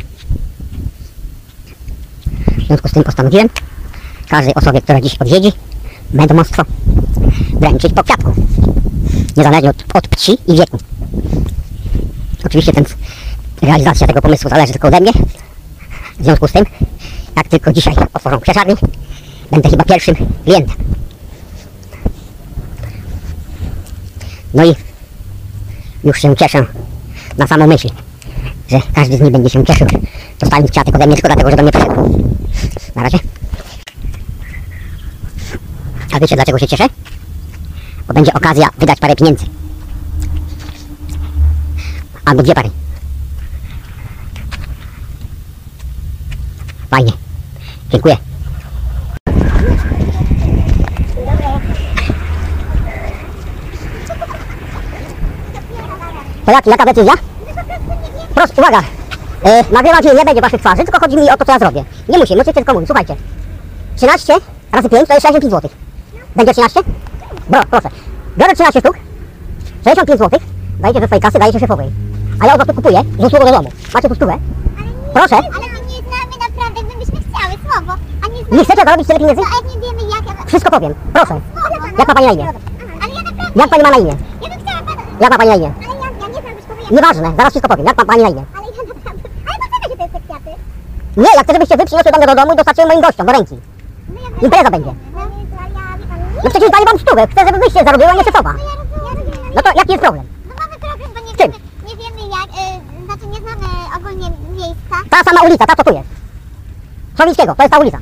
Związku 2.74 2.90
z 2.90 2.92
tym 2.92 3.04
postanowiłem 3.04 3.50
każdej 4.30 4.54
osobie, 4.56 4.82
która 4.82 5.02
dziś 5.02 5.16
odwiedzi, 5.16 5.52
będomostwo 6.10 6.64
wręczyć 7.54 7.94
po 7.94 8.04
kwiatku. 8.04 8.34
Niezależnie 9.38 9.70
od, 9.70 9.84
od 9.94 10.08
płci 10.08 10.38
i 10.48 10.58
wieku. 10.58 10.78
Oczywiście 12.46 12.72
ten, 12.74 12.86
realizacja 13.62 14.08
tego 14.08 14.22
pomysłu 14.22 14.50
zależy 14.50 14.72
tylko 14.72 14.88
ode 14.88 15.00
mnie. 15.00 15.12
W 16.20 16.24
związku 16.24 16.48
z 16.48 16.52
tym, 16.52 16.66
jak 17.36 17.48
tylko 17.48 17.74
dzisiaj 17.74 17.96
otworzą 18.14 18.40
kwiaciarnię, 18.40 18.76
będę 19.52 19.70
chyba 19.70 19.84
pierwszym 19.84 20.16
klientem. 20.46 20.76
No 24.54 24.66
i 24.66 24.76
już 26.04 26.22
się 26.22 26.36
cieszę 26.36 26.66
na 27.38 27.48
samą 27.48 27.68
myśl, 27.68 27.90
że 28.68 28.80
każdy 28.96 29.18
z 29.18 29.22
nich 29.22 29.32
będzie 29.32 29.50
się 29.50 29.66
cieszył, 29.66 29.88
dostając 30.40 30.72
kwiatek 30.72 30.96
ode 30.96 31.08
mnie 31.08 31.16
tylko 31.16 31.28
dlatego, 31.28 31.50
że 31.50 31.56
do 31.56 31.64
mnie 31.64 31.72
przyszedł. 31.72 32.26
Na 32.96 33.04
razie. 33.04 33.20
A 36.14 36.20
wiecie 36.20 36.36
dlaczego 36.36 36.60
się 36.60 36.68
cieszę? 36.68 36.88
Bo 38.08 38.14
będzie 38.14 38.34
okazja 38.34 38.70
wydać 38.78 39.00
parę 39.00 39.16
pieniędzy. 39.16 39.46
Albo 42.26 42.44
dwie 42.44 42.54
pary. 42.54 42.70
Fajnie. 46.90 47.12
Dziękuję. 47.92 48.18
To 56.46 56.52
jak, 56.52 56.68
jaka 56.68 56.86
decyzja? 56.86 57.33
Proszę, 58.36 58.54
uwaga. 58.58 58.82
E, 59.44 59.64
nagrywać 59.72 60.04
nie 60.06 60.26
będzie 60.26 60.42
waszych 60.42 60.62
twarzy, 60.62 60.84
tylko 60.84 61.00
chodzi 61.00 61.16
mi 61.18 61.30
o 61.30 61.38
to, 61.38 61.46
co 61.46 61.52
ja 61.52 61.60
zrobię. 61.60 61.84
Nie 62.10 62.18
musi, 62.18 62.34
musicie 62.36 62.54
tylko 62.54 62.74
mówić. 62.74 62.88
Słuchajcie. 62.88 63.16
13 63.96 64.34
razy 64.72 64.90
5 64.90 65.08
to 65.08 65.14
jest 65.14 65.26
65 65.28 65.54
zł. 65.54 65.70
Będzie 66.36 66.54
13? 66.54 66.80
Bro, 67.50 67.62
proszę. 67.72 67.90
Biorę 68.38 68.54
13 68.54 68.80
sztuk, 68.80 68.98
65 69.84 70.20
zł, 70.20 70.40
dajecie 70.80 71.00
ze 71.00 71.06
swojej 71.06 71.22
kasy, 71.22 71.40
dajecie 71.40 71.60
szefowej. 71.60 71.90
A 72.40 72.46
ja 72.46 72.54
od 72.54 72.58
was 72.60 72.68
tu 72.68 72.74
kupuję 72.74 73.02
z 73.20 73.24
usługą 73.26 73.46
do 73.46 73.52
domu. 73.52 73.70
Macie 73.94 74.10
tu 74.10 74.16
stówę? 74.16 74.38
Proszę. 75.14 75.36
Ale 75.36 75.44
my 75.74 75.80
nie 75.90 76.00
znamy 76.08 76.36
naprawdę, 76.40 76.82
my 76.94 77.06
byśmy 77.06 77.20
chciały 77.20 77.54
słowo, 77.64 77.94
a 78.26 78.28
nie 78.28 78.44
znamy... 78.44 78.58
Nie 78.58 78.64
chcecie 78.66 78.82
zarobić 78.86 79.08
tyle 79.08 79.20
pieniędzy? 79.20 79.42
No, 79.42 79.48
jak 79.56 79.76
nie 79.76 79.82
wiemy 79.82 80.02
jak... 80.16 80.40
Ja... 80.40 80.46
Wszystko 80.46 80.72
powiem. 80.72 80.94
Proszę. 81.14 81.40
Ale 81.66 81.92
Jak 81.98 82.08
ma 82.08 82.14
pani 82.16 82.28
na 82.28 82.34
imię? 82.34 82.48
Ale 83.04 83.14
ja 83.14 83.22
naprawdę... 83.22 83.60
Jak 83.60 83.70
pani 83.70 83.84
ma 83.84 83.92
na 83.92 83.98
imię? 83.98 84.16
Ja 84.42 84.50
bym 84.50 84.60
chciała 84.60 84.82
pana... 84.82 85.02
Jak 85.20 85.32
ma 85.32 85.38
pani 85.38 85.50
na 85.50 85.56
imię? 85.56 85.72
Ale 85.90 86.03
Nieważne, 86.92 87.34
zaraz 87.38 87.50
wszystko 87.54 87.70
powiem. 87.70 87.86
Jak 87.86 87.98
ma 87.98 88.06
pani 88.06 88.24
na 88.24 88.30
imię? 88.30 88.44
Ale 88.58 88.66
ja 88.66 88.84
naprawdę... 88.94 89.30
Ale 89.48 89.58
po 89.60 89.66
co 89.76 89.90
będzie 89.90 90.14
te 90.14 90.20
kwiaty? 90.22 90.52
Nie, 91.18 91.28
ja 91.38 91.44
chcę, 91.44 91.54
żebyście 91.54 91.78
wy 91.78 91.86
przyniosły 91.86 92.12
do 92.12 92.18
mnie 92.18 92.28
do 92.28 92.36
domu 92.36 92.54
i 92.54 92.56
dostarczyły 92.56 92.88
moim 92.88 93.02
gościom 93.02 93.26
do 93.26 93.34
ręki. 93.34 93.56
No 94.14 94.20
ja... 94.22 94.30
Impreza 94.46 94.72
będzie. 94.72 94.94
No 95.14 95.22
ale 95.22 95.30
ja... 95.74 95.98
wie 95.98 96.06
pan, 96.08 96.20
No 96.44 96.50
przecież 96.50 96.70
daję 96.72 96.86
wam 96.86 97.00
stówę. 97.00 97.28
Chcę, 97.28 97.46
żeby 97.48 97.60
wyście 97.60 97.84
zarobiły, 97.86 98.10
a 98.12 98.14
nie 98.14 98.24
szefowa. 98.24 98.54
No 98.54 98.60
ja 98.60 98.76
rozumiem. 99.16 99.54
No 99.56 99.62
to 99.62 99.70
jaki 99.80 99.92
jest 99.92 100.04
problem? 100.04 100.26
No 100.50 100.54
mamy 100.62 100.76
problem, 100.86 101.10
bo 101.16 101.20
nie 101.28 101.36
Czym? 101.38 101.52
wiemy, 101.52 101.64
nie 101.88 101.96
wiemy 102.02 102.22
jak... 102.38 102.50
Y, 102.62 103.06
znaczy 103.06 103.26
nie 103.34 103.40
znamy 103.46 103.68
ogólnie 103.98 104.28
miejska. 104.58 104.96
Ta 105.10 105.18
sama 105.24 105.42
ulica, 105.48 105.66
ta 105.66 105.76
co 105.76 105.84
tu 105.84 105.94
jest. 105.98 106.10
Szowińskiego, 107.18 107.56
to 107.56 107.64
jest 107.64 107.74
ta 107.74 107.80
ulica. 107.80 107.98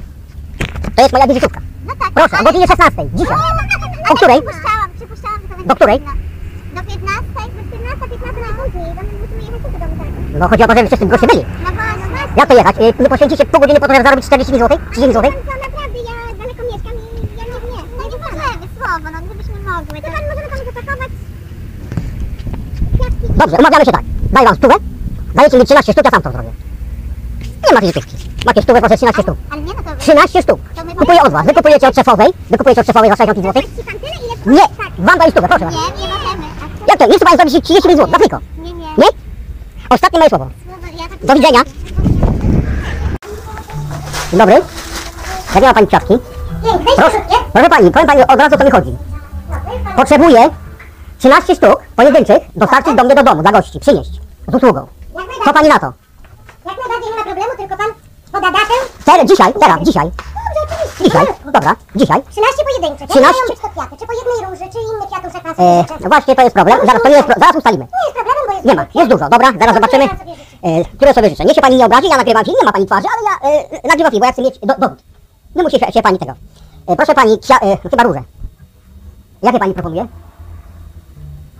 To 0.95 1.01
jest 1.01 1.13
moja 1.13 1.27
wizytówka. 1.27 1.59
No 1.87 1.93
tak. 1.99 2.11
Proszę, 2.13 2.35
o 2.35 2.39
ale- 2.39 2.45
godzinie 2.45 2.67
16, 2.67 3.01
dzisiaj. 3.13 3.37
Ale 3.37 4.11
O 4.11 4.15
której? 4.15 4.41
Przypuszczałam, 4.41 4.89
przypuszczałam, 4.97 5.39
że 5.41 5.47
to 5.47 5.55
będzie 5.55 5.67
Do 5.69 5.75
której? 5.75 5.99
Do 6.75 6.81
15, 6.81 7.23
do 7.99 8.07
15, 8.07 8.17
15 8.25 8.41
najpóźniej. 8.41 8.93
Bo 8.95 9.01
my 9.01 9.09
musimy 9.35 9.57
jechać 9.57 9.71
tylko 9.71 9.79
do 9.79 9.85
Bukaresztu. 9.91 10.39
No 10.39 10.47
chodzi 10.49 10.63
o 10.63 10.67
to, 10.67 10.75
żeby 10.75 10.87
wszyscy 10.87 11.05
goście 11.05 11.27
byli. 11.27 11.43
No 11.65 11.69
bo, 11.77 11.81
no 12.01 12.07
właśnie. 12.09 12.33
Jak 12.37 12.47
to 12.49 12.55
jechać? 12.59 12.75
Y, 12.77 13.03
Nie 13.03 13.09
poświęcicie 13.09 13.45
pół 13.45 13.59
godziny 13.61 13.79
po 13.79 13.87
to, 13.87 13.93
żeby 13.93 14.03
zarobić 14.07 14.25
40 14.25 14.53
zł? 14.53 14.77
30 14.91 15.13
zł? 15.13 15.31
To 15.31 15.37
naprawdę, 15.65 15.99
ja 16.09 16.15
daleko 16.39 16.61
mieszkam 16.71 16.93
i 17.03 17.05
ja 17.39 17.43
nie, 17.43 17.59
nie, 17.71 17.81
no 17.97 18.03
nie 18.11 18.17
możemy, 18.25 18.65
słowo, 18.77 19.07
no 19.13 19.19
gdybyśmy 19.25 19.55
mogły. 19.71 19.97
To 20.01 20.07
pan 20.15 20.23
możemy 20.29 20.47
panu 20.51 20.63
zapakować 20.65 21.11
kwiatki. 22.95 23.25
Dobrze, 23.41 23.55
umawiamy 23.59 23.85
się 23.85 23.91
tak. 23.91 24.03
Daj 24.35 24.45
wam 24.45 24.55
stówę, 24.55 24.75
dajecie 25.35 25.57
mi 25.59 25.65
13 25.65 25.91
sztuk, 25.93 26.05
ja 26.05 26.11
sam 26.11 26.21
to 26.21 26.31
zrobię. 26.31 26.51
Nie 27.67 27.73
ma 27.75 27.81
wizytówki. 27.81 28.15
Macie 28.45 28.61
stówę, 28.61 28.79
proszę 28.79 28.97
13 28.97 29.21
sztuk. 29.21 29.37
Ale 29.51 29.61
nie, 29.61 29.73
no 29.73 29.83
to... 29.83 29.95
13 29.99 30.41
sztuk. 30.41 30.59
Kupuję 30.99 31.21
od 31.23 31.31
was. 31.31 31.45
Wy 31.45 31.53
kupujecie 31.53 31.87
od 31.87 31.95
szefowej, 31.95 32.27
wy 32.49 32.57
kupujecie 32.57 32.81
od 32.81 32.87
szefowej 32.87 33.09
za 33.09 33.15
65 33.15 33.47
zł. 33.47 33.63
Ci 33.77 33.83
pan 33.83 33.95
tyle, 33.99 34.11
ile... 34.45 34.53
Nie, 34.55 34.61
Tak. 34.61 34.91
wam 34.99 35.17
daję 35.19 35.31
stówę, 35.31 35.47
proszę 35.47 35.65
was. 35.65 35.73
Nie, 35.73 35.79
nie 36.01 36.13
możemy. 36.13 36.43
Jak 36.87 36.99
to? 36.99 37.05
Nie 37.07 37.15
chce 37.15 37.25
pani 37.25 37.37
zrobić 37.37 37.63
35 37.63 37.97
zł, 37.97 38.11
na 38.11 38.19
tylko. 38.19 38.37
Nie, 38.57 38.73
nie. 38.73 38.85
Nie? 38.97 39.07
Ostatnie 39.89 40.19
moje 40.19 40.29
słowo. 40.29 40.47
Tak 41.09 41.25
Do 41.25 41.33
widzenia. 41.33 41.59
Dzień 44.29 44.39
dobry. 44.39 44.61
Jak 45.55 45.63
ma 45.63 45.73
pani 45.73 45.87
kwiatki? 45.87 46.13
Proszę, 46.95 47.21
proszę 47.53 47.69
pani, 47.69 47.91
powiem 47.91 48.07
pani 48.07 48.21
od 48.21 48.39
razu 48.39 48.55
o 48.55 48.57
co 48.57 48.65
mi 48.65 48.71
chodzi. 48.71 48.95
Potrzebuję 49.95 50.49
13 51.19 51.55
sztuk 51.55 51.79
pojedynczych 51.95 52.37
dostarczyć 52.55 52.95
do 52.95 53.03
mnie 53.03 53.15
do 53.15 53.23
domu 53.23 53.41
dla 53.41 53.51
gości, 53.51 53.79
przynieść. 53.79 54.11
Z 54.47 54.55
usługą. 54.55 54.87
Co 55.45 55.53
pani 55.53 55.69
na 55.69 55.79
to? 55.79 55.93
jak 56.65 56.77
najbardziej 56.77 57.11
nie 57.11 57.17
ma 57.17 57.23
problemu, 57.23 57.51
tylko 57.57 57.77
pan 57.77 57.87
poda 58.31 58.51
datę. 58.51 58.73
Teraz, 59.05 59.27
dzisiaj, 59.27 59.53
teraz, 59.59 59.79
dzisiaj. 59.81 60.11
Dzisiaj, 61.03 61.25
dobra, 61.53 61.75
dzisiaj. 61.95 62.19
13 62.29 62.63
pojedynczych. 62.67 63.01
Jakie 63.09 63.13
13? 63.13 63.33
mają 63.33 63.47
być 63.49 63.59
to 63.61 63.69
kwiaty? 63.69 63.97
Czy 63.99 64.05
po 64.07 64.13
jednej 64.13 64.49
róży, 64.49 64.65
czy 64.73 64.79
inny 64.87 65.05
kwiatuszek 65.07 65.43
pan 65.43 65.51
E, 65.51 65.55
sobie 65.55 65.81
życzy? 65.81 65.93
no 66.03 66.09
właśnie 66.09 66.35
to 66.35 66.41
jest 66.41 66.53
problem. 66.53 66.79
Zaraz, 66.85 67.01
to 67.03 67.09
jest, 67.09 67.23
pro- 67.25 67.39
zaraz 67.39 67.55
ustalimy. 67.55 67.83
Nie 67.83 68.03
jest 68.07 68.15
problemem, 68.19 68.43
bo 68.47 68.53
jest 68.53 68.65
Nie 68.65 68.75
ma, 68.75 68.85
dużo 68.85 68.99
jest 68.99 69.11
dużo, 69.11 69.25
dobra, 69.29 69.47
zaraz 69.59 69.75
zobaczymy. 69.75 70.05
Które 70.09 70.19
sobie? 70.19 70.35
E, 70.81 70.85
które 70.97 71.13
sobie 71.13 71.29
życzę. 71.29 71.45
Niech 71.45 71.55
się 71.55 71.61
pani 71.61 71.75
nie 71.77 71.85
obrazi, 71.85 72.07
ja 72.09 72.17
nagrywam 72.17 72.45
film, 72.45 72.57
nie 72.59 72.65
ma 72.65 72.71
pani 72.71 72.85
twarzy, 72.85 73.07
ale 73.13 73.21
ja 73.29 73.33
e, 73.83 73.87
nagrywam 73.87 74.11
film, 74.11 74.19
bo 74.21 74.25
ja 74.25 74.31
chcę 74.33 74.41
mieć 74.41 74.59
do, 74.59 74.73
dowód. 74.83 74.99
Nie 75.55 75.63
musi 75.63 75.79
się, 75.79 75.91
się 75.91 76.01
pani 76.01 76.17
tego. 76.19 76.33
E, 76.87 76.95
proszę 76.95 77.13
pani, 77.13 77.39
kwia, 77.39 77.57
e, 77.61 77.77
chyba 77.89 78.03
róże. 78.03 78.21
Jakie 79.43 79.59
pani 79.59 79.73
proponuje? 79.73 80.07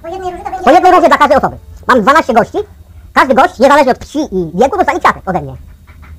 Po 0.02 0.08
jednej 0.08 0.32
róży 0.32 0.44
to 0.44 0.50
będzie... 0.52 0.64
Po 0.66 0.72
jednej 0.72 0.92
róży 0.92 1.08
dla 1.08 1.18
każdej 1.18 1.38
osoby. 1.38 1.58
Mam 1.88 2.02
12 2.02 2.34
gości. 2.34 2.58
Każdy 3.14 3.34
gość, 3.34 3.60
niezależnie 3.60 3.92
od 3.92 3.98
płci 3.98 4.20
i 4.20 4.52
wieku, 4.54 4.78
dostanie 4.78 5.00
kwiatek 5.00 5.30
ode 5.30 5.42
mnie. 5.42 5.56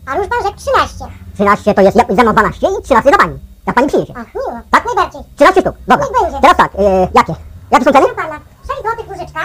A 0.07 0.17
róż 0.17 0.27
pan 0.29 0.43
rzekł 0.47 0.57
13. 0.59 1.05
13 1.43 1.75
to 1.75 1.83
jest, 1.83 1.97
ja 1.97 2.05
ze 2.09 2.23
mną 2.23 2.33
12 2.33 2.67
i 2.67 2.83
13 2.83 3.11
dla 3.11 3.19
pani. 3.19 3.39
Jak 3.67 3.75
pani 3.77 3.89
przyniesie. 3.89 4.15
Ach, 4.17 4.35
miło. 4.35 4.61
Tak? 4.71 4.85
Najbardziej. 4.87 5.23
13 5.37 5.61
sztuk, 5.61 5.77
dobra. 5.89 6.07
Niech 6.07 6.23
będzie. 6.23 6.41
Teraz 6.41 6.57
tak, 6.57 6.73
e, 6.79 7.09
jakie? 7.15 7.35
Jakie 7.71 7.85
są 7.85 7.93
ceny? 7.93 8.07
Proszę 8.07 8.23
pana, 8.23 8.41
6 8.69 8.83
złotych 8.83 9.09
różyczka. 9.13 9.41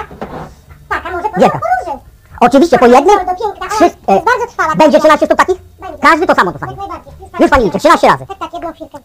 Tak, 0.89 1.05
a 1.05 1.11
może 1.11 1.23
po, 1.29 1.39
po 1.39 1.41
róży. 1.41 1.99
Oczywiście 2.39 2.79
po 2.79 2.85
jednym, 2.85 3.19
Do 3.25 3.35
piękna, 3.35 3.67
trzy, 3.69 3.83
ale 3.83 3.91
e, 4.07 4.13
jest 4.13 4.25
bardzo 4.25 4.47
trwała. 4.47 4.75
będzie 4.75 4.99
13 4.99 5.25
sztuk 5.25 5.37
takich? 5.37 5.57
Będzie. 5.81 5.97
Każdy 5.97 6.27
to 6.27 6.35
samo 6.35 6.51
dostanie. 6.51 6.71
Jak 6.71 6.79
najbardziej. 6.79 7.13
Już 7.39 7.49
pani 7.49 7.65
liczy, 7.65 7.79
13 7.79 8.07
razy. 8.07 8.25
Tak, 8.27 8.37
tak, 8.37 8.53
jedną 8.53 8.73
chwilkę. 8.73 8.97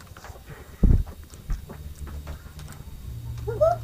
Mhm. 3.49 3.82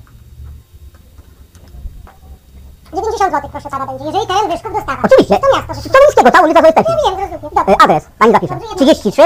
90 2.95 3.33
zł 3.33 3.49
proszę 3.53 3.69
pana 3.69 3.87
będzie, 3.87 4.05
jeżeli 4.05 4.27
teren 4.27 4.51
Wyszków 4.51 4.73
dostawa. 4.73 5.03
Oczywiście. 5.05 5.37
To 5.41 5.47
miasto 5.57 5.75
Rzeszów. 5.75 5.93
Toruńskiego, 5.93 6.31
cała 6.31 6.45
ulica 6.47 6.61
Ja 6.61 6.63
Zojsteki. 6.63 6.93
wiem, 7.05 7.21
rozumiem. 7.21 7.41
Dobra, 7.55 7.75
E, 7.75 7.83
adres, 7.85 8.05
pani 8.19 8.33
zapisze. 8.33 8.59
33, 8.77 9.23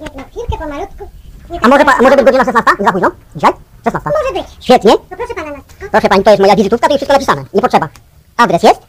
jedną 0.00 0.22
chwilkę, 0.30 0.56
pomalutku. 0.64 1.08
Nie 1.50 1.58
a 1.58 1.60
tak 1.62 1.70
może, 1.70 1.84
pa, 1.84 1.96
może 2.02 2.16
być 2.16 2.24
godzina 2.26 2.44
16? 2.44 2.70
Nie 2.80 2.86
za 2.86 2.92
późno? 2.92 3.10
Dzisiaj? 3.36 3.52
16. 3.84 4.10
Może 4.22 4.32
być. 4.42 4.46
Świetnie. 4.60 4.92
To 4.92 5.16
proszę 5.16 5.34
pana 5.34 5.50
na... 5.50 5.58
Proszę 5.90 6.08
pani, 6.08 6.24
to 6.24 6.30
jest 6.30 6.40
moja 6.42 6.56
wizytówka, 6.56 6.86
to 6.88 6.94
jest 6.94 7.04
wszystko 7.04 7.14
napisane. 7.14 7.44
Nie 7.54 7.62
potrzeba. 7.62 7.88
Adres 8.36 8.62
jest. 8.62 8.80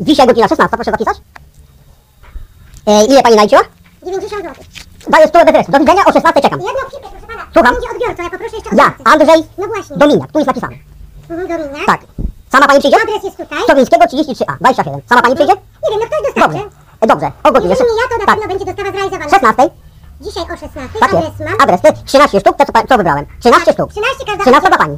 Dzisiaj 0.00 0.26
godzina 0.26 0.48
16, 0.48 0.76
proszę 0.76 0.90
zapisać. 0.90 1.16
E, 2.86 3.04
ile 3.04 3.22
pani 3.22 3.36
naliczyła? 3.36 3.62
90 4.04 4.42
zł. 4.42 4.54
Daję 5.08 5.28
stówę 5.28 5.44
bez 5.44 5.54
reszty. 5.54 5.72
Do 5.72 5.78
widzenia, 5.78 6.02
o 6.06 6.12
16 6.12 6.40
czekam. 6.40 6.60
Jedną 6.60 6.80
chwilkę, 6.88 7.08
proszę 7.10 7.26
pana. 7.26 7.42
Słucham. 7.54 7.74
Będzie 7.74 7.88
odbiorcą, 7.90 8.22
ja 8.22 8.30
poproszę 8.30 8.56
jeszcze 8.56 8.76
Ja, 8.76 8.86
odbiorcę. 8.86 9.12
Andrzej 9.12 9.48
No 9.58 9.66
właśnie. 9.66 9.96
Dominiak, 9.96 10.32
tu 10.32 10.38
jest 10.38 10.46
napisane. 10.46 10.74
Mhm, 11.30 11.48
Domina. 11.48 11.86
Tak. 11.86 12.00
Sama 12.52 12.66
pani 12.66 12.80
przyjdzie? 12.80 12.96
Adres 13.02 13.22
jest 13.24 13.36
tutaj. 13.36 13.58
Sowińskiego 13.66 14.04
33A, 14.04 14.56
27. 14.60 15.00
Sama 15.08 15.22
pani 15.22 15.34
przyjdzie? 15.34 15.54
Nie 15.54 15.90
wiem, 15.90 16.00
no 16.00 16.06
ktoś 16.06 16.20
dostarczy. 16.26 16.58
Dobrze. 16.58 16.68
E, 17.00 17.06
Dobrze, 17.06 17.26
o 17.44 17.52
godzinie 17.52 17.70
Jeżeli 17.74 17.90
nie 17.90 18.02
ja, 18.02 18.08
to 18.10 18.16
na 18.18 18.26
tak. 18.26 18.34
pewno 18.34 18.48
będzie 18.48 18.64
dostawa 18.64 18.90
zrealizowana. 18.90 19.30
16. 19.30 19.62
Dzisiaj 20.20 20.42
o 20.44 20.56
16. 20.56 21.00
Tak 21.00 21.08
Adres 21.14 21.24
jest. 21.24 21.40
mam. 21.50 21.56
Adres, 21.62 21.80
jest 21.84 22.04
13 22.04 22.40
sztuk, 22.40 22.56
to 22.56 22.64
co, 22.66 22.72
pa- 22.72 22.86
co 22.88 22.96
wybrałem. 22.96 23.24
13 23.40 23.64
Tak, 23.66 23.74
sztuk. 23.74 23.90
13 23.90 24.24
każda 24.26 24.42
13 24.44 24.68
dla 24.68 24.78
będzie. 24.78 24.78
pani. 24.84 24.94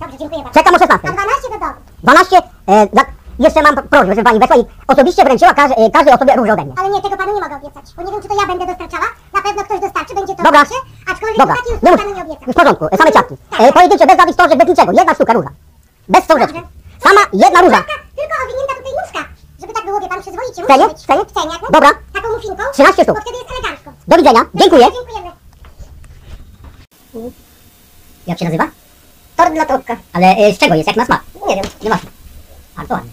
Dobrze, 0.00 0.16
dziękuję 0.18 0.42
bardzo. 0.44 0.58
Czekam 0.58 0.74
o 0.74 0.78
16. 0.78 1.08
A 1.08 1.12
12 1.12 1.48
do 1.52 1.58
domu. 1.64 1.74
12. 2.02 2.36
E, 2.66 2.86
dla, 2.94 3.02
jeszcze 3.38 3.60
mam 3.62 3.74
prośbę, 3.92 4.12
żeby 4.14 4.24
pani 4.28 4.38
weszła 4.42 4.56
i 4.56 4.64
osobiście 4.92 5.22
wręczyła 5.24 5.52
każ, 5.54 5.70
e, 5.76 5.90
każdej 5.96 6.12
osobie 6.14 6.32
różę 6.36 6.52
ode 6.52 6.64
mnie. 6.64 6.74
Ale 6.80 6.88
nie, 6.94 7.00
tego 7.02 7.16
panu 7.16 7.30
nie 7.34 7.40
mogę 7.44 7.56
obiecać, 7.60 7.84
bo 7.96 8.02
nie 8.02 8.10
wiem, 8.12 8.22
czy 8.22 8.28
to 8.28 8.34
ja 8.40 8.46
będę 8.50 8.64
dostarczała. 8.70 9.06
Na 9.36 9.40
pewno 9.46 9.60
ktoś 9.66 9.80
dostarczy, 9.86 10.12
będzie 10.18 10.34
to 10.36 10.42
Dobra. 10.42 10.60
wasze, 10.62 10.76
aczkolwiek 11.12 11.38
Dobra, 11.38 11.54
panu 11.98 12.14
nie 12.16 12.22
obiecam. 12.26 12.52
w 12.52 12.56
porządku, 12.60 12.84
e, 12.92 12.96
same 13.00 13.12
ciapki. 13.16 13.34
Tak. 13.50 13.60
E, 13.60 13.72
pojedyncze, 13.72 14.04
bez 14.06 14.34
stożek, 14.34 14.58
bez 14.58 14.68
niczego. 14.68 14.92
Jedna 14.92 15.14
sztuka 15.14 15.32
róża. 15.32 15.50
Bez 16.08 16.24
stożeczki. 16.24 16.60
Sama 17.02 17.20
jedna 17.32 17.60
róża. 17.62 17.84
Tylko 18.16 18.34
owinięta 18.44 18.74
tutaj 18.76 18.92
nóżka, 19.02 19.28
żeby 19.60 19.72
tak 19.72 19.84
było, 19.84 20.00
wie 20.00 20.08
pan, 20.08 20.22
przyzwoicie. 20.22 20.62
W 20.64 20.66
cenie? 20.66 20.84
Musi 20.84 20.94
być. 20.96 21.32
Cenie? 21.34 21.52
Jak 21.52 21.70
Dobra. 21.72 21.90
Taką 22.12 22.28
mufinką. 22.36 22.62
13 22.72 23.02
sztuk. 23.02 23.16
Bo 23.16 23.20
wtedy 23.20 23.38
jest 23.38 23.50
elegancko. 23.50 23.92
Do 24.08 24.16
widzenia. 24.16 24.40
Dziękuję. 24.54 24.86
Dziękujemy. 24.92 25.30
Jak 28.26 28.38
się 28.38 28.44
nazywa? 28.44 28.66
Tort 29.36 29.52
dla 29.52 29.66
totka. 29.66 29.96
Ale 30.12 30.26
e, 30.26 30.54
z 30.54 30.58
czego 30.58 30.74
jest? 30.74 30.86
Jak 30.86 30.96
ma 30.96 31.04
smak? 31.04 31.22
Nie 31.48 31.54
wiem. 31.54 31.64
Nie 31.82 31.90
ma. 31.90 31.98
A, 32.76 32.86
to 32.86 32.94
ładnie. 32.94 33.10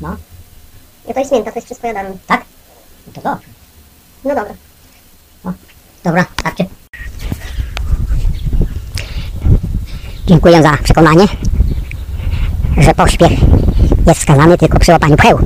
No. 0.00 0.16
Nie, 1.06 1.14
to 1.14 1.20
jest 1.20 1.32
mięta, 1.32 1.50
to 1.50 1.56
jest 1.56 1.66
wszystko 1.66 1.86
jadane. 1.86 2.16
Tak? 2.26 2.44
No 3.06 3.12
to 3.12 3.20
dobrze. 3.20 3.48
No 4.24 4.34
dobra. 4.34 4.54
Dobra, 6.04 6.24
starczy. 6.40 6.64
Dziękuję 10.26 10.62
za 10.62 10.76
przekonanie, 10.84 11.26
że 12.76 12.94
pośpiech 12.94 13.32
jest 14.06 14.20
wskazany 14.20 14.58
tylko 14.58 14.78
przy 14.78 14.92
łapaniu 14.92 15.16
pcheł. 15.16 15.38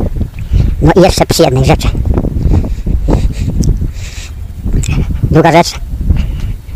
No 0.82 0.93
i 0.97 1.01
jeszcze 1.01 1.27
przy 1.27 1.43
jednej 1.43 1.65
rzeczy. 1.65 1.89
Druga 5.31 5.53
rzecz 5.53 5.74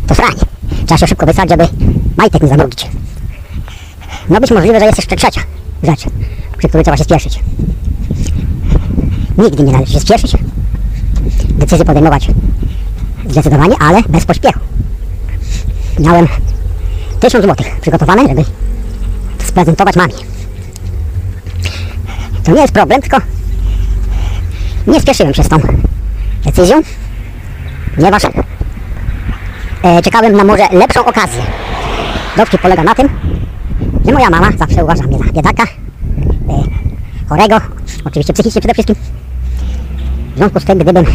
to 0.07 0.15
sranie. 0.15 0.41
Trzeba 0.85 0.97
się 0.97 1.07
szybko 1.07 1.25
wysłać, 1.25 1.49
żeby 1.49 1.67
majtek 2.17 2.41
nie 2.41 2.49
zamrodzić. 2.49 2.87
No 4.29 4.39
być 4.39 4.51
możliwe, 4.51 4.79
że 4.79 4.85
jest 4.85 4.97
jeszcze 4.97 5.15
trzecia 5.15 5.41
rzecz, 5.83 6.03
przy 6.57 6.67
której 6.67 6.83
trzeba 6.83 6.97
się 6.97 7.03
spieszyć. 7.03 7.39
Nigdy 9.37 9.63
nie 9.63 9.71
należy 9.71 9.93
się 9.93 9.99
spieszyć. 9.99 10.33
Decyzję 11.49 11.85
podejmować 11.85 12.27
Zdecydowanie, 13.29 13.75
ale 13.79 14.01
bez 14.09 14.25
pośpiechu. 14.25 14.59
Miałem 15.99 16.27
1000 17.19 17.45
zł 17.45 17.65
przygotowane, 17.81 18.27
żeby 18.27 18.45
sprezentować 19.39 19.95
mamie. 19.95 20.13
To 22.43 22.51
nie 22.51 22.61
jest 22.61 22.73
problem, 22.73 23.01
tylko 23.01 23.17
nie 24.87 25.01
spieszyłem 25.01 25.33
się 25.33 25.43
z 25.43 25.49
tą 25.49 25.57
decyzją, 26.45 26.81
ponieważ 27.95 28.23
e, 29.83 30.01
czekałem 30.01 30.35
na 30.35 30.43
może 30.43 30.67
lepszą 30.71 31.05
okazję. 31.05 31.41
Dowcip 32.37 32.61
polega 32.61 32.83
na 32.83 32.95
tym, 32.95 33.09
że 34.05 34.11
moja 34.11 34.29
mama 34.29 34.49
zawsze 34.57 34.83
uważa 34.83 35.03
mnie 35.03 35.17
za 35.17 35.31
biedaka, 35.31 35.63
e, 35.63 35.67
chorego, 37.29 37.57
oczywiście 38.05 38.33
psychicznie 38.33 38.61
przede 38.61 38.73
wszystkim. 38.73 38.95
W 40.35 40.37
związku 40.37 40.59
z 40.59 40.65
tym, 40.65 40.77
gdybym 40.77 41.05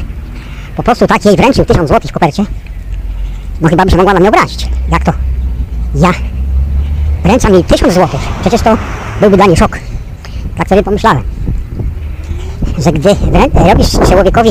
po 0.76 0.82
prostu 0.82 1.06
tak 1.06 1.24
jej 1.24 1.36
wręczył 1.36 1.64
1000 1.64 1.88
zł 1.88 2.08
w 2.08 2.12
kopercie, 2.12 2.44
no 3.60 3.68
chyba 3.68 3.84
by 3.84 3.90
się 3.90 3.96
mogła 3.96 4.14
na 4.14 4.20
mnie 4.20 4.28
obrazić. 4.28 4.68
Jak 4.92 5.04
to? 5.04 5.12
Ja 5.94 6.10
wręczam 7.22 7.54
jej 7.54 7.64
1000 7.64 7.94
zł. 7.94 8.20
Przecież 8.40 8.62
to 8.62 8.76
byłby 9.20 9.36
dla 9.36 9.46
niej 9.46 9.56
szok. 9.56 9.78
Tak 10.56 10.68
sobie 10.68 10.82
pomyślałem. 10.82 11.22
Że 12.78 12.92
gdy 12.92 13.16
robisz 13.68 13.90
człowiekowi 13.90 14.50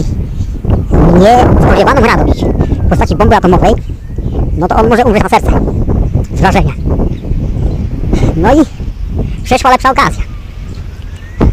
niespodziewaną 1.14 2.02
radość 2.02 2.46
w 2.86 2.90
postaci 2.90 3.16
bomby 3.16 3.36
atomowej, 3.36 3.74
no 4.58 4.68
to 4.68 4.76
on 4.76 4.90
może 4.90 5.04
umrzeć 5.04 5.24
na 5.24 5.30
serce. 5.30 5.52
Z 6.36 6.40
wrażenia. 6.40 6.74
No 8.36 8.56
i 8.56 8.66
przeszła 9.44 9.72
lepsza 9.72 9.92
okazja. 9.92 10.24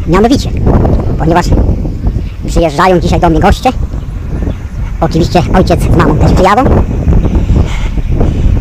Mianowicie, 0.06 0.50
ponieważ 1.18 1.46
przyjeżdżają 2.46 3.00
dzisiaj 3.00 3.20
do 3.20 3.30
mnie 3.30 3.40
goście, 3.40 3.72
Oczywiście 5.02 5.42
ojciec 5.54 5.80
z 5.80 5.96
mamą 5.96 6.18
też 6.18 6.32
przyjadą. 6.32 6.64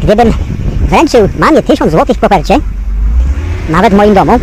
Gdybym 0.04 0.34
wręczył 0.90 1.30
mamie 1.40 1.62
1000 1.62 1.92
zł 1.92 2.16
w 2.16 2.20
kopercie, 2.20 2.58
nawet 3.70 3.94
w 3.94 3.98
moim 3.98 4.14
domu, 4.14 4.40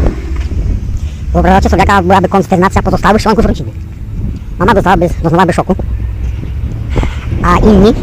wyobrażacie 1.33 1.69
sobie 1.69 1.83
jaka 1.83 2.03
byłaby 2.03 2.29
konsternacja 2.29 2.83
pozostałych 2.83 3.23
członków 3.23 3.45
rodziny. 3.45 3.71
Mama 4.59 4.75
dostałaby, 4.75 5.09
doznałaby 5.23 5.53
szoku. 5.53 5.75
A 7.43 7.59
inni 7.59 7.95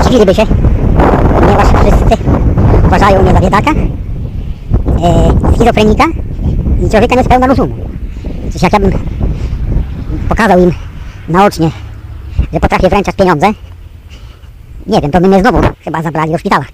zdziwiliby 0.00 0.34
się, 0.34 0.46
ponieważ 1.40 1.68
wszyscy 1.68 2.24
uważają 2.86 3.22
mnie 3.22 3.32
za 3.32 3.40
biedaka, 3.40 3.70
e, 3.70 5.54
schizofrenika 5.54 6.04
i 6.86 6.90
człowieka 6.90 7.14
niespełna 7.14 7.46
rozumu. 7.46 7.74
Przecież 8.42 8.62
jak 8.62 8.72
ja 8.72 8.80
bym 8.80 8.92
pokazał 10.28 10.60
im 10.60 10.72
naocznie, 11.28 11.70
że 12.52 12.60
potrafię 12.60 12.88
wręczać 12.88 13.16
pieniądze, 13.16 13.46
nie 14.86 15.00
wiem, 15.00 15.10
to 15.10 15.20
by 15.20 15.28
mnie 15.28 15.40
znowu 15.40 15.58
chyba 15.84 16.02
zabrali 16.02 16.32
do 16.32 16.38
szpitala. 16.38 16.64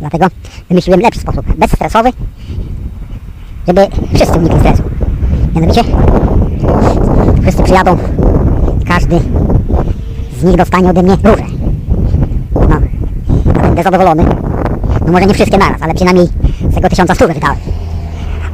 Dlatego 0.00 0.26
wymyśliłem 0.68 1.00
lepszy 1.00 1.20
sposób, 1.20 1.56
bezstresowy, 1.56 2.10
żeby 3.66 3.86
wszyscy 4.14 4.38
unikli 4.38 4.60
stresu. 4.60 4.82
Mianowicie 5.54 5.82
wszyscy 7.42 7.62
przyjadą, 7.62 7.98
każdy 8.88 9.20
z 10.40 10.44
nich 10.44 10.56
dostanie 10.56 10.90
ode 10.90 11.02
mnie 11.02 11.16
róże. 11.24 11.44
No, 12.54 12.80
będę 13.62 13.82
zadowolony. 13.82 14.24
No 15.06 15.12
może 15.12 15.26
nie 15.26 15.34
wszystkie 15.34 15.58
naraz, 15.58 15.82
ale 15.82 15.94
przynajmniej 15.94 16.28
z 16.70 16.74
tego 16.74 16.88
tysiąca 16.88 17.14
stówę 17.14 17.34
wydałem. 17.34 17.56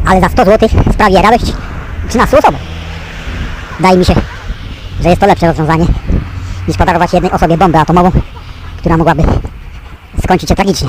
Ale 0.07 0.21
za 0.21 0.29
100 0.29 0.45
zł 0.45 0.69
sprawię 0.93 1.23
radość 1.23 1.53
13 2.09 2.39
osobom. 2.39 2.61
Wydaje 3.77 3.99
mi 3.99 4.05
się, 4.05 4.15
że 5.01 5.09
jest 5.09 5.21
to 5.21 5.27
lepsze 5.27 5.47
rozwiązanie 5.47 5.87
niż 6.69 6.77
podarować 6.77 7.13
jednej 7.13 7.33
osobie 7.33 7.59
bombę 7.59 7.81
atomową, 7.81 8.11
która 8.79 8.97
mogłaby 8.97 9.23
skończyć 10.25 10.49
się 10.49 10.55
tragicznie. 10.55 10.89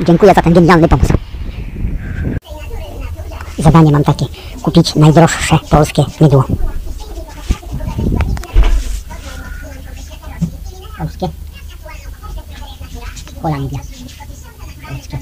Dziękuję 0.00 0.34
za 0.34 0.42
ten 0.42 0.52
genialny 0.52 0.88
pomysł. 0.88 1.25
Zadanie 3.58 3.92
mam 3.92 4.04
takie, 4.04 4.26
kupić 4.62 4.94
najdroższe 4.94 5.58
polskie 5.70 6.04
mydło. 6.20 6.44
Polskie. 10.98 11.28
Holandia. 13.42 13.78
Polskie. 14.88 15.18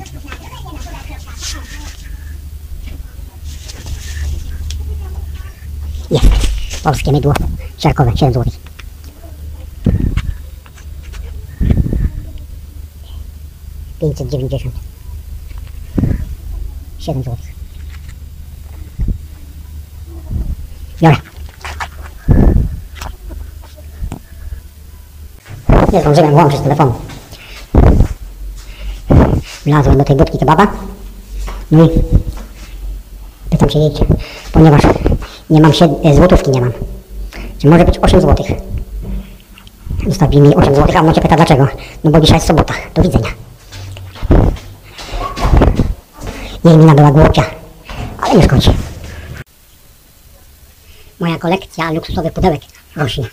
Jest. 6.10 6.82
Polskie 6.84 7.12
mydło. 7.12 7.34
Siarkowe, 7.78 8.16
7 8.16 8.34
zł. 8.34 8.52
Pięćset 14.00 14.28
dziewięćdziesiąt. 14.28 14.74
Siedem 16.98 17.22
złotych. 17.22 17.53
Biorę. 21.04 21.16
Nie 25.92 26.00
zdążyłem 26.00 26.30
włączyć 26.30 26.60
telefonu. 26.60 26.92
Wlazłem 29.66 29.98
do 29.98 30.04
tej 30.04 30.16
budki 30.16 30.38
kebaba. 30.38 30.66
No 31.70 31.84
i 31.84 31.88
pytam 33.50 33.70
się 33.70 33.78
jej, 33.78 33.90
ponieważ 34.52 34.82
nie 35.50 35.60
mam 35.60 35.72
się, 35.72 36.00
e, 36.04 36.14
złotówki 36.14 36.50
nie 36.50 36.60
mam. 36.60 36.72
Czy 37.58 37.68
może 37.68 37.84
być 37.84 37.98
8 37.98 38.20
złotych? 38.20 38.46
Zostawi 40.06 40.40
mi 40.40 40.54
8 40.54 40.74
złotych, 40.74 40.96
a 40.96 41.00
ona 41.00 41.14
się 41.14 41.20
pyta 41.20 41.36
dlaczego. 41.36 41.68
No 42.04 42.10
bo 42.10 42.20
dzisiaj 42.20 42.36
jest 42.36 42.46
sobota. 42.46 42.74
Do 42.94 43.02
widzenia. 43.02 43.28
Jej 46.64 46.76
mina 46.76 46.94
była 46.94 47.10
głupia, 47.10 47.42
ale 48.22 48.36
nie 48.36 48.42
szkodzi. 48.42 48.83
Moja 51.20 51.38
kolekcja 51.38 51.92
luksusowych 51.92 52.32
pudełek 52.32 52.62
rośnie. 52.96 53.28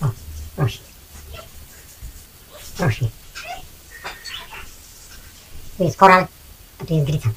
O, 0.00 0.10
rośnie. 0.56 0.84
Rośnie. 2.78 3.08
Tu 5.78 5.84
jest 5.84 5.96
koral, 5.96 6.26
a 6.78 6.84
tu 6.84 6.94
jest 6.94 7.06
gryca. 7.06 7.28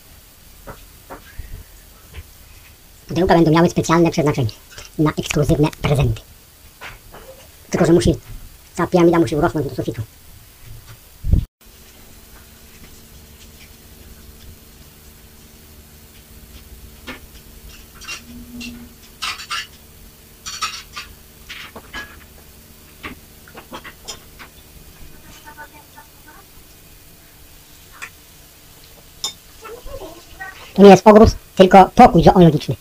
Pudełka 3.08 3.34
będą 3.34 3.52
miały 3.52 3.70
specjalne 3.70 4.12
przeznaczenie 4.12 4.50
na 5.00 5.12
ekskluzywne 5.18 5.68
prezenty. 5.82 6.22
Tylko, 7.70 7.86
że 7.86 7.94
musi, 7.94 8.16
cała 8.76 8.88
piramida 8.88 9.20
musi 9.20 9.36
urosnąć 9.36 9.68
do 9.68 9.76
sufitu. 9.76 10.02
To 30.76 30.82
nie 30.82 30.90
jest 30.90 31.08
ogród, 31.08 31.30
tylko 31.56 31.90
pokój 31.96 32.24
zoologiczny. 32.24 32.76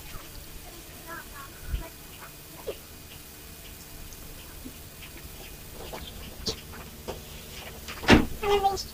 Ale 8.42 8.60
wyjść. 8.60 8.84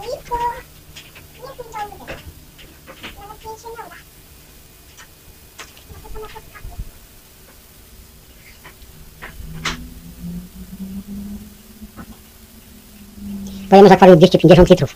Niko, 0.00 0.38
nie 1.42 1.48
pójdź 1.56 1.72
do 1.72 2.04
mnie. 2.04 2.16
Nawet 3.18 3.44
nie 3.44 3.58
się 3.58 3.68
nie 3.68 3.84
uda. 3.84 3.96
Może 5.92 6.08
to 6.14 6.20
na 6.20 6.28
podstawie. 6.28 6.76
Pojemy 13.72 13.88
z 13.88 13.92
akwarium 13.92 14.18
250 14.18 14.70
litrów. 14.70 14.94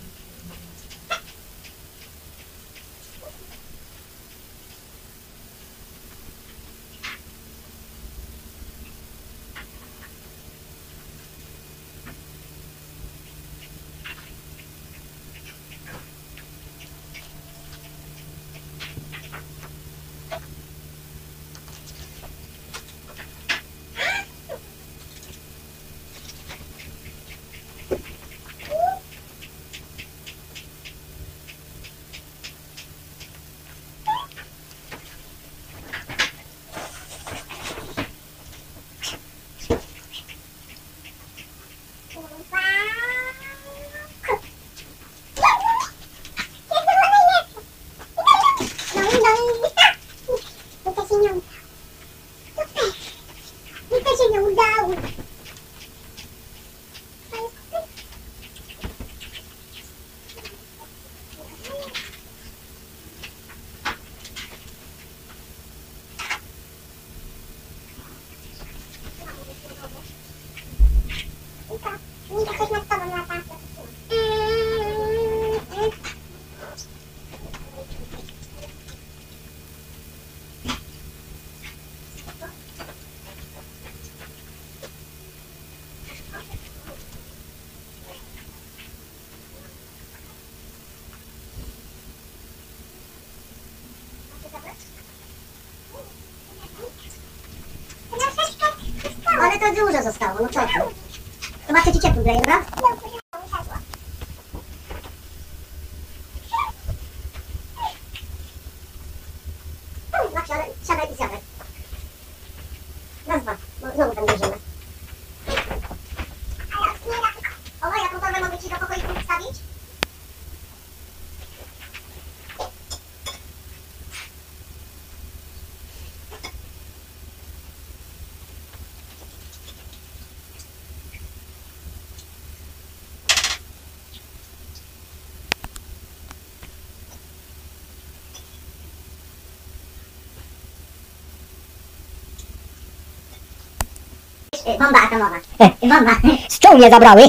Bomba 144.67 144.99
atomowa. 145.07 145.39
Bomba. 145.81 146.13
Stół 146.49 146.79
mnie 146.79 146.91
zabrały 146.91 147.23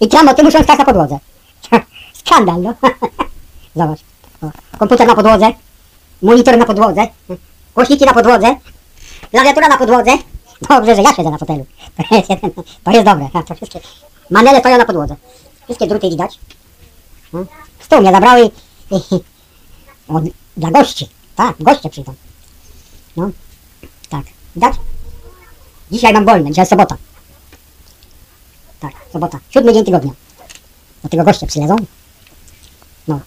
i, 0.00 0.08
klamoty 0.08 0.42
muszą 0.42 0.62
stać 0.62 0.78
na 0.78 0.84
podłodze. 0.84 1.18
Skandal, 2.24 2.62
no. 2.62 2.74
Zobacz. 3.76 4.00
O, 4.42 4.78
komputer 4.78 5.06
na 5.06 5.14
podłodze, 5.14 5.52
monitor 6.22 6.58
na 6.58 6.64
podłodze, 6.64 7.06
głośniki 7.74 8.04
na 8.04 8.14
podłodze, 8.14 8.56
klawiatura 9.30 9.68
na 9.68 9.76
podłodze. 9.76 10.10
Dobrze, 10.68 10.94
że 10.94 11.02
ja 11.02 11.14
siedzę 11.14 11.30
na 11.30 11.38
fotelu. 11.38 11.66
To 12.08 12.16
jest, 12.16 12.30
jeden, 12.30 12.50
to 12.84 12.90
jest 12.90 13.04
dobre. 13.04 13.28
To 13.48 13.54
wszystkie 13.54 13.80
manele 14.30 14.60
stoją 14.60 14.78
na 14.78 14.84
podłodze. 14.84 15.16
Wszystkie 15.64 15.86
druty 15.86 16.10
widać. 16.10 16.38
Stół 17.80 18.00
mnie 18.00 18.12
zabrały 18.12 18.50
o, 20.08 20.20
dla 20.56 20.70
gości. 20.70 21.08
Tak, 21.36 21.56
goście 21.60 21.90
przyjdą. 21.90 22.14
No, 23.16 23.30
tak. 24.08 24.22
Widać? 24.54 24.74
Dzisiaj 25.90 26.12
mam 26.12 26.24
wolne, 26.24 26.50
dzisiaj 26.50 26.66
sobota. 26.66 26.96
Tak, 28.80 28.92
sobota. 29.12 29.38
Siódmy 29.50 29.72
dzień 29.72 29.84
tygodnia. 29.84 30.12
Do 31.02 31.08
tego 31.08 31.24
goście 31.24 31.46
przylezą. 31.46 31.76
No. 33.08 33.20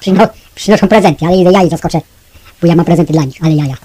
Przyno, 0.00 0.28
przynoszą 0.54 0.88
prezenty, 0.88 1.26
ale 1.26 1.36
ja 1.36 1.62
ich 1.62 1.70
zaskoczę. 1.70 2.00
Bo 2.60 2.66
ja 2.66 2.76
mam 2.76 2.84
prezenty 2.84 3.12
dla 3.12 3.24
nich, 3.24 3.36
ale 3.42 3.52
jaja. 3.52 3.76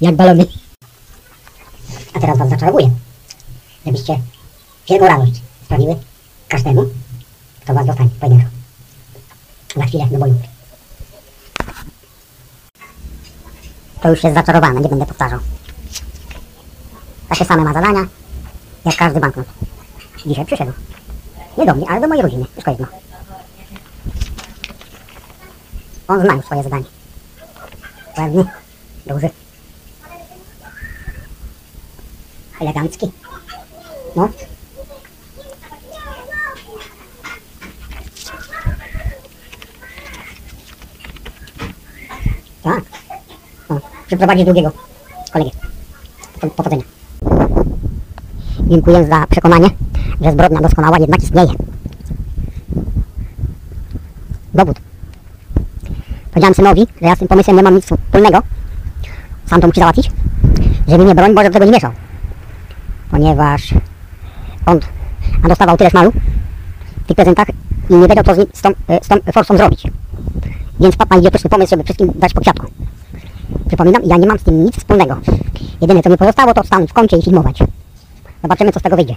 Jak 0.00 0.16
balony. 0.16 0.46
A 2.14 2.20
teraz 2.20 2.38
was 2.38 2.48
zaczaruję. 2.48 2.90
Żebyście 3.86 4.20
wielką 4.88 5.06
radość 5.06 5.32
sprawiły 5.64 5.96
każdemu, 6.48 6.84
kto 7.60 7.74
was 7.74 7.86
dostanie 7.86 8.10
pojedynka. 8.20 8.46
Za 9.76 9.86
chwilę 9.86 10.06
do 10.10 10.18
boju. 10.18 10.34
To 14.02 14.10
już 14.10 14.24
jest 14.24 14.34
zaczarowane, 14.34 14.80
nie 14.80 14.88
będę 14.88 15.06
powtarzał. 15.06 15.40
Takie 17.28 17.44
same 17.44 17.64
ma 17.64 17.72
zadania, 17.72 18.06
jak 18.84 18.96
każdy 18.96 19.20
banknot. 19.20 19.46
Dzisiaj 20.26 20.46
przyszedł. 20.46 20.72
Nie 21.58 21.66
do 21.66 21.74
mnie, 21.74 21.86
ale 21.90 22.00
do 22.00 22.08
mojej 22.08 22.22
rodziny. 22.22 22.44
Wszystko 22.52 22.70
jedno. 22.70 22.86
On 26.08 26.20
zna 26.20 26.34
już 26.34 26.44
swoje 26.44 26.62
zadanie. 26.62 26.84
Ładny, 28.18 28.44
duży. 29.06 29.30
Elegancki. 32.60 33.10
No. 34.16 34.28
Tak. 42.62 42.84
No. 43.70 43.80
Przyprowadzić 44.06 44.44
drugiego 44.44 44.72
kolegę. 45.32 45.50
Po- 46.40 46.50
Powodzenia. 46.50 46.97
Dziękuję 48.68 49.06
za 49.06 49.26
przekonanie, 49.26 49.68
że 50.20 50.32
zbrodnia 50.32 50.60
doskonała 50.60 50.98
jednak 50.98 51.22
istnieje. 51.22 51.52
Dowód. 54.54 54.80
Powiedziałem 56.30 56.54
synowi, 56.54 56.86
że 57.02 57.08
ja 57.08 57.16
z 57.16 57.18
tym 57.18 57.28
pomysłem 57.28 57.56
nie 57.56 57.62
mam 57.62 57.74
nic 57.74 57.84
wspólnego. 57.84 58.38
Sam 59.46 59.60
to 59.60 59.66
musi 59.66 59.80
załatwić. 59.80 60.10
Żeby 60.88 61.04
mnie 61.04 61.14
broń 61.14 61.34
Boże 61.34 61.50
w 61.50 61.52
tego 61.52 61.64
nie 61.64 61.72
mieszał. 61.72 61.92
Ponieważ 63.10 63.74
on 64.66 64.80
a 65.42 65.48
dostawał 65.48 65.76
tyle 65.76 65.90
szmalu 65.90 66.12
w 67.04 67.06
tych 67.06 67.16
prezentach 67.16 67.46
i 67.90 67.94
nie 67.94 68.08
wiedział 68.08 68.24
co 68.24 68.34
z, 68.34 68.38
nim, 68.38 68.46
z, 68.52 68.62
tą, 68.62 68.68
e, 68.68 68.98
z 69.02 69.08
tą 69.08 69.16
forsą 69.32 69.56
zrobić. 69.56 69.82
Więc 70.80 70.94
wpadł 70.94 71.10
na 71.10 71.16
idiotyczny 71.16 71.50
pomysł, 71.50 71.70
żeby 71.70 71.84
wszystkim 71.84 72.12
dać 72.14 72.34
po 72.34 72.40
kwiatku. 72.40 72.66
Przypominam, 73.68 74.02
ja 74.04 74.16
nie 74.16 74.26
mam 74.26 74.38
z 74.38 74.42
tym 74.42 74.64
nic 74.64 74.76
wspólnego. 74.76 75.16
Jedyne 75.80 76.02
co 76.02 76.10
mi 76.10 76.16
pozostało 76.16 76.54
to 76.54 76.64
stanąć 76.64 76.90
w 76.90 76.92
kącie 76.92 77.16
i 77.16 77.22
filmować. 77.22 77.58
Zobaczymy 78.42 78.72
co 78.72 78.80
z 78.80 78.82
tego 78.82 78.96
wyjdzie. 78.96 79.14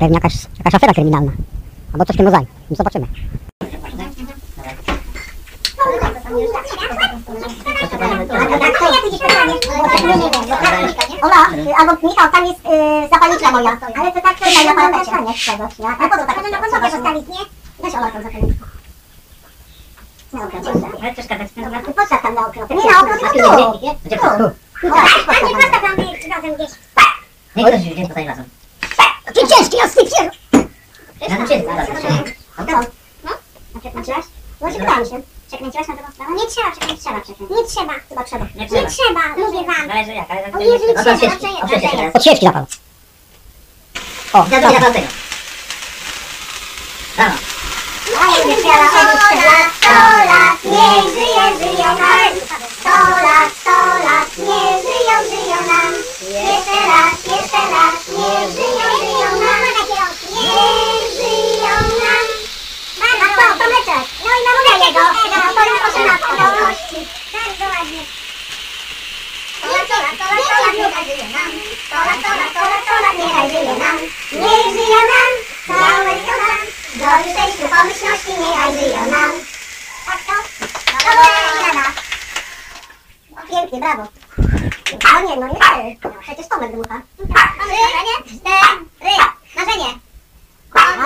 Pewnie 0.00 0.14
jakaś, 0.14 0.34
jakaś 0.58 0.74
afera 0.74 0.94
kryminalna. 0.94 1.32
Albo 1.92 2.04
coś 2.04 2.14
w 2.14 2.16
tym 2.16 2.26
rodzaju. 2.26 2.46
No 2.70 2.76
zobaczymy. 2.76 3.06
Ola, 11.22 11.46
albo 11.78 12.08
Michał, 12.08 12.30
tam 12.32 12.46
jest 12.46 12.60
y, 12.60 13.08
zapalniczka 13.12 13.50
moja. 13.50 13.78
Ale 14.00 14.12
to 14.12 14.20
tak 14.20 14.38
tutaj 14.38 14.66
na 14.66 14.74
parapecie. 14.74 15.12
A 15.12 16.08
po 16.08 16.16
co 16.16 16.26
tak? 16.26 16.36
Na 16.52 16.58
podłogę 16.62 16.90
zostawić, 16.90 17.28
nie? 17.28 17.44
Weź 17.82 17.94
Ola 17.94 18.10
tą 18.10 18.22
zapalniczkę. 18.22 18.66
Na 21.02 21.12
przeszkadzać. 21.12 21.48
Postaw 21.96 22.22
tam 22.22 22.34
na 22.34 22.46
okno. 22.46 22.66
Nie 22.70 22.90
na 22.92 23.00
okno, 23.00 23.30
tylko 23.32 23.56
tu. 23.72 23.78
Gdzie 24.04 24.16
to? 24.16 24.38
Tu. 24.38 24.63
Ola, 24.82 25.04
A 25.26 25.32
nie 25.46 25.54
postaw 25.56 25.80
tam 25.82 26.00
y, 26.00 26.28
razem 26.34 26.54
gdzieś. 26.54 26.70
Nie 27.56 27.64
ktoś 27.64 27.80
gdzieś 27.80 28.08
tutaj 28.08 28.26
razem. 28.26 28.44
Ty 29.34 29.40
ciężki, 29.48 29.76
ja 29.76 29.88
stycznie! 29.88 30.30
Razem 31.20 31.46
wszyscy 31.46 31.66
razem. 31.66 31.96
Co? 32.56 32.62
No? 33.24 33.30
A 33.76 33.78
przekręciłaś? 33.80 34.24
No 34.60 34.72
się 34.72 34.78
pytałam 34.78 35.04
się. 35.04 35.20
Przekręciłaś 35.48 35.88
na 35.88 35.94
drugą 35.94 36.12
stronę? 36.12 36.30
Nie 36.36 36.46
trzeba 36.46 36.70
przekręcić. 36.70 37.00
Trzeba 37.04 37.20
przekręcić. 37.20 37.56
Nie 37.56 37.64
trzeba. 37.68 37.92
Chyba 38.08 38.24
trzeba. 38.24 38.46
Nie 38.54 38.66
trzeba. 38.68 39.20
Mówię 39.38 39.64
wam. 39.66 39.88
Zależy 39.88 40.12
jak, 40.14 40.30
ale... 40.30 40.52
O, 40.52 40.60
jeżeli 40.60 40.84
No 40.86 40.94
to 40.94 41.02
trzeba, 41.02 41.16
świeczki, 41.18 41.46
raczej- 41.46 41.62
o 41.62 41.66
świeczki 41.68 41.84
raczej 41.86 41.98
teraz. 41.98 42.14
Od 42.16 42.22
świeczki 42.22 42.46
zapał. 42.46 42.66
O, 44.32 44.46
Ja 44.50 44.60
zapal 44.72 44.92
tego. 44.92 45.06
Brawo. 47.16 47.36
A 48.20 48.24
ja 48.26 48.88
sto 48.88 49.02
lat, 49.08 49.72
sto 49.76 49.90
lat, 50.26 50.64
niech 50.64 51.14
żyje, 51.14 51.44
żyją 51.58 51.84
nam. 51.84 52.32
Sto 52.84 53.00
lat, 53.26 53.50
sto 53.60 53.76
lat, 54.06 54.28
niech 54.38 54.76
żyją, 54.84 55.16
żyją 55.30 55.58
nam. 55.72 55.92
Jeszcze 56.48 56.76
raz, 56.90 57.16
jeszcze 57.34 57.60
raz, 57.74 57.96
niech 58.16 58.48
żyją, 58.56 58.86
żyją 59.00 59.30
nam. 59.44 59.62
Niech 60.36 61.04
żyją 61.18 61.76
nam. 62.02 62.26
A 63.00 63.26
to, 63.36 63.46
Tomeczek. 63.58 64.04
No 64.24 64.30
i 64.36 64.42
mamunia 64.46 64.74
jego. 64.86 65.00
No, 65.00 65.38
to 65.54 65.62
już 65.70 65.94
na 66.06 66.18
to. 66.18 66.28
Bardzo 67.32 67.64
ładnie. 67.72 68.02
Sto 69.58 69.66
lat, 69.72 69.84
sto 69.88 69.96
lat, 70.02 70.14
sto 70.14 70.24
lat, 70.34 70.44
sto 70.44 70.56
lat, 70.64 70.74
niech 70.76 71.06
żyje 71.06 71.26
nam. 71.36 71.50
Sto 71.86 71.96
lat, 72.06 72.18
sto 72.20 72.30
lat, 72.38 72.50
sto 72.50 72.60
lat, 72.70 72.82
sto 72.84 72.94
lat, 73.04 73.16
niech 73.18 73.50
żyje 73.52 73.74
nam. 73.84 73.96
Niech 74.42 74.66
żyją 74.76 75.00
nam, 75.12 75.30
całe 75.66 76.12
sto 76.22 76.34
lat. 76.42 76.62
Zdrowiu, 76.94 77.28
szczęściu, 77.32 77.66
pomyślności, 77.76 78.32
niech 78.42 78.80
żyją 78.80 79.02
nam. 79.10 79.30
Tak 80.06 80.18
to? 80.26 80.34
Brawo, 81.04 81.66
Jana. 81.66 82.13
Pięknie, 83.50 83.80
brawo. 83.80 84.06
No 85.04 85.20
nie, 85.20 85.36
no 85.36 85.46
nie. 85.46 85.96
Przecież 86.22 86.48
Tomek 86.48 86.72
dmucha. 86.72 87.02
Trzy, 88.26 88.38
cztery. 88.38 89.14
Marzenie. 89.56 89.98
Brawo. 90.72 91.02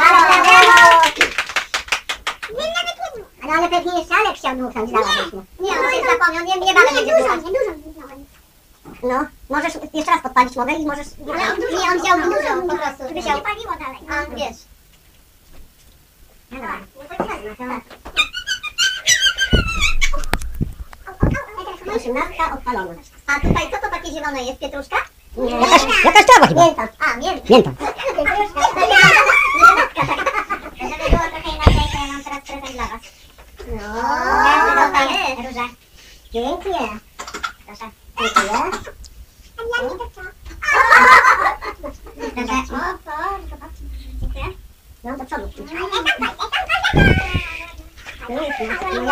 Nie, 2.50 2.64
nie. 2.64 2.98
No 3.42 3.52
ale 3.54 3.68
pewnie 3.68 3.98
jeszcze 3.98 4.14
Alek 4.14 4.36
chciał 4.36 4.56
dmuchnąć, 4.56 4.92
dałabyś 4.92 5.32
mu. 5.32 5.44
Nie, 5.60 5.70
on 5.70 5.92
się 5.92 6.10
zapomniał, 6.18 6.44
nie, 6.44 6.66
nie 6.66 6.74
mamy 6.74 6.88
będzie 6.92 7.14
dmuchać. 7.14 7.40
Nie. 7.44 9.08
No, 9.08 9.26
możesz 9.48 9.74
jeszcze 9.94 10.10
raz 10.10 10.22
podpalić 10.22 10.56
mogę 10.56 10.72
i 10.72 10.86
możesz... 10.86 11.06
Ale 11.32 11.52
on 11.52 11.56
dużo, 11.56 11.82
nie, 11.82 11.90
on 11.90 11.98
wziął 12.02 12.20
dużo 12.20 12.62
po 12.68 12.76
prostu. 12.76 13.08
Żeby 13.08 13.22
się 13.22 13.34
nie 13.34 13.40
paliło 13.40 13.72
dalej. 13.80 13.98
A, 14.10 14.34
wiesz. 14.34 14.56
No 16.50 16.58
dobra, 16.58 16.78
no 16.96 17.16
to 17.16 17.24
wezmę, 17.24 17.80
Osiemnastka 21.96 22.54
odpalona. 22.54 22.94
A 23.26 23.40
tutaj 23.40 23.70
co 23.70 23.76
to 23.80 23.90
takie 23.90 24.10
zielone 24.12 24.42
jest? 24.42 24.58
Pietruszka? 24.60 24.96
Nie. 25.36 25.50
Jakaś, 25.50 26.04
jakaś 26.04 26.26
trawa 26.26 26.46
chyba. 26.46 26.64
Mięta. 26.64 26.88
A, 26.98 27.16
mięta. 27.16 27.46
Mięta. 27.50 27.70
Pietruszka. 28.16 28.60
Miętka 28.60 30.06
taka. 30.06 30.24
Żeby 30.80 31.10
było 31.10 31.22
trochę 31.30 31.50
inaczej, 31.56 31.88
to 31.92 31.98
ja 31.98 32.12
mam 32.12 32.24
teraz 32.24 32.42
prezent 32.44 32.72
dla 32.72 32.86
was. 32.86 33.00
No. 33.68 34.02
Każdy 34.44 34.82
dostanie. 34.82 35.36
Pięknie. 36.32 36.88
Proszę. 37.66 37.90
Dziękuję. 38.18 38.50
A 39.58 39.82
ja 39.82 39.88
nie 39.88 39.98
to 39.98 40.04
co? 40.14 40.20
Proszę. 42.34 42.52
O, 42.72 42.98
to, 43.04 43.48
zobacz. 43.50 43.78
Dziękuję. 44.20 44.44
No 45.04 45.16
do 45.16 45.24
przodu. 45.24 45.44
Ej, 45.44 45.52
tam, 45.54 45.74
ej, 45.74 46.18
tam, 46.18 46.28
ej, 46.28 46.68
tam, 46.92 47.57
No 48.28 48.42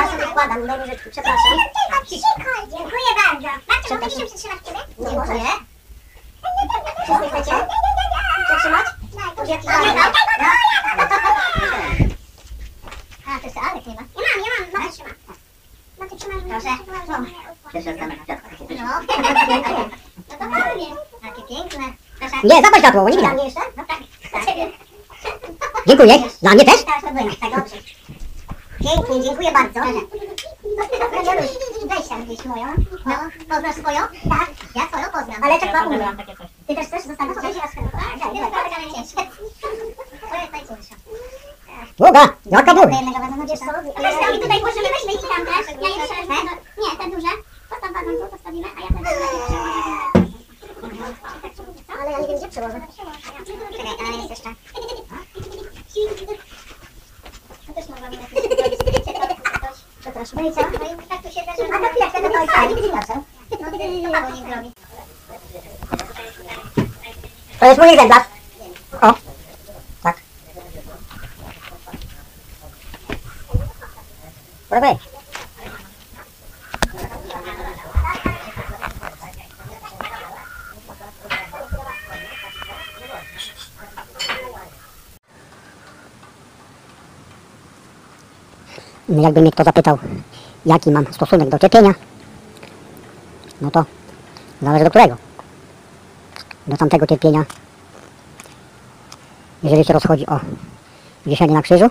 ja 0.01 0.10
sobie 0.10 0.26
wkładam 0.26 0.66
do 0.66 0.76
różeczki, 0.76 1.10
przepraszam. 1.10 1.52
Tylko 1.76 2.05
przykol. 2.05 2.68
Dziękuję 2.70 3.10
bardzo. 3.24 3.48
Babcia, 3.68 3.94
mogę 3.94 4.10
się 4.10 4.26
przytrzymać 4.26 4.59
ciebie? 4.66 4.80
Dziękuję. 5.10 5.44
Wszyscy 7.05 7.28
chcecie? 7.28 7.66
Przetrzymać? 8.48 8.86
Buziaki 9.36 9.66
Daj, 9.66 9.76
dalej. 9.76 9.94
daj, 9.94 10.12
daj, 10.12 10.38
daj, 10.40 12.09
A, 13.26 13.38
to 13.40 13.44
jeszcze 13.47 13.60
Alek 13.60 13.86
nie 13.86 13.94
ma. 13.94 14.01
Ja 14.02 14.22
mam, 14.28 14.44
ja 14.44 14.51
mam, 14.60 14.70
babcia 14.72 14.93
trzyma. 14.93 15.10
Babcia 15.98 16.16
trzyma, 16.16 16.34
żeby 16.34 16.48
Proszę. 16.51 16.70
nie 17.22 17.72
Pierwszy 17.72 17.90
raz 17.90 17.98
kamera, 18.01 18.22
kwiatka. 18.24 18.48
No. 18.70 19.86
No 20.30 20.36
to 20.38 20.51
fajnie. 20.51 20.86
Takie 21.22 21.43
piękne. 21.55 21.84
Nie, 22.44 22.62
zapal 22.62 22.80
światło, 22.80 23.02
bo 23.02 23.09
nie 23.09 23.16
Dla 23.16 23.28
widać. 23.30 23.34
mnie 23.34 23.44
jeszcze? 23.44 23.60
No 23.76 23.84
tak. 23.88 23.98
Dla 24.30 24.40
ciebie. 24.47 24.72
Dziękuję. 25.86 26.18
Dla 26.43 26.51
mnie 26.55 26.64
też? 26.64 26.84
Tak, 26.84 27.01
to 27.01 27.10
byłem. 27.10 27.36
Tak, 27.36 27.51
dobrze. 27.56 27.76
Pięknie, 28.84 29.22
dziękuję 29.22 29.52
bardzo. 29.52 29.80
Janusz, 31.24 31.51
gdzieś 32.36 32.46
moją. 32.46 32.66
No, 33.06 33.14
poznasz 33.48 33.76
swoją? 33.76 34.00
Tak, 34.30 34.48
ja 34.74 34.86
swoją 34.86 35.04
poznam. 35.04 35.42
Ale 35.44 35.60
tak 35.60 35.72
ma 35.72 35.86
umiem. 35.86 36.16
Ty 36.66 36.74
też 36.74 36.86
chcesz 36.86 37.02
zostawić 37.02 37.36
gdzieś? 37.38 37.54
Tak, 37.56 37.72
tak, 38.20 38.52
tak, 38.52 38.78
ale 38.78 38.94
cięższe. 38.94 39.16
To 40.30 40.36
jest 40.40 40.52
najcięższa. 40.52 40.94
Długa, 41.98 42.28
jaka 42.46 42.74
Do 42.74 42.80
długa. 42.80 42.96
jednego 42.96 43.18
wezmę, 43.26 43.46
wiesz 43.46 43.58
co? 43.58 43.72
Wiesz 44.02 44.14
co, 44.20 44.34
i 44.34 44.40
tutaj 44.40 44.60
włożymy, 44.60 44.88
weźmy 44.94 45.12
i 45.12 45.18
tam 45.28 45.46
też. 45.46 45.66
Ja 45.82 45.88
jeszcze 45.88 46.14
wezmę. 46.16 46.34
Nie, 46.82 46.90
te 46.98 47.04
duże. 47.16 47.32
Postaw 47.70 47.92
wazon 47.92 48.14
tu, 48.20 48.26
postawimy, 48.30 48.68
a 48.76 48.80
ja 48.80 48.88
te 48.88 48.94
duże. 48.94 49.10
Ale 52.00 52.10
ja 52.10 52.18
nie 52.20 52.26
wiem, 52.28 52.36
gdzie 52.38 52.48
przełożę. 52.48 52.80
Czekaj, 53.76 53.94
ale 54.08 54.16
jest 54.16 54.30
jeszcze. 54.30 54.50
To 57.66 57.72
też 57.72 57.88
mogłabym 57.88 58.20
jakoś 58.20 58.32
zrobić. 58.32 58.76
Przepraszam. 60.00 60.38
No 60.42 60.48
i 60.50 60.52
co? 60.54 60.60
No 60.60 61.04
i 61.04 61.06
tak 61.08 61.22
tu 61.22 61.28
siedzę, 61.28 61.52
że... 61.58 61.74
A 61.74 61.78
to 61.78 61.88
chwileczkę, 61.88 62.20
to 62.20 62.40
jest 62.40 62.52
fajnie, 62.52 62.76
ty 62.76 62.86
inaczej. 62.88 63.16
No 63.50 63.56
ty, 63.58 63.64
to 63.64 63.70
Paweł 64.12 64.36
niech 64.36 64.46
zrobi. 64.46 64.72
Egzemplarz. 67.97 68.24
O. 69.01 69.14
Tak. 70.02 70.16
Może 74.70 74.81
być. 74.81 74.98
Jakby 89.09 89.40
mnie 89.40 89.53
kto 89.53 89.64
zapytał, 89.64 89.98
jaki 90.66 90.90
mam 90.90 91.12
stosunek 91.12 91.48
do 91.48 91.59
cierpienia, 91.59 91.95
no 93.61 93.70
to 93.70 93.85
zależy 94.62 94.85
do 94.85 94.90
którego. 94.90 95.16
Do 96.66 96.77
tamtego 96.77 97.06
cierpienia, 97.06 97.45
jeżeli 99.66 99.85
się 99.85 99.93
rozchodzi 99.93 100.27
o 100.27 100.40
wieszenie 101.27 101.54
na 101.54 101.62
krzyżu 101.62 101.86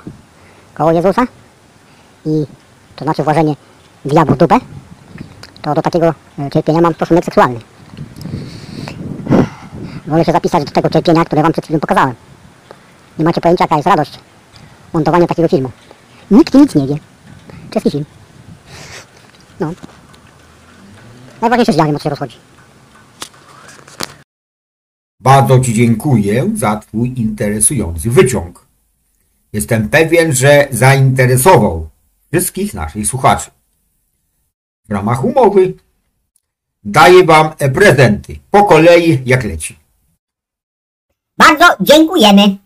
koło 0.74 0.92
Jezusa 0.92 1.22
i 2.26 2.46
to 2.96 3.06
znaczy 3.06 3.24
włożenie 3.24 3.56
diabłu 4.06 4.36
w 4.36 4.38
dupę, 4.38 4.60
to 5.62 5.74
do 5.74 5.82
takiego 5.82 6.14
e, 6.40 6.50
cierpienia 6.54 6.82
mam 6.82 6.94
stosunek 6.94 7.26
seksualny. 7.26 7.60
Wolę 10.08 10.26
się 10.26 10.32
zapisać 10.32 10.64
do 10.64 10.72
tego 10.72 10.90
cierpienia, 10.90 11.26
które 11.26 11.42
wam 11.42 11.52
przed 11.52 11.66
chwilą 11.66 11.80
pokazałem. 11.80 12.16
Nie 13.20 13.26
macie 13.26 13.42
pojęcia, 13.42 13.64
jaka 13.64 13.76
jest 13.76 13.88
radość 13.88 14.20
montowania 14.94 15.28
takiego 15.28 15.48
filmu. 15.48 15.72
Nikt 16.32 16.54
nic 16.54 16.76
nie 16.76 16.88
wie. 16.88 16.96
Czeski 17.72 17.92
film. 17.92 18.06
No. 19.60 19.72
Najważniejsze, 21.42 21.72
że 21.72 21.78
ja 21.78 21.86
wiem, 21.86 21.96
o 21.96 22.00
co 22.00 22.04
się 22.04 22.10
rozchodzi. 22.10 22.38
Bardzo 25.26 25.60
Ci 25.60 25.74
dziękuję 25.74 26.52
za 26.56 26.76
Twój 26.78 27.14
interesujący 27.20 28.10
wyciąg. 28.10 28.68
Jestem 29.54 29.90
pewien, 29.90 30.34
że 30.34 30.68
zainteresował 30.72 31.90
wszystkich 32.32 32.74
naszych 32.74 33.08
słuchaczy. 33.08 33.52
W 34.90 34.92
ramach 34.92 35.24
umowy 35.24 35.74
daję 36.84 37.24
Wam 37.24 37.50
prezenty 37.74 38.36
po 38.52 38.64
kolei 38.64 39.22
jak 39.26 39.44
leci. 39.44 39.76
Bardzo 41.38 41.66
dziękujemy. 41.82 42.58